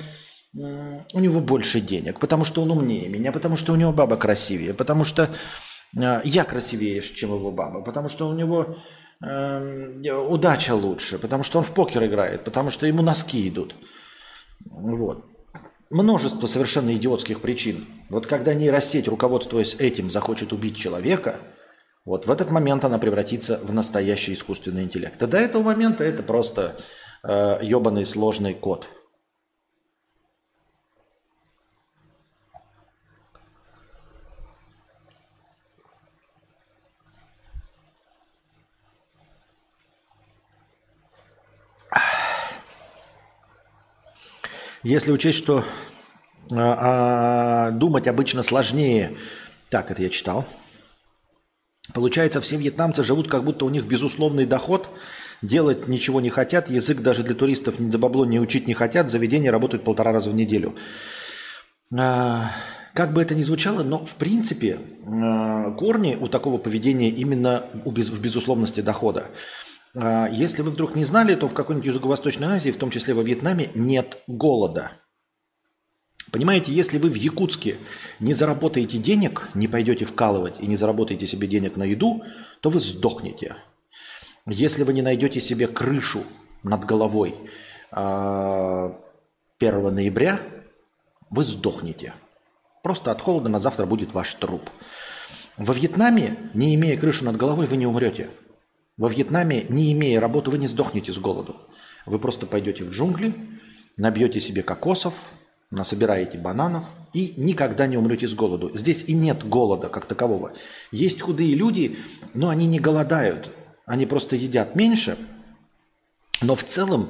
у 1.14 1.20
него 1.20 1.42
больше 1.42 1.82
денег, 1.82 2.22
потому 2.22 2.46
что 2.46 2.62
он 2.62 2.72
умнее 2.72 3.10
меня, 3.10 3.34
потому 3.34 3.58
что 3.58 3.74
у 3.74 3.76
него 3.76 3.92
баба 3.92 4.16
красивее, 4.16 4.74
потому 4.74 5.04
что 5.04 5.30
э, 5.98 6.22
я 6.24 6.46
красивее, 6.46 7.02
чем 7.02 7.36
его 7.36 7.52
баба, 7.52 7.82
потому 7.82 8.08
что 8.08 8.30
у 8.30 8.34
него 8.34 8.78
э, 9.22 10.14
удача 10.14 10.76
лучше, 10.76 11.20
потому 11.20 11.44
что 11.44 11.58
он 11.58 11.66
в 11.66 11.72
покер 11.72 12.06
играет, 12.06 12.46
потому 12.46 12.70
что 12.70 12.88
ему 12.88 13.02
носки 13.02 13.50
идут. 13.50 13.76
Вот. 14.64 15.26
Множество 15.90 16.48
совершенно 16.48 16.96
идиотских 16.96 17.42
причин. 17.42 17.86
Вот 18.10 18.28
когда 18.28 18.54
нейросеть, 18.54 19.10
руководствуясь 19.10 19.76
этим, 19.78 20.10
захочет 20.10 20.54
убить 20.54 20.78
человека, 20.78 21.36
вот 22.06 22.28
в 22.28 22.32
этот 22.32 22.52
момент 22.52 22.86
она 22.86 23.00
превратится 23.00 23.60
в 23.64 23.74
настоящий 23.74 24.34
искусственный 24.34 24.84
интеллект. 24.84 25.22
А 25.22 25.28
до 25.28 25.38
этого 25.38 25.64
момента 25.64 26.04
это 26.04 26.24
просто 26.24 26.78
э, 27.24 27.60
ебаный 27.62 28.06
сложный 28.06 28.54
код– 28.54 28.88
Если 44.86 45.12
учесть, 45.12 45.40
что 45.40 45.64
а, 46.52 47.70
а, 47.70 47.72
думать 47.72 48.08
обычно 48.08 48.44
сложнее, 48.44 49.18
так 49.72 49.90
это 49.90 50.04
я 50.04 50.10
читал, 50.10 50.46
получается, 51.96 52.42
все 52.42 52.58
вьетнамцы 52.58 53.04
живут, 53.04 53.30
как 53.30 53.44
будто 53.46 53.66
у 53.66 53.70
них 53.70 53.86
безусловный 53.86 54.46
доход, 54.46 54.90
делать 55.42 55.88
ничего 55.88 56.20
не 56.20 56.30
хотят, 56.30 56.70
язык 56.70 57.00
даже 57.00 57.24
для 57.24 57.34
туристов 57.34 57.76
за 57.80 57.98
бабло 57.98 58.26
не 58.26 58.40
учить 58.40 58.68
не 58.68 58.74
хотят, 58.74 59.10
заведения 59.10 59.50
работают 59.50 59.86
полтора 59.86 60.12
раза 60.12 60.30
в 60.30 60.36
неделю. 60.36 60.76
А, 61.98 62.52
как 62.94 63.14
бы 63.14 63.22
это 63.22 63.34
ни 63.34 63.42
звучало, 63.42 63.82
но 63.84 64.06
в 64.06 64.16
принципе 64.16 64.78
а, 65.08 65.72
корни 65.72 66.18
у 66.20 66.28
такого 66.28 66.58
поведения 66.58 67.10
именно 67.10 67.64
в 67.86 68.20
безусловности 68.20 68.82
дохода. 68.82 69.28
А, 69.96 70.28
если 70.30 70.64
вы 70.64 70.72
вдруг 70.72 70.96
не 70.96 71.06
знали, 71.06 71.34
то 71.36 71.48
в 71.48 71.54
какой-нибудь 71.54 71.94
Юго-Восточной 71.94 72.48
Азии, 72.48 72.72
в 72.72 72.78
том 72.78 72.92
числе 72.92 73.14
во 73.14 73.24
Вьетнаме, 73.24 73.70
нет 73.74 74.18
голода. 74.28 74.92
Понимаете, 76.32 76.74
если 76.74 76.98
вы 76.98 77.10
в 77.10 77.16
Якутске 77.16 77.78
не 78.20 78.34
заработаете 78.34 78.98
денег, 78.98 79.50
не 79.54 79.68
пойдете 79.68 80.06
вкалывать 80.06 80.56
и 80.60 80.68
не 80.68 80.76
заработаете 80.76 81.28
себе 81.28 81.48
денег 81.48 81.78
на 81.78 81.84
еду, 81.84 82.24
то 82.62 82.70
вы 82.70 82.80
сдохнете. 82.80 83.56
Если 84.48 84.84
вы 84.84 84.94
не 84.94 85.02
найдете 85.02 85.40
себе 85.40 85.68
крышу 85.68 86.24
над 86.64 86.86
головой 86.86 87.36
1 87.92 87.94
а, 87.94 88.92
ноября, 89.62 90.40
вы 91.30 91.44
сдохнете. 91.44 92.14
Просто 92.84 93.12
от 93.12 93.22
холода 93.22 93.50
на 93.50 93.60
завтра 93.60 93.86
будет 93.86 94.14
ваш 94.14 94.34
труп. 94.36 94.70
Во 95.58 95.74
Вьетнаме, 95.74 96.38
не 96.54 96.76
имея 96.76 96.98
крыши 96.98 97.24
над 97.24 97.38
головой, 97.38 97.66
вы 97.66 97.78
не 97.78 97.88
умрете. 97.88 98.30
Во 98.98 99.08
Вьетнаме, 99.08 99.66
не 99.70 99.92
имея 99.94 100.20
работы, 100.20 100.52
вы 100.52 100.58
не 100.58 100.68
сдохнете 100.68 101.12
с 101.12 101.18
голоду. 101.18 101.56
Вы 102.06 102.20
просто 102.20 102.46
пойдете 102.46 102.84
в 102.84 102.92
джунгли, 102.92 103.34
набьете 103.98 104.40
себе 104.40 104.64
кокосов, 104.64 105.20
насобираете 105.76 106.38
бананов 106.38 106.86
и 107.14 107.34
никогда 107.38 107.88
не 107.88 107.98
умрете 107.98 108.28
с 108.28 108.34
голоду. 108.34 108.72
Здесь 108.74 109.04
и 109.08 109.14
нет 109.14 109.48
голода 109.48 109.90
как 109.90 110.06
такового. 110.06 110.54
Есть 110.92 111.22
худые 111.22 111.54
люди, 111.54 112.00
но 112.34 112.50
они 112.50 112.66
не 112.66 112.80
голодают. 112.80 113.52
Они 113.86 114.06
просто 114.06 114.36
едят 114.36 114.76
меньше. 114.76 115.18
Но 116.42 116.56
в 116.56 116.64
целом, 116.64 117.10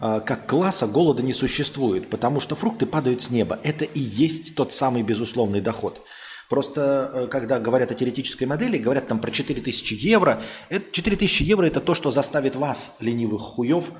а, 0.00 0.20
как 0.20 0.48
класса, 0.48 0.86
голода 0.86 1.22
не 1.22 1.32
существует, 1.32 2.10
потому 2.10 2.40
что 2.40 2.56
фрукты 2.56 2.86
падают 2.86 3.22
с 3.22 3.30
неба. 3.30 3.58
Это 3.62 3.84
и 3.84 4.00
есть 4.00 4.54
тот 4.56 4.72
самый 4.72 5.02
безусловный 5.02 5.60
доход. 5.60 6.02
Просто 6.48 7.10
э, 7.12 7.26
когда 7.28 7.58
говорят 7.58 7.90
о 7.90 7.94
теоретической 7.94 8.46
модели, 8.46 8.78
говорят 8.78 9.08
там 9.08 9.18
про 9.20 9.30
4000 9.30 9.94
евро. 9.94 10.42
Это, 10.68 10.92
4000 10.92 11.42
евро– 11.42 11.64
это 11.66 11.80
то, 11.80 11.94
что 11.94 12.10
заставит 12.10 12.54
вас, 12.54 12.96
ленивых 13.00 13.40
хуев, 13.40 13.90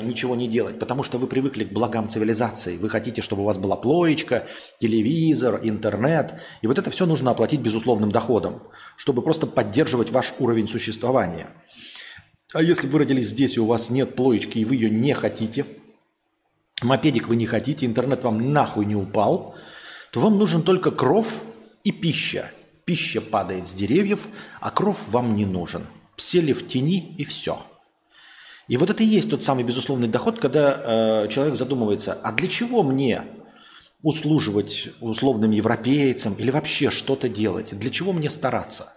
ничего 0.00 0.34
не 0.36 0.48
делать. 0.48 0.78
Потому 0.78 1.02
что 1.02 1.18
вы 1.18 1.26
привыкли 1.26 1.64
к 1.64 1.72
благам 1.72 2.08
цивилизации. 2.08 2.76
Вы 2.76 2.88
хотите, 2.88 3.22
чтобы 3.22 3.42
у 3.42 3.44
вас 3.44 3.58
была 3.58 3.76
плоечка, 3.76 4.46
телевизор, 4.80 5.60
интернет. 5.62 6.40
И 6.62 6.66
вот 6.66 6.78
это 6.78 6.90
все 6.90 7.06
нужно 7.06 7.30
оплатить 7.30 7.60
безусловным 7.60 8.10
доходом, 8.10 8.62
чтобы 8.96 9.22
просто 9.22 9.46
поддерживать 9.46 10.10
ваш 10.10 10.34
уровень 10.38 10.68
существования. 10.68 11.48
А 12.52 12.62
если 12.62 12.86
вы 12.86 13.00
родились 13.00 13.28
здесь, 13.28 13.56
и 13.56 13.60
у 13.60 13.66
вас 13.66 13.90
нет 13.90 14.14
плоечки, 14.14 14.58
и 14.58 14.64
вы 14.64 14.76
ее 14.76 14.90
не 14.90 15.12
хотите, 15.12 15.66
мопедик 16.82 17.28
вы 17.28 17.36
не 17.36 17.46
хотите, 17.46 17.84
интернет 17.84 18.22
вам 18.22 18.52
нахуй 18.52 18.86
не 18.86 18.94
упал, 18.94 19.54
то 20.12 20.20
вам 20.20 20.38
нужен 20.38 20.62
только 20.62 20.90
кров– 20.90 21.26
и 21.84 21.92
пища. 21.92 22.50
Пища 22.84 23.20
падает 23.20 23.68
с 23.68 23.74
деревьев, 23.74 24.26
а 24.60 24.70
кров 24.70 25.08
вам 25.08 25.36
не 25.36 25.46
нужен. 25.46 25.86
Сели 26.16 26.52
в 26.52 26.66
тени 26.66 27.14
и 27.16 27.24
все. 27.24 27.62
И 28.68 28.76
вот 28.76 28.90
это 28.90 29.02
и 29.02 29.06
есть 29.06 29.30
тот 29.30 29.42
самый 29.42 29.64
безусловный 29.64 30.08
доход, 30.08 30.40
когда 30.40 31.24
э, 31.24 31.28
человек 31.28 31.56
задумывается, 31.56 32.18
а 32.22 32.32
для 32.32 32.48
чего 32.48 32.82
мне 32.82 33.24
услуживать 34.02 34.88
условным 35.00 35.50
европейцам 35.50 36.34
или 36.34 36.50
вообще 36.50 36.90
что-то 36.90 37.28
делать? 37.28 37.78
Для 37.78 37.90
чего 37.90 38.12
мне 38.12 38.30
стараться? 38.30 38.92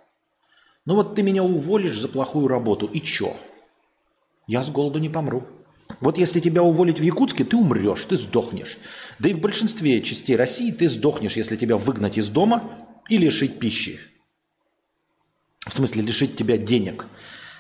Ну 0.86 0.96
вот 0.96 1.16
ты 1.16 1.24
меня 1.24 1.44
уволишь 1.44 1.98
за 1.98 2.08
плохую 2.08 2.48
работу, 2.48 2.86
и 2.86 3.02
чё? 3.02 3.36
Я 4.48 4.64
с 4.64 4.70
голоду 4.70 5.00
не 5.00 5.10
помру. 5.10 5.44
Вот 6.00 6.18
если 6.18 6.40
тебя 6.40 6.64
уволить 6.64 7.00
в 7.00 7.04
Якутске, 7.04 7.44
ты 7.44 7.58
умрешь, 7.58 8.06
ты 8.06 8.18
сдохнешь. 8.18 8.78
Да 9.20 9.30
и 9.30 9.34
в 9.34 9.40
большинстве 9.40 10.02
частей 10.02 10.36
России 10.36 10.72
ты 10.72 10.88
сдохнешь, 10.88 11.36
если 11.36 11.56
тебя 11.56 11.78
выгнать 11.78 12.18
из 12.18 12.30
дома 12.30 12.64
и 13.10 13.18
лишить 13.18 13.60
пищи. 13.60 14.00
В 15.68 15.74
смысле, 15.74 16.04
лишить 16.04 16.38
тебя 16.38 16.58
денег. 16.58 17.08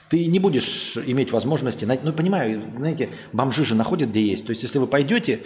Ты 0.09 0.25
не 0.27 0.39
будешь 0.39 0.97
иметь 1.05 1.31
возможности, 1.31 1.85
ну, 1.85 2.13
понимаю, 2.13 2.63
знаете, 2.77 3.09
бомжи 3.33 3.65
же 3.65 3.75
находят, 3.75 4.09
где 4.09 4.21
есть. 4.21 4.45
То 4.45 4.51
есть, 4.51 4.63
если 4.63 4.79
вы 4.79 4.87
пойдете 4.87 5.41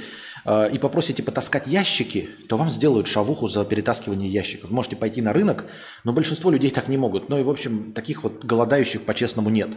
э, 0.45 0.69
и 0.71 0.77
попросите 0.77 1.23
потаскать 1.23 1.65
ящики, 1.65 2.29
то 2.47 2.57
вам 2.57 2.69
сделают 2.69 3.07
шавуху 3.07 3.47
за 3.47 3.65
перетаскивание 3.65 4.29
ящиков. 4.29 4.69
Можете 4.69 4.95
пойти 4.95 5.21
на 5.21 5.33
рынок, 5.33 5.65
но 6.03 6.13
большинство 6.13 6.51
людей 6.51 6.69
так 6.69 6.87
не 6.89 6.97
могут. 6.97 7.29
Ну 7.29 7.39
и, 7.39 7.43
в 7.43 7.49
общем, 7.49 7.93
таких 7.93 8.23
вот 8.23 8.45
голодающих 8.45 9.01
по-честному 9.01 9.49
нет. 9.49 9.69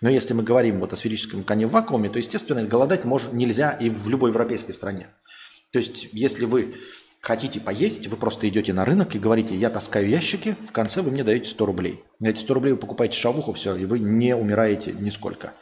Но 0.00 0.08
если 0.08 0.34
мы 0.34 0.44
говорим 0.44 0.78
вот 0.78 0.92
о 0.92 0.96
сферическом 0.96 1.42
коне 1.42 1.66
в 1.66 1.72
вакууме, 1.72 2.08
то, 2.08 2.18
естественно, 2.18 2.62
голодать 2.62 3.04
мож, 3.04 3.24
нельзя 3.32 3.72
и 3.72 3.90
в 3.90 4.08
любой 4.08 4.30
европейской 4.30 4.72
стране. 4.72 5.08
То 5.72 5.78
есть, 5.78 6.08
если 6.12 6.44
вы 6.44 6.76
хотите 7.20 7.60
поесть, 7.60 8.06
вы 8.06 8.16
просто 8.16 8.48
идете 8.48 8.72
на 8.72 8.84
рынок 8.84 9.14
и 9.14 9.18
говорите, 9.18 9.56
я 9.56 9.70
таскаю 9.70 10.08
ящики, 10.08 10.56
в 10.68 10.72
конце 10.72 11.02
вы 11.02 11.10
мне 11.10 11.24
даете 11.24 11.46
100 11.46 11.66
рублей. 11.66 12.04
На 12.20 12.28
эти 12.28 12.40
100 12.40 12.54
рублей 12.54 12.72
вы 12.72 12.78
покупаете 12.78 13.18
шавуху, 13.18 13.52
все, 13.52 13.76
и 13.76 13.84
вы 13.84 13.98
не 13.98 14.34
умираете 14.34 14.92
нисколько. 14.92 15.54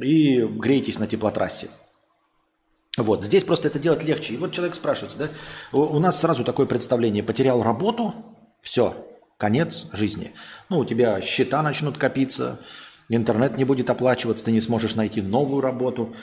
И 0.00 0.40
греетесь 0.42 0.98
на 0.98 1.06
теплотрассе. 1.06 1.68
Вот, 2.96 3.24
здесь 3.24 3.44
просто 3.44 3.68
это 3.68 3.78
делать 3.78 4.02
легче. 4.02 4.34
И 4.34 4.36
вот 4.36 4.52
человек 4.52 4.74
спрашивается, 4.74 5.18
да, 5.18 5.28
у 5.72 5.98
нас 5.98 6.20
сразу 6.20 6.44
такое 6.44 6.66
представление, 6.66 7.22
потерял 7.22 7.62
работу, 7.62 8.14
все, 8.62 9.06
конец 9.38 9.86
жизни. 9.92 10.32
Ну, 10.68 10.80
у 10.80 10.84
тебя 10.84 11.20
счета 11.22 11.62
начнут 11.62 11.96
копиться, 11.98 12.60
интернет 13.08 13.56
не 13.56 13.64
будет 13.64 13.90
оплачиваться, 13.90 14.44
ты 14.44 14.52
не 14.52 14.60
сможешь 14.60 14.96
найти 14.96 15.22
новую 15.22 15.60
работу, 15.60 16.14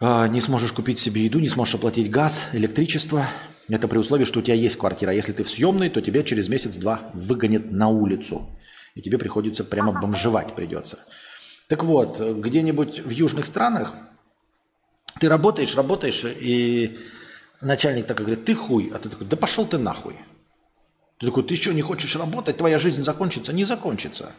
а, 0.00 0.26
не 0.28 0.40
сможешь 0.40 0.72
купить 0.72 0.98
себе 0.98 1.24
еду, 1.24 1.40
не 1.40 1.48
сможешь 1.48 1.74
оплатить 1.74 2.10
газ, 2.10 2.46
электричество. 2.52 3.26
Это 3.68 3.88
при 3.88 3.98
условии, 3.98 4.24
что 4.24 4.40
у 4.40 4.42
тебя 4.42 4.54
есть 4.54 4.76
квартира. 4.76 5.12
Если 5.12 5.32
ты 5.32 5.44
в 5.44 5.50
съемной, 5.50 5.88
то 5.88 6.00
тебя 6.00 6.22
через 6.22 6.48
месяц-два 6.48 7.10
выгонят 7.14 7.70
на 7.70 7.88
улицу. 7.88 8.48
И 8.94 9.00
тебе 9.00 9.18
приходится 9.18 9.64
прямо 9.64 9.92
бомжевать 9.92 10.54
придется. 10.54 10.98
Так 11.68 11.84
вот, 11.84 12.20
где-нибудь 12.20 13.00
в 13.00 13.10
южных 13.10 13.46
странах 13.46 13.94
ты 15.20 15.28
работаешь, 15.28 15.76
работаешь, 15.76 16.24
и 16.24 16.98
начальник 17.60 18.06
такой 18.06 18.26
говорит, 18.26 18.44
ты 18.44 18.54
хуй. 18.54 18.90
А 18.92 18.98
ты 18.98 19.08
такой, 19.08 19.26
да 19.26 19.36
пошел 19.36 19.66
ты 19.66 19.78
нахуй. 19.78 20.16
Ты 21.18 21.26
такой, 21.26 21.44
ты 21.44 21.56
что, 21.56 21.72
не 21.72 21.82
хочешь 21.82 22.16
работать, 22.16 22.56
твоя 22.56 22.78
жизнь 22.78 23.02
закончится? 23.02 23.52
Не 23.52 23.64
закончится. 23.64 24.32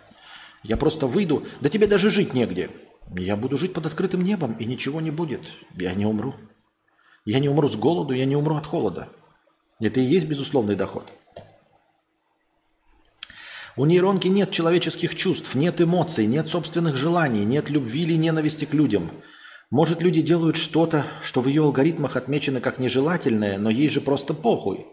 Я 0.63 0.77
просто 0.77 1.07
выйду, 1.07 1.45
да 1.61 1.69
тебе 1.69 1.87
даже 1.87 2.09
жить 2.09 2.33
негде. 2.33 2.69
Я 3.15 3.35
буду 3.35 3.57
жить 3.57 3.73
под 3.73 3.85
открытым 3.85 4.23
небом, 4.23 4.53
и 4.59 4.65
ничего 4.65 5.01
не 5.01 5.11
будет. 5.11 5.41
Я 5.75 5.93
не 5.93 6.05
умру. 6.05 6.35
Я 7.25 7.39
не 7.39 7.49
умру 7.49 7.67
с 7.67 7.75
голоду, 7.75 8.13
я 8.13 8.25
не 8.25 8.35
умру 8.35 8.55
от 8.55 8.65
холода. 8.65 9.07
Это 9.79 9.99
и 9.99 10.03
есть 10.03 10.27
безусловный 10.27 10.75
доход. 10.75 11.11
У 13.75 13.85
нейронки 13.85 14.27
нет 14.27 14.51
человеческих 14.51 15.15
чувств, 15.15 15.55
нет 15.55 15.81
эмоций, 15.81 16.27
нет 16.27 16.47
собственных 16.47 16.95
желаний, 16.95 17.43
нет 17.43 17.69
любви 17.69 18.03
или 18.03 18.15
ненависти 18.15 18.65
к 18.65 18.73
людям. 18.73 19.09
Может, 19.71 20.01
люди 20.01 20.21
делают 20.21 20.57
что-то, 20.57 21.05
что 21.23 21.41
в 21.41 21.47
ее 21.47 21.63
алгоритмах 21.63 22.15
отмечено 22.15 22.61
как 22.61 22.77
нежелательное, 22.77 23.57
но 23.57 23.71
ей 23.71 23.89
же 23.89 24.01
просто 24.01 24.35
похуй. 24.35 24.85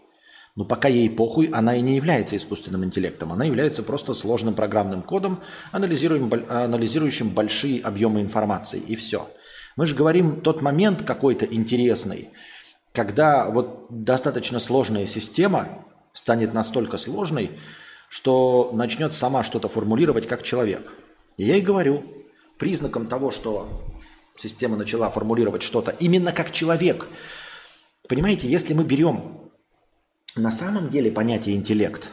Но 0.55 0.65
пока 0.65 0.87
ей 0.87 1.09
похуй, 1.09 1.45
она 1.53 1.75
и 1.75 1.81
не 1.81 1.95
является 1.95 2.35
искусственным 2.35 2.83
интеллектом. 2.83 3.31
Она 3.31 3.45
является 3.45 3.83
просто 3.83 4.13
сложным 4.13 4.55
программным 4.55 5.03
кодом, 5.03 5.39
анализирующим 5.71 7.29
большие 7.29 7.81
объемы 7.81 8.21
информации. 8.21 8.79
И 8.79 8.95
все. 8.95 9.29
Мы 9.75 9.85
же 9.85 9.95
говорим 9.95 10.41
тот 10.41 10.61
момент 10.61 11.03
какой-то 11.03 11.45
интересный, 11.45 12.29
когда 12.93 13.49
вот 13.49 13.87
достаточно 13.89 14.59
сложная 14.59 15.05
система 15.05 15.85
станет 16.13 16.53
настолько 16.53 16.97
сложной, 16.97 17.51
что 18.09 18.71
начнет 18.73 19.13
сама 19.13 19.43
что-то 19.43 19.69
формулировать 19.69 20.27
как 20.27 20.43
человек. 20.43 20.93
И 21.37 21.45
я 21.45 21.55
и 21.55 21.61
говорю, 21.61 22.03
признаком 22.57 23.07
того, 23.07 23.31
что 23.31 23.69
система 24.37 24.75
начала 24.75 25.09
формулировать 25.09 25.63
что-то 25.63 25.91
именно 25.91 26.33
как 26.33 26.51
человек. 26.51 27.07
Понимаете, 28.07 28.47
если 28.49 28.73
мы 28.73 28.83
берем 28.83 29.39
на 30.35 30.51
самом 30.51 30.89
деле 30.89 31.11
понятие 31.11 31.55
интеллект, 31.55 32.09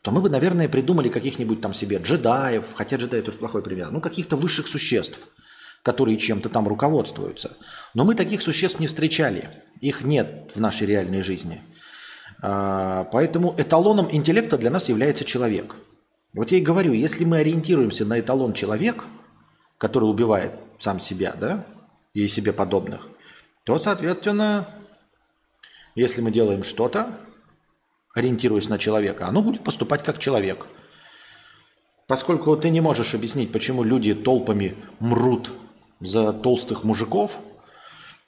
то 0.00 0.10
мы 0.10 0.20
бы, 0.20 0.30
наверное, 0.30 0.68
придумали 0.68 1.08
каких-нибудь 1.08 1.60
там 1.60 1.74
себе 1.74 1.98
джедаев, 1.98 2.64
хотя 2.74 2.96
джедаи 2.96 3.20
тоже 3.20 3.38
плохой 3.38 3.62
пример, 3.62 3.90
ну 3.90 4.00
каких-то 4.00 4.36
высших 4.36 4.66
существ, 4.66 5.18
которые 5.82 6.16
чем-то 6.16 6.48
там 6.48 6.68
руководствуются. 6.68 7.56
Но 7.94 8.04
мы 8.04 8.14
таких 8.14 8.42
существ 8.42 8.80
не 8.80 8.86
встречали, 8.86 9.50
их 9.80 10.02
нет 10.02 10.52
в 10.54 10.60
нашей 10.60 10.86
реальной 10.86 11.22
жизни. 11.22 11.60
А, 12.40 13.04
поэтому 13.12 13.54
эталоном 13.58 14.08
интеллекта 14.10 14.58
для 14.58 14.70
нас 14.70 14.88
является 14.88 15.24
человек. 15.24 15.76
Вот 16.32 16.50
я 16.50 16.58
и 16.58 16.62
говорю, 16.62 16.92
если 16.92 17.24
мы 17.24 17.38
ориентируемся 17.38 18.04
на 18.04 18.20
эталон 18.20 18.52
человек, 18.52 19.04
который 19.78 20.04
убивает 20.04 20.52
сам 20.78 21.00
себя, 21.00 21.34
да, 21.38 21.66
и 22.14 22.28
себе 22.28 22.52
подобных, 22.52 23.08
то, 23.64 23.78
соответственно, 23.78 24.68
если 25.94 26.20
мы 26.20 26.30
делаем 26.30 26.62
что-то, 26.62 27.18
ориентируясь 28.14 28.68
на 28.68 28.78
человека, 28.78 29.26
оно 29.26 29.42
будет 29.42 29.64
поступать 29.64 30.02
как 30.02 30.18
человек. 30.18 30.66
Поскольку 32.06 32.56
ты 32.56 32.70
не 32.70 32.80
можешь 32.80 33.14
объяснить, 33.14 33.52
почему 33.52 33.82
люди 33.82 34.14
толпами 34.14 34.76
мрут 35.00 35.50
за 36.02 36.32
толстых 36.32 36.84
мужиков, 36.84 37.38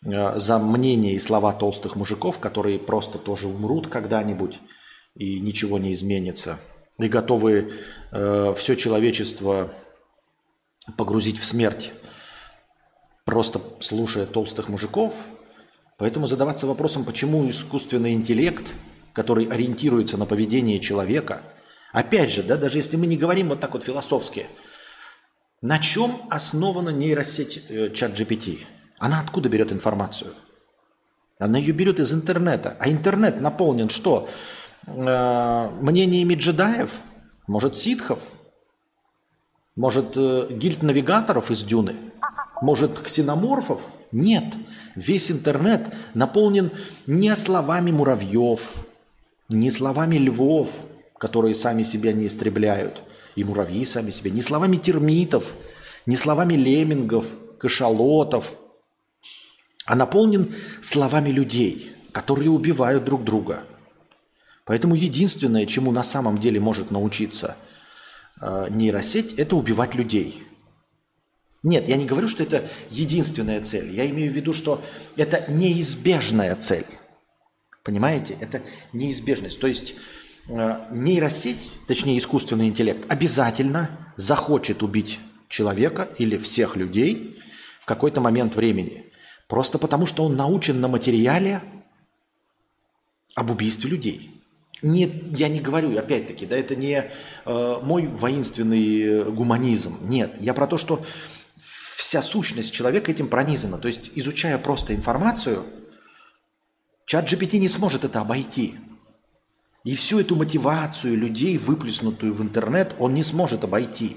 э, 0.04 0.38
за 0.38 0.58
мнение 0.58 1.14
и 1.14 1.18
слова 1.18 1.52
толстых 1.52 1.96
мужиков, 1.96 2.38
которые 2.38 2.78
просто 2.78 3.18
тоже 3.18 3.48
умрут 3.48 3.88
когда-нибудь 3.88 4.58
и 5.14 5.40
ничего 5.40 5.78
не 5.78 5.92
изменится, 5.92 6.58
и 6.98 7.08
готовы 7.08 7.72
э, 8.12 8.54
все 8.56 8.74
человечество 8.74 9.70
погрузить 10.96 11.38
в 11.38 11.44
смерть, 11.44 11.92
просто 13.24 13.60
слушая 13.80 14.26
толстых 14.26 14.68
мужиков– 14.68 15.14
Поэтому 15.96 16.26
задаваться 16.26 16.66
вопросом, 16.66 17.04
почему 17.04 17.48
искусственный 17.48 18.14
интеллект, 18.14 18.72
который 19.12 19.46
ориентируется 19.46 20.16
на 20.16 20.26
поведение 20.26 20.80
человека, 20.80 21.42
опять 21.92 22.32
же, 22.32 22.42
да, 22.42 22.56
даже 22.56 22.78
если 22.78 22.96
мы 22.96 23.06
не 23.06 23.16
говорим 23.16 23.50
вот 23.50 23.60
так 23.60 23.74
вот 23.74 23.84
философски, 23.84 24.46
на 25.64 25.78
чем 25.78 26.20
основана 26.28 26.90
нейросеть 26.90 27.62
э, 27.70 27.88
чат 27.94 28.12
GPT? 28.12 28.58
Она 28.98 29.20
откуда 29.20 29.48
берет 29.48 29.72
информацию? 29.72 30.34
Она 31.38 31.58
ее 31.58 31.72
берет 31.72 31.98
из 31.98 32.12
интернета. 32.12 32.76
А 32.78 32.90
интернет 32.90 33.40
наполнен 33.40 33.88
что? 33.88 34.28
Э, 34.86 35.70
мнениями 35.80 36.34
джедаев? 36.34 36.90
Может, 37.46 37.76
ситхов? 37.76 38.20
Может, 39.74 40.18
э, 40.18 40.48
гильд-навигаторов 40.50 41.50
из 41.50 41.62
Дюны? 41.62 41.96
Может, 42.60 42.98
ксеноморфов? 42.98 43.80
Нет. 44.12 44.44
Весь 44.94 45.30
интернет 45.30 45.94
наполнен 46.12 46.72
не 47.06 47.34
словами 47.36 47.90
муравьев, 47.90 48.60
не 49.48 49.70
словами 49.70 50.16
львов, 50.16 50.72
которые 51.16 51.54
сами 51.54 51.84
себя 51.84 52.12
не 52.12 52.26
истребляют, 52.26 53.00
и 53.36 53.44
муравьи 53.44 53.84
сами 53.84 54.10
себя, 54.10 54.30
не 54.30 54.42
словами 54.42 54.76
термитов, 54.76 55.54
не 56.06 56.16
словами 56.16 56.54
леммингов, 56.54 57.26
кашалотов, 57.58 58.54
а 59.86 59.96
наполнен 59.96 60.54
словами 60.80 61.30
людей, 61.30 61.92
которые 62.12 62.50
убивают 62.50 63.04
друг 63.04 63.24
друга. 63.24 63.64
Поэтому 64.64 64.94
единственное, 64.94 65.66
чему 65.66 65.92
на 65.92 66.04
самом 66.04 66.38
деле 66.38 66.58
может 66.58 66.90
научиться 66.90 67.56
э, 68.40 68.68
нейросеть, 68.70 69.34
это 69.34 69.56
убивать 69.56 69.94
людей. 69.94 70.42
Нет, 71.62 71.88
я 71.88 71.96
не 71.96 72.06
говорю, 72.06 72.28
что 72.28 72.42
это 72.42 72.68
единственная 72.90 73.62
цель. 73.62 73.90
Я 73.90 74.08
имею 74.10 74.30
в 74.30 74.34
виду, 74.34 74.52
что 74.52 74.82
это 75.16 75.44
неизбежная 75.50 76.56
цель. 76.56 76.86
Понимаете? 77.82 78.36
Это 78.40 78.62
неизбежность. 78.92 79.60
То 79.60 79.66
есть 79.66 79.94
нейросеть, 80.46 81.70
точнее 81.86 82.18
искусственный 82.18 82.68
интеллект, 82.68 83.04
обязательно 83.08 84.12
захочет 84.16 84.82
убить 84.82 85.18
человека 85.48 86.08
или 86.18 86.36
всех 86.36 86.76
людей 86.76 87.38
в 87.80 87.86
какой-то 87.86 88.20
момент 88.20 88.56
времени. 88.56 89.12
Просто 89.48 89.78
потому, 89.78 90.06
что 90.06 90.24
он 90.24 90.36
научен 90.36 90.80
на 90.80 90.88
материале 90.88 91.62
об 93.34 93.50
убийстве 93.50 93.90
людей. 93.90 94.42
Не, 94.82 95.10
я 95.36 95.48
не 95.48 95.60
говорю, 95.60 95.96
опять-таки, 95.98 96.44
да, 96.46 96.56
это 96.56 96.76
не 96.76 97.10
э, 97.44 97.78
мой 97.82 98.06
воинственный 98.06 99.24
гуманизм. 99.30 99.98
Нет, 100.02 100.36
я 100.40 100.52
про 100.52 100.66
то, 100.66 100.76
что 100.76 101.04
вся 101.96 102.20
сущность 102.20 102.72
человека 102.72 103.10
этим 103.10 103.28
пронизана. 103.28 103.78
То 103.78 103.88
есть, 103.88 104.10
изучая 104.14 104.58
просто 104.58 104.94
информацию, 104.94 105.64
чат 107.06 107.32
GPT 107.32 107.58
не 107.58 107.68
сможет 107.68 108.04
это 108.04 108.20
обойти. 108.20 108.74
И 109.84 109.94
всю 109.96 110.18
эту 110.18 110.34
мотивацию 110.34 111.16
людей, 111.16 111.58
выплеснутую 111.58 112.34
в 112.34 112.42
интернет, 112.42 112.96
он 112.98 113.12
не 113.14 113.22
сможет 113.22 113.64
обойти. 113.64 114.16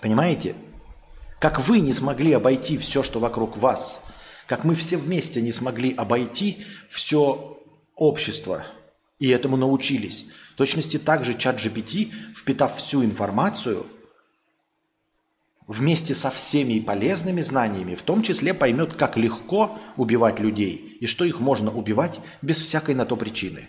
Понимаете? 0.00 0.54
Как 1.38 1.60
вы 1.60 1.80
не 1.80 1.92
смогли 1.92 2.32
обойти 2.32 2.78
все, 2.78 3.02
что 3.02 3.20
вокруг 3.20 3.56
вас, 3.58 4.00
как 4.46 4.64
мы 4.64 4.74
все 4.74 4.96
вместе 4.96 5.42
не 5.42 5.52
смогли 5.52 5.94
обойти 5.94 6.64
все 6.88 7.62
общество 7.94 8.64
и 9.18 9.28
этому 9.28 9.56
научились. 9.56 10.26
В 10.54 10.56
точности 10.56 10.98
так 10.98 11.24
же 11.24 11.36
чат 11.36 11.56
GPT, 11.56 12.12
впитав 12.34 12.76
всю 12.78 13.04
информацию, 13.04 13.86
вместе 15.68 16.14
со 16.14 16.30
всеми 16.30 16.80
полезными 16.80 17.42
знаниями, 17.42 17.94
в 17.94 18.02
том 18.02 18.22
числе 18.22 18.54
поймет, 18.54 18.94
как 18.94 19.16
легко 19.16 19.78
убивать 19.96 20.40
людей 20.40 20.96
и 21.00 21.06
что 21.06 21.24
их 21.24 21.38
можно 21.38 21.70
убивать 21.70 22.20
без 22.42 22.58
всякой 22.58 22.94
на 22.94 23.04
то 23.04 23.16
причины. 23.16 23.68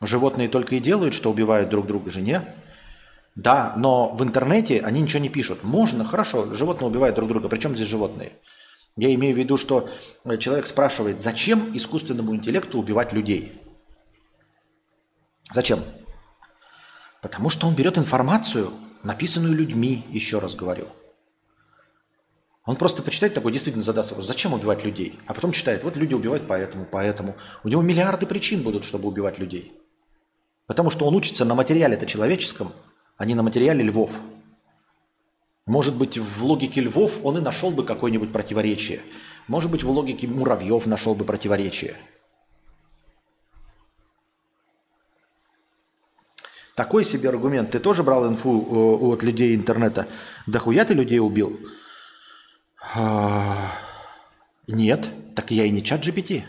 Животные 0.00 0.48
только 0.48 0.76
и 0.76 0.80
делают, 0.80 1.14
что 1.14 1.30
убивают 1.30 1.68
друг 1.68 1.86
друга 1.86 2.10
же, 2.10 2.20
не? 2.20 2.42
Да, 3.34 3.74
но 3.76 4.14
в 4.14 4.22
интернете 4.22 4.80
они 4.80 5.00
ничего 5.00 5.20
не 5.20 5.28
пишут. 5.28 5.64
Можно, 5.64 6.04
хорошо, 6.04 6.54
животные 6.54 6.88
убивают 6.88 7.16
друг 7.16 7.28
друга. 7.28 7.48
Причем 7.48 7.74
здесь 7.74 7.88
животные? 7.88 8.32
Я 8.96 9.12
имею 9.14 9.34
в 9.34 9.38
виду, 9.38 9.56
что 9.56 9.90
человек 10.38 10.66
спрашивает, 10.66 11.20
зачем 11.20 11.76
искусственному 11.76 12.34
интеллекту 12.34 12.78
убивать 12.78 13.12
людей? 13.12 13.60
Зачем? 15.52 15.80
Потому 17.28 17.50
что 17.50 17.66
он 17.66 17.74
берет 17.74 17.98
информацию, 17.98 18.70
написанную 19.02 19.54
людьми, 19.54 20.04
еще 20.10 20.38
раз 20.38 20.54
говорю. 20.54 20.88
Он 22.64 22.76
просто 22.76 23.02
почитает 23.02 23.34
такой, 23.34 23.52
действительно 23.52 23.84
задаст 23.84 24.10
вопрос, 24.10 24.26
зачем 24.26 24.52
убивать 24.52 24.84
людей? 24.84 25.18
А 25.26 25.34
потом 25.34 25.52
читает, 25.52 25.84
вот 25.84 25.96
люди 25.96 26.14
убивают 26.14 26.46
поэтому, 26.48 26.84
поэтому. 26.84 27.36
У 27.62 27.68
него 27.68 27.82
миллиарды 27.82 28.26
причин 28.26 28.62
будут, 28.62 28.84
чтобы 28.84 29.08
убивать 29.08 29.38
людей. 29.38 29.72
Потому 30.66 30.90
что 30.90 31.06
он 31.06 31.14
учится 31.14 31.44
на 31.44 31.54
материале-то 31.54 32.06
человеческом– 32.06 32.72
а 33.16 33.24
не 33.24 33.34
на 33.34 33.42
материале 33.42 33.82
львов. 33.82 34.18
Может 35.66 35.96
быть, 35.96 36.18
в 36.18 36.44
логике 36.44 36.80
львов 36.80 37.24
он 37.24 37.38
и 37.38 37.40
нашел 37.40 37.70
бы 37.70 37.84
какое-нибудь 37.84 38.32
противоречие. 38.32 39.00
Может 39.48 39.70
быть, 39.70 39.82
в 39.82 39.90
логике 39.90 40.26
муравьев 40.28 40.86
нашел 40.86 41.14
бы 41.14 41.24
противоречие. 41.24 41.96
Такой 46.76 47.04
себе 47.04 47.30
аргумент. 47.30 47.70
Ты 47.70 47.80
тоже 47.80 48.02
брал 48.02 48.28
инфу 48.28 48.60
э, 48.60 49.04
от 49.06 49.22
людей 49.22 49.56
интернета? 49.56 50.06
Да 50.46 50.58
хуя 50.58 50.84
ты 50.84 50.92
людей 50.92 51.18
убил? 51.18 51.58
А, 52.94 53.72
нет, 54.66 55.08
так 55.34 55.50
я 55.50 55.64
и 55.64 55.70
не 55.70 55.82
чат 55.82 56.06
GPT. 56.06 56.44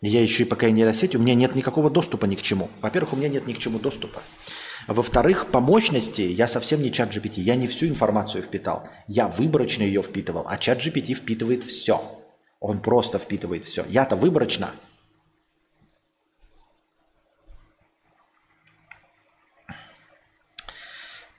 Я 0.00 0.22
еще 0.22 0.44
и 0.44 0.46
пока 0.46 0.68
и 0.68 0.72
нейросеть, 0.72 1.16
у 1.16 1.18
меня 1.18 1.34
нет 1.34 1.56
никакого 1.56 1.90
доступа 1.90 2.26
ни 2.26 2.36
к 2.36 2.42
чему. 2.42 2.70
Во-первых, 2.80 3.12
у 3.12 3.16
меня 3.16 3.28
нет 3.28 3.48
ни 3.48 3.52
к 3.52 3.58
чему 3.58 3.80
доступа. 3.80 4.22
Во-вторых, 4.86 5.48
по 5.48 5.58
мощности 5.58 6.22
я 6.22 6.46
совсем 6.46 6.80
не 6.80 6.92
чат 6.92 7.10
GPT. 7.14 7.40
Я 7.40 7.56
не 7.56 7.66
всю 7.66 7.88
информацию 7.88 8.44
впитал. 8.44 8.88
Я 9.08 9.26
выборочно 9.26 9.82
ее 9.82 10.02
впитывал, 10.02 10.44
а 10.46 10.56
чат 10.56 10.78
GPT 10.78 11.14
впитывает 11.14 11.64
все. 11.64 12.00
Он 12.60 12.80
просто 12.80 13.18
впитывает 13.18 13.64
все. 13.64 13.84
Я-то 13.88 14.14
выборочно. 14.14 14.70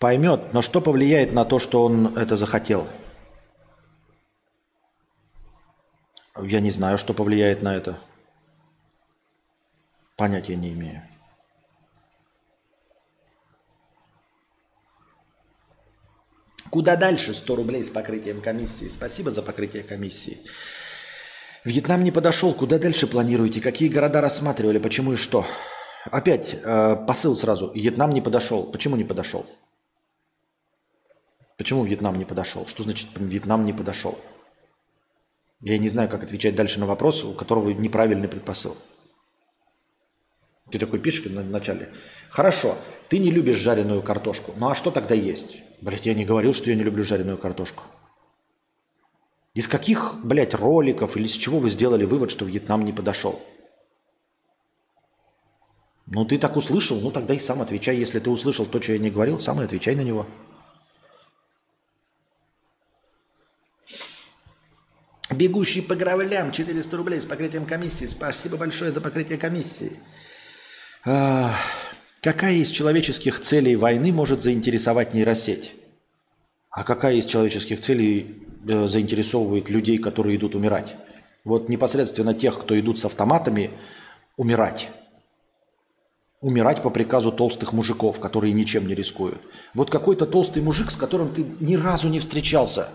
Поймет, 0.01 0.51
но 0.51 0.63
что 0.63 0.81
повлияет 0.81 1.31
на 1.31 1.45
то, 1.45 1.59
что 1.59 1.85
он 1.85 2.17
это 2.17 2.35
захотел? 2.35 2.87
Я 6.41 6.59
не 6.59 6.71
знаю, 6.71 6.97
что 6.97 7.13
повлияет 7.13 7.61
на 7.61 7.75
это. 7.75 7.99
Понятия 10.17 10.55
не 10.55 10.73
имею. 10.73 11.03
Куда 16.71 16.95
дальше 16.95 17.35
100 17.35 17.55
рублей 17.55 17.83
с 17.83 17.91
покрытием 17.91 18.41
комиссии? 18.41 18.87
Спасибо 18.87 19.29
за 19.29 19.43
покрытие 19.43 19.83
комиссии. 19.83 20.39
Вьетнам 21.63 22.03
не 22.03 22.11
подошел. 22.11 22.55
Куда 22.55 22.79
дальше 22.79 23.05
планируете? 23.05 23.61
Какие 23.61 23.87
города 23.87 24.19
рассматривали? 24.19 24.79
Почему 24.79 25.13
и 25.13 25.15
что? 25.15 25.45
Опять 26.05 26.55
э, 26.55 26.95
посыл 27.07 27.35
сразу. 27.35 27.71
Вьетнам 27.75 28.09
не 28.09 28.21
подошел. 28.21 28.63
Почему 28.63 28.95
не 28.95 29.03
подошел? 29.03 29.45
Почему 31.61 31.83
Вьетнам 31.83 32.17
не 32.17 32.25
подошел? 32.25 32.65
Что 32.65 32.81
значит 32.81 33.09
Вьетнам 33.17 33.65
не 33.65 33.71
подошел? 33.71 34.17
Я 35.59 35.77
не 35.77 35.89
знаю, 35.89 36.09
как 36.09 36.23
отвечать 36.23 36.55
дальше 36.55 36.79
на 36.79 36.87
вопрос, 36.87 37.23
у 37.23 37.35
которого 37.35 37.69
неправильный 37.69 38.27
предпосыл. 38.27 38.75
Ты 40.71 40.79
такой 40.79 40.97
пишешь 40.97 41.27
в 41.27 41.51
начале. 41.51 41.93
Хорошо, 42.31 42.79
ты 43.09 43.19
не 43.19 43.29
любишь 43.29 43.59
жареную 43.59 44.01
картошку. 44.01 44.53
Ну 44.57 44.69
а 44.69 44.73
что 44.73 44.89
тогда 44.89 45.13
есть? 45.13 45.57
Блять, 45.81 46.07
я 46.07 46.15
не 46.15 46.25
говорил, 46.25 46.55
что 46.55 46.71
я 46.71 46.75
не 46.75 46.81
люблю 46.81 47.03
жареную 47.03 47.37
картошку. 47.37 47.83
Из 49.53 49.67
каких, 49.67 50.15
блядь, 50.23 50.55
роликов 50.55 51.15
или 51.15 51.27
с 51.27 51.33
чего 51.33 51.59
вы 51.59 51.69
сделали 51.69 52.05
вывод, 52.05 52.31
что 52.31 52.43
Вьетнам 52.43 52.83
не 52.83 52.91
подошел? 52.91 53.39
Ну, 56.07 56.25
ты 56.25 56.39
так 56.39 56.57
услышал, 56.57 56.99
ну 56.99 57.11
тогда 57.11 57.35
и 57.35 57.39
сам 57.39 57.61
отвечай. 57.61 57.97
Если 57.97 58.17
ты 58.17 58.31
услышал 58.31 58.65
то, 58.65 58.81
что 58.81 58.93
я 58.93 58.97
не 58.97 59.11
говорил, 59.11 59.39
сам 59.39 59.61
и 59.61 59.65
отвечай 59.65 59.93
на 59.93 60.01
него. 60.01 60.25
Бегущий 65.33 65.81
по 65.81 65.95
гравлям, 65.95 66.51
400 66.51 66.97
рублей 66.97 67.21
с 67.21 67.25
покрытием 67.25 67.65
комиссии. 67.65 68.05
Спасибо 68.05 68.57
большое 68.57 68.91
за 68.91 68.99
покрытие 68.99 69.37
комиссии. 69.37 69.93
А, 71.05 71.55
какая 72.21 72.55
из 72.55 72.69
человеческих 72.69 73.39
целей 73.39 73.75
войны 73.75 74.11
может 74.11 74.43
заинтересовать 74.43 75.13
нейросеть? 75.13 75.73
А 76.69 76.83
какая 76.83 77.15
из 77.15 77.25
человеческих 77.25 77.81
целей 77.81 78.45
э, 78.67 78.87
заинтересовывает 78.87 79.69
людей, 79.69 79.97
которые 79.97 80.37
идут 80.37 80.55
умирать? 80.55 80.95
Вот 81.43 81.69
непосредственно 81.69 82.33
тех, 82.33 82.59
кто 82.61 82.79
идут 82.79 82.99
с 82.99 83.05
автоматами, 83.05 83.71
умирать. 84.37 84.89
Умирать 86.41 86.81
по 86.81 86.89
приказу 86.89 87.31
толстых 87.31 87.71
мужиков, 87.73 88.19
которые 88.19 88.53
ничем 88.53 88.87
не 88.87 88.95
рискуют. 88.95 89.41
Вот 89.73 89.89
какой-то 89.89 90.25
толстый 90.25 90.61
мужик, 90.61 90.91
с 90.91 90.95
которым 90.95 91.33
ты 91.33 91.45
ни 91.59 91.75
разу 91.75 92.09
не 92.09 92.19
встречался, 92.19 92.89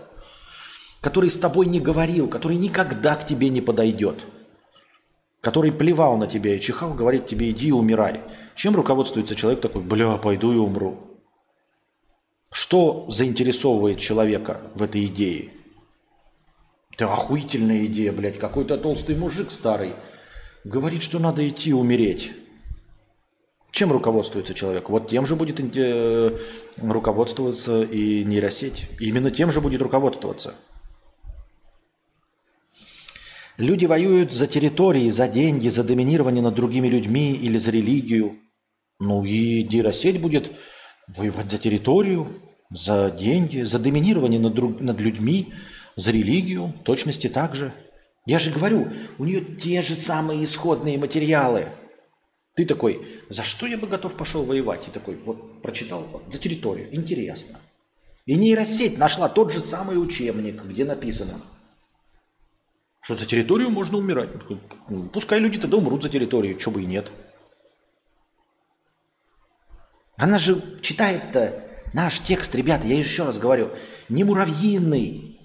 который 1.01 1.29
с 1.29 1.37
тобой 1.37 1.65
не 1.65 1.79
говорил, 1.79 2.27
который 2.27 2.57
никогда 2.57 3.15
к 3.15 3.25
тебе 3.25 3.49
не 3.49 3.61
подойдет– 3.61 4.25
который 5.47 5.71
плевал 5.71 6.17
на 6.17 6.27
тебя 6.27 6.55
и 6.55 6.59
чихал, 6.59 6.93
говорит 6.93 7.27
тебе 7.27 7.51
иди 7.51 7.69
и 7.69 7.71
умирай. 7.71 8.21
Чем 8.55 8.75
руководствуется 8.75 9.33
человек 9.33 9.61
такой, 9.61 9.81
бля, 9.81 10.17
пойду 10.17 10.51
и 10.51 10.57
умру? 10.57 11.21
Что 12.51 13.05
заинтересовывает 13.09 13.97
человека 13.97 14.59
в 14.75 14.83
этой 14.83 15.05
идее? 15.05 15.51
Это 16.91 17.13
охуительная 17.13 17.85
идея, 17.85 18.11
блядь. 18.11 18.39
Какой-то 18.39 18.77
толстый 18.77 19.15
мужик 19.15 19.51
старый 19.51 19.93
говорит, 20.65 21.01
что 21.01 21.17
надо 21.17 21.47
идти 21.47 21.73
умереть. 21.73 22.31
Чем 23.71 23.93
руководствуется 23.93 24.53
человек? 24.53 24.89
Вот 24.89 25.07
тем 25.07 25.25
же 25.25 25.35
будет 25.35 25.61
э, 25.77 26.37
руководствоваться 26.77 27.83
и 27.83 28.25
нейросеть. 28.25 28.89
Именно 28.99 29.29
тем 29.31 29.51
же 29.53 29.61
будет 29.61 29.81
руководствоваться. 29.81 30.55
Люди 33.57 33.85
воюют 33.85 34.33
за 34.33 34.45
территории, 34.45 35.09
за 35.09 35.27
деньги, 35.27 35.67
за 35.67 35.83
доминирование 35.83 36.43
над 36.43 36.53
другими 36.53 36.87
людьми 36.87 37.33
или 37.33 37.57
за 37.57 37.71
религию. 37.71 38.37
Ну 38.99 39.25
и 39.25 39.63
нейросеть 39.63 40.21
будет 40.21 40.51
воевать 41.07 41.49
за 41.49 41.57
территорию, 41.57 42.39
за 42.69 43.09
деньги, 43.09 43.63
за 43.63 43.79
доминирование 43.79 44.39
над, 44.39 44.53
друг, 44.53 44.79
над 44.79 44.99
людьми, 44.99 45.53
за 45.95 46.11
религию, 46.11 46.71
точности 46.83 47.29
также. 47.29 47.73
Я 48.27 48.37
же 48.37 48.51
говорю, 48.51 48.89
у 49.17 49.25
нее 49.25 49.41
те 49.41 49.81
же 49.81 49.95
самые 49.95 50.43
исходные 50.43 50.99
материалы. 50.99 51.69
Ты 52.55 52.65
такой, 52.65 53.07
за 53.29 53.43
что 53.43 53.65
я 53.65 53.77
бы 53.77 53.87
готов 53.87 54.13
пошел 54.13 54.43
воевать? 54.43 54.87
И 54.87 54.91
такой, 54.91 55.15
вот 55.15 55.63
прочитал, 55.63 56.21
за 56.31 56.37
территорию, 56.37 56.93
интересно. 56.95 57.59
И 58.27 58.35
нейросеть 58.35 58.99
нашла 58.99 59.29
тот 59.29 59.51
же 59.51 59.61
самый 59.61 59.99
учебник, 59.99 60.63
где 60.63 60.85
написано, 60.85 61.41
что 63.07 63.15
за 63.15 63.25
территорию 63.25 63.69
можно 63.69 63.97
умирать. 63.97 64.31
«Ну, 64.89 65.07
пускай 65.07 65.39
люди 65.39 65.57
тогда 65.57 65.77
умрут 65.77 66.03
за 66.03 66.09
территорию, 66.09 66.59
что 66.59 66.71
бы 66.71 66.83
и 66.83 66.85
нет. 66.85 67.09
Она 70.17 70.37
же 70.37 70.61
читает-то 70.81 71.63
наш 71.93 72.19
текст, 72.19 72.53
ребята, 72.53 72.85
я 72.85 72.97
еще 72.97 73.23
раз 73.23 73.39
говорю, 73.39 73.69
не 74.09 74.25
муравьиный, 74.25 75.39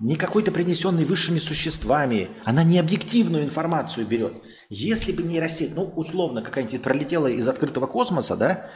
не 0.00 0.16
какой-то 0.16 0.52
принесенный 0.52 1.04
высшими 1.04 1.38
существами. 1.38 2.28
Она 2.44 2.62
не 2.62 2.78
объективную 2.78 3.44
информацию 3.44 4.06
берет. 4.06 4.34
Если 4.68 5.12
бы 5.12 5.22
нейросеть, 5.22 5.74
ну, 5.74 5.84
условно, 5.96 6.42
какая-нибудь 6.42 6.82
пролетела 6.82 7.28
из 7.28 7.48
открытого 7.48 7.86
космоса, 7.86 8.36
да, 8.36 8.70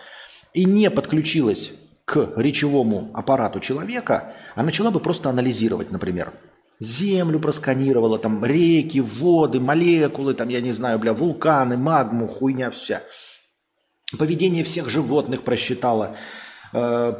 и 0.54 0.64
не 0.64 0.88
подключилась 0.90 1.72
к 2.06 2.32
речевому 2.36 3.10
аппарату 3.12 3.60
человека, 3.60 4.32
а 4.54 4.62
начала 4.62 4.90
бы 4.90 5.00
просто 5.00 5.28
анализировать, 5.28 5.90
например, 5.90 6.32
землю 6.80 7.40
просканировала, 7.40 8.18
там 8.18 8.44
реки, 8.44 9.00
воды, 9.00 9.60
молекулы, 9.60 10.34
там, 10.34 10.48
я 10.48 10.60
не 10.60 10.72
знаю, 10.72 10.98
бля, 10.98 11.12
вулканы, 11.12 11.76
магму, 11.76 12.28
хуйня 12.28 12.70
вся– 12.70 13.02
поведение 14.18 14.64
всех 14.64 14.88
животных 14.88 15.42
просчитала, 15.42 16.16
э, 16.72 17.12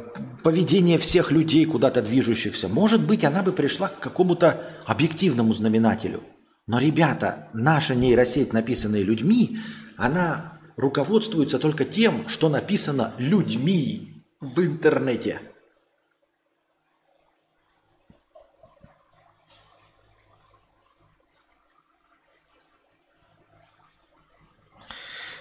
поведение 0.43 0.97
всех 0.97 1.31
людей, 1.31 1.65
куда-то 1.65 2.01
движущихся. 2.01 2.67
Может 2.67 3.05
быть, 3.05 3.23
она 3.23 3.43
бы 3.43 3.51
пришла 3.51 3.89
к 3.89 3.99
какому-то 3.99 4.63
объективному 4.85 5.53
знаменателю. 5.53 6.23
Но, 6.65 6.79
ребята, 6.79 7.49
наша 7.53 7.95
нейросеть, 7.95 8.53
написанная 8.53 9.03
людьми, 9.03 9.59
она 9.97 10.59
руководствуется 10.75 11.59
только 11.59 11.85
тем, 11.85 12.27
что 12.27 12.49
написано 12.49 13.13
людьми 13.17 14.23
в 14.39 14.61
интернете– 14.61 15.41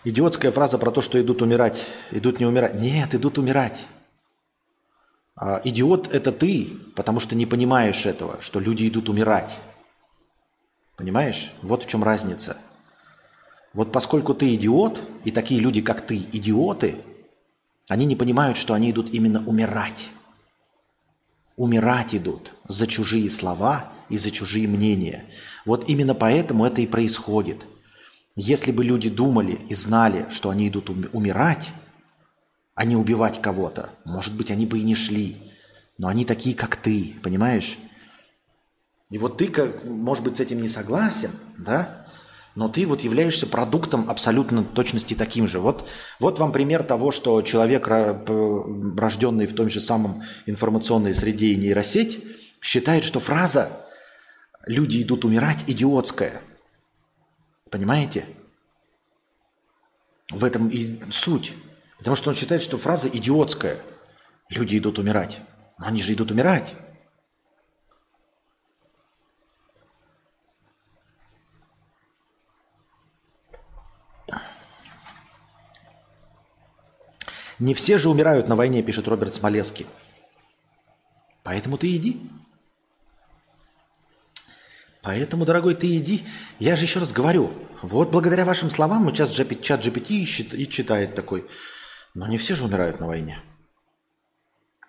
Идиотская 0.06 0.52
фраза 0.52 0.78
про 0.78 0.92
то, 0.92 1.00
что 1.00 1.20
идут 1.20 1.42
умирать. 1.42 1.84
Идут 2.12 2.38
не 2.38 2.46
умирать. 2.46 2.76
Нет, 2.76 3.12
идут 3.16 3.38
умирать. 3.38 3.86
А, 5.34 5.60
идиот– 5.64 6.06
это 6.14 6.30
ты, 6.30 6.78
потому 6.94 7.18
что 7.18 7.34
не 7.34 7.44
понимаешь 7.44 8.06
этого, 8.06 8.40
что 8.40 8.60
люди 8.60 8.86
идут 8.86 9.08
умирать. 9.08 9.58
Понимаешь? 10.96 11.50
Вот 11.60 11.82
в 11.82 11.88
чем 11.88 12.04
разница. 12.04 12.56
Вот 13.72 13.90
поскольку 13.90 14.32
ты 14.32 14.54
идиот, 14.54 15.02
и 15.24 15.32
такие 15.32 15.60
люди, 15.60 15.82
как 15.82 16.06
ты, 16.06 16.18
идиоты, 16.18 16.98
они 17.88 18.04
не 18.04 18.14
понимают, 18.14 18.56
что 18.56 18.74
они 18.74 18.92
идут 18.92 19.10
именно 19.10 19.44
умирать. 19.44 20.08
Умирать 21.56 22.14
идут 22.14 22.52
за 22.68 22.86
чужие 22.86 23.28
слова 23.28 23.90
и 24.08 24.18
за 24.18 24.30
чужие 24.30 24.68
мнения. 24.68 25.24
Вот 25.64 25.88
именно 25.88 26.14
поэтому 26.14 26.64
это 26.64 26.80
и 26.80 26.86
происходит– 26.86 27.66
если 28.36 28.70
бы 28.70 28.84
люди 28.84 29.08
думали 29.08 29.58
и 29.68 29.74
знали, 29.74 30.26
что 30.30 30.50
они 30.50 30.68
идут 30.68 30.90
умирать, 30.90 31.70
а 32.74 32.84
не 32.84 32.94
убивать 32.94 33.40
кого-то, 33.40 33.88
может 34.04 34.36
быть, 34.36 34.50
они 34.50 34.66
бы 34.66 34.78
и 34.78 34.82
не 34.82 34.94
шли. 34.94 35.38
Но 35.96 36.08
они 36.08 36.26
такие, 36.26 36.54
как 36.54 36.76
ты, 36.76 37.14
понимаешь? 37.22 37.78
И 39.08 39.16
вот 39.16 39.38
ты, 39.38 39.48
как, 39.48 39.84
может 39.84 40.22
быть, 40.22 40.36
с 40.36 40.40
этим 40.40 40.60
не 40.60 40.68
согласен, 40.68 41.30
да? 41.56 42.06
Но 42.54 42.68
ты 42.68 42.84
вот 42.86 43.00
являешься 43.00 43.46
продуктом 43.46 44.10
абсолютно 44.10 44.64
точности 44.64 45.14
таким 45.14 45.48
же. 45.48 45.58
Вот, 45.58 45.88
вот 46.20 46.38
вам 46.38 46.52
пример 46.52 46.82
того, 46.82 47.12
что 47.12 47.40
человек, 47.40 47.88
рожденный 47.88 49.46
в 49.46 49.54
том 49.54 49.70
же 49.70 49.80
самом 49.80 50.22
информационной 50.44 51.14
среде 51.14 51.48
и 51.48 51.56
нейросеть, 51.56 52.22
считает, 52.60 53.04
что 53.04 53.20
фраза 53.20 53.70
«люди 54.66 55.02
идут 55.02 55.24
умирать» 55.24 55.64
идиотская– 55.66 56.42
Понимаете? 57.70 58.26
В 60.30 60.44
этом 60.44 60.68
и 60.68 61.10
суть. 61.10 61.54
Потому 61.98 62.16
что 62.16 62.30
он 62.30 62.36
считает, 62.36 62.62
что 62.62 62.78
фраза 62.78 63.08
идиотская. 63.08 63.80
Люди 64.48 64.78
идут 64.78 64.98
умирать. 64.98 65.40
Но 65.78 65.86
они 65.86 66.02
же 66.02 66.12
идут 66.12 66.30
умирать. 66.30 66.74
Не 77.58 77.72
все 77.72 77.96
же 77.96 78.10
умирают 78.10 78.48
на 78.48 78.56
войне, 78.56 78.82
пишет 78.82 79.08
Роберт 79.08 79.34
Смолеский. 79.34 79.86
Поэтому 81.42 81.78
ты 81.78 81.96
иди. 81.96 82.20
Поэтому, 85.06 85.44
дорогой, 85.44 85.76
ты 85.76 85.96
иди. 85.98 86.26
Я 86.58 86.74
же 86.74 86.82
еще 86.82 86.98
раз 86.98 87.12
говорю, 87.12 87.52
вот 87.80 88.10
благодаря 88.10 88.44
вашим 88.44 88.70
словам 88.70 89.04
мы 89.04 89.12
сейчас 89.12 89.30
чат 89.30 89.86
GPT 89.86 90.56
и 90.56 90.68
читает 90.68 91.14
такой. 91.14 91.46
Но 92.14 92.26
не 92.26 92.38
все 92.38 92.56
же 92.56 92.64
умирают 92.64 92.98
на 92.98 93.06
войне. 93.06 93.40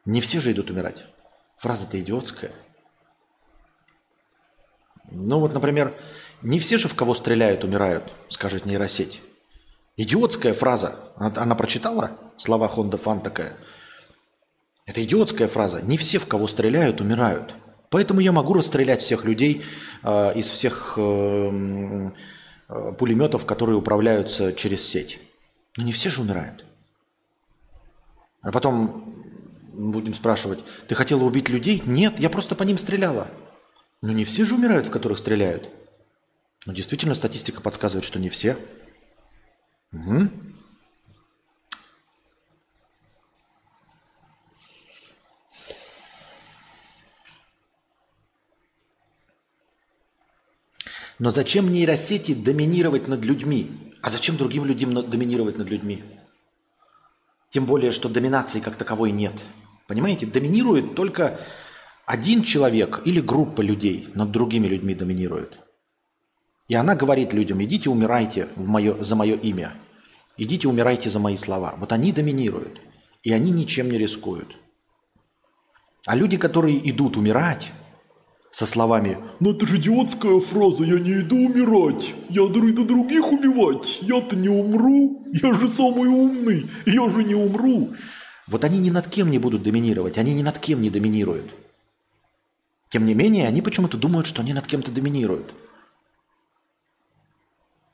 Не 0.05 0.19
все 0.19 0.39
же 0.39 0.53
идут 0.53 0.71
умирать. 0.71 1.05
Фраза-то 1.59 2.01
идиотская. 2.01 2.49
Ну 5.11 5.39
вот, 5.39 5.53
например, 5.53 5.93
не 6.41 6.57
все 6.57 6.79
же 6.79 6.87
в 6.87 6.95
кого 6.95 7.13
стреляют, 7.13 7.63
умирают, 7.63 8.11
скажет 8.29 8.65
нейросеть. 8.65 9.21
Идиотская 9.97 10.55
фраза. 10.55 10.95
Она, 11.15 11.31
она 11.35 11.53
прочитала 11.53 12.17
слова 12.37 12.67
Хонда 12.67 12.97
Фан 12.97 13.21
такая. 13.21 13.55
Это 14.87 15.03
идиотская 15.03 15.47
фраза. 15.47 15.83
Не 15.83 15.95
все, 15.95 16.17
в 16.17 16.25
кого 16.25 16.47
стреляют, 16.47 17.01
умирают. 17.01 17.53
Поэтому 17.89 18.19
я 18.19 18.31
могу 18.31 18.53
расстрелять 18.53 19.01
всех 19.01 19.23
людей 19.23 19.63
э, 20.03 20.33
из 20.35 20.49
всех 20.49 20.95
э, 20.97 22.11
э, 22.69 22.93
пулеметов, 22.97 23.45
которые 23.45 23.77
управляются 23.77 24.53
через 24.53 24.85
сеть. 24.85 25.19
Но 25.77 25.83
не 25.83 25.91
все 25.91 26.09
же 26.09 26.21
умирают. 26.21 26.65
А 28.41 28.51
потом 28.51 29.15
будем 29.73 30.13
спрашивать, 30.13 30.59
ты 30.87 30.95
хотела 30.95 31.23
убить 31.23 31.49
людей? 31.49 31.81
Нет, 31.85 32.19
я 32.19 32.29
просто 32.29 32.55
по 32.55 32.63
ним 32.63 32.77
стреляла. 32.77 33.27
Но 34.01 34.11
не 34.11 34.25
все 34.25 34.43
же 34.43 34.55
умирают, 34.55 34.87
в 34.87 34.91
которых 34.91 35.17
стреляют. 35.17 35.69
Но 36.65 36.73
действительно 36.73 37.13
статистика 37.13 37.61
подсказывает, 37.61 38.05
что 38.05 38.19
не 38.19 38.29
все. 38.29 38.57
Угу. 39.93 40.29
Но 51.19 51.31
зачем 51.31 51.71
нейросети 51.71 52.33
доминировать 52.33 53.07
над 53.07 53.23
людьми? 53.23 53.93
А 54.01 54.09
зачем 54.09 54.37
другим 54.37 54.65
людям 54.65 54.93
доминировать 55.09 55.57
над 55.57 55.69
людьми? 55.69 56.03
Тем 57.49 57.65
более, 57.65 57.91
что 57.91 58.09
доминации 58.09 58.59
как 58.59 58.75
таковой 58.75 59.11
нет. 59.11 59.43
Понимаете, 59.87 60.25
доминирует 60.25 60.95
только 60.95 61.39
один 62.05 62.43
человек 62.43 63.01
или 63.05 63.19
группа 63.19 63.61
людей 63.61 64.09
над 64.13 64.31
другими 64.31 64.67
людьми 64.67 64.93
доминирует. 64.93 65.57
И 66.67 66.75
она 66.75 66.95
говорит 66.95 67.33
людям, 67.33 67.63
идите 67.63 67.89
умирайте 67.89 68.49
в 68.55 68.67
мое, 68.67 69.03
за 69.03 69.15
мое 69.15 69.35
имя. 69.35 69.73
Идите 70.37 70.67
умирайте 70.67 71.09
за 71.09 71.19
мои 71.19 71.35
слова. 71.35 71.75
Вот 71.77 71.91
они 71.91 72.11
доминируют. 72.11 72.81
И 73.23 73.33
они 73.33 73.51
ничем 73.51 73.89
не 73.89 73.97
рискуют. 73.97 74.55
А 76.05 76.15
люди, 76.15 76.37
которые 76.37 76.89
идут 76.89 77.17
умирать, 77.17 77.71
со 78.57 78.65
словами 78.65 79.19
«Но 79.39 79.51
это 79.51 79.67
же 79.67 79.77
идиотская 79.77 80.39
фраза, 80.39 80.83
я 80.83 80.97
не 80.97 81.19
иду 81.19 81.35
умирать, 81.35 82.15
я 82.27 82.41
иду 82.41 82.85
других 82.85 83.31
убивать, 83.31 83.99
я-то 84.01 84.35
не 84.35 84.49
умру, 84.49 85.27
я 85.31 85.53
же 85.53 85.67
самый 85.67 86.07
умный, 86.07 86.67
я 86.87 87.07
же 87.07 87.23
не 87.23 87.35
умру». 87.35 87.93
Вот 88.47 88.63
они 88.63 88.79
ни 88.79 88.89
над 88.89 89.09
кем 89.09 89.29
не 89.29 89.37
будут 89.37 89.61
доминировать, 89.61 90.17
они 90.17 90.33
ни 90.33 90.41
над 90.41 90.57
кем 90.57 90.81
не 90.81 90.89
доминируют. 90.89 91.53
Тем 92.89 93.05
не 93.05 93.13
менее, 93.13 93.47
они 93.47 93.61
почему-то 93.61 93.95
думают, 93.95 94.25
что 94.25 94.41
они 94.41 94.53
над 94.53 94.65
кем-то 94.65 94.91
доминируют. 94.91 95.53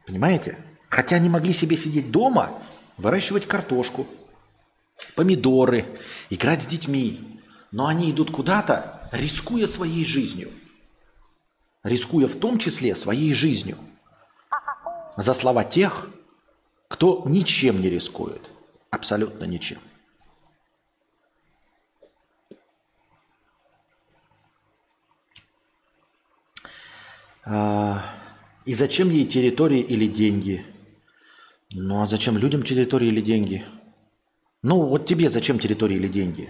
Понимаете? 0.07 0.57
Хотя 0.87 1.17
они 1.17 1.27
могли 1.27 1.51
себе 1.51 1.75
сидеть 1.75 2.09
дома, 2.09 2.63
выращивать 2.95 3.47
картошку, 3.47 4.07
помидоры, 5.17 5.99
играть 6.29 6.61
с 6.61 6.67
детьми. 6.67 7.41
Но 7.73 7.87
они 7.87 8.11
идут 8.11 8.31
куда-то, 8.31 9.02
рискуя 9.13 9.67
своей 9.67 10.03
жизнью. 10.03 10.51
Рискуя 11.83 12.27
в 12.27 12.35
том 12.35 12.57
числе 12.57 12.95
своей 12.95 13.33
жизнью. 13.33 13.77
За 15.15 15.33
слова 15.33 15.63
тех, 15.63 16.09
кто 16.87 17.23
ничем 17.25 17.81
не 17.81 17.89
рискует. 17.89 18.41
Абсолютно 18.89 19.45
ничем. 19.45 19.79
А, 27.45 28.03
и 28.65 28.73
зачем 28.73 29.09
ей 29.09 29.27
территории 29.27 29.81
или 29.81 30.07
деньги? 30.07 30.65
Ну 31.69 32.01
а 32.01 32.07
зачем 32.07 32.37
людям 32.37 32.63
территории 32.63 33.07
или 33.07 33.21
деньги? 33.21 33.65
Ну 34.61 34.85
вот 34.85 35.05
тебе 35.05 35.29
зачем 35.29 35.59
территории 35.59 35.97
или 35.97 36.07
деньги? 36.07 36.49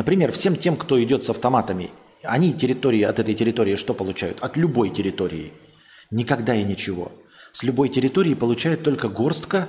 Например, 0.00 0.32
всем 0.32 0.56
тем, 0.56 0.78
кто 0.78 1.02
идет 1.04 1.26
с 1.26 1.28
автоматами, 1.28 1.90
они 2.22 2.54
территории 2.54 3.02
от 3.02 3.18
этой 3.18 3.34
территории 3.34 3.76
что 3.76 3.92
получают? 3.92 4.40
От 4.40 4.56
любой 4.56 4.88
территории. 4.88 5.52
Никогда 6.10 6.54
и 6.54 6.64
ничего. 6.64 7.12
С 7.52 7.64
любой 7.64 7.90
территории 7.90 8.32
получают 8.32 8.82
только 8.82 9.10
горстка 9.10 9.68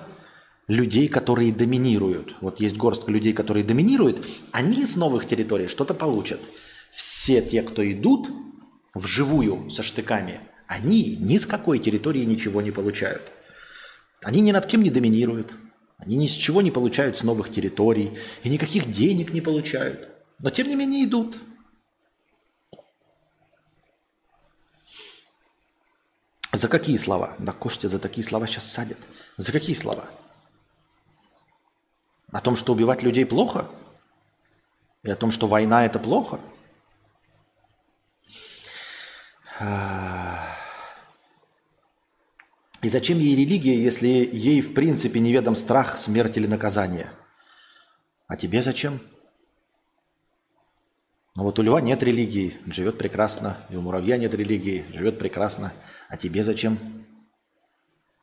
людей, 0.69 1.09
которые 1.09 1.51
доминируют. 1.51 2.33
Вот 2.39 2.61
есть 2.61 2.77
горстка 2.77 3.11
людей, 3.11 3.33
которые 3.33 3.65
доминируют, 3.65 4.25
они 4.53 4.85
с 4.85 4.95
новых 4.95 5.25
территорий 5.25 5.67
что-то 5.67 5.93
получат. 5.93 6.39
Все 6.93 7.41
те, 7.41 7.61
кто 7.61 7.83
идут 7.91 8.29
вживую 8.93 9.69
со 9.69 9.83
штыками, 9.83 10.39
они 10.65 11.17
ни 11.17 11.37
с 11.37 11.45
какой 11.45 11.77
территории 11.77 12.23
ничего 12.23 12.61
не 12.61 12.71
получают. 12.71 13.23
Они 14.23 14.39
ни 14.39 14.53
над 14.53 14.65
кем 14.65 14.81
не 14.81 14.91
доминируют. 14.91 15.51
Они 15.97 16.15
ни 16.15 16.27
с 16.27 16.31
чего 16.31 16.61
не 16.61 16.71
получают 16.71 17.17
с 17.17 17.23
новых 17.23 17.51
территорий 17.51 18.11
и 18.43 18.49
никаких 18.49 18.89
денег 18.89 19.33
не 19.33 19.41
получают. 19.41 20.10
Но 20.41 20.49
тем 20.49 20.67
не 20.67 20.75
менее 20.75 21.05
идут. 21.05 21.37
За 26.51 26.67
какие 26.67 26.97
слова? 26.97 27.35
Да 27.37 27.53
Костя 27.53 27.87
за 27.87 27.99
такие 27.99 28.25
слова 28.25 28.47
сейчас 28.47 28.69
садят. 28.69 28.97
За 29.37 29.51
какие 29.51 29.75
слова? 29.75 30.05
О 32.31 32.41
том, 32.41 32.55
что 32.55 32.73
убивать 32.73 33.03
людей 33.03 33.25
плохо? 33.25 33.69
И 35.03 35.09
о 35.09 35.15
том, 35.15 35.31
что 35.31 35.47
война 35.47 35.85
это 35.85 35.99
плохо? 35.99 36.39
И 42.81 42.89
зачем 42.89 43.19
ей 43.19 43.35
религия, 43.35 43.81
если 43.81 44.07
ей 44.07 44.61
в 44.61 44.73
принципе 44.73 45.19
неведом 45.19 45.55
страх, 45.55 45.97
смерть 45.99 46.37
или 46.37 46.47
наказание? 46.47 47.11
А 48.27 48.35
тебе 48.35 48.61
зачем? 48.61 48.99
Но 51.35 51.43
вот 51.43 51.59
у 51.59 51.61
льва 51.61 51.79
нет 51.79 52.03
религии, 52.03 52.57
живет 52.67 52.97
прекрасно. 52.97 53.57
И 53.69 53.75
у 53.75 53.81
муравья 53.81 54.17
нет 54.17 54.33
религии, 54.33 54.85
живет 54.93 55.17
прекрасно. 55.17 55.71
А 56.09 56.17
тебе 56.17 56.43
зачем? 56.43 56.77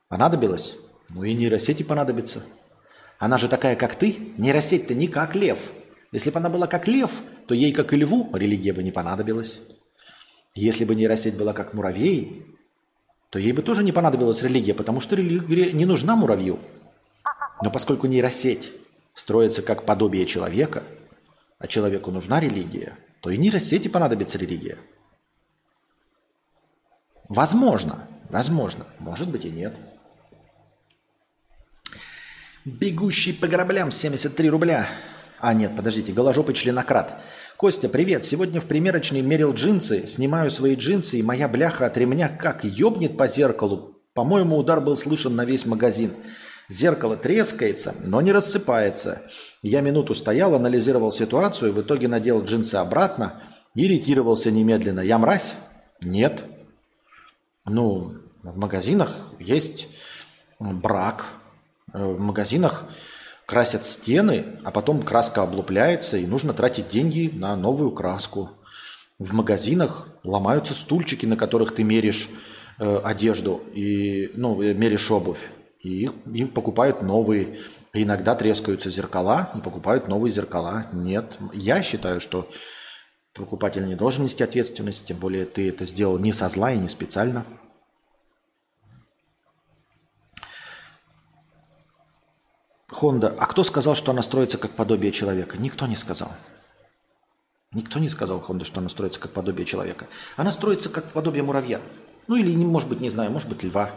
Понадобилось? 0.08 0.76
Ну 1.08 1.24
и 1.24 1.32
нейросети 1.32 1.82
понадобится. 1.82 2.42
Она 3.18 3.38
же 3.38 3.48
такая, 3.48 3.76
как 3.76 3.94
ты. 3.94 4.34
Нейросеть-то 4.36 4.94
не 4.94 5.08
как 5.08 5.34
лев. 5.34 5.58
Если 6.12 6.30
бы 6.30 6.38
она 6.38 6.50
была 6.50 6.66
как 6.66 6.86
лев, 6.86 7.10
то 7.46 7.54
ей, 7.54 7.72
как 7.72 7.92
и 7.92 7.96
льву, 7.96 8.30
религия 8.34 8.72
бы 8.72 8.82
не 8.82 8.92
понадобилась. 8.92 9.60
Если 10.54 10.84
бы 10.84 10.94
нейросеть 10.94 11.36
была 11.36 11.52
как 11.52 11.74
муравей, 11.74 12.46
то 13.30 13.38
ей 13.38 13.52
бы 13.52 13.62
тоже 13.62 13.82
не 13.82 13.92
понадобилась 13.92 14.42
религия, 14.42 14.74
потому 14.74 15.00
что 15.00 15.16
религия 15.16 15.72
не 15.72 15.84
нужна 15.84 16.16
муравью. 16.16 16.58
Но 17.62 17.70
поскольку 17.70 18.06
нейросеть 18.06 18.72
строится 19.14 19.62
как 19.62 19.84
подобие 19.84 20.26
человека, 20.26 20.82
а 21.58 21.66
человеку 21.66 22.10
нужна 22.10 22.40
религия, 22.40 22.96
то 23.20 23.30
и 23.30 23.36
нейросети 23.36 23.88
понадобится 23.88 24.38
религия. 24.38 24.78
Возможно, 27.28 28.08
возможно, 28.30 28.86
может 28.98 29.30
быть 29.30 29.44
и 29.44 29.50
нет. 29.50 29.76
Бегущий 32.64 33.32
по 33.32 33.46
граблям 33.46 33.90
73 33.90 34.50
рубля. 34.50 34.88
А, 35.40 35.54
нет, 35.54 35.74
подождите, 35.76 36.12
голожопый 36.12 36.54
членократ. 36.54 37.20
Костя, 37.56 37.88
привет. 37.88 38.24
Сегодня 38.24 38.60
в 38.60 38.66
примерочной 38.66 39.22
мерил 39.22 39.52
джинсы. 39.52 40.06
Снимаю 40.06 40.50
свои 40.50 40.74
джинсы, 40.74 41.18
и 41.18 41.22
моя 41.22 41.48
бляха 41.48 41.86
от 41.86 41.96
ремня 41.96 42.28
как 42.28 42.64
ёбнет 42.64 43.16
по 43.16 43.28
зеркалу. 43.28 43.96
По-моему, 44.14 44.56
удар 44.58 44.80
был 44.80 44.96
слышен 44.96 45.36
на 45.36 45.44
весь 45.44 45.64
магазин. 45.64 46.12
Зеркало 46.68 47.16
трескается, 47.16 47.94
но 48.04 48.20
не 48.20 48.30
рассыпается. 48.30 49.22
Я 49.62 49.80
минуту 49.80 50.14
стоял, 50.14 50.54
анализировал 50.54 51.12
ситуацию, 51.12 51.72
в 51.72 51.80
итоге 51.80 52.08
надел 52.08 52.44
джинсы 52.44 52.74
обратно 52.74 53.42
и 53.74 53.88
ретировался 53.88 54.50
немедленно. 54.50 55.00
Я 55.00 55.18
мразь? 55.18 55.54
Нет. 56.02 56.44
Ну, 57.64 58.14
в 58.42 58.58
магазинах 58.58 59.16
есть 59.38 59.88
брак. 60.60 61.26
В 61.92 62.18
магазинах 62.20 62.84
красят 63.46 63.86
стены, 63.86 64.58
а 64.62 64.70
потом 64.70 65.02
краска 65.02 65.42
облупляется, 65.42 66.18
и 66.18 66.26
нужно 66.26 66.52
тратить 66.52 66.88
деньги 66.88 67.30
на 67.32 67.56
новую 67.56 67.92
краску. 67.92 68.50
В 69.18 69.32
магазинах 69.32 70.06
ломаются 70.22 70.74
стульчики, 70.74 71.24
на 71.24 71.36
которых 71.36 71.74
ты 71.74 71.82
меришь 71.82 72.28
э, 72.78 73.00
одежду, 73.02 73.62
и, 73.74 74.30
ну, 74.34 74.54
меришь 74.74 75.10
обувь. 75.10 75.40
И 75.80 76.10
им 76.26 76.48
покупают 76.48 77.02
новые. 77.02 77.60
Иногда 77.92 78.34
трескаются 78.34 78.90
зеркала, 78.90 79.50
и 79.54 79.60
покупают 79.60 80.08
новые 80.08 80.32
зеркала. 80.32 80.86
Нет. 80.92 81.36
Я 81.52 81.82
считаю, 81.82 82.20
что 82.20 82.50
покупатель 83.34 83.86
не 83.86 83.94
должен 83.94 84.24
нести 84.24 84.42
ответственность, 84.42 85.06
тем 85.06 85.18
более 85.18 85.46
ты 85.46 85.68
это 85.68 85.84
сделал 85.84 86.18
не 86.18 86.32
со 86.32 86.48
зла 86.48 86.72
и 86.72 86.78
не 86.78 86.88
специально. 86.88 87.44
Хонда. 92.88 93.34
А 93.38 93.46
кто 93.46 93.62
сказал, 93.62 93.94
что 93.94 94.10
она 94.10 94.22
строится 94.22 94.58
как 94.58 94.72
подобие 94.72 95.12
человека? 95.12 95.56
Никто 95.56 95.86
не 95.86 95.94
сказал. 95.94 96.32
Никто 97.72 98.00
не 98.00 98.08
сказал 98.08 98.40
Хонда, 98.40 98.64
что 98.64 98.80
она 98.80 98.88
строится 98.88 99.20
как 99.20 99.30
подобие 99.30 99.66
человека. 99.66 100.08
Она 100.36 100.50
строится 100.50 100.88
как 100.88 101.12
подобие 101.12 101.44
муравья. 101.44 101.80
Ну 102.26 102.34
или, 102.34 102.56
может 102.56 102.88
быть, 102.88 103.00
не 103.00 103.10
знаю, 103.10 103.30
может 103.30 103.48
быть, 103.48 103.62
льва. 103.62 103.92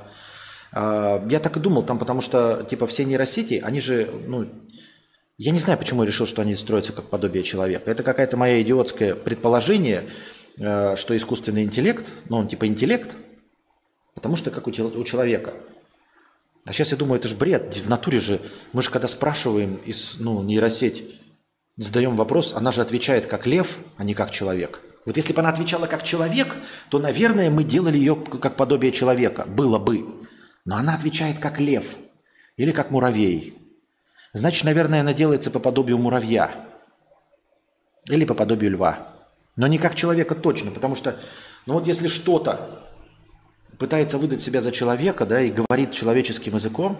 А, 0.73 1.25
я 1.29 1.39
так 1.39 1.57
и 1.57 1.59
думал 1.59 1.83
там, 1.83 1.99
потому 1.99 2.21
что, 2.21 2.65
типа, 2.69 2.87
все 2.87 3.05
нейросети, 3.05 3.61
они 3.63 3.81
же, 3.81 4.09
ну, 4.27 4.47
я 5.37 5.51
не 5.51 5.59
знаю, 5.59 5.79
почему 5.79 6.03
я 6.03 6.07
решил, 6.07 6.27
что 6.27 6.41
они 6.41 6.55
строятся 6.55 6.93
как 6.93 7.05
подобие 7.05 7.43
человека. 7.43 7.89
Это 7.89 8.03
какая-то 8.03 8.37
моя 8.37 8.61
идиотское 8.61 9.15
предположение, 9.15 10.03
э, 10.57 10.95
что 10.95 11.15
искусственный 11.17 11.63
интеллект, 11.63 12.11
ну, 12.29 12.37
он 12.37 12.47
типа 12.47 12.67
интеллект, 12.67 13.15
потому 14.13 14.35
что 14.35 14.51
как 14.51 14.67
у 14.67 14.71
человека– 14.71 15.53
а 16.63 16.73
сейчас 16.73 16.91
я 16.91 16.97
думаю, 16.97 17.19
это 17.19 17.27
же 17.27 17.35
бред. 17.35 17.75
В 17.77 17.89
натуре 17.89 18.19
же, 18.19 18.39
мы 18.71 18.83
же 18.83 18.91
когда 18.91 19.07
спрашиваем 19.07 19.75
из 19.85 20.17
ну, 20.19 20.43
нейросеть, 20.43 21.03
задаем 21.77 22.15
вопрос, 22.15 22.53
она 22.55 22.71
же 22.71 22.81
отвечает 22.81 23.25
как 23.25 23.47
лев, 23.47 23.77
а 23.97 24.03
не 24.03 24.13
как 24.13 24.31
человек. 24.31 24.81
Вот 25.05 25.17
если 25.17 25.33
бы 25.33 25.39
она 25.39 25.49
отвечала 25.49 25.87
как 25.87 26.03
человек, 26.03 26.55
то, 26.89 26.99
наверное, 26.99 27.49
мы 27.49 27.63
делали 27.63 27.97
ее 27.97 28.15
как 28.15 28.55
подобие 28.55 28.91
человека. 28.91 29.45
Было 29.47 29.79
бы. 29.79 30.05
Но 30.65 30.75
она 30.75 30.95
отвечает 30.95 31.39
как 31.39 31.59
лев 31.59 31.95
или 32.57 32.71
как 32.71 32.91
муравей. 32.91 33.57
Значит, 34.33 34.63
наверное, 34.63 35.01
она 35.01 35.13
делается 35.13 35.51
по 35.51 35.59
подобию 35.59 35.97
муравья 35.97 36.51
или 38.05 38.25
по 38.25 38.33
подобию 38.33 38.71
льва. 38.71 39.07
Но 39.55 39.67
не 39.67 39.77
как 39.77 39.95
человека 39.95 40.35
точно, 40.35 40.71
потому 40.71 40.95
что, 40.95 41.17
ну 41.65 41.73
вот 41.73 41.87
если 41.87 42.07
что-то 42.07 42.87
пытается 43.77 44.17
выдать 44.17 44.41
себя 44.41 44.61
за 44.61 44.71
человека, 44.71 45.25
да, 45.25 45.41
и 45.41 45.51
говорит 45.51 45.91
человеческим 45.91 46.55
языком, 46.55 46.99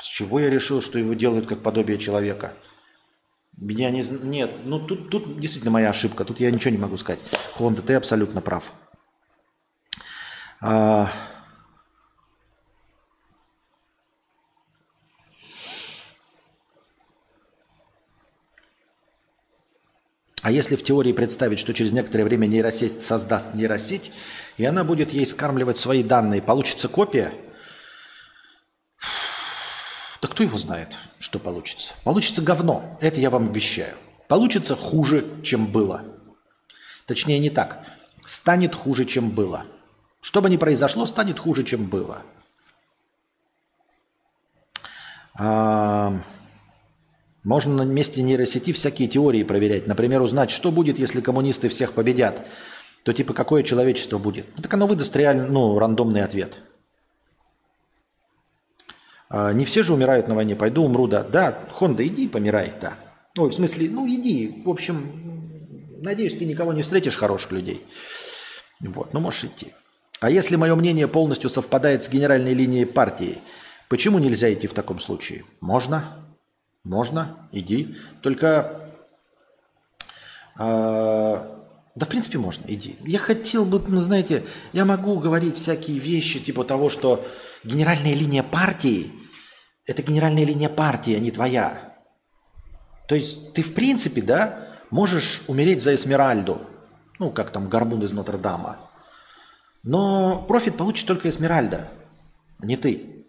с 0.00 0.06
чего 0.06 0.40
я 0.40 0.48
решил, 0.48 0.80
что 0.80 0.98
его 0.98 1.14
делают 1.14 1.46
как 1.46 1.62
подобие 1.62 1.98
человека? 1.98 2.54
Меня 3.56 3.90
не... 3.90 4.02
Нет, 4.02 4.50
ну 4.64 4.78
тут, 4.78 5.10
тут 5.10 5.40
действительно 5.40 5.72
моя 5.72 5.90
ошибка, 5.90 6.24
тут 6.24 6.38
я 6.38 6.50
ничего 6.50 6.70
не 6.70 6.78
могу 6.78 6.96
сказать. 6.96 7.20
Хонда, 7.54 7.82
ты 7.82 7.94
абсолютно 7.94 8.40
прав. 8.40 8.72
А... 10.60 11.10
А 20.42 20.50
если 20.50 20.76
в 20.76 20.82
теории 20.82 21.12
представить, 21.12 21.58
что 21.58 21.74
через 21.74 21.92
некоторое 21.92 22.24
время 22.24 22.46
нейросеть 22.46 23.02
создаст 23.02 23.54
нейросеть, 23.54 24.12
и 24.56 24.64
она 24.64 24.84
будет 24.84 25.12
ей 25.12 25.26
скармливать 25.26 25.78
свои 25.78 26.02
данные, 26.02 26.40
получится 26.40 26.88
копия, 26.88 27.32
да 30.20 30.28
кто 30.28 30.42
его 30.42 30.56
знает, 30.56 30.96
что 31.18 31.38
получится? 31.38 31.94
Получится 32.04 32.42
говно, 32.42 32.98
это 33.00 33.20
я 33.20 33.30
вам 33.30 33.48
обещаю. 33.48 33.94
Получится 34.26 34.76
хуже, 34.76 35.24
чем 35.42 35.66
было. 35.66 36.04
Точнее, 37.06 37.38
не 37.38 37.50
так. 37.50 37.84
Станет 38.24 38.74
хуже, 38.74 39.04
чем 39.06 39.30
было. 39.30 39.64
Что 40.20 40.42
бы 40.42 40.50
ни 40.50 40.56
произошло, 40.56 41.06
станет 41.06 41.38
хуже, 41.38 41.64
чем 41.64 41.86
было. 41.86 42.22
А... 45.34 46.20
Можно 47.48 47.76
на 47.76 47.90
месте 47.90 48.20
нейросети 48.20 48.74
всякие 48.74 49.08
теории 49.08 49.42
проверять. 49.42 49.86
Например, 49.86 50.20
узнать, 50.20 50.50
что 50.50 50.70
будет, 50.70 50.98
если 50.98 51.22
коммунисты 51.22 51.70
всех 51.70 51.94
победят. 51.94 52.46
То 53.04 53.14
типа 53.14 53.32
какое 53.32 53.62
человечество 53.62 54.18
будет. 54.18 54.44
Ну, 54.54 54.62
так 54.62 54.74
оно 54.74 54.86
выдаст 54.86 55.16
реально, 55.16 55.46
ну, 55.46 55.78
рандомный 55.78 56.22
ответ. 56.22 56.60
А, 59.30 59.54
не 59.54 59.64
все 59.64 59.82
же 59.82 59.94
умирают 59.94 60.28
на 60.28 60.34
войне. 60.34 60.56
Пойду 60.56 60.84
умру, 60.84 61.06
да. 61.06 61.22
Да, 61.22 61.58
Хонда, 61.72 62.06
иди 62.06 62.28
помирай, 62.28 62.74
да. 62.82 62.98
Ну, 63.34 63.46
в 63.46 63.54
смысле, 63.54 63.88
ну 63.88 64.06
иди. 64.06 64.62
В 64.66 64.68
общем, 64.68 65.10
надеюсь, 66.02 66.36
ты 66.36 66.44
никого 66.44 66.74
не 66.74 66.82
встретишь 66.82 67.16
хороших 67.16 67.52
людей. 67.52 67.82
Вот, 68.80 69.14
ну 69.14 69.20
можешь 69.20 69.44
идти. 69.44 69.72
А 70.20 70.28
если 70.28 70.56
мое 70.56 70.74
мнение 70.74 71.08
полностью 71.08 71.48
совпадает 71.48 72.04
с 72.04 72.10
генеральной 72.10 72.52
линией 72.52 72.84
партии, 72.84 73.38
почему 73.88 74.18
нельзя 74.18 74.52
идти 74.52 74.66
в 74.66 74.74
таком 74.74 75.00
случае? 75.00 75.46
Можно. 75.62 76.27
Можно. 76.88 77.48
Иди. 77.52 77.96
Только... 78.22 78.90
Э, 80.58 81.56
да, 81.94 82.06
в 82.06 82.08
принципе, 82.08 82.38
можно. 82.38 82.64
Иди. 82.66 82.96
Я 83.04 83.18
хотел 83.18 83.64
бы, 83.64 83.80
ну, 83.86 84.00
знаете, 84.00 84.44
я 84.72 84.84
могу 84.84 85.18
говорить 85.20 85.56
всякие 85.56 85.98
вещи, 85.98 86.40
типа 86.40 86.64
того, 86.64 86.88
что 86.88 87.24
генеральная 87.62 88.14
линия 88.14 88.42
партии– 88.42 89.12
это 89.86 90.02
генеральная 90.02 90.44
линия 90.44 90.68
партии, 90.68 91.14
а 91.14 91.20
не 91.20 91.30
твоя. 91.30 91.96
То 93.06 93.14
есть 93.14 93.52
ты, 93.52 93.62
в 93.62 93.74
принципе, 93.74 94.22
да, 94.22 94.68
можешь 94.90 95.42
умереть 95.46 95.82
за 95.82 95.94
Эсмеральду. 95.94 96.60
Ну, 97.20 97.30
как 97.30 97.50
там 97.50 97.68
Гармун 97.68 98.02
из 98.02 98.12
Нотр-Дама– 98.12 98.78
но 99.82 100.44
профит 100.46 100.76
получит 100.76 101.06
только 101.06 101.28
Эсмеральда, 101.28 101.88
а 102.60 102.66
не 102.66 102.76
ты. 102.76 103.24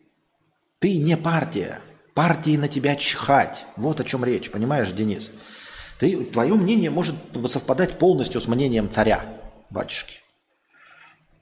Ты 0.79 0.97
не 0.97 1.15
партия. 1.15 1.79
Партии 2.19 2.57
на 2.57 2.67
тебя 2.67 2.97
чихать. 2.97 3.63
Вот 3.77 4.01
о 4.01 4.03
чем 4.03 4.25
речь, 4.25 4.51
понимаешь, 4.51 4.91
Денис? 4.91 5.31
Ты, 5.99 6.25
твое 6.25 6.53
мнение 6.53 6.89
может 6.89 7.15
совпадать 7.45 7.97
полностью 7.97 8.41
с 8.41 8.47
мнением 8.49 8.89
царя, 8.89 9.23
батюшки. 9.69 10.19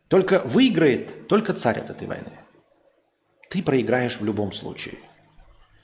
Только 0.08 0.40
выиграет 0.46 1.28
только 1.28 1.54
царь 1.54 1.80
от 1.80 1.90
этой 1.90 2.08
войны. 2.08 2.30
Ты 3.50 3.64
проиграешь 3.64 4.20
в 4.20 4.24
любом 4.24 4.54
случае. 4.54 5.00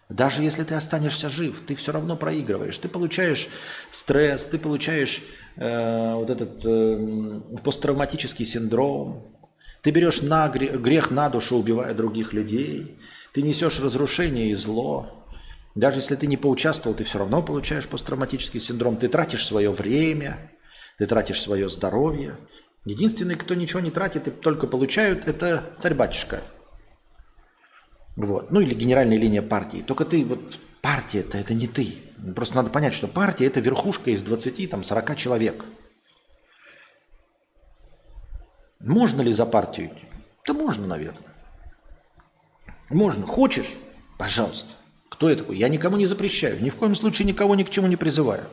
Даже 0.09 0.43
если 0.43 0.63
ты 0.63 0.75
останешься 0.75 1.27
жив, 1.27 1.63
ты 1.65 1.73
все 1.73 1.91
равно 1.91 2.15
проигрываешь. 2.15 2.77
Ты 2.77 2.87
получаешь 2.87 3.47
стресс, 3.89 4.45
ты 4.45 4.59
получаешь 4.59 5.23
э, 5.55 6.13
вот 6.13 6.29
этот 6.29 6.63
э, 6.63 7.41
посттравматический 7.63 8.45
синдром. 8.45 9.35
Ты 9.81 9.89
берешь 9.89 10.21
на 10.21 10.47
грех, 10.49 10.79
грех 10.79 11.09
на 11.09 11.29
душу, 11.29 11.57
убивая 11.57 11.95
других 11.95 12.31
людей. 12.31 12.99
Ты 13.33 13.41
несешь 13.41 13.79
разрушение 13.79 14.49
и 14.49 14.53
зло. 14.53 15.25
Даже 15.75 15.99
если 15.99 16.15
ты 16.15 16.27
не 16.27 16.37
поучаствовал, 16.37 16.95
ты 16.95 17.03
все 17.03 17.19
равно 17.19 17.41
получаешь 17.41 17.87
посттравматический 17.87 18.59
синдром. 18.59 18.97
Ты 18.97 19.07
тратишь 19.07 19.45
свое 19.45 19.71
время, 19.71 20.51
ты 20.97 21.07
тратишь 21.07 21.41
свое 21.41 21.67
здоровье. 21.67 22.37
Единственный, 22.85 23.35
кто 23.35 23.55
ничего 23.55 23.79
не 23.79 23.91
тратит 23.91 24.27
и 24.27 24.31
только 24.31 24.67
получают, 24.67 25.27
это 25.27 25.73
царь-батюшка– 25.79 26.41
вот. 28.15 28.51
Ну 28.51 28.59
или 28.59 28.73
генеральная 28.73 29.17
линия 29.17 29.41
партии. 29.41 29.83
Только 29.85 30.05
ты, 30.05 30.23
вот 30.23 30.59
партия-то 30.81 31.37
это 31.37 31.53
не 31.53 31.67
ты. 31.67 31.97
Просто 32.35 32.55
надо 32.55 32.69
понять, 32.69 32.93
что 32.93 33.07
партия 33.07 33.47
это 33.47 33.59
верхушка 33.59 34.11
из 34.11 34.23
20-40 34.23 35.15
человек. 35.15 35.65
Можно 38.79 39.21
ли 39.21 39.31
за 39.31 39.45
партию? 39.45 39.91
Да 40.45 40.53
можно, 40.53 40.85
наверное. 40.85 41.32
Можно. 42.93 43.25
Хочешь? 43.25 43.69
Пожалуйста. 44.17 44.69
Кто 45.09 45.29
я 45.29 45.35
такой? 45.35 45.57
Я 45.57 45.69
никому 45.69 45.97
не 45.97 46.05
запрещаю. 46.05 46.61
Ни 46.61 46.69
в 46.69 46.75
коем 46.75 46.95
случае 46.95 47.27
никого 47.27 47.55
ни 47.55 47.63
к 47.63 47.69
чему 47.69 47.87
не 47.87 47.95
призываю. 47.95 48.45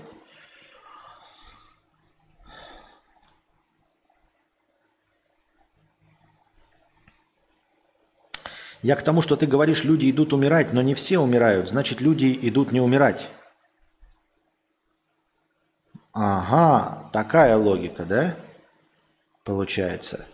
Я 8.82 8.96
к 8.96 9.02
тому, 9.02 9.20
что 9.20 9.36
ты 9.36 9.46
говоришь, 9.46 9.84
люди 9.84 10.10
идут 10.10 10.32
умирать, 10.32 10.72
но 10.72 10.80
не 10.80 10.94
все 10.94 11.18
умирают. 11.18 11.68
Значит, 11.68 12.00
люди 12.00 12.38
идут 12.42 12.72
не 12.72 12.80
умирать. 12.80 13.28
Ага, 16.12 17.10
такая 17.12 17.56
логика, 17.56 18.04
да? 18.04 18.36
Получается. 19.44 20.26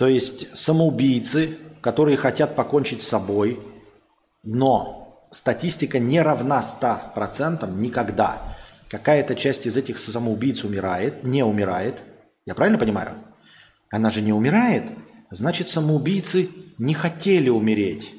То 0.00 0.08
есть 0.08 0.56
самоубийцы, 0.56 1.58
которые 1.82 2.16
хотят 2.16 2.56
покончить 2.56 3.02
с 3.02 3.08
собой, 3.08 3.60
но 4.42 5.26
статистика 5.30 5.98
не 5.98 6.22
равна 6.22 6.62
100% 6.62 7.70
никогда. 7.76 8.56
Какая-то 8.88 9.34
часть 9.34 9.66
из 9.66 9.76
этих 9.76 9.98
самоубийц 9.98 10.64
умирает, 10.64 11.22
не 11.22 11.42
умирает. 11.42 12.00
Я 12.46 12.54
правильно 12.54 12.78
понимаю? 12.78 13.10
Она 13.90 14.08
же 14.08 14.22
не 14.22 14.32
умирает, 14.32 14.84
Значит, 15.30 15.68
самоубийцы 15.68 16.48
не 16.78 16.94
хотели 16.94 17.50
умереть. 17.50 18.14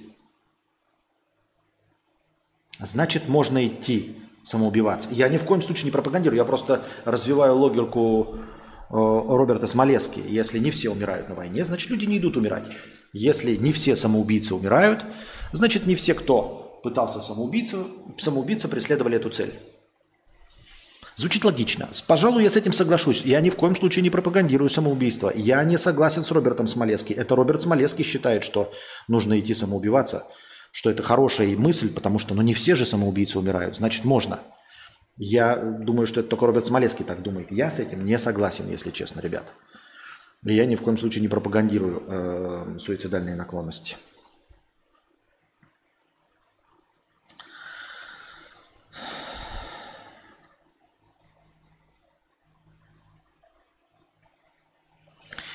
Значит, 2.79 3.27
можно 3.27 3.65
идти 3.65 4.17
самоубиваться. 4.43 5.09
Я 5.11 5.29
ни 5.29 5.37
в 5.37 5.45
коем 5.45 5.63
случае 5.63 5.85
не 5.85 5.91
пропагандирую, 5.91 6.37
я 6.37 6.45
просто 6.45 6.85
развиваю 7.05 7.55
логику 7.55 8.37
Роберта 8.91 9.67
Смолески. 9.67 10.21
Если 10.27 10.59
не 10.59 10.69
все 10.69 10.89
умирают 10.89 11.29
на 11.29 11.35
войне, 11.35 11.63
значит, 11.63 11.89
люди 11.89 12.05
не 12.05 12.17
идут 12.17 12.37
умирать. 12.37 12.65
Если 13.13 13.55
не 13.55 13.71
все 13.71 13.95
самоубийцы 13.95 14.53
умирают, 14.53 15.05
значит, 15.53 15.85
не 15.85 15.95
все, 15.95 16.13
кто 16.13 16.79
пытался 16.83 17.21
самоубийцу, 17.21 17.87
самоубийца 18.19 18.67
преследовали 18.67 19.17
эту 19.17 19.29
цель. 19.29 19.53
Звучит 21.17 21.43
логично. 21.43 21.89
Пожалуй, 22.07 22.43
я 22.43 22.49
с 22.49 22.55
этим 22.55 22.73
соглашусь. 22.73 23.21
Я 23.23 23.41
ни 23.41 23.49
в 23.49 23.55
коем 23.55 23.75
случае 23.75 24.01
не 24.01 24.09
пропагандирую 24.09 24.69
самоубийство. 24.69 25.31
Я 25.35 25.63
не 25.63 25.77
согласен 25.77 26.23
с 26.23 26.31
Робертом 26.31 26.67
Смолески. 26.67 27.13
Это 27.13 27.35
Роберт 27.35 27.61
Смолеский 27.61 28.03
считает, 28.03 28.43
что 28.43 28.73
нужно 29.07 29.39
идти 29.39 29.53
самоубиваться, 29.53 30.25
что 30.71 30.89
это 30.89 31.03
хорошая 31.03 31.55
мысль, 31.57 31.93
потому 31.93 32.17
что 32.17 32.33
ну, 32.33 32.41
не 32.41 32.53
все 32.53 32.75
же 32.75 32.85
самоубийцы 32.85 33.37
умирают. 33.37 33.75
Значит, 33.75 34.03
можно. 34.03 34.39
Я 35.23 35.55
думаю, 35.55 36.07
что 36.07 36.21
это 36.21 36.29
только 36.29 36.47
Роберт 36.47 36.65
Смолеский 36.65 37.05
так 37.05 37.21
думает. 37.21 37.51
Я 37.51 37.69
с 37.69 37.77
этим 37.77 38.03
не 38.03 38.17
согласен, 38.17 38.67
если 38.67 38.89
честно, 38.89 39.19
ребят. 39.19 39.53
Я 40.41 40.65
ни 40.65 40.75
в 40.75 40.81
коем 40.81 40.97
случае 40.97 41.21
не 41.21 41.27
пропагандирую 41.27 42.03
э, 42.07 42.79
суицидальные 42.79 43.35
наклонности. 43.35 43.97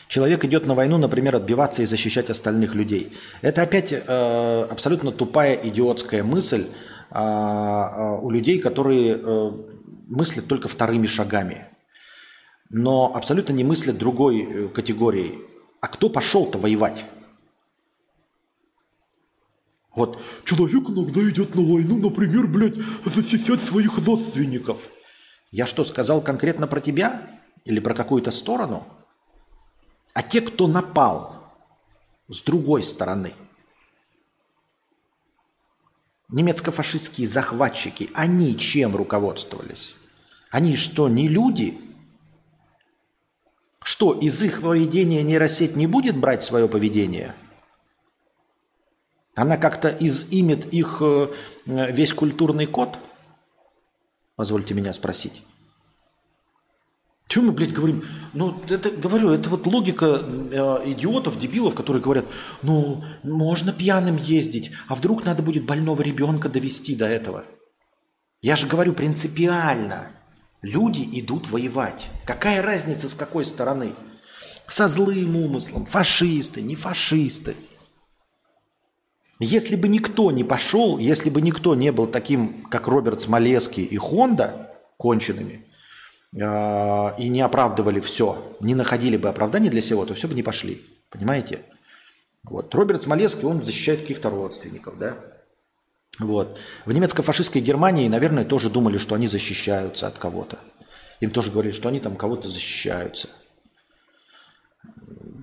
Человек 0.06 0.44
идет 0.44 0.64
на 0.64 0.76
войну, 0.76 0.96
например, 0.96 1.34
отбиваться 1.34 1.82
и 1.82 1.86
защищать 1.86 2.30
остальных 2.30 2.76
людей. 2.76 3.14
Это 3.42 3.62
опять 3.62 3.92
э, 3.92 4.66
абсолютно 4.70 5.10
тупая 5.10 5.56
идиотская 5.56 6.22
мысль 6.22 6.68
у 7.10 8.30
людей, 8.30 8.58
которые 8.58 9.16
э, 9.16 9.50
мыслят 10.06 10.46
только 10.46 10.68
вторыми 10.68 11.06
шагами, 11.06 11.68
но 12.68 13.14
абсолютно 13.14 13.52
не 13.52 13.64
мыслят 13.64 13.98
другой 13.98 14.40
э, 14.42 14.68
категорией. 14.68 15.38
А 15.80 15.88
кто 15.88 16.10
пошел-то 16.10 16.58
воевать? 16.58 17.04
Вот 19.94 20.20
человек 20.44 20.90
иногда 20.90 21.20
идет 21.28 21.54
на 21.54 21.62
войну, 21.62 21.96
например, 21.96 22.46
блядь, 22.46 22.76
защищать 23.04 23.60
своих 23.60 23.96
родственников. 24.06 24.88
Я 25.50 25.66
что, 25.66 25.84
сказал 25.84 26.20
конкретно 26.20 26.66
про 26.66 26.80
тебя? 26.80 27.40
Или 27.64 27.80
про 27.80 27.94
какую-то 27.94 28.30
сторону? 28.30 28.84
А 30.12 30.22
те, 30.22 30.40
кто 30.40 30.66
напал 30.66 31.54
с 32.28 32.42
другой 32.42 32.82
стороны, 32.82 33.32
немецко-фашистские 36.28 37.26
захватчики, 37.26 38.10
они 38.14 38.56
чем 38.56 38.96
руководствовались? 38.96 39.94
Они 40.50 40.76
что, 40.76 41.08
не 41.08 41.28
люди? 41.28 41.78
Что, 43.82 44.12
из 44.12 44.42
их 44.42 44.62
поведения 44.62 45.22
нейросеть 45.22 45.76
не 45.76 45.86
будет 45.86 46.16
брать 46.16 46.42
свое 46.42 46.68
поведение? 46.68 47.34
Она 49.34 49.58
как-то 49.58 49.88
изимет 49.88 50.72
их 50.72 50.98
э, 51.00 51.28
весь 51.66 52.14
культурный 52.14 52.66
код? 52.66 52.98
Позвольте 54.34 54.74
меня 54.74 54.92
спросить. 54.92 55.42
Чего 57.28 57.46
мы, 57.46 57.52
блядь, 57.52 57.72
говорим? 57.72 58.04
Ну, 58.34 58.56
это, 58.68 58.90
говорю, 58.90 59.30
это 59.30 59.48
вот 59.48 59.66
логика 59.66 60.22
э, 60.24 60.92
идиотов, 60.92 61.38
дебилов, 61.38 61.74
которые 61.74 62.00
говорят, 62.00 62.26
ну, 62.62 63.04
можно 63.24 63.72
пьяным 63.72 64.16
ездить, 64.16 64.70
а 64.86 64.94
вдруг 64.94 65.24
надо 65.24 65.42
будет 65.42 65.64
больного 65.64 66.02
ребенка 66.02 66.48
довести 66.48 66.94
до 66.94 67.06
этого. 67.06 67.44
Я 68.42 68.54
же 68.54 68.68
говорю 68.68 68.92
принципиально. 68.92 70.12
Люди 70.62 71.08
идут 71.20 71.50
воевать. 71.50 72.06
Какая 72.24 72.62
разница 72.62 73.08
с 73.08 73.14
какой 73.14 73.44
стороны? 73.44 73.94
Со 74.68 74.86
злым 74.86 75.36
умыслом, 75.36 75.84
фашисты, 75.84 76.62
не 76.62 76.76
фашисты. 76.76 77.56
Если 79.38 79.76
бы 79.76 79.88
никто 79.88 80.30
не 80.30 80.44
пошел, 80.44 80.98
если 80.98 81.28
бы 81.28 81.42
никто 81.42 81.74
не 81.74 81.92
был 81.92 82.06
таким, 82.06 82.64
как 82.64 82.86
Роберт 82.86 83.20
Смолеский 83.20 83.84
и 83.84 83.96
Хонда, 83.96 84.70
конченными– 84.96 85.64
и 86.32 87.28
не 87.28 87.40
оправдывали 87.40 88.00
все, 88.00 88.56
не 88.60 88.74
находили 88.74 89.16
бы 89.16 89.28
оправданий 89.28 89.70
для 89.70 89.80
всего, 89.80 90.04
то 90.04 90.14
все 90.14 90.28
бы 90.28 90.34
не 90.34 90.42
пошли. 90.42 90.82
Понимаете? 91.08 91.60
Вот. 92.42 92.74
Роберт 92.74 93.02
Смолецкий, 93.02 93.46
он 93.46 93.64
защищает 93.64 94.02
каких-то 94.02 94.30
родственников, 94.30 94.98
да? 94.98 95.16
Вот. 96.18 96.58
В 96.84 96.92
немецко-фашистской 96.92 97.60
Германии, 97.60 98.08
наверное, 98.08 98.44
тоже 98.44 98.70
думали, 98.70 98.98
что 98.98 99.14
они 99.14 99.28
защищаются 99.28 100.06
от 100.06 100.18
кого-то. 100.18 100.58
Им 101.20 101.30
тоже 101.30 101.50
говорили, 101.50 101.72
что 101.72 101.88
они 101.88 102.00
там 102.00 102.16
кого-то 102.16 102.48
защищаются. 102.48 103.28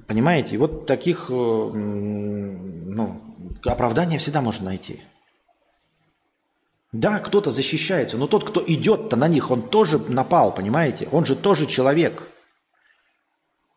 Понимаете? 0.07 0.55
И 0.55 0.57
вот 0.57 0.85
таких 0.85 1.27
э, 1.29 1.33
ну, 1.33 3.21
оправдания 3.65 4.19
всегда 4.19 4.41
можно 4.41 4.65
найти. 4.65 5.01
Да, 6.93 7.17
кто-то 7.17 7.49
защищается, 7.49 8.17
но 8.17 8.27
тот, 8.27 8.47
кто 8.47 8.63
идет-то 8.65 9.15
на 9.15 9.27
них, 9.27 9.49
он 9.49 9.67
тоже 9.67 9.97
напал, 9.97 10.53
понимаете? 10.53 11.09
Он 11.11 11.25
же 11.25 11.35
тоже 11.35 11.65
человек. 11.65 12.29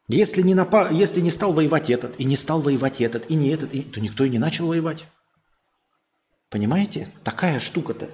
Если 0.06 0.42
не, 0.42 0.54
напал, 0.54 0.90
если 0.90 1.20
не 1.20 1.30
стал 1.30 1.54
воевать 1.54 1.88
этот, 1.88 2.20
и 2.20 2.24
не 2.24 2.36
стал 2.36 2.60
воевать 2.60 3.00
этот, 3.00 3.30
и 3.30 3.34
не 3.34 3.48
этот, 3.48 3.74
и, 3.74 3.80
то 3.80 4.00
никто 4.00 4.24
и 4.24 4.28
не 4.28 4.38
начал 4.38 4.66
воевать. 4.66 5.06
Понимаете? 6.50 7.08
Такая 7.24 7.58
штука-то. 7.58 8.08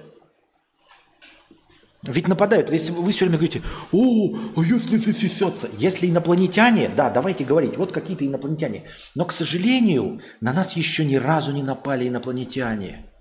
Ведь 2.03 2.29
нападают. 2.29 2.71
Если 2.71 2.93
вы 2.93 3.11
все 3.11 3.25
время 3.25 3.37
говорите, 3.37 3.61
о, 3.91 4.35
а 4.55 4.61
если 4.63 4.97
засисятся? 4.97 5.69
Если 5.73 6.09
инопланетяне, 6.09 6.87
да, 6.87 7.09
давайте 7.09 7.43
говорить, 7.43 7.75
вот 7.75 7.91
какие-то 7.91 8.25
инопланетяне. 8.25 8.85
Но, 9.15 9.25
к 9.25 9.33
сожалению, 9.33 10.21
на 10.39 10.53
нас 10.53 10.77
еще 10.77 11.03
ни 11.03 11.15
разу 11.15 11.51
не 11.51 11.61
напали 11.61 12.07
инопланетяне. 12.07 13.12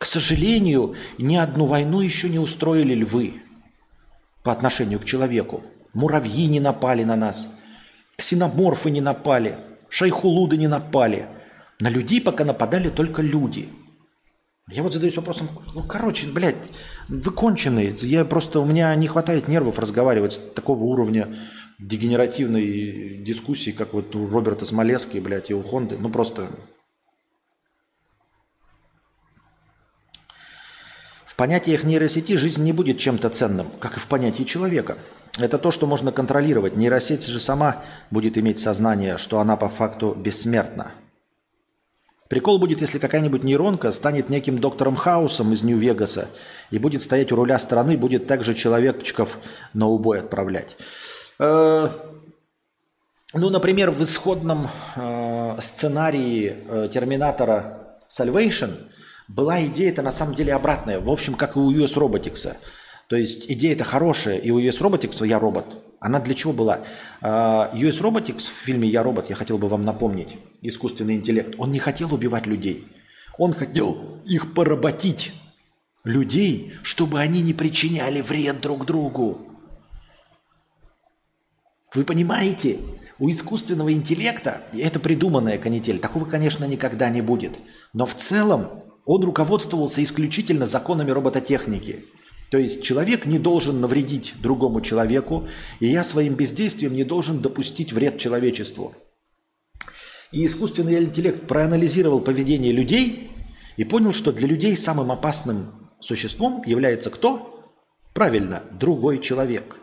К 0.00 0.06
сожалению, 0.06 0.96
ни 1.18 1.36
одну 1.36 1.66
войну 1.66 2.00
еще 2.00 2.28
не 2.28 2.40
устроили 2.40 2.94
львы 2.94 3.42
по 4.42 4.50
отношению 4.50 4.98
к 4.98 5.04
человеку. 5.04 5.62
Муравьи 5.92 6.46
не 6.46 6.58
напали 6.58 7.04
на 7.04 7.14
нас, 7.16 7.46
ксеноморфы 8.16 8.90
не 8.90 9.00
напали, 9.00 9.58
шайхулуды 9.88 10.56
не 10.56 10.66
напали. 10.66 11.26
На 11.78 11.90
людей 11.90 12.20
пока 12.20 12.44
нападали 12.44 12.88
только 12.88 13.22
люди– 13.22 13.68
я 14.70 14.84
вот 14.84 14.92
задаюсь 14.92 15.16
вопросом, 15.16 15.48
ну, 15.74 15.82
короче, 15.82 16.28
блядь, 16.28 16.54
вы 17.08 17.32
конченые. 17.32 17.92
Я 18.02 18.24
просто, 18.24 18.60
у 18.60 18.64
меня 18.64 18.94
не 18.94 19.08
хватает 19.08 19.48
нервов 19.48 19.80
разговаривать 19.80 20.34
с 20.34 20.38
такого 20.38 20.84
уровня 20.84 21.36
дегенеративной 21.80 23.18
дискуссии, 23.18 23.72
как 23.72 23.94
вот 23.94 24.14
у 24.14 24.28
Роберта 24.28 24.64
Смолески, 24.64 25.18
блядь, 25.18 25.50
и 25.50 25.54
у 25.54 25.62
Хонды. 25.62 25.96
Ну, 25.98 26.08
просто... 26.08 26.50
понятиях 31.40 31.84
нейросети 31.84 32.36
жизнь 32.36 32.62
не 32.62 32.74
будет 32.74 32.98
чем-то 32.98 33.30
ценным, 33.30 33.68
как 33.80 33.96
и 33.96 33.98
в 33.98 34.08
понятии 34.08 34.42
человека. 34.42 34.98
Это 35.38 35.56
то, 35.56 35.70
что 35.70 35.86
можно 35.86 36.12
контролировать. 36.12 36.76
Нейросеть 36.76 37.26
же 37.26 37.40
сама 37.40 37.82
будет 38.10 38.36
иметь 38.36 38.58
сознание, 38.58 39.16
что 39.16 39.40
она 39.40 39.56
по 39.56 39.70
факту 39.70 40.14
бессмертна. 40.14 40.92
Прикол 42.28 42.58
будет, 42.58 42.82
если 42.82 42.98
какая-нибудь 42.98 43.42
нейронка 43.42 43.90
станет 43.90 44.28
неким 44.28 44.58
доктором 44.58 44.96
Хаусом 44.96 45.54
из 45.54 45.62
Нью-Вегаса 45.62 46.28
и 46.70 46.78
будет 46.78 47.02
стоять 47.02 47.32
у 47.32 47.36
руля 47.36 47.58
страны, 47.58 47.96
будет 47.96 48.26
также 48.26 48.52
человечков 48.52 49.38
на 49.72 49.88
убой 49.88 50.20
отправлять. 50.20 50.76
Э, 51.38 51.88
ну, 53.32 53.48
например, 53.48 53.92
в 53.92 54.02
исходном 54.02 54.68
э, 54.94 55.56
сценарии 55.62 56.54
э, 56.68 56.90
Терминатора 56.92 57.96
Salvation 58.10 58.90
была 59.34 59.64
идея 59.66 59.90
это 59.90 60.02
на 60.02 60.10
самом 60.10 60.34
деле 60.34 60.52
обратная. 60.54 61.00
В 61.00 61.08
общем, 61.10 61.34
как 61.34 61.56
и 61.56 61.58
у 61.60 61.70
US 61.70 61.94
Robotics. 61.94 62.56
То 63.08 63.16
есть 63.16 63.50
идея 63.50 63.72
это 63.72 63.84
хорошая, 63.84 64.36
и 64.36 64.50
у 64.50 64.58
US 64.58 64.80
Robotics 64.80 65.26
«Я 65.26 65.38
робот». 65.38 65.66
Она 66.00 66.18
для 66.20 66.34
чего 66.34 66.52
была? 66.52 66.80
US 67.22 68.00
Robotics 68.00 68.42
в 68.42 68.54
фильме 68.54 68.88
«Я 68.88 69.02
робот», 69.02 69.30
я 69.30 69.36
хотел 69.36 69.58
бы 69.58 69.68
вам 69.68 69.82
напомнить, 69.82 70.38
искусственный 70.62 71.14
интеллект, 71.14 71.54
он 71.58 71.72
не 71.72 71.78
хотел 71.78 72.12
убивать 72.12 72.46
людей. 72.46 72.86
Он 73.38 73.52
хотел 73.52 74.20
их 74.24 74.54
поработить, 74.54 75.32
людей, 76.04 76.74
чтобы 76.82 77.20
они 77.20 77.42
не 77.42 77.52
причиняли 77.52 78.20
вред 78.22 78.60
друг 78.60 78.86
другу. 78.86 79.40
Вы 81.94 82.04
понимаете? 82.04 82.78
У 83.18 83.28
искусственного 83.28 83.92
интеллекта, 83.92 84.62
это 84.72 84.98
придуманная 84.98 85.58
канитель, 85.58 85.98
такого, 85.98 86.24
конечно, 86.24 86.64
никогда 86.64 87.10
не 87.10 87.20
будет. 87.20 87.58
Но 87.92 88.06
в 88.06 88.14
целом 88.14 88.84
он 89.10 89.24
руководствовался 89.24 90.02
исключительно 90.04 90.66
законами 90.66 91.10
робототехники– 91.10 92.04
то 92.50 92.58
есть 92.58 92.82
человек 92.82 93.26
не 93.26 93.38
должен 93.38 93.80
навредить 93.80 94.34
другому 94.42 94.80
человеку, 94.80 95.48
и 95.78 95.86
я 95.86 96.02
своим 96.02 96.34
бездействием 96.34 96.94
не 96.94 97.04
должен 97.04 97.40
допустить 97.40 97.92
вред 97.92 98.18
человечеству. 98.18 98.92
И 100.32 100.44
искусственный 100.44 100.98
интеллект 100.98 101.46
проанализировал 101.46 102.20
поведение 102.20 102.72
людей 102.72 103.30
и 103.76 103.84
понял, 103.84 104.12
что 104.12 104.32
для 104.32 104.48
людей 104.48 104.76
самым 104.76 105.12
опасным 105.12 105.90
существом 106.00 106.62
является 106.66 107.10
кто? 107.10 107.72
Правильно, 108.14 108.64
другой 108.72 109.20
человек. 109.20 109.76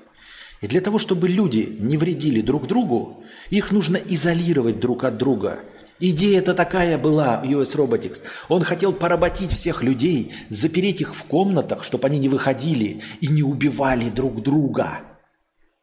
И 0.59 0.67
для 0.67 0.81
того, 0.81 0.99
чтобы 0.99 1.29
люди 1.29 1.77
не 1.79 1.95
вредили 1.95 2.41
друг 2.41 2.67
другу, 2.67 3.23
их 3.49 3.71
нужно 3.71 3.95
изолировать 3.95 4.81
друг 4.81 5.05
от 5.05 5.17
друга– 5.17 5.61
Идея-то 5.99 6.53
такая 6.53 6.98
была 6.98 7.41
US 7.44 7.76
Robotics. 7.76 8.22
Он 8.49 8.64
хотел 8.64 8.94
поработить 8.94 9.52
всех 9.52 9.82
людей, 9.82 10.34
запереть 10.49 11.02
их 11.02 11.15
в 11.15 11.24
комнатах, 11.24 11.84
чтобы 11.84 12.07
они 12.07 12.19
не 12.19 12.30
выходили 12.30 13.02
и 13.19 13.28
не 13.28 13.41
убивали 13.41 14.10
друг 14.10 14.44
друга. 14.44 14.99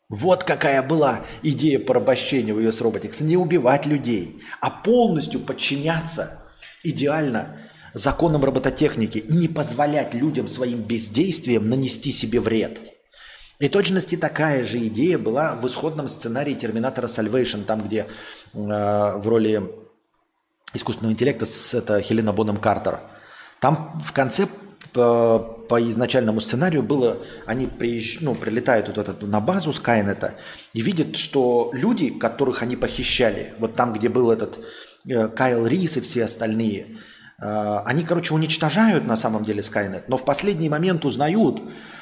Вот 0.09 0.45
какая 0.45 0.83
была 0.83 1.25
идея 1.43 1.81
порабощения 1.81 2.55
у 2.55 2.61
US 2.61 2.81
Robotics. 2.81 3.23
Не 3.25 3.37
убивать 3.37 3.87
людей, 3.87 4.41
а 4.61 4.71
полностью 4.71 5.41
подчиняться 5.41 6.45
идеально 6.85 7.59
законам 7.93 8.45
робототехники, 8.45 9.25
не 9.29 9.49
позволять 9.49 10.15
людям 10.15 10.47
своим 10.47 10.83
бездействием 10.83 11.69
нанести 11.69 12.13
себе 12.13 12.39
вред. 12.39 12.81
И 13.59 13.69
точности 13.69 14.17
такая 14.17 14.63
же 14.63 14.79
идея 14.89 15.17
была 15.17 15.55
в 15.55 15.67
исходном 15.67 16.07
сценарии 16.09 16.55
Терминатора 16.55 17.07
Salvation, 17.07 17.65
там, 17.65 17.83
где 17.83 18.01
э, 18.01 18.07
в 18.53 19.23
роли 19.25 19.84
искусственного 20.75 21.13
интеллекта, 21.13 21.47
с, 21.47 21.75
это 21.75 22.01
Хелена 22.01 22.33
Боном 22.33 22.59
Картер. 22.59 23.01
Там 23.61 23.93
в 24.05 24.13
конце 24.13 24.47
по, 24.93 25.39
по 25.69 25.83
изначальному 25.89 26.41
сценарию 26.41 26.83
было, 26.83 27.19
они 27.47 27.67
приезж, 27.67 28.19
ну, 28.21 28.35
прилетают 28.35 28.89
вот 28.89 28.99
этот, 28.99 29.23
на 29.23 29.41
базу 29.41 29.73
Скайнета 29.73 30.35
и 30.73 30.83
видят, 30.83 31.17
что 31.17 31.71
люди, 31.73 32.11
которых 32.11 32.63
они 32.63 32.77
похищали, 32.77 33.55
вот 33.59 33.75
там, 33.75 33.93
где 33.93 34.09
был 34.09 34.31
этот 34.31 34.59
э, 35.09 35.29
Кайл 35.29 35.67
Рис 35.67 35.97
и 35.97 36.01
все 36.01 36.25
остальные, 36.25 36.99
э, 37.41 37.79
они, 37.85 38.05
короче, 38.05 38.35
уничтожают 38.35 39.07
на 39.07 39.17
самом 39.17 39.45
деле 39.45 39.63
Скайнет, 39.63 40.09
но 40.09 40.17
в 40.17 40.25
последний 40.25 40.69
момент 40.69 41.05
узнают, 41.05 41.61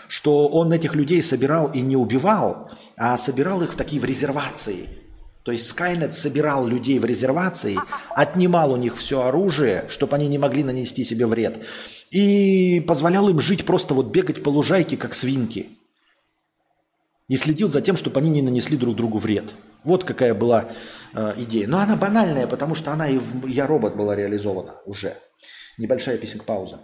что 0.08 0.46
он 0.48 0.72
этих 0.72 0.94
людей 0.94 1.22
собирал 1.22 1.68
и 1.68 1.80
не 1.80 1.96
убивал, 1.96 2.70
а 2.96 3.16
собирал 3.16 3.62
их 3.62 3.72
в 3.72 3.76
такие 3.76 4.00
в 4.00 4.04
резервации– 4.04 4.88
то 5.44 5.50
есть 5.50 5.72
Skynet 5.72 6.12
собирал 6.12 6.66
людей 6.66 6.98
в 6.98 7.04
резервации, 7.04 7.76
отнимал 8.10 8.72
у 8.72 8.76
них 8.76 8.96
все 8.96 9.22
оружие, 9.22 9.86
чтобы 9.88 10.16
они 10.16 10.28
не 10.28 10.38
могли 10.38 10.62
нанести 10.62 11.04
себе 11.04 11.26
вред, 11.26 11.64
и 12.10 12.80
позволял 12.86 13.28
им 13.28 13.40
жить 13.40 13.66
просто 13.66 13.94
вот 13.94 14.06
бегать 14.06 14.42
по 14.42 14.50
лужайке, 14.50 14.96
как 14.96 15.14
свинки. 15.14 15.70
И 17.28 17.36
следил 17.36 17.68
за 17.68 17.80
тем, 17.80 17.96
чтобы 17.96 18.20
они 18.20 18.30
не 18.30 18.42
нанесли 18.42 18.76
друг 18.76 18.94
другу 18.94 19.18
вред. 19.18 19.54
Вот 19.84 20.04
какая 20.04 20.34
была 20.34 20.70
э, 21.14 21.34
идея. 21.38 21.66
Но 21.66 21.78
она 21.78 21.96
банальная, 21.96 22.46
потому 22.46 22.74
что 22.74 22.92
она 22.92 23.08
и 23.08 23.18
в 23.18 23.46
«Я 23.46 23.66
робот» 23.66 23.96
была 23.96 24.14
реализована 24.14 24.74
уже. 24.84 25.16
Небольшая 25.78 26.18
песенка 26.18 26.44
пауза. 26.44 26.80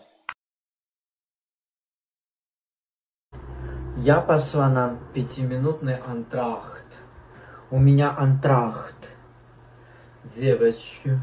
Я 3.98 4.20
пошла 4.20 4.68
на 4.70 4.98
пятиминутный 5.12 5.96
антрахт. 5.96 6.77
У 7.70 7.78
меня 7.78 8.16
антрахт. 8.16 9.10
Девочки. 10.34 11.20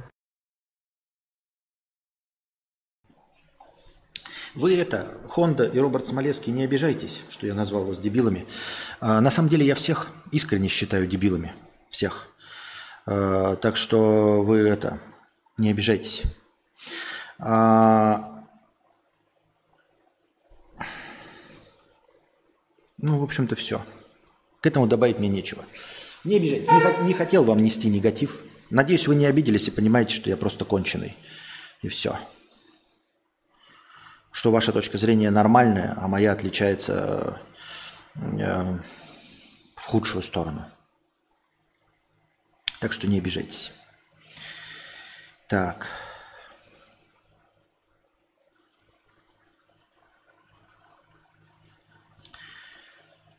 Вы 4.53 4.77
это, 4.77 5.07
Хонда 5.27 5.65
и 5.65 5.79
Роберт 5.79 6.07
Смолецкий, 6.07 6.53
не 6.53 6.63
обижайтесь, 6.63 7.21
что 7.29 7.47
я 7.47 7.55
назвал 7.55 7.83
вас 7.83 7.97
дебилами. 7.97 8.47
А, 8.99 9.21
на 9.21 9.31
самом 9.31 9.49
деле 9.49 9.65
я 9.65 9.73
всех 9.73 10.07
искренне 10.31 10.67
считаю 10.67 11.07
дебилами. 11.07 11.55
Всех. 11.89 12.27
А, 13.07 13.55
так 13.55 13.75
что 13.75 14.43
вы 14.43 14.59
это, 14.59 14.99
не 15.57 15.71
обижайтесь. 15.71 16.23
А, 17.39 18.45
ну, 22.99 23.19
в 23.19 23.23
общем-то, 23.23 23.55
все. 23.55 23.83
К 24.61 24.67
этому 24.67 24.85
добавить 24.85 25.17
мне 25.17 25.27
нечего. 25.27 25.65
Не 26.25 26.37
обижайтесь, 26.37 26.67
не, 26.69 27.07
не 27.07 27.13
хотел 27.13 27.43
вам 27.43 27.59
нести 27.59 27.87
негатив. 27.87 28.39
Надеюсь, 28.71 29.07
вы 29.07 29.15
не 29.15 29.27
обиделись 29.27 29.67
и 29.67 29.71
понимаете, 29.71 30.13
что 30.15 30.29
я 30.29 30.37
просто 30.37 30.65
конченый. 30.65 31.15
И 31.81 31.87
все. 31.87 32.19
Что 34.31 34.51
ваша 34.51 34.73
точка 34.73 34.97
зрения 34.97 35.29
нормальная, 35.29 35.93
а 35.97 36.07
моя 36.07 36.31
отличается 36.31 37.39
э, 38.15 38.79
в 39.75 39.85
худшую 39.85 40.23
сторону. 40.23 40.65
Так 42.79 42.91
что 42.91 43.07
не 43.07 43.19
обижайтесь. 43.19 43.71
Так. 45.47 45.87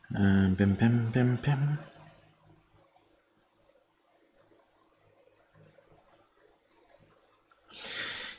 Пем-пем-пем-пем. 0.09 1.79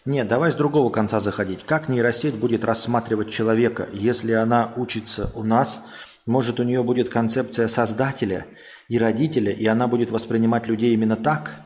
Нет, 0.09 0.26
давай 0.26 0.51
с 0.51 0.55
другого 0.55 0.89
конца 0.89 1.20
заходить. 1.20 1.64
Как 1.64 1.90
нейросеть 1.90 2.35
будет 2.35 2.64
рассматривать 2.64 3.28
человека, 3.28 3.90
если 3.93 4.32
она 4.32 4.72
учится 4.76 5.30
у 5.35 5.43
нас? 5.43 5.85
Может, 6.24 6.60
у 6.60 6.62
нее 6.62 6.82
будет 6.82 7.10
концепция 7.10 7.68
создателя 7.68 8.47
и 8.89 8.98
родителя, 8.98 9.52
и 9.52 9.66
она 9.66 9.86
будет 9.86 10.10
воспринимать 10.10 10.66
людей 10.66 10.94
именно 10.94 11.14
так? 11.14 11.56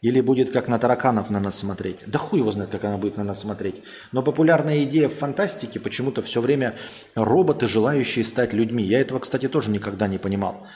Или 0.00 0.22
будет 0.22 0.50
как 0.50 0.68
на 0.68 0.78
тараканов 0.78 1.28
на 1.28 1.38
нас 1.38 1.58
смотреть? 1.58 2.04
Да 2.06 2.18
хуй 2.18 2.38
его 2.38 2.50
знает, 2.50 2.70
как 2.70 2.82
она 2.84 2.96
будет 2.96 3.18
на 3.18 3.24
нас 3.24 3.40
смотреть. 3.40 3.82
Но 4.10 4.22
популярная 4.22 4.82
идея 4.84 5.10
в 5.10 5.14
фантастике 5.14 5.80
почему-то 5.80 6.22
все 6.22 6.40
время 6.40 6.76
роботы, 7.14 7.68
желающие 7.68 8.24
стать 8.24 8.54
людьми. 8.54 8.84
Я 8.84 9.02
этого, 9.02 9.18
кстати, 9.18 9.48
тоже 9.48 9.70
никогда 9.70 10.08
не 10.08 10.16
понимал. 10.16 10.66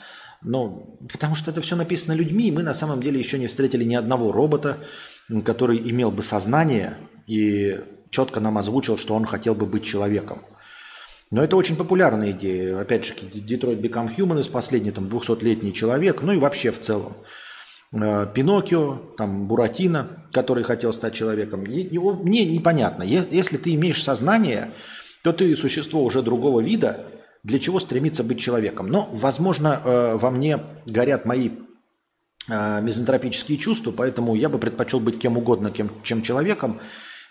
Ну, 0.43 0.99
потому 1.11 1.33
что 1.33 1.49
это 1.49 1.61
все 1.61 1.75
написано 1.75 2.13
людьми, 2.13 2.49
и 2.49 2.51
мы 2.51 2.61
на 2.61 2.75
самом 2.75 3.01
деле 3.01 3.17
еще 3.17 3.39
не 3.39 3.47
встретили 3.47 3.83
ни 3.83 3.95
одного 3.95 4.31
робота, 4.31 4.77
который 5.43 5.77
имел 5.77 6.11
бы 6.11 6.23
сознание 6.23 6.97
и 7.27 7.79
четко 8.09 8.39
нам 8.39 8.57
озвучил, 8.57 8.97
что 8.97 9.15
он 9.15 9.25
хотел 9.25 9.55
бы 9.55 9.65
быть 9.65 9.83
человеком. 9.83 10.41
Но 11.31 11.43
это 11.43 11.57
очень 11.57 11.75
популярная 11.75 12.31
идея. 12.31 12.79
Опять 12.79 13.05
же, 13.05 13.13
Detroit 13.13 13.81
Become 13.81 14.15
Human 14.15 14.39
из 14.39 14.47
последний 14.47 14.91
там 14.91 15.05
200-летний 15.05 15.73
человек, 15.73 16.21
ну 16.21 16.31
и 16.33 16.37
вообще 16.37 16.71
в 16.71 16.79
целом. 16.79 17.13
Э, 17.91 18.27
Пиноккио, 18.33 18.97
там 19.17 19.47
Буратино, 19.47 20.27
который 20.31 20.63
хотел 20.63 20.93
стать 20.93 21.13
человеком. 21.13 21.61
Мне 21.61 22.45
непонятно. 22.45 23.03
Если 23.03 23.57
ты 23.57 23.73
имеешь 23.73 24.03
сознание, 24.03 24.71
то 25.23 25.33
ты 25.33 25.55
существо 25.55 26.03
уже 26.03 26.21
другого 26.21 26.61
вида, 26.61 27.05
для 27.43 27.59
чего 27.59 27.79
стремиться 27.79 28.23
быть 28.23 28.39
человеком. 28.39 28.87
Но, 28.87 29.09
возможно, 29.11 29.81
э, 29.83 30.17
во 30.17 30.29
мне 30.29 30.59
горят 30.85 31.25
мои 31.25 31.49
мизантропические 32.47 33.57
чувства, 33.57 33.91
поэтому 33.91 34.35
я 34.35 34.49
бы 34.49 34.59
предпочел 34.59 34.99
быть 34.99 35.19
кем 35.19 35.37
угодно, 35.37 35.71
кем, 35.71 35.89
чем 36.03 36.21
человеком, 36.21 36.79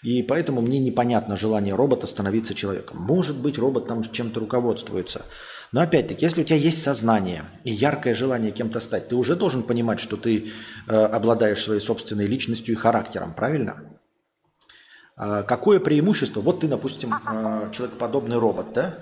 и 0.05 0.23
поэтому 0.23 0.61
мне 0.61 0.79
непонятно 0.81 1.37
желание 1.37 1.75
робота 1.75 2.07
становиться 2.07 2.53
человеком. 2.53 2.99
Может 2.99 3.41
быть, 3.41 3.59
робот 3.59 3.87
там 3.87 4.03
чем-то 4.03 4.41
руководствуется. 4.41 5.25
Но 5.73 5.81
опять-таки, 5.81 6.25
если 6.25 6.43
у 6.43 6.45
тебя 6.45 6.59
есть 6.59 6.83
сознание 6.83 7.45
и 7.65 7.73
яркое 7.73 8.15
желание 8.15 8.53
кем-то 8.53 8.81
стать, 8.81 9.09
ты 9.09 9.17
уже 9.17 9.35
должен 9.35 9.63
понимать, 9.63 10.01
что 10.01 10.17
ты 10.17 10.53
э, 10.87 10.95
обладаешь 10.95 11.63
своей 11.63 11.81
собственной 11.81 12.27
личностью 12.27 12.75
и 12.75 12.77
характером, 12.77 13.35
правильно? 13.35 13.99
Э, 15.17 15.43
какое 15.43 15.81
преимущество? 15.81 16.43
Вот 16.43 16.61
ты, 16.61 16.69
допустим, 16.69 17.15
э, 17.15 17.71
человекоподобный 17.73 18.37
робот, 18.37 18.75
да? 18.75 18.99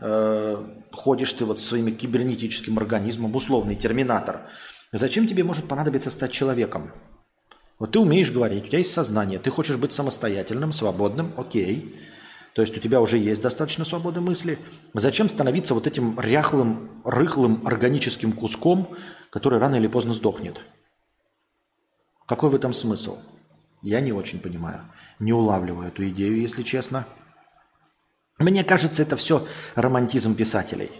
Э, 0.00 0.56
ходишь 0.92 1.32
ты 1.34 1.44
вот 1.44 1.60
своим 1.60 1.94
кибернетическим 1.94 2.78
организмом, 2.78 3.36
условный 3.36 3.76
терминатор. 3.76 4.48
Зачем 4.92 5.26
тебе 5.26 5.44
может 5.44 5.68
понадобиться 5.68 6.10
стать 6.10 6.32
человеком? 6.32 6.92
Вот 7.78 7.92
ты 7.92 7.98
умеешь 7.98 8.32
говорить, 8.32 8.64
у 8.64 8.68
тебя 8.68 8.78
есть 8.78 8.92
сознание, 8.92 9.38
ты 9.38 9.50
хочешь 9.50 9.76
быть 9.76 9.92
самостоятельным, 9.92 10.72
свободным, 10.72 11.32
окей. 11.36 12.00
То 12.54 12.62
есть 12.62 12.76
у 12.76 12.80
тебя 12.80 13.00
уже 13.00 13.18
есть 13.18 13.42
достаточно 13.42 13.84
свободы 13.84 14.20
мысли. 14.20 14.58
Зачем 14.94 15.28
становиться 15.28 15.74
вот 15.74 15.86
этим 15.86 16.18
ряхлым, 16.18 17.02
рыхлым 17.04 17.64
органическим 17.66 18.32
куском, 18.32 18.96
который 19.30 19.60
рано 19.60 19.76
или 19.76 19.86
поздно 19.86 20.12
сдохнет? 20.12 20.60
Какой 22.26 22.50
в 22.50 22.54
этом 22.54 22.72
смысл? 22.72 23.18
Я 23.80 24.00
не 24.00 24.12
очень 24.12 24.40
понимаю. 24.40 24.82
Не 25.18 25.32
улавливаю 25.32 25.88
эту 25.88 26.08
идею, 26.08 26.40
если 26.40 26.62
честно. 26.62 27.06
Мне 28.38 28.64
кажется, 28.64 29.02
это 29.02 29.16
все 29.16 29.46
романтизм 29.76 30.34
писателей. 30.34 30.90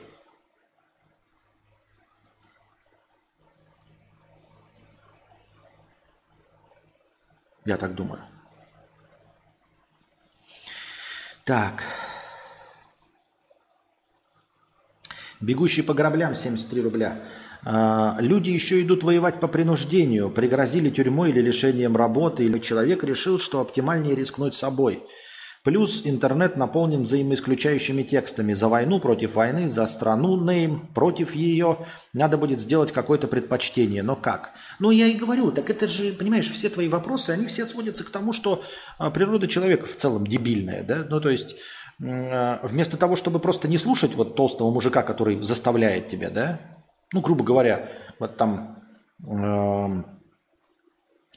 Я 7.68 7.76
так 7.76 7.94
думаю. 7.94 8.22
Так. 11.44 11.82
Бегущий 15.40 15.82
по 15.82 15.92
граблям 15.92 16.34
73 16.34 16.80
рубля. 16.80 17.20
А, 17.66 18.16
люди 18.20 18.48
еще 18.48 18.80
идут 18.80 19.04
воевать 19.04 19.38
по 19.38 19.48
принуждению, 19.48 20.30
пригрозили 20.30 20.88
тюрьмой 20.88 21.28
или 21.28 21.42
лишением 21.42 21.94
работы, 21.94 22.46
или 22.46 22.58
человек 22.58 23.04
решил, 23.04 23.38
что 23.38 23.60
оптимальнее 23.60 24.16
рискнуть 24.16 24.54
собой. 24.54 25.02
Плюс 25.68 26.00
интернет 26.06 26.56
наполнен 26.56 27.02
взаимоисключающими 27.02 28.02
текстами. 28.02 28.54
За 28.54 28.68
войну 28.68 29.00
против 29.00 29.34
войны, 29.34 29.68
за 29.68 29.84
страну 29.84 30.42
нейм 30.42 30.88
против 30.94 31.34
ее. 31.34 31.80
Надо 32.14 32.38
будет 32.38 32.62
сделать 32.62 32.90
какое-то 32.90 33.28
предпочтение. 33.28 34.02
Но 34.02 34.16
как? 34.16 34.52
Ну, 34.78 34.90
я 34.90 35.08
и 35.08 35.14
говорю, 35.14 35.50
так 35.52 35.68
это 35.68 35.86
же, 35.86 36.14
понимаешь, 36.14 36.50
все 36.50 36.70
твои 36.70 36.88
вопросы, 36.88 37.32
они 37.32 37.44
все 37.44 37.66
сводятся 37.66 38.02
к 38.02 38.08
тому, 38.08 38.32
что 38.32 38.62
а, 38.96 39.10
природа 39.10 39.46
человека 39.46 39.84
в 39.84 39.94
целом 39.94 40.26
дебильная. 40.26 40.82
Да? 40.82 41.04
Ну, 41.06 41.20
то 41.20 41.28
есть 41.28 41.56
а, 42.02 42.60
вместо 42.62 42.96
того, 42.96 43.14
чтобы 43.14 43.38
просто 43.38 43.68
не 43.68 43.76
слушать 43.76 44.14
вот 44.14 44.36
толстого 44.36 44.70
мужика, 44.70 45.02
который 45.02 45.42
заставляет 45.42 46.08
тебя, 46.08 46.30
да, 46.30 46.60
ну, 47.12 47.20
грубо 47.20 47.44
говоря, 47.44 47.90
вот 48.18 48.38
там 48.38 48.84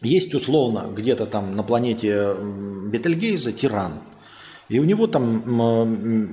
есть 0.02 0.34
условно 0.34 0.90
где-то 0.90 1.26
там 1.26 1.58
на 1.58 1.64
планете 1.64 2.34
Бетельгейза 2.88 3.52
тиран, 3.52 4.00
и 4.72 4.80
у 4.80 4.86
него 4.86 5.06
там 5.06 5.44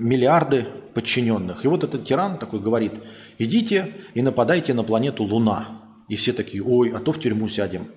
миллиарды 0.00 0.68
подчиненных. 0.94 1.64
И 1.64 1.68
вот 1.68 1.82
этот 1.82 2.04
тиран 2.04 2.38
такой 2.38 2.60
говорит, 2.60 2.92
идите 3.36 3.92
и 4.14 4.22
нападайте 4.22 4.74
на 4.74 4.84
планету 4.84 5.24
Луна. 5.24 5.82
И 6.08 6.14
все 6.14 6.32
такие, 6.32 6.62
ой, 6.62 6.92
а 6.92 7.00
то 7.00 7.10
в 7.10 7.18
тюрьму 7.18 7.48
сядем. 7.48 7.88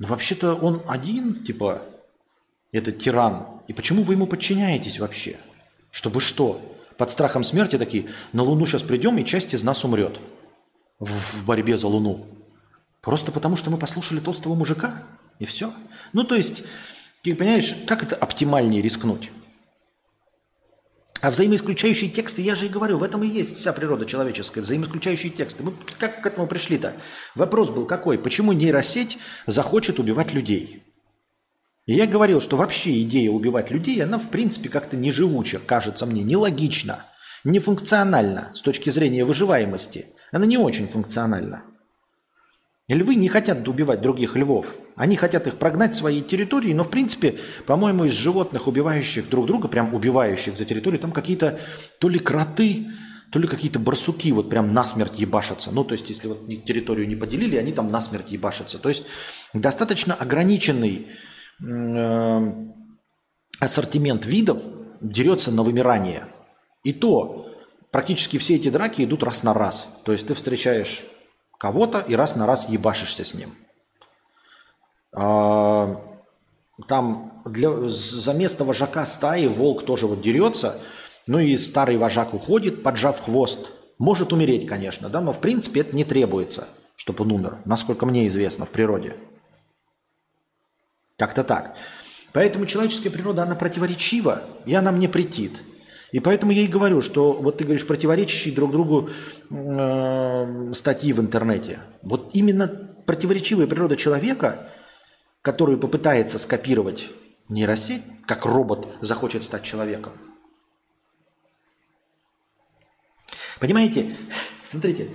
Но 0.00 0.08
вообще-то 0.08 0.54
он 0.54 0.82
один, 0.88 1.44
типа, 1.44 1.82
этот 2.72 2.98
тиран. 2.98 3.46
И 3.68 3.72
почему 3.72 4.02
вы 4.02 4.14
ему 4.14 4.26
подчиняетесь 4.26 4.98
вообще? 4.98 5.36
Чтобы 5.92 6.20
что? 6.20 6.60
Под 6.98 7.12
страхом 7.12 7.44
смерти 7.44 7.78
такие, 7.78 8.06
на 8.32 8.42
Луну 8.42 8.66
сейчас 8.66 8.82
придем, 8.82 9.16
и 9.18 9.24
часть 9.24 9.54
из 9.54 9.62
нас 9.62 9.84
умрет 9.84 10.18
в, 10.98 11.46
борьбе 11.46 11.76
за 11.76 11.86
Луну. 11.86 12.26
Просто 13.00 13.30
потому, 13.30 13.54
что 13.54 13.70
мы 13.70 13.78
послушали 13.78 14.18
толстого 14.18 14.56
мужика, 14.56 15.04
и 15.38 15.44
все. 15.44 15.72
Ну, 16.12 16.24
то 16.24 16.34
есть, 16.34 16.64
ты 17.22 17.32
понимаешь, 17.36 17.76
как 17.86 18.02
это 18.02 18.16
оптимальнее 18.16 18.82
рискнуть? 18.82 19.30
А 21.24 21.30
взаимоисключающие 21.30 22.10
тексты, 22.10 22.42
я 22.42 22.54
же 22.54 22.66
и 22.66 22.68
говорю, 22.68 22.98
в 22.98 23.02
этом 23.02 23.24
и 23.24 23.26
есть 23.26 23.56
вся 23.56 23.72
природа 23.72 24.04
человеческая, 24.04 24.60
взаимоисключающие 24.60 25.32
тексты. 25.32 25.62
Мы 25.62 25.72
как 25.98 26.20
к 26.20 26.26
этому 26.26 26.46
пришли-то? 26.46 26.92
Вопрос 27.34 27.70
был 27.70 27.86
какой? 27.86 28.18
Почему 28.18 28.52
нейросеть 28.52 29.16
захочет 29.46 29.98
убивать 29.98 30.34
людей? 30.34 30.82
И 31.86 31.94
я 31.94 32.06
говорил, 32.06 32.42
что 32.42 32.58
вообще 32.58 33.00
идея 33.00 33.30
убивать 33.30 33.70
людей, 33.70 34.04
она 34.04 34.18
в 34.18 34.28
принципе 34.28 34.68
как-то 34.68 34.98
неживуча, 34.98 35.60
кажется 35.60 36.04
мне, 36.04 36.22
нелогична, 36.22 37.06
нефункциональна 37.42 38.50
с 38.52 38.60
точки 38.60 38.90
зрения 38.90 39.24
выживаемости. 39.24 40.08
Она 40.30 40.44
не 40.44 40.58
очень 40.58 40.88
функциональна. 40.88 41.62
Львы 42.86 43.14
не 43.14 43.28
хотят 43.28 43.66
убивать 43.66 44.02
других 44.02 44.36
львов. 44.36 44.76
Они 44.94 45.16
хотят 45.16 45.46
их 45.46 45.56
прогнать 45.56 45.94
в 45.94 45.96
свои 45.96 46.20
территории, 46.20 46.74
но 46.74 46.84
в 46.84 46.90
принципе, 46.90 47.38
по-моему, 47.66 48.04
из 48.04 48.12
животных, 48.12 48.66
убивающих 48.66 49.30
друг 49.30 49.46
друга, 49.46 49.68
прям 49.68 49.94
убивающих 49.94 50.56
за 50.56 50.66
территорию, 50.66 51.00
там 51.00 51.10
какие-то 51.10 51.60
то 51.98 52.10
ли 52.10 52.18
кроты, 52.18 52.86
то 53.32 53.38
ли 53.38 53.48
какие-то 53.48 53.78
барсуки 53.78 54.30
вот 54.32 54.50
прям 54.50 54.74
насмерть 54.74 55.18
ебашатся. 55.18 55.70
Ну, 55.72 55.82
то 55.82 55.92
есть, 55.92 56.10
если 56.10 56.28
вот 56.28 56.46
территорию 56.66 57.08
не 57.08 57.16
поделили, 57.16 57.56
они 57.56 57.72
там 57.72 57.90
насмерть 57.90 58.30
ебашатся. 58.30 58.78
То 58.78 58.90
есть, 58.90 59.06
достаточно 59.54 60.12
ограниченный 60.12 61.06
э, 61.66 62.52
ассортимент 63.60 64.26
видов 64.26 64.62
дерется 65.00 65.50
на 65.50 65.62
вымирание. 65.62 66.26
И 66.84 66.92
то 66.92 67.48
практически 67.90 68.36
все 68.36 68.56
эти 68.56 68.68
драки 68.68 69.02
идут 69.02 69.22
раз 69.22 69.42
на 69.42 69.54
раз. 69.54 69.88
То 70.04 70.12
есть, 70.12 70.26
ты 70.26 70.34
встречаешь 70.34 71.04
кого-то 71.64 72.00
и 72.00 72.14
раз 72.14 72.36
на 72.36 72.44
раз 72.46 72.68
ебашишься 72.68 73.24
с 73.24 73.32
ним. 73.32 73.54
А, 75.12 75.98
там 76.86 77.40
для, 77.46 77.88
за 77.88 78.34
место 78.34 78.66
вожака 78.66 79.06
стаи 79.06 79.46
волк 79.46 79.86
тоже 79.86 80.06
вот 80.06 80.20
дерется, 80.20 80.78
ну 81.26 81.38
и 81.38 81.56
старый 81.56 81.96
вожак 81.96 82.34
уходит, 82.34 82.82
поджав 82.82 83.18
хвост. 83.24 83.70
Может 83.96 84.34
умереть, 84.34 84.68
конечно, 84.68 85.08
да, 85.08 85.22
но 85.22 85.32
в 85.32 85.40
принципе 85.40 85.80
это 85.80 85.96
не 85.96 86.04
требуется, 86.04 86.68
чтобы 86.96 87.24
он 87.24 87.32
умер, 87.32 87.56
насколько 87.64 88.04
мне 88.04 88.26
известно 88.26 88.66
в 88.66 88.70
природе. 88.70 89.16
Как-то 91.16 91.44
так. 91.44 91.78
Поэтому 92.34 92.66
человеческая 92.66 93.08
природа, 93.08 93.44
она 93.44 93.54
противоречива, 93.54 94.42
и 94.66 94.74
она 94.74 94.92
мне 94.92 95.08
претит. 95.08 95.62
И 96.14 96.20
поэтому 96.20 96.52
я 96.52 96.62
и 96.62 96.68
говорю, 96.68 97.00
что 97.00 97.32
вот 97.32 97.58
ты 97.58 97.64
говоришь 97.64 97.84
противоречащие 97.84 98.54
друг 98.54 98.70
другу 98.70 99.10
э, 99.50 100.72
статьи 100.72 101.12
в 101.12 101.18
интернете. 101.18 101.80
Вот 102.02 102.30
именно 102.36 102.68
противоречивая 102.68 103.66
природа 103.66 103.96
человека, 103.96 104.70
которую 105.42 105.76
попытается 105.80 106.38
скопировать 106.38 107.08
нейросеть, 107.48 108.02
как 108.28 108.44
робот 108.44 108.86
захочет 109.00 109.42
стать 109.42 109.64
человеком. 109.64 110.12
Понимаете, 113.58 114.14
смотрите, 114.62 115.08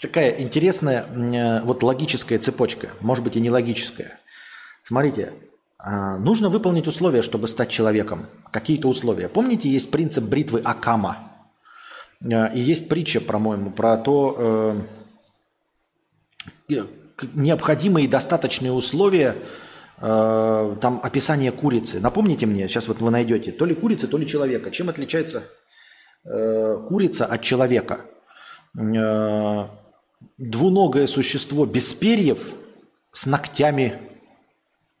такая 0.00 0.40
интересная 0.40 1.04
э, 1.04 1.62
вот 1.62 1.82
логическая 1.82 2.38
цепочка, 2.38 2.88
может 3.00 3.22
быть 3.22 3.36
и 3.36 3.40
не 3.40 3.50
логическая. 3.50 4.18
Смотрите, 4.82 5.34
нужно 5.86 6.48
выполнить 6.48 6.88
условия, 6.88 7.22
чтобы 7.22 7.46
стать 7.46 7.70
человеком. 7.70 8.26
Какие-то 8.50 8.88
условия. 8.88 9.28
Помните, 9.28 9.68
есть 9.68 9.90
принцип 9.90 10.24
бритвы 10.24 10.60
Акама. 10.64 11.26
А, 12.22 12.46
и 12.46 12.60
есть 12.60 12.88
притча, 12.88 13.20
по-моему, 13.20 13.70
про 13.70 13.96
то, 13.96 14.84
э, 16.68 16.76
необходимые 17.34 18.06
и 18.06 18.08
достаточные 18.08 18.72
условия, 18.72 19.36
э, 19.98 20.76
там 20.80 21.00
описание 21.02 21.52
курицы. 21.52 22.00
Напомните 22.00 22.46
мне, 22.46 22.68
сейчас 22.68 22.88
вот 22.88 23.00
вы 23.00 23.10
найдете, 23.10 23.52
то 23.52 23.64
ли 23.64 23.74
курица, 23.74 24.08
то 24.08 24.18
ли 24.18 24.26
человека. 24.26 24.70
Чем 24.70 24.88
отличается 24.88 25.44
э, 26.24 26.86
курица 26.88 27.26
от 27.26 27.42
человека? 27.42 28.00
Двуногое 30.38 31.06
существо 31.06 31.64
без 31.64 31.94
перьев 31.94 32.50
с 33.12 33.24
ногтями 33.24 33.98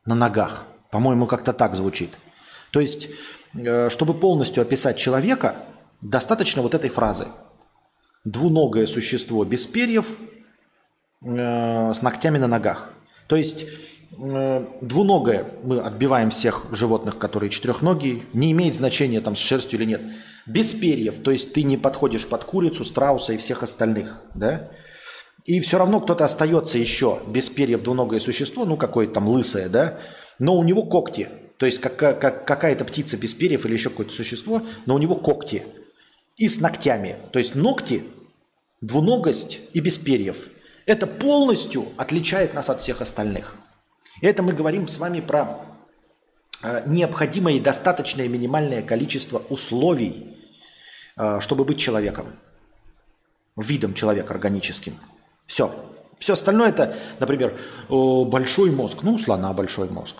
на 0.06 0.14
ногах. 0.14 0.64
По-моему, 0.90 1.26
как-то 1.26 1.52
так 1.52 1.74
звучит. 1.74 2.10
То 2.70 2.80
есть, 2.80 3.08
э, 3.54 3.88
чтобы 3.90 4.14
полностью 4.14 4.62
описать 4.62 4.96
человека, 4.96 5.56
достаточно 6.00 6.62
вот 6.62 6.74
этой 6.74 6.90
фразы. 6.90 7.26
Двуногое 8.24 8.86
существо 8.86 9.44
без 9.44 9.66
перьев 9.66 10.16
э, 11.24 11.92
с 11.94 12.02
ногтями 12.02 12.38
на 12.38 12.48
ногах. 12.48 12.92
То 13.28 13.36
есть 13.36 13.66
э, 14.18 14.66
двуногое, 14.80 15.46
мы 15.62 15.80
отбиваем 15.80 16.30
всех 16.30 16.66
животных, 16.72 17.18
которые 17.18 17.50
четырехногие, 17.50 18.22
не 18.32 18.52
имеет 18.52 18.74
значения 18.74 19.20
там 19.20 19.36
с 19.36 19.40
шерстью 19.40 19.78
или 19.78 19.86
нет. 19.86 20.02
Без 20.46 20.72
перьев, 20.72 21.20
то 21.22 21.30
есть 21.30 21.52
ты 21.52 21.62
не 21.62 21.76
подходишь 21.76 22.26
под 22.26 22.44
курицу, 22.44 22.84
страуса 22.84 23.32
и 23.32 23.36
всех 23.36 23.62
остальных, 23.62 24.20
да? 24.34 24.70
И 25.44 25.60
все 25.60 25.78
равно 25.78 26.00
кто-то 26.00 26.24
остается 26.24 26.76
еще 26.76 27.20
без 27.28 27.48
перьев 27.48 27.82
двуногое 27.82 28.18
существо, 28.18 28.64
ну 28.64 28.76
какое-то 28.76 29.14
там 29.14 29.28
лысое, 29.28 29.68
да, 29.68 29.98
но 30.38 30.56
у 30.56 30.62
него 30.62 30.82
когти. 30.82 31.28
То 31.56 31.66
есть 31.66 31.80
как, 31.80 31.96
как, 31.96 32.46
какая-то 32.46 32.84
птица 32.84 33.16
без 33.16 33.34
перьев 33.34 33.64
или 33.64 33.72
еще 33.74 33.90
какое-то 33.90 34.12
существо, 34.12 34.62
но 34.84 34.94
у 34.94 34.98
него 34.98 35.16
когти. 35.16 35.64
И 36.36 36.48
с 36.48 36.60
ногтями. 36.60 37.16
То 37.32 37.38
есть 37.38 37.54
ногти, 37.54 38.04
двуногость 38.80 39.60
и 39.72 39.80
без 39.80 39.96
перьев. 39.96 40.48
Это 40.84 41.06
полностью 41.06 41.88
отличает 41.96 42.54
нас 42.54 42.68
от 42.68 42.82
всех 42.82 43.00
остальных. 43.00 43.56
Это 44.20 44.42
мы 44.42 44.52
говорим 44.52 44.86
с 44.86 44.98
вами 44.98 45.20
про 45.20 45.60
э, 46.62 46.82
необходимое 46.86 47.54
и 47.54 47.60
достаточное 47.60 48.28
минимальное 48.28 48.82
количество 48.82 49.38
условий, 49.48 50.36
э, 51.16 51.40
чтобы 51.40 51.64
быть 51.64 51.78
человеком, 51.78 52.36
видом 53.56 53.94
человека 53.94 54.34
органическим. 54.34 54.98
Все. 55.46 55.74
Все 56.18 56.32
остальное 56.32 56.70
это, 56.70 56.96
например, 57.20 57.58
большой 57.88 58.70
мозг. 58.70 58.98
Ну, 59.02 59.14
у 59.14 59.18
слона 59.18 59.52
большой 59.52 59.88
мозг. 59.90 60.16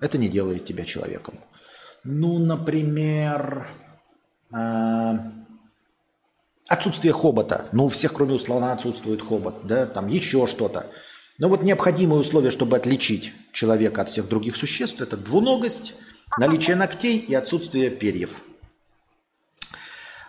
Это 0.00 0.18
не 0.18 0.28
делает 0.28 0.66
тебя 0.66 0.84
человеком. 0.84 1.34
Ну, 2.04 2.38
например, 2.38 3.68
э, 4.52 5.18
отсутствие 6.68 7.12
хобота. 7.12 7.66
Ну, 7.72 7.86
у 7.86 7.88
всех, 7.88 8.14
кроме 8.14 8.34
у 8.34 8.38
слона, 8.38 8.72
отсутствует 8.72 9.22
хобот. 9.22 9.66
Да? 9.66 9.86
Там 9.86 10.08
еще 10.08 10.46
что-то. 10.46 10.86
Но 11.38 11.48
вот 11.48 11.62
необходимые 11.62 12.20
условия, 12.20 12.50
чтобы 12.50 12.76
отличить 12.76 13.32
человека 13.52 14.02
от 14.02 14.10
всех 14.10 14.28
других 14.28 14.56
существ, 14.56 15.00
это 15.00 15.16
двуногость, 15.16 15.94
наличие 16.38 16.76
ногтей 16.76 17.18
и 17.18 17.34
отсутствие 17.34 17.90
перьев. 17.90 18.42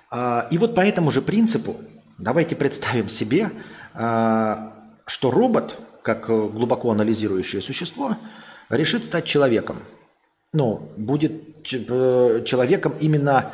А, 0.09 0.47
и 0.51 0.57
вот 0.57 0.73
по 0.73 0.81
этому 0.81 1.11
же 1.11 1.21
принципу 1.21 1.75
давайте 2.17 2.55
представим 2.55 3.09
себе, 3.09 3.51
а, 3.93 4.80
что 5.11 5.29
робот, 5.29 5.77
как 6.03 6.27
глубоко 6.27 6.89
анализирующее 6.89 7.61
существо, 7.61 8.15
решит 8.69 9.03
стать 9.03 9.25
человеком. 9.25 9.79
Ну, 10.53 10.89
будет 10.95 11.33
э, 11.73 12.43
человеком 12.45 12.93
именно 13.01 13.53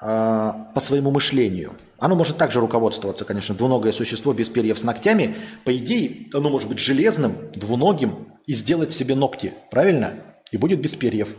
а, 0.00 0.70
по 0.74 0.80
своему 0.80 1.10
мышлению. 1.10 1.72
Оно 1.98 2.14
может 2.14 2.38
также 2.38 2.60
руководствоваться, 2.60 3.24
конечно, 3.24 3.52
двуногое 3.56 3.90
существо 3.90 4.32
без 4.32 4.48
перьев 4.48 4.78
с 4.78 4.84
ногтями. 4.84 5.36
По 5.64 5.76
идее, 5.76 6.28
оно 6.32 6.50
может 6.50 6.68
быть 6.68 6.78
железным, 6.78 7.34
двуногим 7.52 8.28
и 8.46 8.52
сделать 8.52 8.92
себе 8.92 9.16
ногти, 9.16 9.54
правильно? 9.72 10.14
И 10.52 10.56
будет 10.56 10.80
без 10.80 10.94
перьев. 10.94 11.34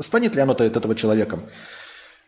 Станет 0.00 0.34
ли 0.34 0.40
оно 0.40 0.54
от 0.54 0.60
этого 0.60 0.96
человеком? 0.96 1.44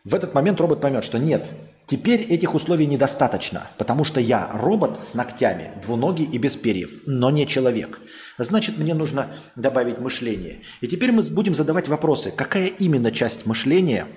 В 0.05 0.15
этот 0.15 0.33
момент 0.33 0.61
робот 0.61 0.79
поймет, 0.79 1.03
что 1.03 1.19
нет, 1.19 1.49
теперь 1.91 2.21
этих 2.21 2.55
условий 2.55 2.85
недостаточно, 2.85 3.69
потому 3.77 4.05
что 4.05 4.21
я 4.21 4.49
робот 4.53 5.05
с 5.05 5.13
ногтями, 5.13 5.71
двуногий 5.81 6.23
и 6.23 6.37
без 6.37 6.55
перьев, 6.55 7.01
но 7.05 7.29
не 7.31 7.45
человек. 7.45 7.99
Значит, 8.37 8.77
мне 8.77 8.93
нужно 8.93 9.27
добавить 9.57 9.99
мышление. 9.99 10.61
И 10.79 10.87
теперь 10.87 11.11
мы 11.11 11.21
будем 11.23 11.53
задавать 11.53 11.89
вопросы, 11.89 12.31
какая 12.31 12.67
именно 12.67 13.11
часть 13.11 13.45
мышления 13.45 14.07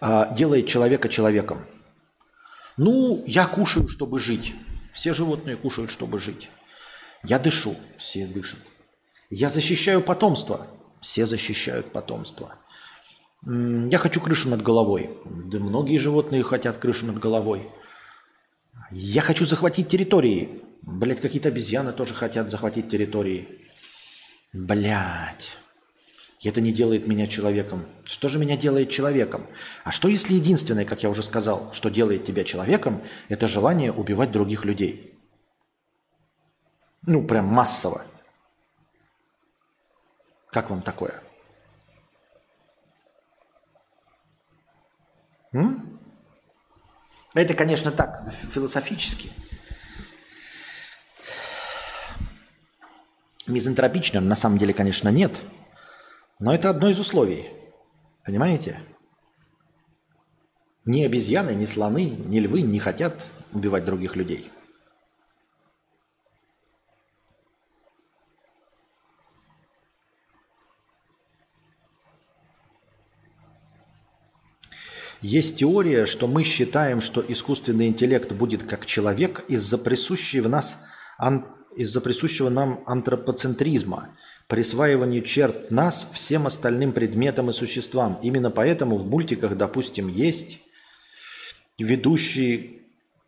а, 0.00 0.32
делает 0.32 0.68
человека 0.68 1.08
человеком? 1.08 1.66
Ну, 2.76 3.24
я 3.26 3.46
кушаю, 3.46 3.88
чтобы 3.88 4.20
жить. 4.20 4.54
Все 4.92 5.12
животные 5.12 5.56
кушают, 5.56 5.90
чтобы 5.90 6.20
жить. 6.20 6.48
Я 7.24 7.40
дышу, 7.40 7.74
все 7.98 8.24
дышат. 8.24 8.60
Я 9.30 9.50
защищаю 9.50 10.00
потомство, 10.00 10.68
все 11.00 11.26
защищают 11.26 11.90
потомство. 11.90 12.54
Я 13.44 13.98
хочу 13.98 14.20
крышу 14.20 14.48
над 14.48 14.62
головой. 14.62 15.10
Да 15.24 15.58
многие 15.58 15.98
животные 15.98 16.42
хотят 16.42 16.78
крышу 16.78 17.06
над 17.06 17.18
головой. 17.18 17.68
Я 18.90 19.22
хочу 19.22 19.46
захватить 19.46 19.88
территории. 19.88 20.62
Блять, 20.82 21.20
какие-то 21.20 21.48
обезьяны 21.48 21.92
тоже 21.92 22.14
хотят 22.14 22.50
захватить 22.50 22.88
территории. 22.88 23.68
Блять. 24.52 25.56
Это 26.42 26.60
не 26.60 26.72
делает 26.72 27.06
меня 27.06 27.26
человеком. 27.26 27.86
Что 28.04 28.28
же 28.28 28.38
меня 28.38 28.56
делает 28.56 28.90
человеком? 28.90 29.46
А 29.84 29.90
что 29.90 30.08
если 30.08 30.34
единственное, 30.34 30.84
как 30.84 31.02
я 31.02 31.10
уже 31.10 31.22
сказал, 31.22 31.72
что 31.72 31.90
делает 31.90 32.24
тебя 32.24 32.44
человеком, 32.44 33.02
это 33.28 33.48
желание 33.48 33.92
убивать 33.92 34.30
других 34.30 34.64
людей? 34.64 35.18
Ну, 37.02 37.26
прям 37.26 37.46
массово. 37.46 38.02
Как 40.50 40.70
вам 40.70 40.82
такое? 40.82 41.22
М? 45.52 46.00
Это, 47.34 47.54
конечно, 47.54 47.90
так, 47.90 48.32
философически. 48.32 49.30
Мизантропично, 53.46 54.20
на 54.20 54.34
самом 54.34 54.58
деле, 54.58 54.74
конечно, 54.74 55.08
нет. 55.08 55.40
Но 56.38 56.54
это 56.54 56.70
одно 56.70 56.88
из 56.88 56.98
условий. 56.98 57.48
Понимаете? 58.24 58.80
Ни 60.84 61.02
обезьяны, 61.04 61.54
ни 61.54 61.64
слоны, 61.64 62.10
ни 62.10 62.40
львы 62.40 62.62
не 62.62 62.78
хотят 62.78 63.26
убивать 63.52 63.84
других 63.84 64.16
людей. 64.16 64.50
Есть 75.20 75.56
теория, 75.56 76.06
что 76.06 76.28
мы 76.28 76.44
считаем, 76.44 77.00
что 77.00 77.24
искусственный 77.26 77.88
интеллект 77.88 78.32
будет 78.32 78.62
как 78.62 78.86
человек 78.86 79.44
из-за 79.48 79.76
присущей 79.76 80.40
в 80.40 80.48
нас 80.48 80.78
из-за 81.76 82.00
присущего 82.00 82.48
нам 82.48 82.82
антропоцентризма, 82.86 84.10
присваиванию 84.46 85.22
черт 85.22 85.70
нас 85.70 86.08
всем 86.12 86.46
остальным 86.46 86.92
предметам 86.92 87.50
и 87.50 87.52
существам. 87.52 88.18
Именно 88.22 88.50
поэтому 88.50 88.96
в 88.96 89.06
мультиках, 89.06 89.56
допустим, 89.56 90.08
есть 90.08 90.60
ведущие 91.78 92.82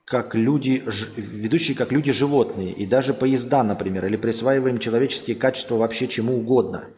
как 0.05 0.35
люди, 0.35 0.83
ведущие 1.17 1.77
как 1.77 1.93
люди-животные, 1.93 2.73
и 2.73 2.87
даже 2.87 3.15
поезда, 3.15 3.63
например, 3.63 4.07
или 4.07 4.17
присваиваем 4.17 4.79
человеческие 4.79 5.37
качества 5.37 5.77
вообще 5.77 6.07
чему 6.07 6.37
угодно– 6.39 6.85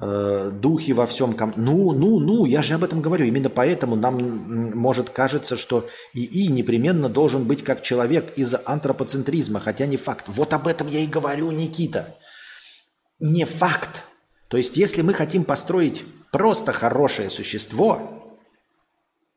э, 0.00 0.50
духи 0.52 0.92
во 0.92 1.06
всем. 1.06 1.36
Ну, 1.56 1.92
ну, 1.92 2.20
ну, 2.20 2.44
я 2.46 2.62
же 2.62 2.74
об 2.74 2.84
этом 2.84 3.00
говорю. 3.00 3.26
Именно 3.26 3.50
поэтому 3.50 3.96
нам 3.96 4.16
может 4.76 5.10
кажется, 5.10 5.56
что 5.56 5.88
ИИ 6.14 6.48
непременно 6.48 7.08
должен 7.08 7.44
быть 7.44 7.62
как 7.62 7.82
человек 7.82 8.32
из-за 8.36 8.62
антропоцентризма, 8.64 9.60
хотя 9.60 9.86
не 9.86 9.96
факт. 9.96 10.24
Вот 10.28 10.52
об 10.52 10.66
этом 10.66 10.88
я 10.88 11.00
и 11.00 11.06
говорю, 11.06 11.50
Никита. 11.50 12.16
Не 13.18 13.44
факт. 13.44 14.04
То 14.48 14.56
есть, 14.56 14.76
если 14.76 15.02
мы 15.02 15.14
хотим 15.14 15.44
построить 15.44 16.04
просто 16.32 16.72
хорошее 16.72 17.30
существо, 17.30 18.20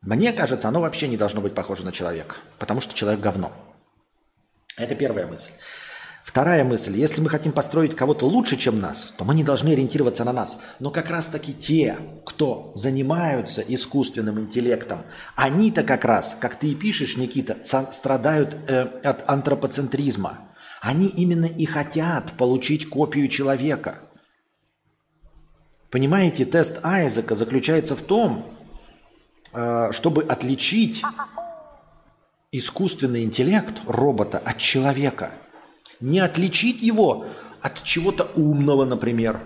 мне 0.02 0.32
кажется, 0.32 0.68
оно 0.68 0.80
вообще 0.80 1.08
не 1.08 1.16
должно 1.16 1.40
быть 1.40 1.54
похоже 1.54 1.84
на 1.84 1.92
человека, 1.92 2.36
потому 2.58 2.80
что 2.80 2.94
человек 2.94 3.20
говно. 3.20 3.52
Это 4.76 4.94
первая 4.94 5.26
мысль. 5.26 5.50
Вторая 6.24 6.64
мысль. 6.64 6.96
Если 6.96 7.20
мы 7.20 7.28
хотим 7.28 7.52
построить 7.52 7.94
кого-то 7.94 8.26
лучше, 8.26 8.56
чем 8.56 8.80
нас, 8.80 9.14
то 9.18 9.26
мы 9.26 9.34
не 9.34 9.44
должны 9.44 9.68
ориентироваться 9.68 10.24
на 10.24 10.32
нас. 10.32 10.58
Но 10.80 10.90
как 10.90 11.10
раз-таки 11.10 11.52
те, 11.52 11.98
кто 12.24 12.72
занимаются 12.74 13.60
искусственным 13.60 14.40
интеллектом, 14.40 15.02
они-то 15.36 15.84
как 15.84 16.06
раз, 16.06 16.34
как 16.40 16.54
ты 16.58 16.68
и 16.68 16.74
пишешь, 16.74 17.18
Никита, 17.18 17.58
страдают 17.62 18.56
э, 18.66 18.84
от 19.04 19.28
антропоцентризма. 19.28 20.38
Они 20.80 21.08
именно 21.08 21.44
и 21.44 21.66
хотят 21.66 22.32
получить 22.32 22.88
копию 22.88 23.28
человека. 23.28 23.98
Понимаете, 25.90 26.46
тест 26.46 26.80
Айзека 26.82 27.34
заключается 27.34 27.96
в 27.96 28.02
том, 28.02 28.56
э, 29.52 29.90
чтобы 29.92 30.22
отличить 30.22 31.02
искусственный 32.50 33.24
интеллект 33.24 33.82
робота 33.86 34.38
от 34.38 34.56
человека. 34.56 35.34
Не 36.00 36.20
отличить 36.20 36.82
его 36.82 37.26
от 37.60 37.82
чего-то 37.82 38.30
умного, 38.34 38.84
например. 38.84 39.40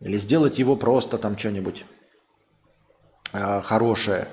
Или 0.00 0.18
сделать 0.18 0.58
его 0.58 0.76
просто 0.76 1.18
там 1.18 1.38
что-нибудь 1.38 1.84
э, 3.32 3.62
хорошее. 3.62 4.28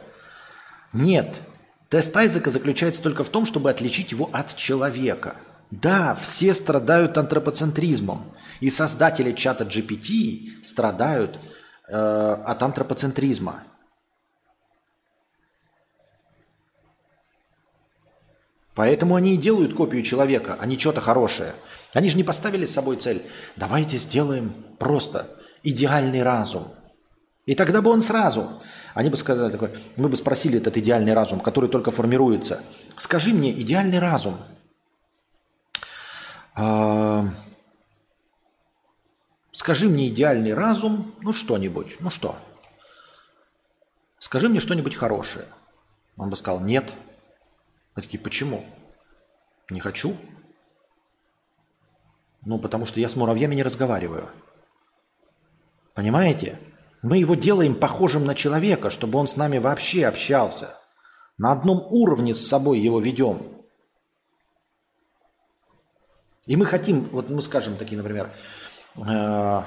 Нет. 0.91 1.41
Тест 1.89 2.15
Айзека 2.15 2.49
заключается 2.49 3.01
только 3.01 3.23
в 3.23 3.29
том, 3.29 3.45
чтобы 3.45 3.69
отличить 3.69 4.11
его 4.11 4.29
от 4.33 4.55
человека. 4.55 5.35
Да, 5.71 6.15
все 6.15 6.53
страдают 6.53 7.17
антропоцентризмом. 7.17 8.33
И 8.59 8.69
создатели 8.69 9.31
чата 9.31 9.63
GPT 9.63 10.63
страдают 10.63 11.39
э, 11.87 11.95
от 11.95 12.61
антропоцентризма. 12.61 13.63
Поэтому 18.75 19.15
они 19.15 19.35
и 19.35 19.37
делают 19.37 19.75
копию 19.75 20.03
человека, 20.03 20.57
а 20.59 20.65
не 20.65 20.79
что-то 20.79 21.01
хорошее. 21.01 21.53
Они 21.93 22.09
же 22.09 22.17
не 22.17 22.23
поставили 22.23 22.65
с 22.65 22.73
собой 22.73 22.97
цель. 22.97 23.23
Давайте 23.55 23.97
сделаем 23.97 24.53
просто 24.79 25.29
идеальный 25.61 26.23
разум. 26.23 26.73
И 27.45 27.55
тогда 27.55 27.81
бы 27.81 27.91
он 27.91 28.01
сразу, 28.01 28.61
они 28.93 29.09
бы 29.09 29.17
сказали 29.17 29.51
такой, 29.51 29.71
мы 29.95 30.07
бы 30.09 30.15
спросили 30.15 30.57
этот 30.57 30.77
идеальный 30.77 31.13
разум, 31.13 31.39
который 31.39 31.69
только 31.69 31.91
формируется. 31.91 32.63
Скажи 32.97 33.33
мне, 33.33 33.51
идеальный 33.51 33.99
разум. 33.99 34.37
А, 36.55 37.29
скажи 39.51 39.89
мне 39.89 40.07
идеальный 40.07 40.53
разум, 40.53 41.13
ну 41.21 41.33
что-нибудь, 41.33 41.97
ну 41.99 42.09
что? 42.09 42.37
Скажи 44.19 44.47
мне 44.47 44.61
что-нибудь 44.61 44.95
хорошее. 44.95 45.45
Он 46.15 46.29
бы 46.29 46.35
сказал, 46.37 46.61
нет. 46.61 46.93
Мы 47.95 48.01
такие, 48.01 48.21
почему? 48.21 48.65
Не 49.69 49.79
хочу. 49.79 50.15
Ну, 52.45 52.59
потому 52.59 52.85
что 52.85 52.99
я 52.99 53.07
с 53.07 53.15
муравьями 53.15 53.55
не 53.55 53.63
разговариваю. 53.63 54.29
Понимаете? 55.93 56.59
Мы 57.01 57.17
его 57.17 57.35
делаем 57.35 57.75
похожим 57.75 58.25
на 58.25 58.33
человека, 58.33 58.89
чтобы 58.89 59.19
он 59.19 59.27
с 59.27 59.35
нами 59.35 59.57
вообще 59.57 60.05
общался. 60.05 60.75
На 61.37 61.51
одном 61.51 61.85
уровне 61.89 62.33
с 62.33 62.47
собой 62.47 62.79
его 62.79 62.99
ведем. 62.99 63.41
И 66.45 66.55
мы 66.55 66.65
хотим, 66.65 67.09
вот 67.09 67.29
мы 67.29 67.41
скажем 67.41 67.77
такие, 67.77 67.97
например, 67.97 68.33
э, 68.95 69.63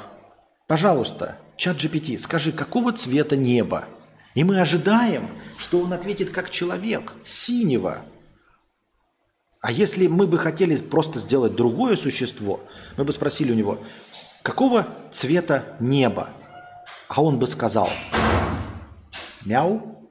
пожалуйста, 0.66 1.38
чат 1.56 1.76
GPT, 1.76 2.18
скажи, 2.18 2.52
какого 2.52 2.92
цвета 2.92 3.36
небо? 3.36 3.84
И 4.34 4.44
мы 4.44 4.60
ожидаем, 4.60 5.30
что 5.58 5.80
он 5.80 5.92
ответит 5.92 6.30
как 6.30 6.50
человек, 6.50 7.14
синего. 7.24 7.98
А 9.66 9.72
если 9.72 10.06
мы 10.06 10.28
бы 10.28 10.38
хотели 10.38 10.76
просто 10.76 11.18
сделать 11.18 11.56
другое 11.56 11.96
существо, 11.96 12.60
мы 12.96 13.02
бы 13.02 13.10
спросили 13.10 13.50
у 13.50 13.56
него, 13.56 13.80
какого 14.42 14.86
цвета 15.10 15.76
небо? 15.80 16.28
А 17.08 17.20
он 17.20 17.40
бы 17.40 17.48
сказал, 17.48 17.90
мяу. 19.44 20.08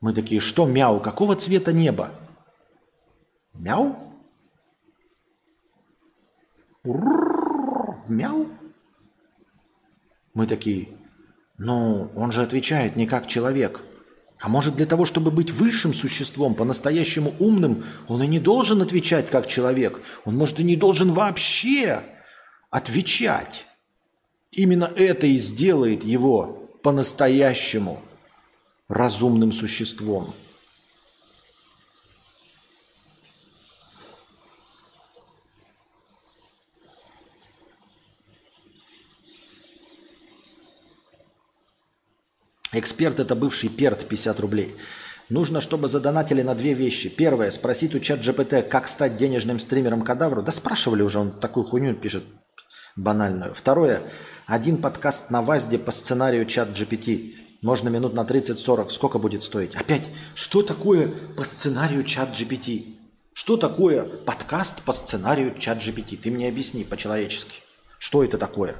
Мы 0.00 0.14
такие, 0.14 0.40
что 0.40 0.64
мяу, 0.64 1.00
какого 1.00 1.34
цвета 1.34 1.72
небо? 1.72 2.12
Мяу? 3.52 3.96
Мяу? 8.06 8.46
Мы 10.34 10.46
такие, 10.46 10.86
ну, 11.58 12.12
он 12.14 12.30
же 12.30 12.42
отвечает 12.44 12.94
не 12.94 13.08
как 13.08 13.26
человек– 13.26 13.82
а 14.44 14.48
может 14.48 14.76
для 14.76 14.84
того, 14.84 15.06
чтобы 15.06 15.30
быть 15.30 15.50
высшим 15.50 15.94
существом, 15.94 16.54
по-настоящему 16.54 17.34
умным, 17.38 17.86
он 18.08 18.22
и 18.22 18.26
не 18.26 18.38
должен 18.38 18.82
отвечать 18.82 19.30
как 19.30 19.46
человек. 19.46 20.02
Он, 20.26 20.36
может, 20.36 20.60
и 20.60 20.62
не 20.62 20.76
должен 20.76 21.12
вообще 21.12 22.02
отвечать. 22.68 23.64
Именно 24.52 24.92
это 24.96 25.26
и 25.26 25.38
сделает 25.38 26.04
его 26.04 26.68
по-настоящему 26.82 28.02
разумным 28.86 29.50
существом. 29.50 30.34
Эксперт– 42.74 43.18
это 43.20 43.36
бывший 43.36 43.68
перт 43.68 44.06
50 44.08 44.40
рублей. 44.40 44.74
Нужно, 45.30 45.60
чтобы 45.60 45.88
задонатили 45.88 46.42
на 46.42 46.56
две 46.56 46.74
вещи. 46.74 47.08
Первое– 47.08 47.50
спросить 47.52 47.94
у 47.94 48.00
чат 48.00 48.20
GPT, 48.20 48.62
как 48.62 48.88
стать 48.88 49.16
денежным 49.16 49.60
стримером 49.60 50.02
кадавру. 50.02 50.42
Да 50.42 50.50
спрашивали 50.50 51.02
уже, 51.02 51.20
он 51.20 51.30
такую 51.30 51.64
хуйню 51.64 51.94
пишет 51.94 52.24
банальную. 52.96 53.54
Второе– 53.54 54.02
один 54.46 54.78
подкаст 54.78 55.30
на 55.30 55.40
ВАЗДе 55.40 55.78
по 55.78 55.92
сценарию 55.92 56.46
чат 56.46 56.70
GPT. 56.70 57.36
Можно 57.62 57.90
минут 57.90 58.12
на 58.12 58.22
30-40. 58.22 58.90
Сколько 58.90 59.18
будет 59.18 59.44
стоить? 59.44 59.76
Опять, 59.76 60.10
что 60.34 60.62
такое 60.62 61.08
по 61.36 61.44
сценарию 61.44 62.02
чат 62.02 62.30
GPT? 62.30 62.96
Что 63.32 63.56
такое 63.56 64.02
подкаст 64.02 64.82
по 64.82 64.92
сценарию 64.92 65.56
чат 65.58 65.78
GPT? 65.78 66.18
Ты 66.18 66.30
мне 66.32 66.48
объясни 66.48 66.82
по-человечески. 66.82 67.60
Что 67.98 68.24
это 68.24 68.36
такое? 68.36 68.76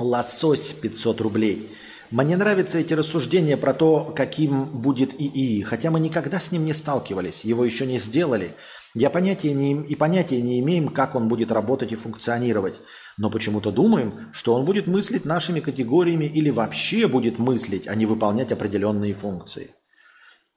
Лосось 0.00 0.72
500 0.72 1.20
рублей. 1.20 1.70
Мне 2.10 2.36
нравятся 2.36 2.78
эти 2.78 2.94
рассуждения 2.94 3.56
про 3.58 3.74
то, 3.74 4.12
каким 4.16 4.64
будет 4.64 5.14
ИИ, 5.20 5.60
хотя 5.62 5.90
мы 5.90 6.00
никогда 6.00 6.40
с 6.40 6.50
ним 6.50 6.64
не 6.64 6.72
сталкивались, 6.72 7.44
его 7.44 7.64
еще 7.64 7.86
не 7.86 7.98
сделали. 7.98 8.54
Я 8.94 9.10
понятия 9.10 9.52
не, 9.52 9.84
и 9.84 9.94
понятия 9.94 10.40
не 10.40 10.58
имеем, 10.58 10.88
как 10.88 11.14
он 11.14 11.28
будет 11.28 11.52
работать 11.52 11.92
и 11.92 11.96
функционировать. 11.96 12.80
Но 13.18 13.30
почему-то 13.30 13.70
думаем, 13.70 14.30
что 14.32 14.54
он 14.54 14.64
будет 14.64 14.86
мыслить 14.88 15.24
нашими 15.26 15.60
категориями 15.60 16.24
или 16.24 16.48
вообще 16.50 17.06
будет 17.06 17.38
мыслить, 17.38 17.86
а 17.86 17.94
не 17.94 18.06
выполнять 18.06 18.50
определенные 18.50 19.12
функции. 19.12 19.70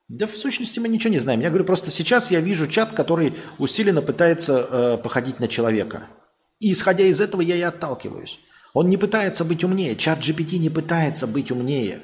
Да 0.08 0.26
в 0.26 0.36
сущности 0.36 0.80
мы 0.80 0.88
ничего 0.88 1.12
не 1.12 1.20
знаем. 1.20 1.42
Я 1.42 1.50
говорю, 1.50 1.66
просто 1.66 1.92
сейчас 1.92 2.32
я 2.32 2.40
вижу 2.40 2.66
чат, 2.66 2.94
который 2.94 3.34
усиленно 3.60 4.02
пытается 4.02 4.68
э, 4.70 4.98
походить 5.04 5.40
на 5.40 5.48
человека. 5.48 6.04
И 6.60 6.72
исходя 6.72 7.04
из 7.04 7.20
этого 7.20 7.42
я 7.42 7.58
и 7.58 7.62
отталкиваюсь. 7.62 8.40
Он 8.74 8.90
не 8.90 8.98
пытается 8.98 9.46
быть 9.46 9.64
умнее. 9.64 9.96
Чат 9.96 10.20
GPT 10.20 10.58
не 10.58 10.70
пытается 10.70 11.28
быть 11.28 11.52
умнее. 11.52 12.02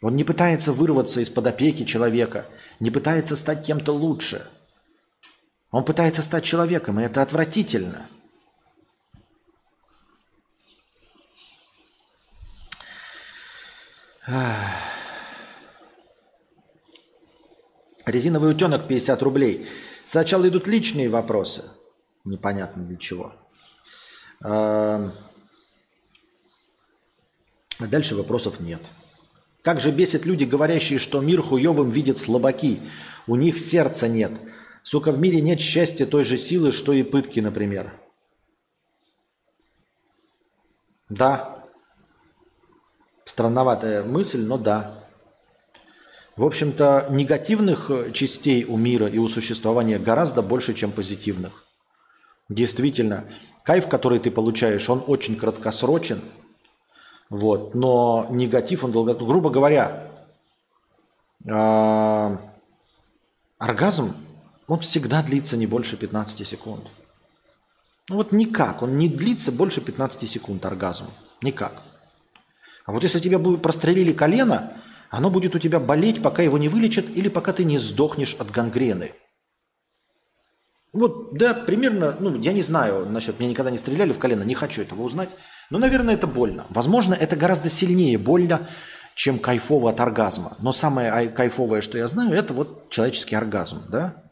Он 0.00 0.14
не 0.14 0.22
пытается 0.22 0.72
вырваться 0.72 1.20
из-под 1.20 1.48
опеки 1.48 1.84
человека, 1.84 2.46
не 2.78 2.90
пытается 2.90 3.34
стать 3.34 3.66
кем-то 3.66 3.92
лучше. 3.92 4.46
Он 5.72 5.84
пытается 5.84 6.22
стать 6.22 6.44
человеком, 6.44 7.00
и 7.00 7.02
это 7.02 7.20
отвратительно. 7.20 8.08
Резиновый 18.06 18.52
утенок 18.52 18.86
50 18.86 19.22
рублей. 19.22 19.66
Сначала 20.06 20.48
идут 20.48 20.68
личные 20.68 21.08
вопросы. 21.08 21.64
Непонятно 22.24 22.84
для 22.84 22.96
чего. 22.96 23.34
А 27.80 27.86
дальше 27.86 28.16
вопросов 28.16 28.60
нет. 28.60 28.80
Как 29.62 29.80
же 29.80 29.90
бесит 29.90 30.26
люди, 30.26 30.44
говорящие, 30.44 30.98
что 30.98 31.20
мир 31.20 31.42
хуевым 31.42 31.90
видят 31.90 32.18
слабаки. 32.18 32.80
У 33.26 33.36
них 33.36 33.58
сердца 33.58 34.08
нет. 34.08 34.32
Сука, 34.82 35.12
в 35.12 35.18
мире 35.18 35.40
нет 35.40 35.60
счастья 35.60 36.06
той 36.06 36.24
же 36.24 36.36
силы, 36.38 36.72
что 36.72 36.92
и 36.92 37.02
пытки, 37.02 37.40
например. 37.40 37.92
Да. 41.08 41.66
Странноватая 43.24 44.02
мысль, 44.02 44.40
но 44.40 44.58
да. 44.58 44.94
В 46.36 46.44
общем-то, 46.44 47.08
негативных 47.10 47.90
частей 48.12 48.64
у 48.64 48.76
мира 48.76 49.06
и 49.06 49.18
у 49.18 49.28
существования 49.28 49.98
гораздо 49.98 50.40
больше, 50.40 50.72
чем 50.74 50.92
позитивных. 50.92 51.64
Действительно, 52.48 53.24
кайф, 53.64 53.88
который 53.88 54.18
ты 54.18 54.30
получаешь, 54.30 54.88
он 54.88 55.04
очень 55.06 55.36
краткосрочен– 55.36 56.22
вот. 57.30 57.74
Но 57.74 58.26
негатив, 58.30 58.84
он 58.84 58.92
долго... 58.92 59.14
Грубо 59.14 59.50
говоря, 59.50 60.10
э, 61.46 62.36
оргазм, 63.58 64.14
он 64.66 64.80
всегда 64.80 65.22
длится 65.22 65.56
не 65.56 65.66
больше 65.66 65.96
15 65.96 66.46
секунд. 66.46 66.86
Ну 68.08 68.16
вот 68.16 68.32
никак, 68.32 68.82
он 68.82 68.96
не 68.96 69.08
длится 69.08 69.52
больше 69.52 69.80
15 69.80 70.28
секунд 70.28 70.64
оргазм. 70.64 71.06
Никак. 71.42 71.82
А 72.86 72.92
вот 72.92 73.02
если 73.02 73.20
тебе 73.20 73.38
бы 73.38 73.58
прострелили 73.58 74.12
колено, 74.12 74.72
Оно 75.10 75.30
будет 75.30 75.54
у 75.54 75.58
тебя 75.58 75.80
болеть, 75.80 76.22
пока 76.22 76.42
его 76.42 76.58
не 76.58 76.68
вылечат 76.68 77.06
или 77.08 77.28
пока 77.28 77.52
ты 77.52 77.64
не 77.64 77.78
сдохнешь 77.78 78.36
от 78.38 78.50
гангрены. 78.50 79.12
Вот, 80.92 81.34
да, 81.34 81.54
примерно, 81.54 82.16
ну, 82.18 82.38
я 82.40 82.52
не 82.52 82.62
знаю 82.62 83.06
насчет, 83.06 83.38
мне 83.38 83.48
никогда 83.48 83.70
не 83.70 83.78
стреляли 83.78 84.12
в 84.12 84.18
колено, 84.18 84.42
не 84.42 84.54
хочу 84.54 84.82
этого 84.82 85.02
узнать. 85.02 85.28
Но, 85.70 85.78
наверное, 85.78 86.14
это 86.14 86.26
больно. 86.26 86.66
Возможно, 86.70 87.14
это 87.14 87.36
гораздо 87.36 87.68
сильнее 87.68 88.18
больно, 88.18 88.68
чем 89.14 89.38
кайфово 89.38 89.90
от 89.90 90.00
оргазма. 90.00 90.56
Но 90.60 90.72
самое 90.72 91.28
кайфовое, 91.28 91.80
что 91.80 91.98
я 91.98 92.06
знаю, 92.06 92.32
это 92.32 92.54
вот 92.54 92.88
человеческий 92.90 93.36
оргазм, 93.36 93.82
да? 93.88 94.22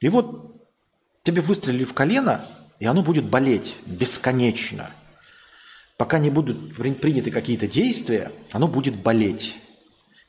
И 0.00 0.08
вот 0.08 0.56
тебе 1.22 1.42
выстрелили 1.42 1.84
в 1.84 1.92
колено, 1.92 2.44
и 2.78 2.86
оно 2.86 3.02
будет 3.02 3.26
болеть 3.26 3.76
бесконечно. 3.86 4.90
Пока 5.98 6.18
не 6.18 6.30
будут 6.30 6.74
приняты 6.74 7.30
какие-то 7.30 7.68
действия, 7.68 8.32
оно 8.52 8.66
будет 8.66 8.96
болеть. 8.96 9.54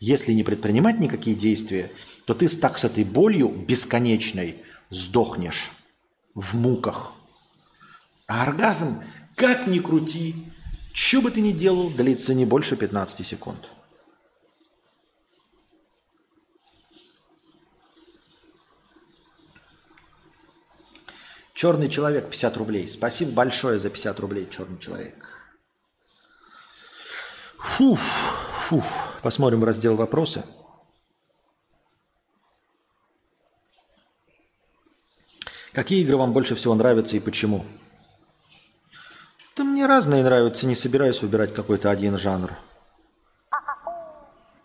Если 0.01 0.33
не 0.33 0.43
предпринимать 0.43 0.99
никакие 0.99 1.35
действия, 1.35 1.89
то 2.25 2.33
ты 2.33 2.49
так 2.49 2.77
с 2.77 2.83
этой 2.83 3.05
болью 3.05 3.47
бесконечной 3.47 4.57
сдохнешь 4.89 5.71
в 6.35 6.55
муках. 6.55 7.13
А 8.27 8.43
оргазм, 8.43 9.01
как 9.41 9.65
ни 9.65 9.79
крути, 9.79 10.35
что 10.93 11.19
бы 11.19 11.31
ты 11.31 11.41
ни 11.41 11.51
делал, 11.51 11.89
длится 11.89 12.35
не 12.35 12.45
больше 12.45 12.75
15 12.75 13.25
секунд. 13.25 13.57
Черный 21.55 21.89
человек 21.89 22.29
50 22.29 22.57
рублей. 22.57 22.87
Спасибо 22.87 23.31
большое 23.31 23.79
за 23.79 23.89
50 23.89 24.19
рублей, 24.19 24.47
черный 24.47 24.77
человек. 24.77 25.15
Фуф, 27.57 27.99
фуф. 28.67 28.85
Посмотрим 29.23 29.63
раздел 29.63 29.95
вопросы. 29.95 30.43
Какие 35.73 36.03
игры 36.03 36.17
вам 36.17 36.31
больше 36.31 36.53
всего 36.53 36.75
нравятся 36.75 37.17
и 37.17 37.19
почему? 37.19 37.65
Да 39.57 39.63
мне 39.65 39.85
разные 39.85 40.23
нравятся, 40.23 40.65
не 40.65 40.75
собираюсь 40.75 41.21
выбирать 41.21 41.53
какой-то 41.53 41.89
один 41.89 42.17
жанр. 42.17 42.51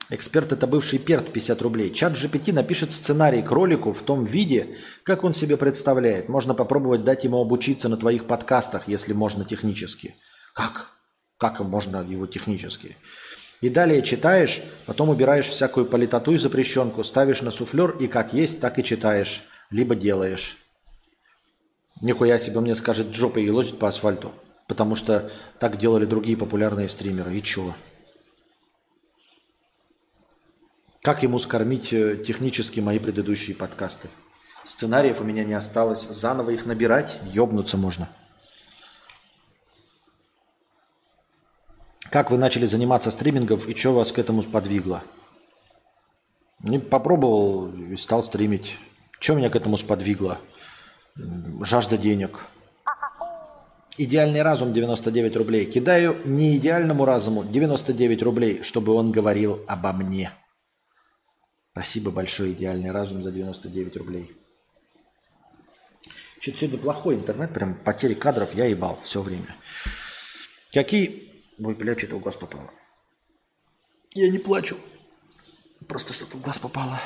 Эксперт 0.08 0.52
это 0.52 0.68
бывший 0.68 1.00
перт 1.00 1.32
50 1.32 1.62
рублей. 1.62 1.92
Чат 1.92 2.12
GPT 2.12 2.52
напишет 2.52 2.92
сценарий 2.92 3.42
к 3.42 3.50
ролику 3.50 3.92
в 3.92 4.02
том 4.02 4.22
виде, 4.22 4.76
как 5.02 5.24
он 5.24 5.34
себе 5.34 5.56
представляет. 5.56 6.28
Можно 6.28 6.54
попробовать 6.54 7.02
дать 7.02 7.24
ему 7.24 7.40
обучиться 7.40 7.88
на 7.88 7.96
твоих 7.96 8.26
подкастах, 8.26 8.86
если 8.86 9.12
можно 9.12 9.44
технически. 9.44 10.14
Как? 10.54 10.90
Как 11.36 11.58
можно 11.58 12.06
его 12.08 12.28
технически? 12.28 12.96
И 13.60 13.68
далее 13.68 14.02
читаешь, 14.02 14.62
потом 14.84 15.08
убираешь 15.08 15.48
всякую 15.48 15.86
политоту 15.86 16.34
и 16.34 16.38
запрещенку, 16.38 17.02
ставишь 17.02 17.42
на 17.42 17.50
суфлер 17.50 17.96
и 17.98 18.06
как 18.06 18.32
есть, 18.32 18.60
так 18.60 18.78
и 18.78 18.84
читаешь. 18.84 19.42
Либо 19.70 19.96
делаешь. 19.96 20.58
Нихуя 22.00 22.38
себе 22.38 22.60
мне 22.60 22.76
скажет 22.76 23.12
жопой 23.12 23.44
и 23.44 23.50
лозить 23.50 23.80
по 23.80 23.88
асфальту. 23.88 24.30
Потому 24.66 24.97
что 24.97 25.30
так 25.59 25.78
делали 25.78 26.05
другие 26.05 26.36
популярные 26.36 26.88
стримеры. 26.88 27.36
И 27.36 27.43
чего? 27.43 27.74
Как 31.02 31.22
ему 31.22 31.38
скормить 31.38 31.93
э, 31.93 32.16
технически 32.16 32.80
мои 32.80 32.98
предыдущие 32.98 33.55
подкасты? 33.55 34.09
Сценариев 34.64 35.20
у 35.20 35.24
меня 35.24 35.44
не 35.44 35.55
осталось. 35.55 36.02
Заново 36.09 36.51
их 36.51 36.66
набирать, 36.66 37.16
ёбнуться 37.32 37.76
можно. 37.76 38.09
Как 42.10 42.30
вы 42.30 42.38
начали 42.38 42.66
заниматься 42.66 43.10
стримингом 43.10 43.60
и 43.60 43.74
что 43.74 43.93
вас 43.93 44.10
к 44.10 44.18
этому 44.18 44.43
сподвигло? 44.43 45.05
Не 46.60 46.80
попробовал 46.80 47.72
и 47.72 47.97
стал 47.97 48.24
стримить. 48.24 48.78
Что 49.20 49.34
меня 49.34 49.51
к 49.51 49.56
этому 49.56 49.76
сподвигло? 49.76 50.38
жажда 51.60 51.97
денег. 51.97 52.47
Идеальный 53.98 54.43
разум 54.43 54.74
99 54.74 55.36
рублей. 55.36 55.64
Кидаю 55.64 56.20
не 56.27 56.56
идеальному 56.56 57.06
разуму 57.06 57.44
99 57.44 58.23
рублей, 58.23 58.62
чтобы 58.62 58.93
он 58.93 59.10
говорил 59.10 59.64
обо 59.66 59.93
мне. 59.93 60.32
Спасибо 61.73 62.10
большое, 62.10 62.52
идеальный 62.52 62.90
разум 62.90 63.23
за 63.23 63.31
99 63.32 63.97
рублей. 63.97 64.32
Что-то 66.40 66.59
сегодня 66.59 66.78
плохой 66.78 67.14
интернет, 67.14 67.52
прям 67.52 67.74
потери 67.74 68.14
кадров 68.14 68.55
я 68.55 68.66
ебал 68.66 68.98
все 69.02 69.23
время. 69.23 69.56
Какие... 70.73 71.23
Ой, 71.59 71.74
бля, 71.74 71.97
что-то 71.97 72.16
в 72.16 72.20
глаз 72.20 72.36
попало. 72.36 72.70
Я 74.14 74.28
не 74.28 74.39
плачу. 74.39 74.77
Просто 75.89 76.12
что-то 76.12 76.36
в 76.36 76.43
глаз 76.43 76.59
попало. 76.59 77.01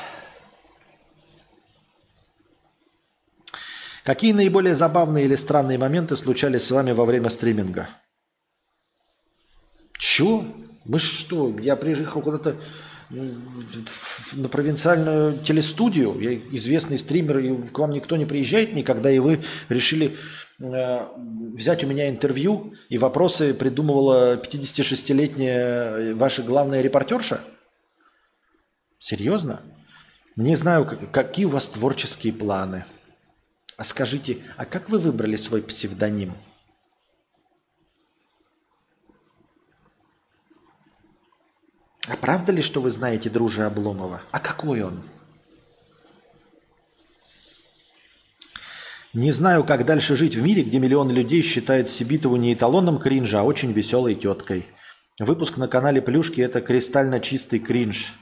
Какие 4.11 4.33
наиболее 4.33 4.75
забавные 4.75 5.25
или 5.27 5.37
странные 5.37 5.79
моменты 5.79 6.17
случались 6.17 6.65
с 6.65 6.73
вами 6.73 6.91
во 6.91 7.05
время 7.05 7.31
стриминга? 7.31 7.89
Чё? 9.97 10.45
Мы 10.85 10.99
что? 10.99 11.57
Я 11.61 11.77
приехал 11.77 12.21
куда-то 12.21 12.57
на 13.09 14.49
провинциальную 14.49 15.39
телестудию. 15.39 16.19
Я 16.19 16.35
известный 16.57 16.99
стример, 16.99 17.39
и 17.39 17.69
к 17.69 17.79
вам 17.79 17.93
никто 17.93 18.17
не 18.17 18.25
приезжает 18.25 18.73
никогда, 18.73 19.13
и 19.13 19.21
вы 19.21 19.45
решили 19.69 20.17
э, 20.59 21.07
взять 21.55 21.85
у 21.85 21.87
меня 21.87 22.11
интервью, 22.11 22.75
и 22.89 22.99
вопросы 22.99 23.55
придумывала 23.55 24.35
56-летняя 24.35 26.17
ваша 26.17 26.43
главная 26.43 26.81
репортерша? 26.81 27.43
Серьезно? 28.99 29.61
Не 30.35 30.57
знаю, 30.57 30.85
как, 30.85 31.13
какие 31.13 31.47
у 31.47 31.51
вас 31.51 31.69
творческие 31.69 32.33
планы– 32.33 32.87
а 33.81 33.85
скажите, 33.85 34.43
а 34.59 34.67
как 34.67 34.91
вы 34.91 34.99
выбрали 34.99 35.37
свой 35.37 35.63
псевдоним? 35.63 36.35
А 42.07 42.15
правда 42.21 42.53
ли, 42.53 42.61
что 42.61 42.83
вы 42.83 42.91
знаете 42.91 43.31
дружи 43.31 43.65
Обломова? 43.65 44.21
А 44.33 44.39
какой 44.39 44.83
он? 44.83 45.03
Не 49.15 49.33
знаю, 49.33 49.65
как 49.65 49.87
дальше 49.87 50.15
жить 50.15 50.37
в 50.37 50.43
мире, 50.43 50.63
где 50.63 50.79
миллионы 50.79 51.13
людей 51.13 51.41
считают 51.41 51.89
Сибитову 51.89 52.37
не 52.37 52.53
эталоном 52.53 52.99
кринжа, 52.99 53.41
а 53.41 53.45
очень 53.45 53.73
веселой 53.73 54.15
теткой. 54.15 54.67
Выпуск 55.19 55.57
на 55.57 55.69
канале 55.69 56.03
Плюшки– 56.03 56.41
это 56.43 56.61
кристально 56.61 57.19
чистый 57.19 57.61
кринж. 57.61 58.13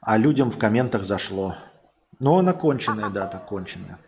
А 0.00 0.16
людям 0.16 0.48
в 0.48 0.58
комментах 0.58 1.02
зашло. 1.02 1.56
Но 2.20 2.38
она 2.38 2.52
конченая, 2.52 3.10
да, 3.10 3.26
так 3.26 3.46
конченая. 3.46 3.98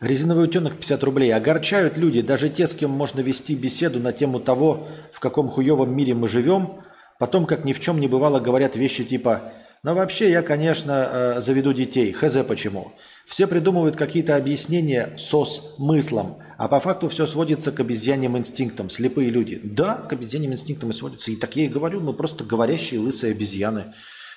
Резиновый 0.00 0.44
утенок 0.44 0.76
50 0.76 1.02
рублей. 1.02 1.34
Огорчают 1.34 1.96
люди, 1.96 2.20
даже 2.20 2.48
те, 2.48 2.68
с 2.68 2.74
кем 2.74 2.90
можно 2.90 3.20
вести 3.20 3.56
беседу 3.56 3.98
на 3.98 4.12
тему 4.12 4.38
того, 4.38 4.86
в 5.12 5.18
каком 5.18 5.48
хуевом 5.48 5.94
мире 5.94 6.14
мы 6.14 6.28
живем. 6.28 6.80
Потом, 7.18 7.46
как 7.46 7.64
ни 7.64 7.72
в 7.72 7.80
чем 7.80 7.98
не 7.98 8.06
бывало, 8.06 8.38
говорят 8.38 8.76
вещи 8.76 9.04
типа 9.04 9.52
«Ну 9.82 9.94
вообще 9.94 10.30
я, 10.30 10.42
конечно, 10.42 11.08
э, 11.36 11.40
заведу 11.40 11.72
детей, 11.72 12.12
хз 12.12 12.36
почему». 12.46 12.92
Все 13.26 13.48
придумывают 13.48 13.96
какие-то 13.96 14.36
объяснения 14.36 15.16
со 15.18 15.44
смыслом, 15.44 16.38
а 16.58 16.68
по 16.68 16.78
факту 16.78 17.08
все 17.08 17.26
сводится 17.26 17.72
к 17.72 17.80
обезьяньим 17.80 18.38
инстинктам. 18.38 18.90
Слепые 18.90 19.30
люди. 19.30 19.60
Да, 19.62 19.94
к 19.94 20.12
обезьяньим 20.12 20.52
инстинктам 20.52 20.90
и 20.90 20.92
сводится. 20.92 21.32
И 21.32 21.36
так 21.36 21.56
я 21.56 21.64
и 21.64 21.68
говорю, 21.68 22.00
мы 22.00 22.14
просто 22.14 22.44
говорящие 22.44 23.00
лысые 23.00 23.32
обезьяны. 23.32 23.94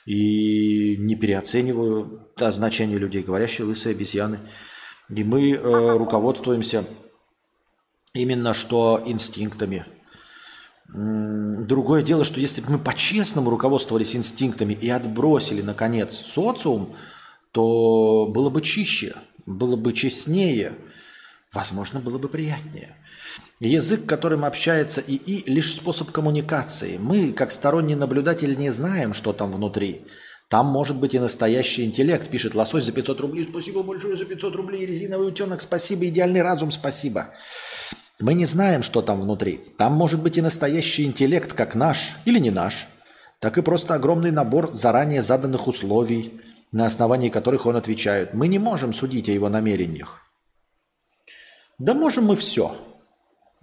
И 0.07 0.97
не 0.97 1.15
переоцениваю 1.15 2.33
значение 2.37 2.97
людей. 2.97 3.21
Говорящие 3.21 3.65
лысые 3.65 3.93
обезьяны. 3.93 4.39
И 5.15 5.23
мы 5.23 5.51
э, 5.51 5.97
руководствуемся 5.97 6.85
именно 8.13 8.53
что 8.53 9.01
инстинктами. 9.05 9.85
Другое 10.93 12.01
дело, 12.01 12.23
что 12.23 12.39
если 12.39 12.61
бы 12.61 12.71
мы 12.71 12.77
по-честному 12.79 13.49
руководствовались 13.49 14.15
инстинктами 14.15 14.73
и 14.73 14.89
отбросили, 14.89 15.61
наконец, 15.61 16.13
социум, 16.13 16.95
то 17.51 18.27
было 18.29 18.49
бы 18.49 18.61
чище, 18.61 19.15
было 19.45 19.77
бы 19.77 19.93
честнее, 19.93 20.73
возможно, 21.53 22.01
было 22.01 22.17
бы 22.17 22.27
приятнее. 22.27 22.95
Язык, 23.59 24.05
которым 24.05 24.43
общается 24.43 25.01
ИИ, 25.05 25.43
лишь 25.49 25.75
способ 25.75 26.11
коммуникации. 26.11 26.97
Мы, 26.97 27.31
как 27.31 27.51
сторонний 27.51 27.95
наблюдатель, 27.95 28.57
не 28.57 28.69
знаем, 28.71 29.13
что 29.13 29.33
там 29.33 29.51
внутри. 29.51 30.05
Там 30.51 30.65
может 30.65 30.97
быть 30.97 31.13
и 31.13 31.19
настоящий 31.19 31.85
интеллект, 31.85 32.29
пишет 32.29 32.55
Лосось 32.55 32.83
за 32.83 32.91
500 32.91 33.21
рублей. 33.21 33.47
Спасибо 33.49 33.83
большое 33.83 34.17
за 34.17 34.25
500 34.25 34.53
рублей. 34.57 34.85
Резиновый 34.85 35.29
утенок, 35.29 35.61
спасибо. 35.61 36.05
Идеальный 36.09 36.41
разум, 36.41 36.71
спасибо. 36.71 37.29
Мы 38.19 38.33
не 38.33 38.45
знаем, 38.45 38.83
что 38.83 39.01
там 39.01 39.21
внутри. 39.21 39.61
Там 39.77 39.93
может 39.93 40.21
быть 40.21 40.35
и 40.35 40.41
настоящий 40.41 41.05
интеллект, 41.05 41.53
как 41.53 41.73
наш 41.73 42.17
или 42.25 42.37
не 42.37 42.51
наш. 42.51 42.85
Так 43.39 43.57
и 43.57 43.61
просто 43.61 43.93
огромный 43.93 44.31
набор 44.31 44.73
заранее 44.73 45.21
заданных 45.21 45.67
условий, 45.67 46.41
на 46.73 46.85
основании 46.85 47.29
которых 47.29 47.65
он 47.65 47.77
отвечает. 47.77 48.33
Мы 48.33 48.49
не 48.49 48.59
можем 48.59 48.91
судить 48.91 49.29
о 49.29 49.31
его 49.31 49.47
намерениях. 49.47 50.19
Да 51.79 51.93
можем 51.93 52.25
мы 52.25 52.35
все. 52.35 52.75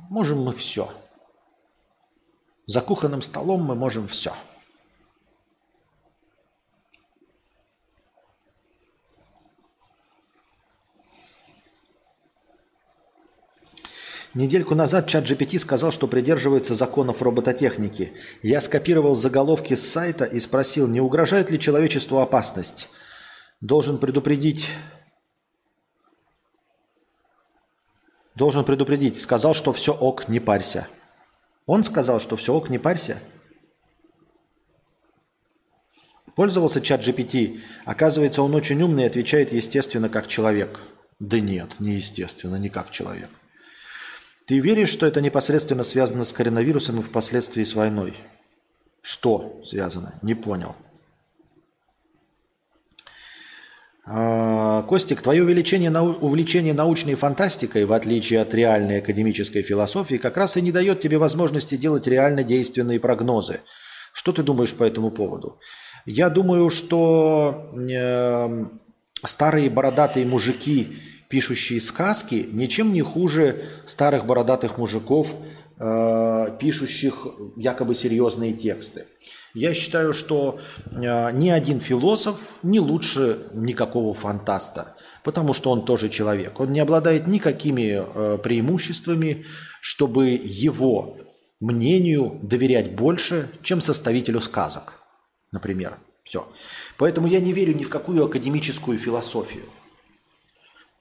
Можем 0.09 0.43
мы 0.43 0.55
все. 0.55 0.91
За 2.65 2.81
кухонным 2.81 3.21
столом 3.21 3.63
мы 3.63 3.75
можем 3.75 4.09
все. 4.09 4.33
Недельку 14.35 14.75
назад 14.75 15.09
чат 15.09 15.25
GPT 15.25 15.59
сказал, 15.59 15.91
что 15.91 16.07
придерживается 16.07 16.75
законов 16.75 17.23
робототехники. 17.23 18.13
Я 18.43 18.61
скопировал 18.61 19.15
заголовки 19.15 19.75
с 19.75 19.91
сайта 19.91 20.25
и 20.25 20.39
спросил, 20.39 20.87
не 20.87 21.01
угрожает 21.01 21.51
ли 21.51 21.59
человечеству 21.59 22.19
опасность. 22.19 22.89
Должен 23.61 23.99
предупредить... 23.99 24.71
Должен 28.35 28.65
предупредить. 28.65 29.21
Сказал, 29.21 29.55
что 29.55 29.73
все 29.73 29.93
ок, 29.93 30.29
не 30.29 30.39
парься. 30.39 30.87
Он 31.67 31.83
сказал, 31.83 32.21
что 32.21 32.37
все 32.37 32.55
ок, 32.55 32.69
не 32.71 32.79
парься. 32.79 33.19
Пользовался 36.37 36.81
чат 36.81 37.01
GPT. 37.01 37.63
Оказывается, 37.85 38.43
он 38.43 38.55
очень 38.55 38.81
умный 38.81 39.05
и 39.05 39.07
отвечает 39.07 39.53
естественно, 39.53 40.09
как 40.09 40.29
человек. 40.29 40.79
Да 41.19 41.41
нет, 41.41 41.81
не 41.81 41.95
естественно, 41.95 42.57
не 42.57 42.69
как 42.69 42.93
человек. 42.93 43.31
Ты 44.49 44.61
веришь, 44.61 44.89
что 44.89 45.05
это 45.05 45.21
непосредственно 45.21 45.83
связано 45.83 46.25
с 46.25 46.33
коронавирусом 46.33 47.01
и 47.01 47.03
впоследствии 47.03 47.65
с 47.65 47.75
войной? 47.75 48.15
Что 49.03 49.61
связано? 49.63 50.19
Не 50.23 50.35
понял. 50.35 50.75
А, 54.07 54.85
Костик, 54.85 55.21
твое 55.21 55.43
увеличение, 55.43 55.91
увлечение 55.91 56.73
научной 56.73 57.15
фантастикой, 57.15 57.85
в 57.85 57.93
отличие 57.93 58.41
от 58.41 58.55
реальной 58.55 59.01
академической 59.01 59.61
философии, 59.61 60.17
как 60.17 60.39
раз 60.39 60.57
и 60.57 60.63
не 60.63 60.73
дает 60.73 61.03
тебе 61.03 61.19
возможности 61.19 61.77
делать 61.77 62.07
реально 62.07 62.43
действенные 62.43 63.01
прогнозы. 63.01 63.61
Что 64.15 64.33
ты 64.33 64.43
думаешь 64.43 64.73
по 64.73 64.85
этому 64.85 65.11
поводу? 65.11 65.61
Я 66.07 66.31
думаю, 66.31 66.71
что 66.71 67.69
э, 67.77 68.67
старые 69.27 69.69
бородатые 69.69 70.25
мужики 70.25 70.97
пишущие 71.29 71.81
сказки, 71.81 72.49
ничем 72.53 72.93
не 72.93 73.03
хуже 73.03 73.65
старых 73.87 74.27
бородатых 74.27 74.79
мужиков, 74.79 75.35
э, 75.79 76.57
пишущих 76.59 77.27
якобы 77.57 77.95
серьезные 77.95 78.53
тексты. 78.53 79.05
Я 79.55 79.75
считаю, 79.75 80.15
что 80.15 80.59
э, 80.91 81.33
ни 81.33 81.51
один 81.51 81.81
философ 81.81 82.59
не 82.63 82.81
лучше 82.81 83.49
никакого 83.53 84.15
фантаста, 84.15 84.97
потому 85.25 85.55
что 85.55 85.71
он 85.71 85.85
тоже 85.85 86.09
человек. 86.09 86.61
Он 86.61 86.73
не 86.73 86.81
обладает 86.81 87.27
никакими 87.27 88.03
э, 88.03 88.39
преимуществами, 88.39 89.47
чтобы 89.81 90.29
его 90.29 91.19
мнению 91.61 92.39
доверять 92.43 92.95
больше, 92.95 93.51
чем 93.63 93.81
составителю 93.81 94.41
сказок, 94.41 94.95
например. 95.53 95.99
Все. 96.25 96.47
Поэтому 96.99 97.27
я 97.27 97.41
не 97.41 97.53
верю 97.55 97.75
ни 97.75 97.85
в 97.85 97.89
какую 97.89 98.25
академическую 98.25 98.99
философию. 98.99 99.65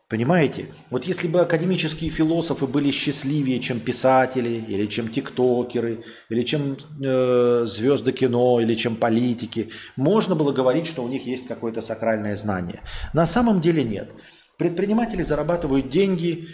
Понимаете? 0.09 0.73
Вот 0.89 1.03
если 1.03 1.27
бы 1.27 1.41
академические 1.41 2.09
философы 2.09 2.65
были 2.65 2.91
счастливее, 2.91 3.59
чем 3.59 3.81
писатели, 3.81 4.63
или 4.67 4.85
чем 4.85 5.09
тиктокеры, 5.09 6.05
или 6.29 6.43
чем 6.43 6.77
э, 7.03 7.65
звезды 7.65 8.13
кино, 8.13 8.61
или 8.61 8.75
чем 8.75 8.95
политики, 8.95 9.69
можно 9.97 10.33
было 10.33 10.53
говорить, 10.53 10.87
что 10.87 11.03
у 11.03 11.09
них 11.09 11.25
есть 11.25 11.45
какое-то 11.47 11.81
сакральное 11.81 12.37
знание. 12.37 12.79
На 13.13 13.25
самом 13.25 13.59
деле 13.59 13.83
нет. 13.83 14.09
Предприниматели 14.57 15.23
зарабатывают 15.23 15.89
деньги 15.89 16.47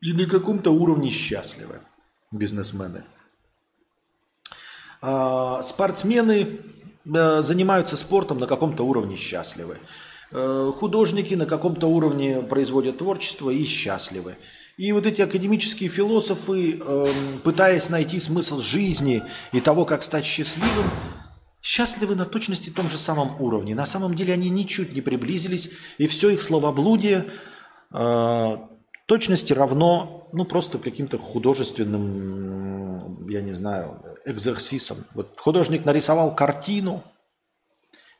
и 0.00 0.12
на 0.12 0.26
каком-то 0.26 0.72
уровне 0.72 1.10
счастливы, 1.10 1.80
бизнесмены. 2.32 3.04
А 5.00 5.62
спортсмены 5.62 6.58
э, 7.04 7.42
занимаются 7.42 7.96
спортом 7.96 8.40
на 8.40 8.48
каком-то 8.48 8.84
уровне 8.84 9.14
счастливы. 9.14 9.78
Э, 10.32 10.72
художники 10.74 11.34
на 11.34 11.46
каком-то 11.46 11.86
уровне 11.86 12.40
производят 12.40 12.98
творчество 12.98 13.50
и 13.50 13.62
счастливы. 13.64 14.34
И 14.76 14.90
вот 14.92 15.06
эти 15.06 15.22
академические 15.22 15.88
философы, 15.88 16.78
эм, 16.78 17.38
пытаясь 17.44 17.90
найти 17.90 18.18
смысл 18.18 18.60
жизни 18.60 19.22
и 19.52 19.60
того, 19.60 19.84
как 19.84 20.02
стать 20.02 20.26
счастливым, 20.26 20.90
счастливы 21.62 22.16
на 22.16 22.24
точности 22.24 22.70
том 22.70 22.90
же 22.90 22.98
самом 22.98 23.40
уровне. 23.40 23.76
На 23.76 23.86
самом 23.86 24.14
деле 24.14 24.34
они 24.34 24.50
ничуть 24.50 24.92
не 24.92 25.00
приблизились, 25.00 25.70
и 25.96 26.08
все 26.08 26.30
их 26.30 26.42
словоблудие 26.42 27.30
э, 27.92 28.56
точности 29.06 29.52
равно 29.52 30.28
ну, 30.32 30.44
просто 30.44 30.78
каким-то 30.78 31.18
художественным, 31.18 33.28
я 33.28 33.42
не 33.42 33.52
знаю, 33.52 34.02
экзерсисом. 34.24 35.04
Вот 35.14 35.38
художник 35.38 35.84
нарисовал 35.84 36.34
картину– 36.34 37.04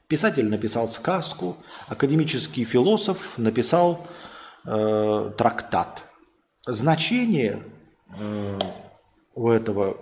Писатель 0.09 0.49
написал 0.49 0.87
сказку, 0.89 1.57
академический 1.89 2.63
философ 2.63 3.37
написал 3.39 4.07
э, 4.65 5.33
трактат. 5.37 6.05
Значение 6.65 7.65
э, 8.17 8.59
у 9.35 9.51
этого, 9.51 9.97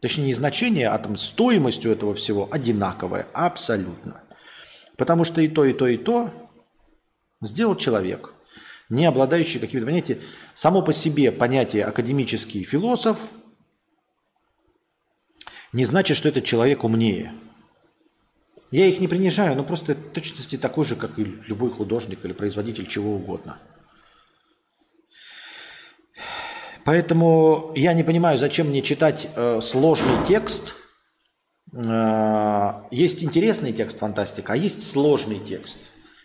точнее 0.00 0.26
не 0.26 0.34
значение, 0.34 0.88
а 0.88 0.98
там 0.98 1.16
стоимость 1.16 1.84
у 1.86 1.90
этого 1.90 2.14
всего 2.14 2.48
одинаковая, 2.48 3.26
абсолютно. 3.32 4.22
Потому 4.96 5.24
что 5.24 5.40
и 5.40 5.48
то, 5.48 5.64
и 5.64 5.72
то, 5.72 5.88
и 5.88 5.96
то 5.96 6.30
сделал 7.42 7.74
человек, 7.74 8.34
не 8.88 9.06
обладающий 9.06 9.58
какими-то, 9.58 9.86
понимаете, 9.86 10.20
само 10.54 10.82
по 10.82 10.92
себе 10.92 11.32
понятие 11.32 11.84
академический 11.84 12.62
философ 12.62 13.22
не 15.72 15.84
значит, 15.84 16.16
что 16.16 16.28
этот 16.28 16.44
человек 16.44 16.84
умнее– 16.84 17.34
я 18.70 18.86
их 18.86 19.00
не 19.00 19.08
принижаю, 19.08 19.56
но 19.56 19.64
просто 19.64 19.94
в 19.94 20.12
точности 20.12 20.56
такой 20.56 20.84
же, 20.84 20.96
как 20.96 21.18
и 21.18 21.24
любой 21.24 21.70
художник 21.70 22.24
или 22.24 22.32
производитель 22.32 22.86
чего 22.86 23.14
угодно. 23.14 23.58
Поэтому 26.84 27.72
я 27.74 27.92
не 27.92 28.02
понимаю, 28.02 28.38
зачем 28.38 28.68
мне 28.68 28.82
читать 28.82 29.28
э, 29.34 29.60
сложный 29.60 30.24
текст. 30.26 30.74
Э, 31.72 32.82
есть 32.90 33.22
интересный 33.22 33.72
текст 33.72 33.98
фантастика, 33.98 34.54
а 34.54 34.56
есть 34.56 34.90
сложный 34.90 35.38
текст, 35.38 35.78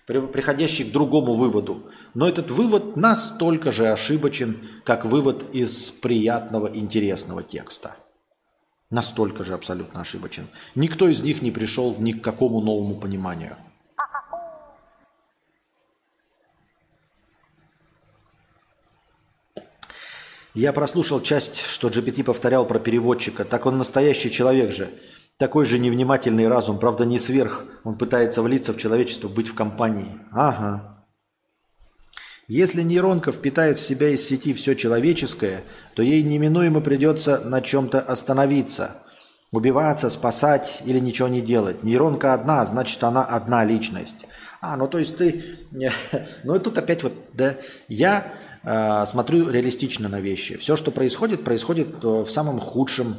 приходящий 0.06 0.86
к 0.86 0.92
другому 0.92 1.36
выводу. 1.36 1.92
Но 2.14 2.28
этот 2.28 2.52
вывод 2.52 2.96
настолько 2.96 3.72
же 3.72 3.88
ошибочен, 3.88 4.70
как 4.86 5.06
вывод 5.06 5.54
из 5.54 5.92
приятного, 5.92 6.68
интересного 6.68 7.44
текста. 7.44 7.96
Настолько 8.94 9.44
же 9.44 9.56
абсолютно 9.56 10.02
ошибочен. 10.02 10.46
Никто 10.76 11.08
из 11.08 11.20
них 11.22 11.42
не 11.42 11.50
пришел 11.50 11.96
ни 11.98 12.12
к 12.12 12.24
какому 12.24 12.62
новому 12.62 12.94
пониманию. 12.96 13.58
Я 20.54 20.74
прослушал 20.74 21.22
часть, 21.22 21.60
что 21.60 21.88
GPT 21.88 22.24
повторял 22.24 22.68
про 22.68 22.78
переводчика. 22.78 23.46
Так 23.46 23.66
он 23.66 23.80
настоящий 23.80 24.30
человек 24.30 24.72
же. 24.72 24.92
Такой 25.38 25.66
же 25.66 25.80
невнимательный 25.80 26.48
разум, 26.48 26.78
правда 26.78 27.04
не 27.04 27.18
сверх. 27.18 27.66
Он 27.84 27.98
пытается 27.98 28.44
влиться 28.44 28.74
в 28.74 28.78
человечество, 28.78 29.28
быть 29.28 29.48
в 29.48 29.56
компании. 29.56 30.20
Ага. 30.32 30.93
Если 32.48 32.82
нейронка 32.82 33.32
впитает 33.32 33.80
в 33.80 33.82
себя 33.82 34.10
из 34.10 34.28
сети 34.28 34.54
все 34.54 34.74
человеческое, 34.76 35.64
то 35.96 36.04
ей 36.04 36.22
неминуемо 36.24 36.82
придется 36.82 37.40
на 37.40 37.62
чем-то 37.62 38.02
остановиться. 38.02 39.04
Убиваться, 39.52 40.10
спасать 40.10 40.82
или 40.86 41.00
ничего 41.00 41.28
не 41.28 41.40
делать. 41.40 41.84
Нейронка 41.84 42.34
одна, 42.34 42.66
значит 42.66 43.02
она 43.04 43.24
одна 43.24 43.64
личность. 43.64 44.26
А, 44.62 44.76
ну 44.76 44.88
то 44.88 44.98
есть 44.98 45.18
ты... 45.18 45.60
Ну 46.44 46.56
и 46.56 46.60
тут 46.60 46.78
опять 46.78 47.04
вот, 47.04 47.14
да, 47.34 47.56
я 47.88 48.34
э, 48.64 49.06
смотрю 49.06 49.50
реалистично 49.50 50.10
на 50.10 50.20
вещи. 50.20 50.58
Все, 50.58 50.76
что 50.76 50.92
происходит, 50.92 51.44
происходит 51.44 52.04
в 52.04 52.30
самом 52.30 52.60
худшем 52.60 53.18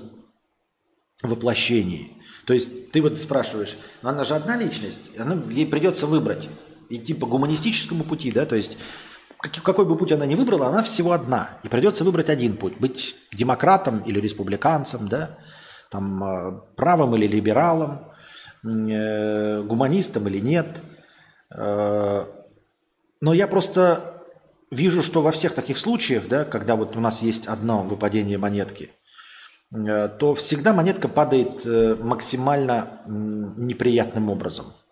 воплощении. 1.22 2.12
То 2.46 2.52
есть 2.52 2.90
ты 2.90 3.00
вот 3.00 3.18
спрашиваешь, 3.18 3.76
ну 4.02 4.10
она 4.10 4.24
же 4.24 4.34
одна 4.34 4.56
личность, 4.56 5.10
она, 5.16 5.40
ей 5.50 5.66
придется 5.66 6.06
выбрать 6.06 6.48
идти 6.90 7.14
по 7.14 7.26
гуманистическому 7.26 8.04
пути, 8.04 8.30
да, 8.30 8.44
то 8.44 8.56
есть 8.56 8.76
какой 9.48 9.84
бы 9.84 9.96
путь 9.96 10.12
она 10.12 10.26
ни 10.26 10.34
выбрала, 10.34 10.68
она 10.68 10.82
всего 10.82 11.12
одна. 11.12 11.58
И 11.62 11.68
придется 11.68 12.04
выбрать 12.04 12.28
один 12.28 12.56
путь. 12.56 12.78
Быть 12.78 13.16
демократом 13.32 14.00
или 14.00 14.20
республиканцем, 14.20 15.08
да? 15.08 15.38
Там, 15.90 16.24
э, 16.24 16.60
правым 16.76 17.14
или 17.14 17.26
либералом, 17.26 18.12
э, 18.64 19.62
гуманистом 19.62 20.28
или 20.28 20.40
нет. 20.40 20.80
Э, 21.54 22.26
но 23.20 23.32
я 23.32 23.46
просто 23.46 24.22
вижу, 24.70 25.02
что 25.02 25.22
во 25.22 25.30
всех 25.30 25.54
таких 25.54 25.78
случаях, 25.78 26.28
да, 26.28 26.44
когда 26.44 26.76
вот 26.76 26.96
у 26.96 27.00
нас 27.00 27.22
есть 27.22 27.46
одно 27.46 27.82
выпадение 27.82 28.38
монетки, 28.38 28.90
то 29.70 30.34
всегда 30.36 30.72
монетка 30.72 31.08
падает 31.08 31.64
максимально 32.00 33.00
неприятным 33.06 34.30
образом– 34.30 34.66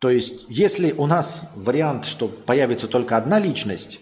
то 0.00 0.08
есть, 0.08 0.46
если 0.48 0.92
у 0.92 1.06
нас 1.06 1.52
вариант, 1.54 2.06
что 2.06 2.26
появится 2.26 2.88
только 2.88 3.18
одна 3.18 3.38
личность, 3.38 4.00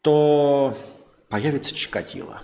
то 0.00 0.76
появится 1.28 1.74
Чикатило. 1.74 2.40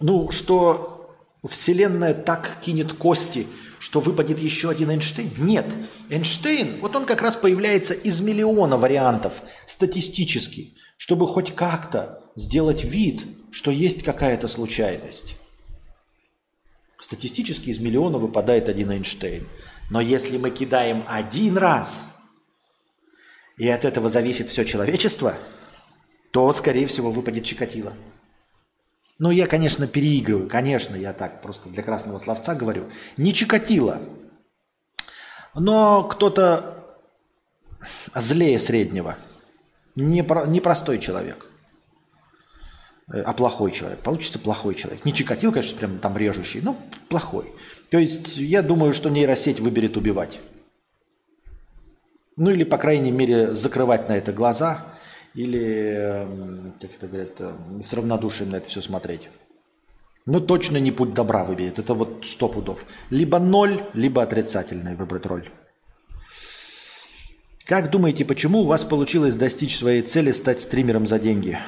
Ну, 0.00 0.32
что 0.32 1.16
Вселенная 1.44 2.12
так 2.12 2.58
кинет 2.60 2.92
кости, 2.92 3.46
что 3.78 4.00
выпадет 4.00 4.40
еще 4.40 4.68
один 4.68 4.90
Эйнштейн? 4.90 5.30
Нет. 5.38 5.66
Эйнштейн, 6.10 6.80
вот 6.80 6.96
он 6.96 7.06
как 7.06 7.22
раз 7.22 7.36
появляется 7.36 7.94
из 7.94 8.20
миллиона 8.20 8.76
вариантов 8.76 9.42
статистически, 9.68 10.74
чтобы 10.96 11.28
хоть 11.28 11.54
как-то 11.54 12.24
сделать 12.34 12.82
вид, 12.82 13.24
что 13.52 13.70
есть 13.70 14.02
какая-то 14.02 14.48
случайность. 14.48 15.36
Статистически 17.00 17.70
из 17.70 17.78
миллиона 17.78 18.18
выпадает 18.18 18.68
один 18.68 18.90
Эйнштейн. 18.90 19.46
Но 19.90 20.00
если 20.00 20.36
мы 20.36 20.50
кидаем 20.50 21.04
один 21.06 21.56
раз, 21.56 22.04
и 23.56 23.68
от 23.68 23.84
этого 23.84 24.08
зависит 24.08 24.48
все 24.48 24.64
человечество, 24.64 25.36
то, 26.32 26.50
скорее 26.52 26.86
всего, 26.86 27.10
выпадет 27.10 27.44
Чикатило. 27.44 27.92
Ну, 29.18 29.30
я, 29.30 29.46
конечно, 29.46 29.86
переигрываю. 29.86 30.48
Конечно, 30.48 30.94
я 30.94 31.12
так 31.12 31.42
просто 31.42 31.68
для 31.68 31.82
красного 31.82 32.18
словца 32.18 32.54
говорю. 32.54 32.88
Не 33.16 33.34
Чикатило. 33.34 34.00
Но 35.54 36.04
кто-то 36.04 36.98
злее 38.14 38.58
среднего. 38.58 39.16
Непростой 39.96 40.98
человек. 40.98 41.47
Э, 43.12 43.22
а 43.22 43.32
плохой 43.32 43.70
человек. 43.72 44.00
Получится 44.00 44.38
плохой 44.38 44.74
человек. 44.74 45.04
Не 45.04 45.12
Чикатил, 45.12 45.52
конечно, 45.52 45.78
прям 45.78 45.98
там 45.98 46.16
режущий, 46.16 46.60
но 46.60 46.76
плохой. 47.08 47.52
То 47.90 47.98
есть 47.98 48.36
я 48.36 48.62
думаю, 48.62 48.92
что 48.92 49.08
нейросеть 49.08 49.60
выберет 49.60 49.96
убивать. 49.96 50.40
Ну 52.36 52.50
или, 52.50 52.64
по 52.64 52.78
крайней 52.78 53.10
мере, 53.10 53.54
закрывать 53.54 54.08
на 54.08 54.16
это 54.16 54.32
глаза, 54.32 54.94
или, 55.34 55.94
эм, 55.96 56.74
как 56.80 56.94
это 56.94 57.08
говорят, 57.08 57.32
э, 57.38 57.54
с 57.82 57.92
равнодушием 57.92 58.50
на 58.50 58.56
это 58.56 58.68
все 58.68 58.82
смотреть. 58.82 59.28
Но 60.26 60.40
точно 60.40 60.76
не 60.76 60.92
путь 60.92 61.14
добра 61.14 61.44
выберет. 61.44 61.78
Это 61.78 61.94
вот 61.94 62.26
сто 62.26 62.48
пудов. 62.48 62.84
Либо 63.08 63.38
ноль, 63.38 63.82
либо 63.94 64.22
отрицательный 64.22 64.94
выбрать 64.94 65.24
роль. 65.26 65.48
Как 67.64 67.90
думаете, 67.90 68.24
почему 68.24 68.60
у 68.60 68.66
вас 68.66 68.84
получилось 68.84 69.34
достичь 69.34 69.76
своей 69.76 70.02
цели 70.02 70.32
стать 70.32 70.60
стримером 70.60 71.06
за 71.06 71.18
деньги? 71.18 71.58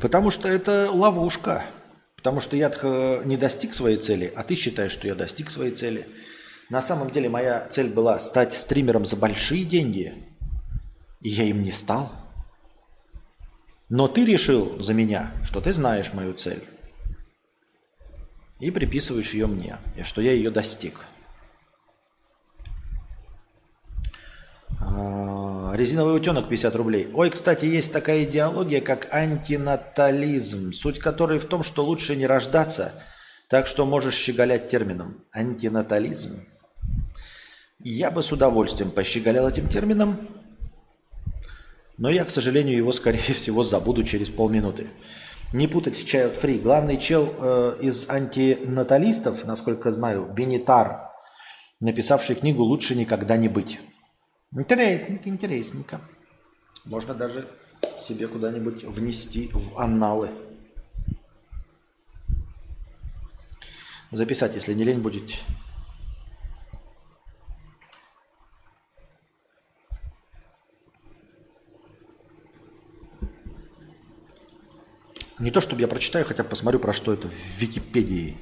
Потому 0.00 0.30
что 0.30 0.48
это 0.48 0.90
ловушка. 0.90 1.64
Потому 2.16 2.40
что 2.40 2.56
я 2.56 2.68
не 3.24 3.36
достиг 3.36 3.74
своей 3.74 3.96
цели, 3.96 4.32
а 4.34 4.42
ты 4.42 4.56
считаешь, 4.56 4.90
что 4.90 5.06
я 5.06 5.14
достиг 5.14 5.50
своей 5.50 5.70
цели. 5.70 6.08
На 6.68 6.80
самом 6.80 7.10
деле 7.10 7.28
моя 7.28 7.66
цель 7.70 7.88
была 7.88 8.18
стать 8.18 8.52
стримером 8.52 9.04
за 9.04 9.16
большие 9.16 9.64
деньги. 9.64 10.14
И 11.20 11.28
я 11.28 11.44
им 11.44 11.62
не 11.62 11.70
стал. 11.70 12.10
Но 13.88 14.08
ты 14.08 14.24
решил 14.26 14.82
за 14.82 14.94
меня, 14.94 15.30
что 15.44 15.60
ты 15.60 15.72
знаешь 15.72 16.12
мою 16.12 16.34
цель. 16.34 16.64
И 18.58 18.72
приписываешь 18.72 19.32
ее 19.32 19.46
мне, 19.46 19.78
и 19.96 20.02
что 20.02 20.20
я 20.20 20.32
ее 20.32 20.50
достиг. 20.50 21.06
Резиновый 24.80 26.16
утенок 26.16 26.48
50 26.48 26.74
рублей. 26.76 27.08
Ой, 27.14 27.30
кстати, 27.30 27.64
есть 27.64 27.92
такая 27.92 28.24
идеология, 28.24 28.80
как 28.80 29.12
антинатализм, 29.12 30.72
суть 30.72 30.98
которой 30.98 31.38
в 31.38 31.46
том, 31.46 31.62
что 31.62 31.84
лучше 31.84 32.16
не 32.16 32.26
рождаться, 32.26 32.92
так 33.48 33.66
что 33.66 33.86
можешь 33.86 34.14
щеголять 34.14 34.68
термином. 34.68 35.24
Антинатализм. 35.32 36.44
Я 37.80 38.10
бы 38.10 38.22
с 38.22 38.32
удовольствием 38.32 38.90
пощеголял 38.90 39.48
этим 39.48 39.68
термином, 39.68 40.28
но 41.96 42.10
я, 42.10 42.24
к 42.24 42.30
сожалению, 42.30 42.76
его, 42.76 42.92
скорее 42.92 43.18
всего, 43.34 43.62
забуду 43.62 44.02
через 44.02 44.28
полминуты. 44.28 44.88
Не 45.52 45.66
путать 45.66 45.96
с 45.96 46.04
Child 46.04 46.40
Free. 46.40 46.60
Главный 46.60 46.98
чел 46.98 47.32
э, 47.40 47.76
из 47.80 48.10
антинаталистов, 48.10 49.44
насколько 49.44 49.90
знаю, 49.90 50.30
Бенитар, 50.34 51.10
написавший 51.80 52.36
книгу 52.36 52.62
«Лучше 52.62 52.94
никогда 52.94 53.36
не 53.36 53.48
быть». 53.48 53.78
Интересненько, 54.52 55.28
интересненько. 55.28 56.00
Можно 56.84 57.14
даже 57.14 57.48
себе 57.98 58.28
куда-нибудь 58.28 58.84
внести 58.84 59.50
в 59.52 59.78
анналы. 59.78 60.30
Записать, 64.10 64.54
если 64.54 64.72
не 64.72 64.84
лень 64.84 65.00
будет. 65.00 65.34
Не 75.38 75.52
то, 75.52 75.60
чтобы 75.60 75.82
я 75.82 75.88
прочитаю, 75.88 76.24
хотя 76.24 76.42
посмотрю, 76.42 76.80
про 76.80 76.92
что 76.92 77.12
это 77.12 77.28
в 77.28 77.58
Википедии. 77.58 78.36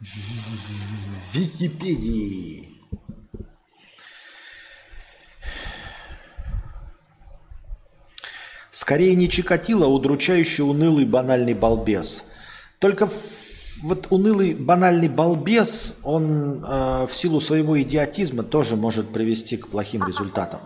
В 0.00 1.34
Википедии. 1.34 2.65
Скорее 8.86 9.16
не 9.16 9.28
Чикатило, 9.28 9.86
а 9.86 9.88
удручающий 9.88 10.62
унылый 10.62 11.06
банальный 11.06 11.54
балбес. 11.54 12.22
Только 12.78 13.08
вот 13.82 14.06
унылый 14.10 14.54
банальный 14.54 15.08
балбес, 15.08 15.98
он 16.04 16.64
э, 16.64 17.08
в 17.08 17.10
силу 17.12 17.40
своего 17.40 17.82
идиотизма 17.82 18.44
тоже 18.44 18.76
может 18.76 19.12
привести 19.12 19.56
к 19.56 19.66
плохим 19.66 20.06
результатам. 20.06 20.60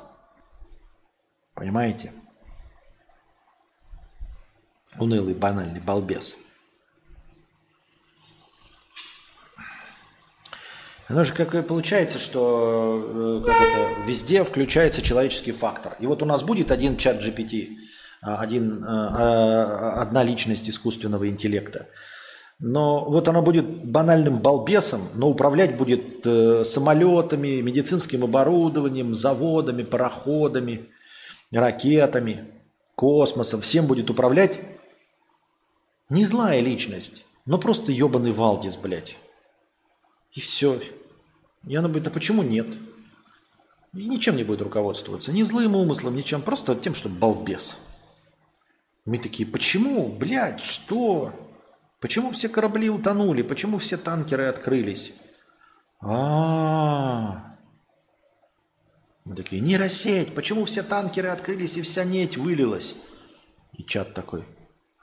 Понимаете? 1.54 2.12
Унылый 4.98 5.32
банальный 5.32 5.80
балбес. 5.80 6.36
Оно 11.08 11.24
же 11.24 11.32
как 11.32 11.54
и 11.54 11.62
получается, 11.62 12.18
что 12.18 13.40
э, 13.42 13.46
как 13.46 13.56
это, 13.56 14.06
везде 14.06 14.44
включается 14.44 15.00
человеческий 15.00 15.52
фактор. 15.52 15.96
И 16.00 16.06
вот 16.06 16.22
у 16.22 16.26
нас 16.26 16.42
будет 16.42 16.70
один 16.70 16.98
чат 16.98 17.16
GPT, 17.24 17.78
один, 18.20 18.84
а, 18.84 19.96
а, 19.98 20.02
одна 20.02 20.22
личность 20.22 20.68
искусственного 20.68 21.28
интеллекта. 21.28 21.88
Но 22.58 23.06
вот 23.06 23.26
она 23.26 23.40
будет 23.40 23.84
банальным 23.84 24.40
балбесом, 24.40 25.00
но 25.14 25.30
управлять 25.30 25.78
будет 25.78 26.26
э, 26.26 26.62
самолетами, 26.64 27.62
медицинским 27.62 28.22
оборудованием, 28.22 29.14
заводами, 29.14 29.82
пароходами, 29.82 30.90
ракетами, 31.50 32.50
космосом. 32.94 33.62
Всем 33.62 33.86
будет 33.86 34.10
управлять 34.10 34.60
не 36.10 36.26
злая 36.26 36.60
личность, 36.60 37.24
но 37.46 37.56
просто 37.56 37.92
ебаный 37.92 38.32
Валдис, 38.32 38.76
блядь. 38.76 39.16
И 40.32 40.40
все. 40.40 40.80
И 41.66 41.74
она 41.76 41.88
будет, 41.88 42.08
а 42.08 42.10
почему 42.10 42.42
нет? 42.42 42.66
И 43.94 44.04
ничем 44.04 44.36
не 44.36 44.44
будет 44.44 44.60
руководствоваться. 44.60 45.32
Ни 45.32 45.42
злым 45.44 45.76
умыслом, 45.76 46.14
ничем. 46.14 46.42
Просто 46.42 46.74
тем, 46.74 46.94
что 46.94 47.08
балбес. 47.08 47.76
Мы 49.10 49.18
такие, 49.18 49.44
почему, 49.44 50.08
блядь, 50.08 50.60
что? 50.60 51.32
Почему 51.98 52.30
все 52.30 52.48
корабли 52.48 52.88
утонули? 52.88 53.42
Почему 53.42 53.78
все 53.78 53.96
танкеры 53.96 54.44
открылись? 54.44 55.12
А, 55.98 56.06
-а, 56.06 57.30
а 57.34 57.58
Мы 59.24 59.34
такие, 59.34 59.60
нейросеть, 59.60 60.32
почему 60.32 60.64
все 60.64 60.84
танкеры 60.84 61.26
открылись 61.26 61.76
и 61.76 61.82
вся 61.82 62.04
неть 62.04 62.36
вылилась? 62.36 62.94
И 63.72 63.82
чат 63.82 64.14
такой, 64.14 64.44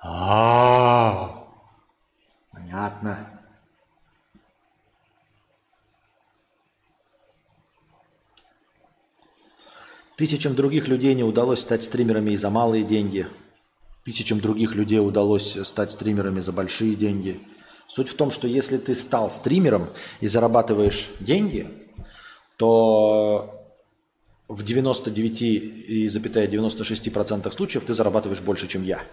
а, 0.01 1.11
-а, 1.11 1.27
-а. 1.27 1.43
Понятно. 2.53 3.41
Тысячам 10.15 10.55
других 10.55 10.87
людей 10.87 11.13
не 11.13 11.25
удалось 11.25 11.59
стать 11.59 11.83
стримерами 11.83 12.31
и 12.31 12.37
за 12.37 12.49
малые 12.49 12.85
деньги– 12.85 13.27
тысячам 14.07 14.39
других 14.39 14.73
людей 14.73 15.01
удалось 15.01 15.57
стать 15.67 15.91
стримерами 15.91 16.39
за 16.39 16.53
большие 16.53 16.95
деньги. 16.95 17.41
Суть 17.89 18.07
в 18.07 18.15
том, 18.15 18.31
что 18.31 18.47
если 18.47 18.77
ты 18.77 18.95
стал 18.95 19.29
стримером 19.29 19.89
и 20.21 20.27
зарабатываешь 20.27 21.09
деньги, 21.19 21.67
то 22.55 23.67
в 24.47 24.63
99,96% 24.63 27.51
случаев 27.51 27.83
ты 27.83 27.93
зарабатываешь 27.93 28.39
больше, 28.39 28.69
чем 28.69 28.83
я. 28.83 29.03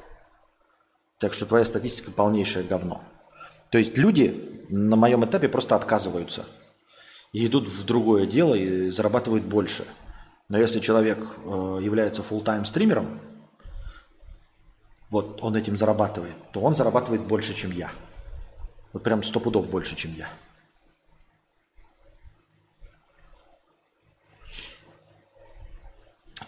Так 1.18 1.32
что 1.32 1.44
твоя 1.44 1.64
статистика 1.64 2.12
полнейшее 2.12 2.64
говно. 2.64 3.02
То 3.72 3.78
есть 3.78 3.98
люди 3.98 4.64
на 4.68 4.94
моем 4.94 5.24
этапе 5.24 5.48
просто 5.48 5.74
отказываются 5.74 6.44
и 7.32 7.44
идут 7.48 7.68
в 7.68 7.84
другое 7.84 8.26
дело 8.26 8.54
и 8.54 8.90
зарабатывают 8.90 9.44
больше. 9.44 9.86
Но 10.48 10.56
если 10.56 10.78
человек 10.78 11.18
э, 11.18 11.80
является 11.82 12.22
full-time 12.22 12.64
стримером, 12.64 13.18
вот 15.10 15.42
он 15.42 15.56
этим 15.56 15.76
зарабатывает, 15.76 16.34
то 16.52 16.60
он 16.60 16.74
зарабатывает 16.74 17.22
больше, 17.22 17.54
чем 17.54 17.70
я. 17.70 17.92
Вот 18.92 19.02
прям 19.02 19.22
сто 19.22 19.40
пудов 19.40 19.68
больше, 19.68 19.96
чем 19.96 20.14
я. 20.14 20.28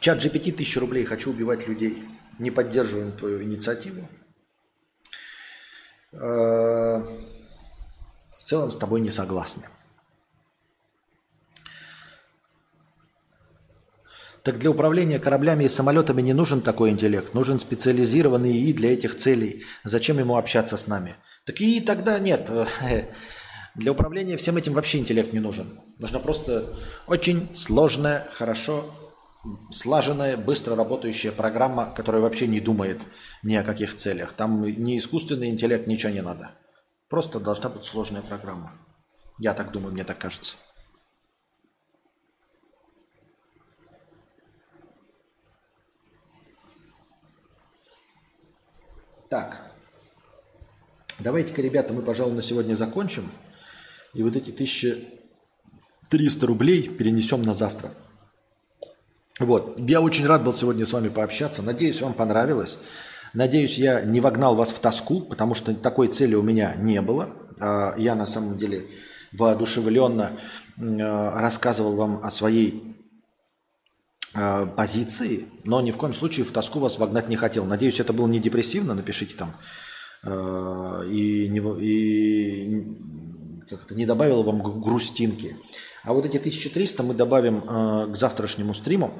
Чат 0.00 0.24
GPT 0.24 0.52
1000 0.52 0.80
рублей. 0.80 1.04
Хочу 1.04 1.30
убивать 1.30 1.66
людей. 1.66 2.04
Не 2.38 2.52
поддерживаем 2.52 3.10
твою 3.10 3.42
инициативу. 3.42 4.08
Э, 6.12 7.02
в 8.30 8.44
целом 8.44 8.70
с 8.70 8.76
тобой 8.76 9.00
не 9.00 9.10
согласны. 9.10 9.64
Так 14.46 14.60
для 14.60 14.70
управления 14.70 15.18
кораблями 15.18 15.64
и 15.64 15.68
самолетами 15.68 16.22
не 16.22 16.32
нужен 16.32 16.60
такой 16.60 16.90
интеллект. 16.90 17.34
Нужен 17.34 17.58
специализированный 17.58 18.52
ИИ 18.52 18.72
для 18.74 18.92
этих 18.92 19.16
целей. 19.16 19.64
Зачем 19.82 20.20
ему 20.20 20.36
общаться 20.36 20.76
с 20.76 20.86
нами? 20.86 21.16
Так 21.44 21.60
и 21.60 21.80
тогда 21.80 22.20
нет. 22.20 22.48
Для 23.74 23.90
управления 23.90 24.36
всем 24.36 24.56
этим 24.56 24.74
вообще 24.74 24.98
интеллект 24.98 25.32
не 25.32 25.40
нужен. 25.40 25.80
Нужна 25.98 26.20
просто 26.20 26.76
очень 27.08 27.48
сложная, 27.56 28.28
хорошо 28.34 28.84
слаженная, 29.72 30.36
быстро 30.36 30.76
работающая 30.76 31.32
программа, 31.32 31.92
которая 31.92 32.22
вообще 32.22 32.46
не 32.46 32.60
думает 32.60 33.02
ни 33.42 33.56
о 33.56 33.64
каких 33.64 33.96
целях. 33.96 34.32
Там 34.32 34.62
ни 34.62 34.96
искусственный 34.96 35.48
интеллект, 35.48 35.88
ничего 35.88 36.12
не 36.12 36.22
надо. 36.22 36.52
Просто 37.08 37.40
должна 37.40 37.68
быть 37.68 37.82
сложная 37.82 38.22
программа. 38.22 38.74
Я 39.40 39.54
так 39.54 39.72
думаю, 39.72 39.92
мне 39.92 40.04
так 40.04 40.18
кажется. 40.18 40.56
Так. 49.28 49.72
Давайте-ка, 51.18 51.62
ребята, 51.62 51.92
мы, 51.92 52.02
пожалуй, 52.02 52.34
на 52.34 52.42
сегодня 52.42 52.74
закончим. 52.74 53.30
И 54.14 54.22
вот 54.22 54.36
эти 54.36 54.50
1300 54.50 56.46
рублей 56.46 56.88
перенесем 56.88 57.42
на 57.42 57.54
завтра. 57.54 57.92
Вот. 59.38 59.78
Я 59.78 60.00
очень 60.00 60.26
рад 60.26 60.44
был 60.44 60.54
сегодня 60.54 60.86
с 60.86 60.92
вами 60.92 61.08
пообщаться. 61.08 61.62
Надеюсь, 61.62 62.00
вам 62.00 62.14
понравилось. 62.14 62.78
Надеюсь, 63.34 63.78
я 63.78 64.02
не 64.02 64.20
вогнал 64.20 64.54
вас 64.54 64.70
в 64.70 64.78
тоску, 64.78 65.20
потому 65.20 65.54
что 65.54 65.74
такой 65.74 66.08
цели 66.08 66.34
у 66.34 66.42
меня 66.42 66.74
не 66.76 67.02
было. 67.02 67.30
А, 67.58 67.94
я 67.98 68.14
на 68.14 68.26
самом 68.26 68.56
деле 68.56 68.86
воодушевленно 69.32 70.38
рассказывал 70.76 71.96
вам 71.96 72.24
о 72.24 72.30
своей 72.30 72.95
а, 74.36 74.66
позиции, 74.66 75.48
но 75.64 75.80
ни 75.80 75.90
в 75.90 75.96
коем 75.96 76.12
случае 76.12 76.44
в 76.44 76.52
тоску 76.52 76.78
вас 76.78 76.98
вогнать 76.98 77.28
не 77.28 77.36
хотел. 77.36 77.64
Надеюсь, 77.64 78.00
это 78.00 78.12
было 78.12 78.26
не 78.26 78.38
депрессивно, 78.38 78.94
напишите 78.94 79.34
там. 79.34 79.54
А, 80.22 81.02
и, 81.04 81.48
не, 81.48 81.60
и 81.82 82.86
как-то 83.70 83.94
не 83.94 84.04
добавило 84.04 84.42
вам 84.42 84.80
грустинки. 84.82 85.56
А 86.04 86.12
вот 86.12 86.26
эти 86.26 86.36
1300 86.36 87.02
мы 87.02 87.14
добавим 87.14 87.64
э, 87.64 88.12
к 88.12 88.16
завтрашнему 88.16 88.74
стриму, 88.74 89.10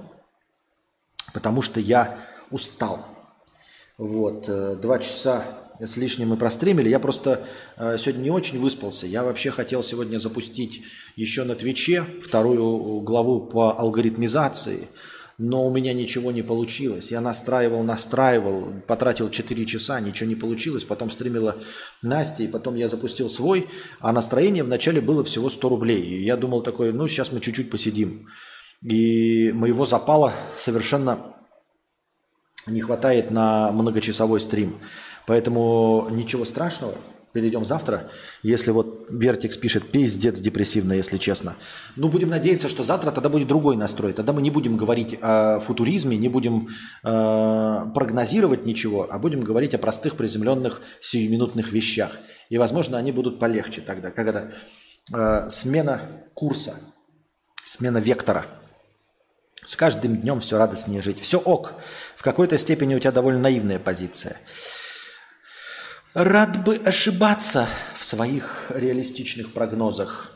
потому 1.32 1.62
что 1.62 1.80
я 1.80 2.18
устал. 2.51 3.05
Вот, 3.98 4.44
э, 4.48 4.76
два 4.76 4.98
часа 4.98 5.65
с 5.81 5.97
лишним 5.97 6.28
мы 6.28 6.36
простримили. 6.36 6.89
Я 6.89 6.98
просто 6.98 7.47
э, 7.77 7.97
сегодня 7.98 8.23
не 8.23 8.31
очень 8.31 8.59
выспался. 8.59 9.07
Я 9.07 9.23
вообще 9.23 9.51
хотел 9.51 9.82
сегодня 9.82 10.19
запустить 10.19 10.82
еще 11.16 11.44
на 11.44 11.55
Твиче 11.55 12.05
вторую 12.23 13.01
главу 13.01 13.47
по 13.47 13.78
алгоритмизации– 13.78 14.89
но 15.39 15.66
у 15.66 15.70
меня 15.70 15.93
ничего 15.93 16.32
не 16.32 16.43
получилось. 16.43 17.11
Я 17.11 17.20
настраивал, 17.20 17.82
настраивал, 17.82 18.73
потратил 18.86 19.28
4 19.28 19.66
часа, 19.66 20.01
ничего 20.01 20.28
не 20.28 20.35
получилось. 20.35 20.85
Потом 20.85 21.11
стримила 21.11 21.57
Настя, 22.01 22.43
и 22.43 22.48
потом 22.48 22.74
я 22.74 22.89
запустил 22.89 23.28
свой, 23.28 23.66
а 24.01 24.12
настроение 24.12 24.65
вначале 24.65 25.01
было 25.01 25.24
всего 25.24 25.51
100 25.51 25.69
рублей. 25.69 26.03
И 26.03 26.23
я 26.23 26.36
думал 26.36 26.62
такой, 26.62 26.93
ну 26.93 27.07
сейчас 27.07 27.32
мы 27.32 27.40
чуть-чуть 27.40 27.70
посидим. 27.70 28.28
И 28.82 29.53
моего 29.53 29.85
запала 29.85 30.32
совершенно 30.57 31.35
не 32.66 32.81
хватает 32.81 33.31
на 33.31 33.70
многочасовой 33.73 34.40
стрим. 34.40 34.81
Поэтому 35.27 36.09
ничего 36.11 36.44
страшного, 36.44 36.94
перейдем 37.36 37.66
завтра. 37.66 38.09
Если 38.43 38.70
вот 38.70 39.09
Вертикс 39.11 39.59
пишет, 39.59 39.90
пиздец 39.90 40.39
депрессивно, 40.39 40.94
если 40.94 41.19
честно. 41.19 41.57
Ну, 41.94 42.09
будем 42.09 42.31
надеяться, 42.31 42.70
что 42.70 42.82
завтра 42.82 43.11
тогда 43.11 43.28
будет 43.28 43.47
другой 43.47 43.77
настрой. 43.77 44.15
Тогда 44.15 44.32
мы 44.32 44.40
не 44.40 44.51
будем 44.51 44.78
говорить 44.78 45.19
о 45.20 45.61
футуризме, 45.61 46.16
не 46.16 46.28
будем 46.28 46.69
э, 47.05 47.86
прогнозировать 47.94 48.65
ничего, 48.65 49.07
а 49.11 49.19
будем 49.19 49.40
говорить 49.40 49.74
о 49.74 49.78
простых, 49.78 50.16
приземленных, 50.16 50.81
сиюминутных 51.03 51.73
вещах. 51.73 52.12
И, 52.48 52.57
возможно, 52.57 52.97
они 52.97 53.12
будут 53.12 53.39
полегче 53.39 53.82
тогда, 53.82 54.11
когда 54.11 54.53
э, 55.12 55.48
смена 55.51 56.01
курса, 56.32 56.77
смена 57.62 57.98
вектора. 57.98 58.47
С 59.62 59.77
каждым 59.77 60.16
днем 60.16 60.40
все 60.40 60.57
радостнее 60.57 61.03
жить. 61.03 61.20
Все 61.20 61.39
ок. 61.39 61.74
В 62.16 62.23
какой-то 62.23 62.57
степени 62.57 62.94
у 62.94 62.98
тебя 62.98 63.12
довольно 63.12 63.40
наивная 63.40 63.78
позиция. 63.78 64.39
Рад 66.16 66.64
бы 66.64 66.76
ошибаться 66.76 67.68
в 67.94 68.02
своих 68.02 68.72
реалистичных 68.74 69.52
прогнозах. 69.52 70.32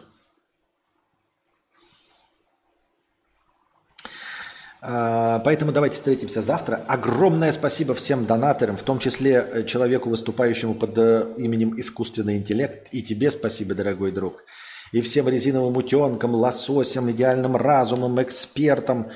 А, 4.83 5.39
поэтому 5.39 5.73
давайте 5.73 5.95
встретимся 5.95 6.43
завтра. 6.43 6.85
Огромное 6.87 7.51
спасибо 7.53 7.95
всем 7.95 8.27
донаторам, 8.27 8.77
в 8.77 8.83
том 8.83 8.99
числе 8.99 9.33
э, 9.33 9.65
человеку, 9.65 10.11
выступающему 10.11 10.75
под 10.75 10.99
э, 10.99 11.33
именем 11.39 11.81
искусственный 11.81 12.37
интеллект. 12.37 12.89
И 12.93 13.03
тебе 13.03 13.31
спасибо, 13.31 13.75
дорогой 13.75 14.13
друг. 14.13 14.45
И 14.93 15.01
всем 15.01 15.31
резиновым 15.31 15.79
утенкам, 15.79 16.35
лососям, 16.35 17.11
идеальным 17.11 17.57
разумам, 17.57 18.21
экспертам, 18.21 19.11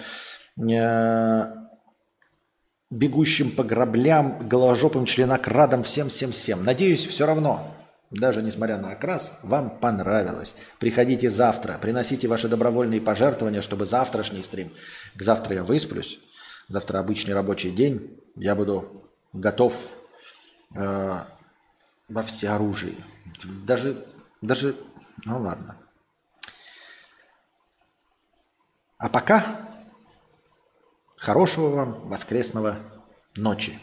э, 0.57 1.45
бегущим 2.95 3.51
по 3.51 3.65
граблям, 3.65 4.49
голожопым 4.49 5.05
членокрадам, 5.05 5.83
всем-всем-всем. 5.83 6.65
Надеюсь, 6.65 7.05
все 7.05 7.27
равно, 7.27 7.75
даже 8.11 8.43
несмотря 8.43 8.79
на 8.79 8.93
окрас, 8.93 9.39
вам 9.43 9.79
понравилось. 9.79 10.55
Приходите 10.79 11.29
завтра, 11.29 11.77
приносите 11.81 12.29
ваши 12.29 12.49
добровольные 12.49 13.01
пожертвования, 13.01 13.63
чтобы 13.63 13.85
завтрашний 13.85 14.43
стрим. 14.43 14.71
К 15.17 15.23
завтра 15.23 15.57
я 15.57 15.65
высплюсь, 15.65 16.21
завтра 16.69 17.01
обычный 17.01 17.35
рабочий 17.35 17.71
день, 17.71 18.17
я 18.37 18.55
буду 18.55 19.11
готов 19.33 19.75
э, 20.75 21.19
во 22.09 22.23
всеоружии. 22.23 22.97
Даже, 23.67 24.05
даже, 24.41 24.77
ну 25.25 25.41
ладно. 25.41 25.77
А 28.99 29.09
пока 29.09 29.64
Хорошего 31.25 31.71
вам 31.71 32.09
воскресного 32.11 32.77
ночи. 33.35 33.79